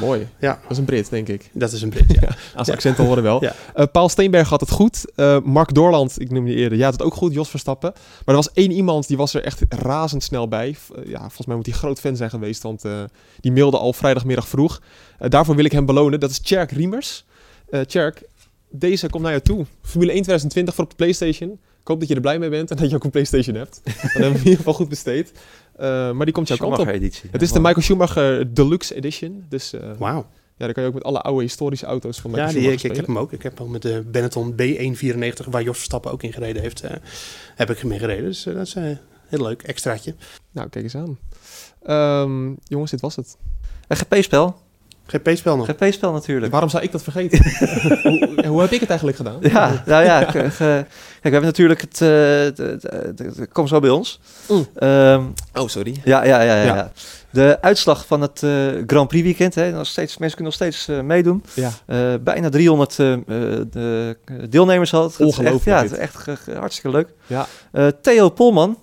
Mooi. 0.00 0.28
Ja, 0.40 0.58
Dat 0.62 0.70
is 0.70 0.78
een 0.78 0.84
Brit, 0.84 1.10
denk 1.10 1.28
ik. 1.28 1.50
dat 1.52 1.72
is 1.72 1.82
een 1.82 1.88
Brit. 1.88 2.04
Ja. 2.20 2.28
Aan 2.56 2.64
zijn 2.64 2.76
accent 2.76 2.96
horen 2.96 3.22
wel. 3.22 3.42
Ja. 3.42 3.54
Eh, 3.74 3.84
Paul 3.92 4.08
Steenberg 4.08 4.48
had 4.48 4.60
het 4.60 4.70
goed. 4.70 5.04
Eh, 5.14 5.40
Mark 5.40 5.74
Doorland, 5.74 6.20
ik 6.20 6.30
noemde 6.30 6.50
die 6.50 6.58
eerder, 6.58 6.78
ja, 6.78 6.84
had 6.84 6.92
het 6.92 7.02
ook 7.02 7.14
goed. 7.14 7.32
Jos 7.32 7.48
Verstappen. 7.50 7.92
Maar 7.94 8.34
er 8.34 8.34
was 8.34 8.52
één 8.52 8.70
iemand 8.70 9.06
die 9.06 9.16
was 9.16 9.34
er 9.34 9.42
echt 9.42 9.62
razendsnel 9.68 10.48
bij. 10.48 10.76
Ja, 11.04 11.20
volgens 11.20 11.46
mij 11.46 11.56
moet 11.56 11.66
hij 11.66 11.74
groot 11.74 12.00
fan 12.00 12.16
zijn 12.16 12.30
geweest, 12.30 12.62
want 12.62 12.84
die 13.40 13.52
mailde 13.52 13.78
al 13.78 13.92
vrijdagmiddag 13.92 14.48
vroeg. 14.48 14.82
Daarvoor 15.18 15.54
wil 15.56 15.64
ik 15.64 15.72
hem 15.72 15.86
belonen. 15.86 16.20
Dat 16.20 16.30
is 16.30 16.38
Tjerk 16.38 16.70
Riemers. 16.70 17.24
Tjerk, 17.86 18.22
deze 18.70 19.08
komt 19.08 19.22
naar 19.22 19.32
jou 19.32 19.44
toe. 19.44 19.66
Formule 19.82 20.12
1 20.12 20.22
2020 20.22 20.74
voor 20.74 20.84
op 20.84 20.90
de 20.90 20.96
PlayStation. 20.96 21.58
Ik 21.80 21.94
hoop 21.94 22.00
dat 22.00 22.08
je 22.08 22.14
er 22.14 22.20
blij 22.20 22.38
mee 22.38 22.48
bent 22.48 22.70
en 22.70 22.76
dat 22.76 22.90
je 22.90 22.96
ook 22.96 23.04
een 23.04 23.10
PlayStation 23.10 23.56
hebt. 23.56 23.80
Dan 23.84 23.94
hebben 24.02 24.32
we 24.32 24.38
in 24.38 24.44
ieder 24.44 24.56
geval 24.56 24.72
goed 24.72 24.88
besteed. 24.88 25.32
Eh, 25.78 26.12
maar 26.12 26.24
die 26.24 26.34
komt 26.34 26.48
jouw 26.48 26.56
kant 26.56 26.70
op. 26.70 26.76
Schumacher-editie. 26.78 27.28
Het 27.32 27.42
is 27.42 27.48
de 27.48 27.54
Ja, 27.54 27.60
Michael 27.60 27.82
Schumacher 27.82 28.54
Deluxe 28.54 28.94
Edition. 28.94 29.44
Dus 29.48 29.72
eh, 29.72 29.90
Wauw. 29.98 30.26
ja, 30.56 30.64
dan 30.64 30.72
kan 30.72 30.82
je 30.82 30.88
ook 30.88 30.94
met 30.94 31.04
alle 31.04 31.20
oude 31.20 31.42
historische 31.42 31.86
auto's 31.86 32.20
van 32.20 32.30
Ja, 32.30 32.36
Michael 32.36 32.62
die, 32.62 32.72
ik, 32.72 32.82
ik 32.82 32.96
heb 32.96 33.06
hem 33.06 33.18
ook. 33.18 33.32
Ik 33.32 33.42
heb 33.42 33.60
al 33.60 33.66
met 33.66 33.82
de 33.82 34.02
Benetton 34.06 34.52
B194, 34.52 35.48
waar 35.50 35.62
Jos 35.62 35.76
Verstappen 35.76 36.10
ook 36.10 36.22
in 36.22 36.32
gereden 36.32 36.62
heeft, 36.62 36.80
eh, 36.80 36.96
heb 37.54 37.70
ik 37.70 37.84
mee 37.84 37.98
gereden. 37.98 38.24
Dus 38.24 38.42
dat 38.42 38.56
is 38.66 38.74
eh, 38.74 38.82
heel 39.26 39.42
leuk. 39.42 39.62
Extraatje. 39.62 40.14
Nou, 40.50 40.68
kijk 40.68 40.84
eens 40.84 40.94
aan. 40.96 41.18
Ehm, 41.82 42.54
jongens, 42.64 42.90
dit 42.90 43.00
was 43.00 43.16
het. 43.16 43.36
Een 43.88 43.96
GP-spel. 43.96 44.56
GP-spel 45.12 45.56
nog. 45.56 45.66
GP-spel 45.66 46.12
natuurlijk. 46.12 46.52
Waarom 46.52 46.68
zou 46.70 46.82
ik 46.82 46.92
dat 46.92 47.02
vergeten? 47.02 47.38
hoe, 48.02 48.46
hoe 48.46 48.60
heb 48.60 48.70
ik 48.70 48.80
het 48.80 48.88
eigenlijk 48.88 49.18
gedaan? 49.18 49.38
Ja, 49.40 49.82
nou 49.86 50.04
ja, 50.04 50.20
ge- 50.30 50.30
kijk, 50.30 50.88
we 51.22 51.30
hebben 51.30 51.42
natuurlijk 51.42 51.80
het, 51.80 51.92
eh, 51.92 51.98
de- 51.98 53.48
kom 53.52 53.66
zo 53.66 53.80
bij 53.80 53.90
ons. 53.90 54.20
Mm. 54.48 54.66
Ehm, 54.74 55.22
Oh, 55.54 55.68
sorry. 55.68 56.00
ja, 56.04 56.24
ja, 56.24 56.42
ja, 56.42 56.54
ja, 56.54 56.62
Ja. 56.64 56.74
ja. 56.76 56.92
De 57.30 57.58
uitslag 57.60 58.06
van 58.06 58.20
het 58.20 58.42
eh, 58.42 58.50
Grand 58.86 59.08
Prix 59.08 59.24
weekend, 59.24 59.54
hè, 59.54 59.70
nog 59.70 59.86
steeds, 59.86 60.18
mensen 60.18 60.36
kunnen 60.38 60.54
nog 60.58 60.68
steeds 60.70 60.88
eh, 60.88 61.00
meedoen. 61.04 61.44
Ja. 61.54 61.70
Eh, 61.86 62.14
bijna 62.20 62.48
300 62.48 62.98
eh, 62.98 63.12
eh, 63.12 63.20
de 63.70 64.16
deelnemers 64.48 64.90
had. 64.90 65.10
Het 65.12 65.20
is 65.20 65.26
Ongelooflijk 65.26 65.64
Echt, 65.66 65.76
ja, 65.76 65.82
het 65.82 65.92
is 65.92 65.98
echt 65.98 66.16
ge- 66.16 66.36
ge- 66.36 66.54
hartstikke 66.58 66.90
leuk. 66.96 67.08
Ja. 67.26 67.46
Eh, 67.72 67.86
Theo 68.02 68.28
Polman, 68.28 68.78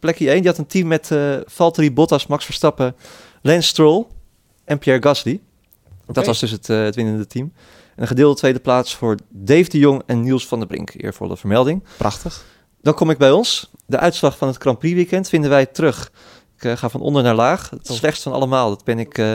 plekje 0.00 0.30
1, 0.30 0.36
die 0.40 0.46
had 0.50 0.58
een 0.58 0.66
team 0.66 0.86
met 0.86 1.10
eh 1.10 1.18
Valtteri 1.46 1.92
Bottas, 1.92 2.26
Max 2.26 2.44
Verstappen, 2.44 2.94
Lance 3.42 3.68
Stroll 3.68 4.04
en 4.64 4.78
Pierre 4.78 5.02
Gasly. 5.02 5.40
Dat 6.12 6.26
was 6.26 6.40
dus 6.40 6.50
het, 6.50 6.68
eh, 6.68 6.82
het 6.82 6.94
winnende 6.94 7.26
team. 7.26 7.52
En 7.96 8.02
een 8.02 8.06
gedeelde 8.06 8.36
tweede 8.36 8.60
plaats 8.60 8.94
voor 8.96 9.16
Dave 9.28 9.68
de 9.68 9.78
Jong 9.78 10.02
en 10.06 10.20
Niels 10.20 10.46
van 10.46 10.58
der 10.58 10.68
Brink. 10.68 10.92
Eervolle 10.96 11.36
vermelding. 11.36 11.82
Prachtig. 11.96 12.44
Dan 12.82 12.94
kom 12.94 13.10
ik 13.10 13.18
bij 13.18 13.30
ons. 13.30 13.70
De 13.86 13.98
uitslag 13.98 14.36
van 14.38 14.48
het 14.48 14.56
Grand 14.56 14.78
Prix 14.78 14.94
weekend 14.94 15.28
vinden 15.28 15.50
wij 15.50 15.66
terug. 15.66 16.12
Ik 16.56 16.64
eh, 16.64 16.76
ga 16.76 16.88
van 16.88 17.00
onder 17.00 17.22
naar 17.22 17.34
laag. 17.34 17.70
Het 17.70 17.90
Oh. 17.90 17.96
slechtste 17.96 18.22
van 18.22 18.32
allemaal. 18.32 18.68
Dat 18.68 18.84
ben 18.84 18.98
ik 18.98 19.18
eh, 19.18 19.34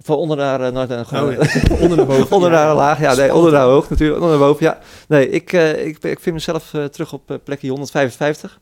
van 0.00 0.16
onder 0.16 0.36
naar, 0.36 0.72
naar, 0.72 0.88
naar- 0.88 1.06
Oh, 1.12 1.40
Onder 1.82 1.96
de 1.96 2.04
boven. 2.04 2.30
onder 2.30 2.50
naar 2.50 2.74
laag. 2.74 3.00
Ja, 3.00 3.14
nee, 3.14 3.34
onder 3.34 3.52
naar 3.52 3.64
hoog 3.66 3.90
natuurlijk. 3.90 4.20
Onder 4.22 4.38
naar 4.38 4.46
boven, 4.48 4.64
ja. 4.66 4.78
Nee, 5.08 5.30
ik, 5.30 5.52
ik, 5.52 5.98
ik 6.04 6.20
vind 6.20 6.34
mezelf 6.34 6.70
terug 6.90 7.12
op 7.12 7.40
plekje 7.44 7.68
155. 7.68 8.60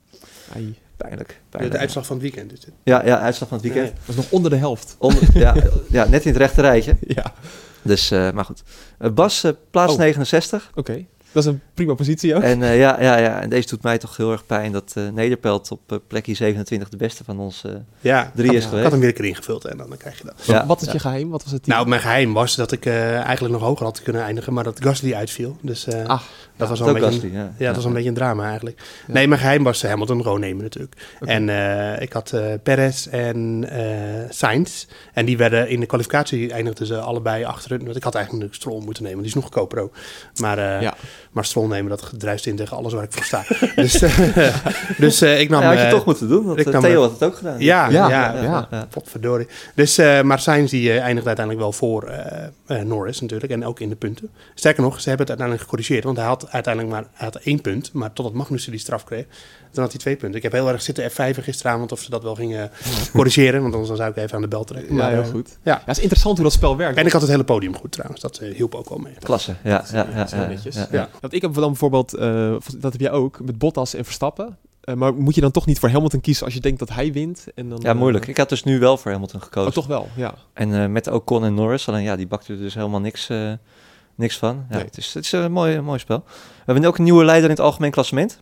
Ai, 0.54 0.78
Pijnlijk. 1.02 1.28
De, 1.28 1.34
pijnlijk. 1.48 1.74
de 1.74 1.80
uitslag 1.80 2.06
van 2.06 2.16
het 2.16 2.24
weekend 2.24 2.52
is 2.52 2.60
dit. 2.60 2.74
Ja, 2.82 3.04
ja, 3.04 3.18
uitslag 3.20 3.48
van 3.48 3.58
het 3.58 3.66
weekend. 3.72 3.92
Dat 3.96 4.08
is 4.08 4.16
nog 4.16 4.30
onder 4.30 4.50
de 4.50 4.56
helft. 4.56 4.94
Onder, 4.98 5.22
ja, 5.38 5.54
ja, 5.88 6.08
net 6.08 6.22
in 6.24 6.28
het 6.28 6.36
rechte 6.40 6.60
rijtje. 6.60 6.96
Ja, 7.06 7.32
Dus, 7.82 8.10
eh, 8.10 8.30
maar 8.32 8.44
goed. 8.44 8.62
Eh, 8.98 9.10
Bas, 9.10 9.44
eh, 9.44 9.52
plaats 9.70 9.92
Oh. 9.92 9.98
69. 9.98 10.70
oké. 10.74 11.04
Dat 11.32 11.44
is 11.44 11.50
een 11.50 11.60
prima 11.74 11.94
positie 11.94 12.34
ook. 12.34 12.42
En 12.42 12.62
eh, 12.62 12.78
ja, 12.78 13.00
ja, 13.02 13.16
ja, 13.18 13.40
en 13.40 13.48
deze 13.50 13.68
doet 13.68 13.82
mij 13.82 13.98
toch 13.98 14.16
heel 14.16 14.32
erg 14.32 14.46
pijn 14.46 14.72
dat 14.72 14.92
eh 14.96 15.08
Nederpelt 15.08 15.70
op 15.70 16.00
plekje 16.08 16.34
27 16.34 16.88
de 16.88 16.96
beste 16.96 17.24
van 17.24 17.38
ons 17.38 17.64
eh, 17.64 17.72
Ja, 18.00 18.32
drie 18.34 18.52
is 18.54 18.64
geweest. 18.64 18.72
ik 18.76 18.82
had 18.82 18.90
hem 18.90 19.00
weer 19.00 19.08
een 19.08 19.14
keer 19.14 19.24
ingevuld 19.24 19.64
en 19.64 19.76
dan, 19.76 19.88
dan 19.88 19.96
krijg 19.98 20.18
je 20.18 20.24
dat. 20.24 20.34
Ja, 20.46 20.66
Wat 20.66 20.80
is 20.80 20.86
ja. 20.86 20.92
je 20.92 20.98
geheim? 20.98 21.30
Wat 21.30 21.42
was 21.42 21.52
het 21.52 21.62
team? 21.62 21.76
Nou, 21.76 21.88
mijn 21.88 22.00
geheim 22.00 22.32
was 22.32 22.54
dat 22.56 22.72
ik 22.72 22.86
eh, 22.86 23.14
eigenlijk 23.20 23.54
nog 23.54 23.62
hoger 23.62 23.84
had 23.86 24.02
kunnen 24.02 24.22
eindigen, 24.22 24.52
maar 24.52 24.64
dat 24.64 24.82
Gasly 24.82 25.14
uitviel. 25.14 25.56
Dus 25.60 25.86
eh, 25.86 26.04
Ah. 26.06 26.20
Dat 26.68 26.78
was 26.78 26.88
een 26.88 26.94
beetje, 27.10 27.26
een- 27.26 27.32
ja. 27.32 27.52
ja, 27.58 27.66
dat 27.66 27.76
was 27.76 27.84
een 27.84 27.92
beetje 27.92 28.08
een 28.08 28.14
drama 28.14 28.48
eigenlijk. 28.48 28.82
Nee, 29.06 29.28
maar 29.28 29.38
geheim 29.38 29.62
was 29.62 29.82
Hamilton 29.82 30.22
gewoon 30.22 30.40
nemen 30.40 30.62
natuurlijk. 30.62 30.94
En 31.20 31.48
eh, 31.48 32.02
ik 32.02 32.12
had 32.12 32.32
eh 32.32 32.44
Perez 32.62 33.06
en 33.06 33.64
eh 33.68 34.30
Sainz. 34.30 34.86
En 35.12 35.24
die 35.24 35.36
werden 35.36 35.68
in 35.68 35.80
de 35.80 35.86
kwalificatie 35.86 36.52
eindigden 36.52 36.86
ze 36.86 36.98
allebei 36.98 37.44
achter. 37.44 37.84
Want 37.84 37.96
ik 37.96 38.02
had 38.02 38.14
eigenlijk 38.14 38.44
een 38.48 38.54
Stroll 38.54 38.82
moeten 38.84 39.02
nemen. 39.02 39.18
Die 39.18 39.26
is 39.28 39.34
nog 39.34 39.44
ook. 39.56 39.90
Maar, 40.40 40.58
Ja. 40.82 40.94
Maar 41.32 41.44
Stroll 41.44 41.68
nemen, 41.68 41.90
dat 41.90 42.12
druist 42.18 42.46
in 42.46 42.56
tegen 42.56 42.76
alles 42.76 42.92
waar 42.92 43.02
ik 43.02 43.12
voor 43.12 43.24
sta. 43.24 43.44
dus 43.82 44.02
eh, 44.02 44.56
dus 45.04 45.20
eh, 45.20 45.40
ik 45.40 45.48
nam... 45.48 45.60
Ja, 45.60 45.68
had 45.68 45.78
je 45.78 45.84
eh, 45.84 45.90
toch 45.90 46.04
moeten 46.04 46.28
doen, 46.28 46.44
want 46.44 46.58
ik 46.58 46.70
nam, 46.70 46.82
Theo 46.82 47.00
had 47.00 47.10
het 47.10 47.22
ook 47.22 47.36
gedaan. 47.36 47.60
Ja, 47.60 47.90
Ja, 47.90 48.08
ja, 48.08 48.68
ja. 48.70 48.86
Potverdorie. 48.90 49.46
Dus, 49.74 49.96
maar 49.96 50.38
Sainz 50.38 50.70
die 50.70 50.90
eindigde 50.90 51.26
uiteindelijk 51.26 51.58
wel 51.58 51.72
voor 51.72 52.12
Norris 52.84 53.20
natuurlijk. 53.20 53.52
En 53.52 53.64
ook 53.64 53.80
in 53.80 53.88
de 53.88 53.96
punten. 53.96 54.30
Sterker 54.54 54.82
nog, 54.82 55.00
ze 55.00 55.08
hebben 55.08 55.26
het 55.26 55.28
uiteindelijk 55.28 55.62
gecorrigeerd. 55.62 56.04
Want 56.04 56.16
hij 56.16 56.26
had 56.26 56.50
uiteindelijk 56.50 56.94
maar 56.94 57.04
hij 57.12 57.26
had 57.26 57.36
één 57.36 57.60
punt. 57.60 57.92
Maar 57.92 58.12
totdat 58.12 58.34
Magnussen 58.34 58.70
die 58.70 58.80
straf 58.80 59.04
kreeg, 59.04 59.24
dan 59.72 59.82
had 59.82 59.92
hij 59.92 60.00
twee 60.00 60.16
punten. 60.16 60.36
Ik 60.36 60.42
heb 60.42 60.52
heel 60.52 60.68
erg 60.68 60.82
zitten 60.82 61.10
F5 61.10 61.38
gisteravond 61.38 61.92
of 61.92 62.00
ze 62.00 62.10
dat 62.10 62.22
wel 62.22 62.34
gingen 62.34 62.70
corrigeren. 63.12 63.60
Want 63.60 63.72
anders 63.72 63.88
dan 63.88 63.96
zou 63.96 64.10
ik 64.10 64.16
even 64.16 64.34
aan 64.36 64.42
de 64.42 64.48
bel 64.48 64.64
trekken. 64.64 64.94
Ja, 64.94 65.02
Maar, 65.02 65.10
heel 65.12 65.22
eh, 65.22 65.28
goed. 65.28 65.48
Ja. 65.62 65.72
Ja, 65.72 65.78
het 65.86 65.96
is 65.96 66.02
interessant 66.02 66.34
hoe 66.36 66.44
dat 66.46 66.54
spel 66.54 66.76
werkt. 66.76 66.98
En 66.98 67.06
ik 67.06 67.12
had 67.12 67.20
het 67.20 67.30
hele 67.30 67.44
podium 67.44 67.76
goed 67.76 67.92
trouwens. 67.92 68.20
Dat 68.20 68.38
eh, 68.38 68.54
hielp 68.54 68.74
ook 68.74 68.88
wel 68.88 68.98
mee. 68.98 69.12
Klasse, 69.18 69.54
ja. 69.64 69.84
ja, 69.92 70.06
ja, 70.14 70.26
ja, 70.30 70.46
netjes. 70.46 70.74
ja, 70.74 70.86
Ja. 70.90 71.08
Want 71.20 71.32
ik 71.32 71.42
heb 71.42 71.54
dan 71.54 71.66
bijvoorbeeld, 71.68 72.14
eh, 72.14 72.54
dat 72.78 72.92
heb 72.92 73.00
jij 73.00 73.10
ook, 73.10 73.40
met 73.44 73.58
Bottas 73.58 73.94
en 73.94 74.04
Verstappen. 74.04 74.56
Eh, 74.80 74.94
maar 74.94 75.14
moet 75.14 75.34
je 75.34 75.40
dan 75.40 75.50
toch 75.50 75.66
niet 75.66 75.78
voor 75.78 75.88
Hamilton 75.88 76.20
kiezen 76.20 76.44
als 76.44 76.54
je 76.54 76.60
denkt 76.60 76.78
dat 76.78 76.88
hij 76.90 77.12
wint? 77.12 77.46
En 77.54 77.68
dan, 77.68 77.78
Ja, 77.82 77.94
moeilijk. 77.94 78.24
eh, 78.24 78.30
Ik 78.30 78.36
had 78.36 78.48
dus 78.48 78.64
nu 78.64 78.78
wel 78.78 78.96
voor 78.96 79.10
Hamilton 79.12 79.42
gekozen. 79.42 79.68
oh, 79.68 79.74
toch 79.74 79.86
wel, 79.86 80.08
ja. 80.16 80.34
En 80.52 80.82
eh, 80.82 80.86
met 80.88 81.06
Ocon 81.08 81.44
en 81.44 81.54
Norris, 81.54 81.88
alleen 81.88 82.02
ja, 82.02 82.16
die 82.16 82.26
bakte 82.26 82.52
er 82.52 82.58
dus 82.58 82.74
helemaal 82.74 83.00
niks, 83.00 83.28
eh, 83.28 83.52
niks 84.14 84.38
van. 84.38 84.66
Ja, 84.70 84.76
Nee. 84.76 84.84
het, 84.84 84.96
is, 84.96 85.14
het 85.14 85.24
is 85.24 85.32
een 85.32 85.52
mooi, 85.52 85.80
mooi 85.80 85.98
spel. 85.98 86.22
We 86.26 86.32
hebben 86.64 86.82
nu 86.82 86.88
ook 86.88 86.98
een 86.98 87.04
nieuwe 87.04 87.24
leider 87.24 87.50
in 87.50 87.56
het 87.56 87.64
algemeen 87.64 87.90
klassement. 87.90 88.40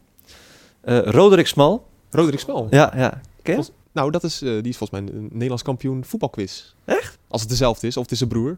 Eh 0.81 0.99
Roderick 1.05 1.47
Smal. 1.47 1.89
Roderick 2.11 2.41
Spel. 2.41 2.67
Ja, 2.71 2.93
ja. 2.97 3.21
Ken 3.43 3.57
je? 3.57 3.65
Nou, 3.93 4.11
dat 4.11 4.25
is, 4.25 4.43
eh, 4.43 4.51
die 4.51 4.69
is 4.69 4.77
volgens 4.77 5.01
mij 5.01 5.13
een 5.15 5.29
Nederlands 5.33 5.63
kampioen 5.63 6.05
voetbalquiz. 6.05 6.75
Echt? 6.85 7.19
Als 7.29 7.41
het 7.41 7.51
dezelfde 7.51 7.87
is, 7.87 7.97
of 7.97 8.03
het 8.03 8.13
is 8.13 8.19
zijn 8.19 8.31
broer. 8.31 8.57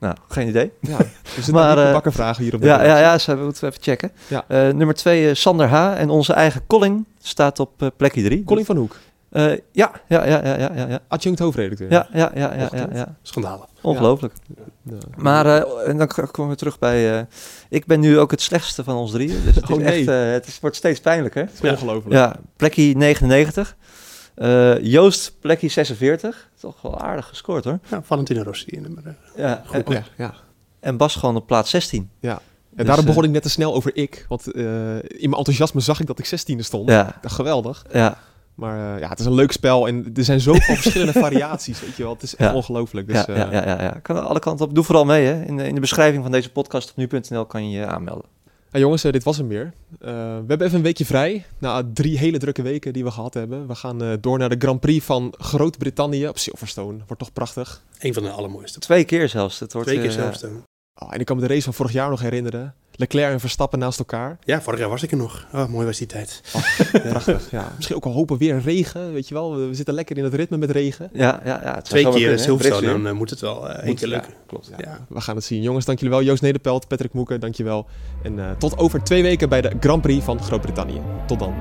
Nou, 0.00 0.14
geen 0.28 0.48
idee. 0.48 0.72
Ja, 0.80 0.98
er 0.98 1.08
zitten 1.34 1.54
Maar, 1.54 1.92
bakken 1.92 2.12
vragen 2.12 2.42
hier 2.44 2.54
op 2.54 2.60
de 2.60 2.66
Ja, 2.66 2.84
ja, 2.84 2.98
ja, 2.98 3.18
ze 3.18 3.36
moeten 3.36 3.60
we 3.64 3.70
even 3.70 3.82
checken. 3.82 4.12
Ja. 4.28 4.44
Eh, 4.48 4.74
nummer 4.74 4.94
twee, 4.94 5.34
Sander 5.34 5.68
H. 5.68 5.94
En 5.96 6.10
onze 6.10 6.32
eigen 6.32 6.66
Colin 6.66 7.06
staat 7.20 7.60
op 7.60 7.92
plekje 7.96 8.22
drie. 8.22 8.44
Colin 8.44 8.64
van 8.64 8.76
Hoek, 8.76 8.96
Eh, 9.30 9.44
ja, 9.72 9.90
ja, 10.08 10.24
ja, 10.24 10.24
ja, 10.44 10.58
ja, 10.58 10.70
ja, 10.74 10.86
ja. 10.88 10.98
adjunct 11.08 11.38
hoofdredacteur. 11.38 11.90
Ja, 11.90 12.08
ja, 12.12 12.30
ja, 12.34 12.54
ja, 12.54 12.88
ja. 12.92 13.16
Schandalen. 13.22 13.66
Ongelooflijk. 13.80 14.34
Ja. 14.82 14.94
Maar, 15.16 15.46
eh, 15.46 15.88
en 15.88 15.98
dan 15.98 16.06
komen 16.06 16.48
we 16.52 16.56
terug 16.56 16.78
bij... 16.78 17.18
eh, 17.18 17.24
ik 17.68 17.86
ben 17.86 18.00
nu 18.00 18.18
ook 18.18 18.30
het 18.30 18.40
slechtste 18.40 18.84
van 18.84 18.96
ons 18.96 19.10
drieën. 19.10 19.42
Dus 19.44 19.54
het, 19.54 19.64
is 19.64 19.70
Oh, 19.76 19.82
nee. 19.82 19.98
echt, 20.10 20.34
het 20.34 20.46
is, 20.46 20.60
wordt 20.60 20.76
steeds 20.76 21.00
pijnlijker. 21.00 21.42
Het 21.42 21.62
is 21.62 21.70
ongelooflijk. 21.70 22.14
Ja, 22.14 22.36
plekje 22.56 22.82
99. 22.96 23.76
Eh, 24.34 24.78
Joost, 24.84 25.32
plekje 25.40 25.68
46. 25.68 26.48
Toch 26.60 26.82
wel 26.82 27.00
aardig 27.00 27.26
gescoord 27.26 27.64
hoor. 27.64 27.78
Ja, 27.90 28.02
Valentino 28.02 28.42
Rossi 28.42 28.66
in 28.70 28.82
nummer. 28.82 29.16
Ja, 29.36 29.62
en, 29.72 29.84
Ja, 29.88 30.02
ja. 30.16 30.34
en 30.80 30.96
Bas 30.96 31.14
gewoon 31.16 31.36
op 31.36 31.46
plaats 31.46 31.70
16. 31.70 32.10
Ja. 32.20 32.32
En 32.32 32.40
Dus, 32.76 32.86
daarom 32.86 33.04
begon 33.04 33.24
ik 33.24 33.30
net 33.30 33.42
te 33.42 33.50
snel 33.50 33.74
over 33.74 33.96
ik. 33.96 34.24
Want 34.28 34.52
eh, 34.52 34.62
in 34.94 35.02
mijn 35.28 35.32
enthousiasme 35.34 35.80
zag 35.80 36.00
ik 36.00 36.06
dat 36.06 36.18
ik 36.18 36.26
16e 36.26 36.58
stond. 36.58 36.88
Ja. 36.88 37.18
Geweldig. 37.22 37.84
Ja, 37.92 38.18
Maar 38.58 38.94
eh, 38.94 39.00
ja, 39.00 39.08
het 39.08 39.18
is 39.18 39.26
een 39.26 39.34
leuk 39.34 39.52
spel. 39.52 39.88
En 39.88 40.10
er 40.14 40.24
zijn 40.24 40.40
zoveel 40.40 40.74
verschillende 40.82 41.12
variaties, 41.12 41.80
weet 41.80 41.96
je 41.96 42.02
wel. 42.02 42.12
Het 42.12 42.22
is 42.22 42.36
echt 42.36 42.50
Ja. 42.50 42.56
ongelooflijk. 42.56 43.06
Dus, 43.06 43.16
ja, 43.16 43.26
eh, 43.26 43.36
ja, 43.36 43.52
ja, 43.52 43.66
ja, 43.66 43.82
ja. 43.82 43.98
Kan 44.02 44.26
alle 44.26 44.38
kanten 44.38 44.66
op. 44.66 44.74
Doe 44.74 44.84
vooral 44.84 45.04
mee 45.04 45.26
hè. 45.26 45.44
In 45.44 45.56
de, 45.56 45.66
in 45.66 45.74
de 45.74 45.80
beschrijving 45.80 46.22
van 46.22 46.32
deze 46.32 46.50
podcast 46.52 46.90
op 46.90 46.96
nu.nl 46.96 47.46
kan 47.46 47.70
je 47.70 47.78
je 47.78 47.86
aanmelden. 47.86 48.24
Nou, 48.70 48.84
jongens, 48.84 49.04
eh, 49.04 49.12
dit 49.12 49.22
was 49.22 49.36
hem 49.36 49.48
weer. 49.48 49.72
Eh, 50.00 50.08
we 50.10 50.44
hebben 50.46 50.62
even 50.62 50.76
een 50.76 50.82
weekje 50.82 51.04
vrij. 51.04 51.44
Na 51.58 51.82
drie 51.92 52.18
hele 52.18 52.38
drukke 52.38 52.62
weken 52.62 52.92
die 52.92 53.04
we 53.04 53.10
gehad 53.10 53.34
hebben. 53.34 53.66
We 53.66 53.74
gaan 53.74 54.02
eh, 54.02 54.12
door 54.20 54.38
naar 54.38 54.48
de 54.48 54.56
Grand 54.58 54.80
Prix 54.80 55.04
van 55.04 55.34
Groot-Brittannië 55.38 56.28
op 56.28 56.38
Silverstone. 56.38 56.98
Wordt 57.06 57.18
toch 57.22 57.32
prachtig. 57.32 57.82
Een 57.98 58.14
van 58.14 58.22
de 58.22 58.30
allermooiste. 58.30 58.78
Twee 58.78 59.04
keer 59.04 59.28
zelfs. 59.28 59.58
Het 59.58 59.72
wordt, 59.72 59.88
Twee 59.88 60.00
keer 60.00 60.10
zelfs. 60.10 60.44
Oh, 60.94 61.14
en 61.14 61.20
ik 61.20 61.26
kan 61.26 61.36
me 61.36 61.42
de 61.42 61.48
race 61.48 61.62
van 61.62 61.74
vorig 61.74 61.92
jaar 61.92 62.10
nog 62.10 62.20
herinneren. 62.20 62.74
Leclerc 62.98 63.32
en 63.32 63.40
Verstappen 63.40 63.78
naast 63.78 63.98
elkaar. 63.98 64.38
Ja, 64.44 64.62
vorig 64.62 64.78
jaar 64.78 64.88
was 64.88 65.02
ik 65.02 65.10
er 65.10 65.16
nog. 65.16 65.46
Oh, 65.52 65.68
mooi 65.68 65.86
was 65.86 65.98
die 65.98 66.06
tijd. 66.06 66.40
Prachtig, 66.92 67.50
ja. 67.50 67.72
Misschien 67.76 67.96
ook 67.96 68.04
al 68.04 68.12
hopen 68.12 68.38
weer 68.38 68.60
regen, 68.60 69.12
weet 69.12 69.28
je 69.28 69.34
wel. 69.34 69.56
We 69.56 69.74
zitten 69.74 69.94
lekker 69.94 70.16
in 70.16 70.24
het 70.24 70.34
ritme 70.34 70.56
met 70.56 70.70
regen. 70.70 71.10
Ja, 71.12 71.40
ja, 71.44 71.60
ja. 71.64 71.80
Twee 71.80 72.08
keer 72.08 72.30
hè. 72.30 72.38
Silverstone, 72.38 72.86
dan 72.86 73.06
eh, 73.06 73.12
moet 73.12 73.30
het 73.30 73.40
wel 73.40 73.68
eh 73.68 73.84
één 73.86 73.94
keer 73.94 74.08
ja, 74.08 74.14
lukken. 74.14 74.32
klopt. 74.46 74.70
Ja. 74.78 75.06
We 75.08 75.20
gaan 75.20 75.36
het 75.36 75.44
zien. 75.44 75.62
Jongens, 75.62 75.84
dank 75.84 75.98
jullie 75.98 76.14
wel. 76.14 76.24
Joost 76.24 76.42
Nederpelt, 76.42 76.88
Patrick 76.88 77.12
Moeken, 77.12 77.40
dank 77.40 77.54
je 77.54 77.64
wel. 77.64 77.86
En 78.22 78.38
eh, 78.38 78.50
tot 78.58 78.78
over 78.78 79.02
twee 79.02 79.22
weken 79.22 79.48
bij 79.48 79.60
de 79.60 79.72
Grand 79.80 80.02
Prix 80.02 80.24
van 80.24 80.42
Groot-Brittannië. 80.42 81.00
Tot 81.26 81.38
dan. 81.38 81.54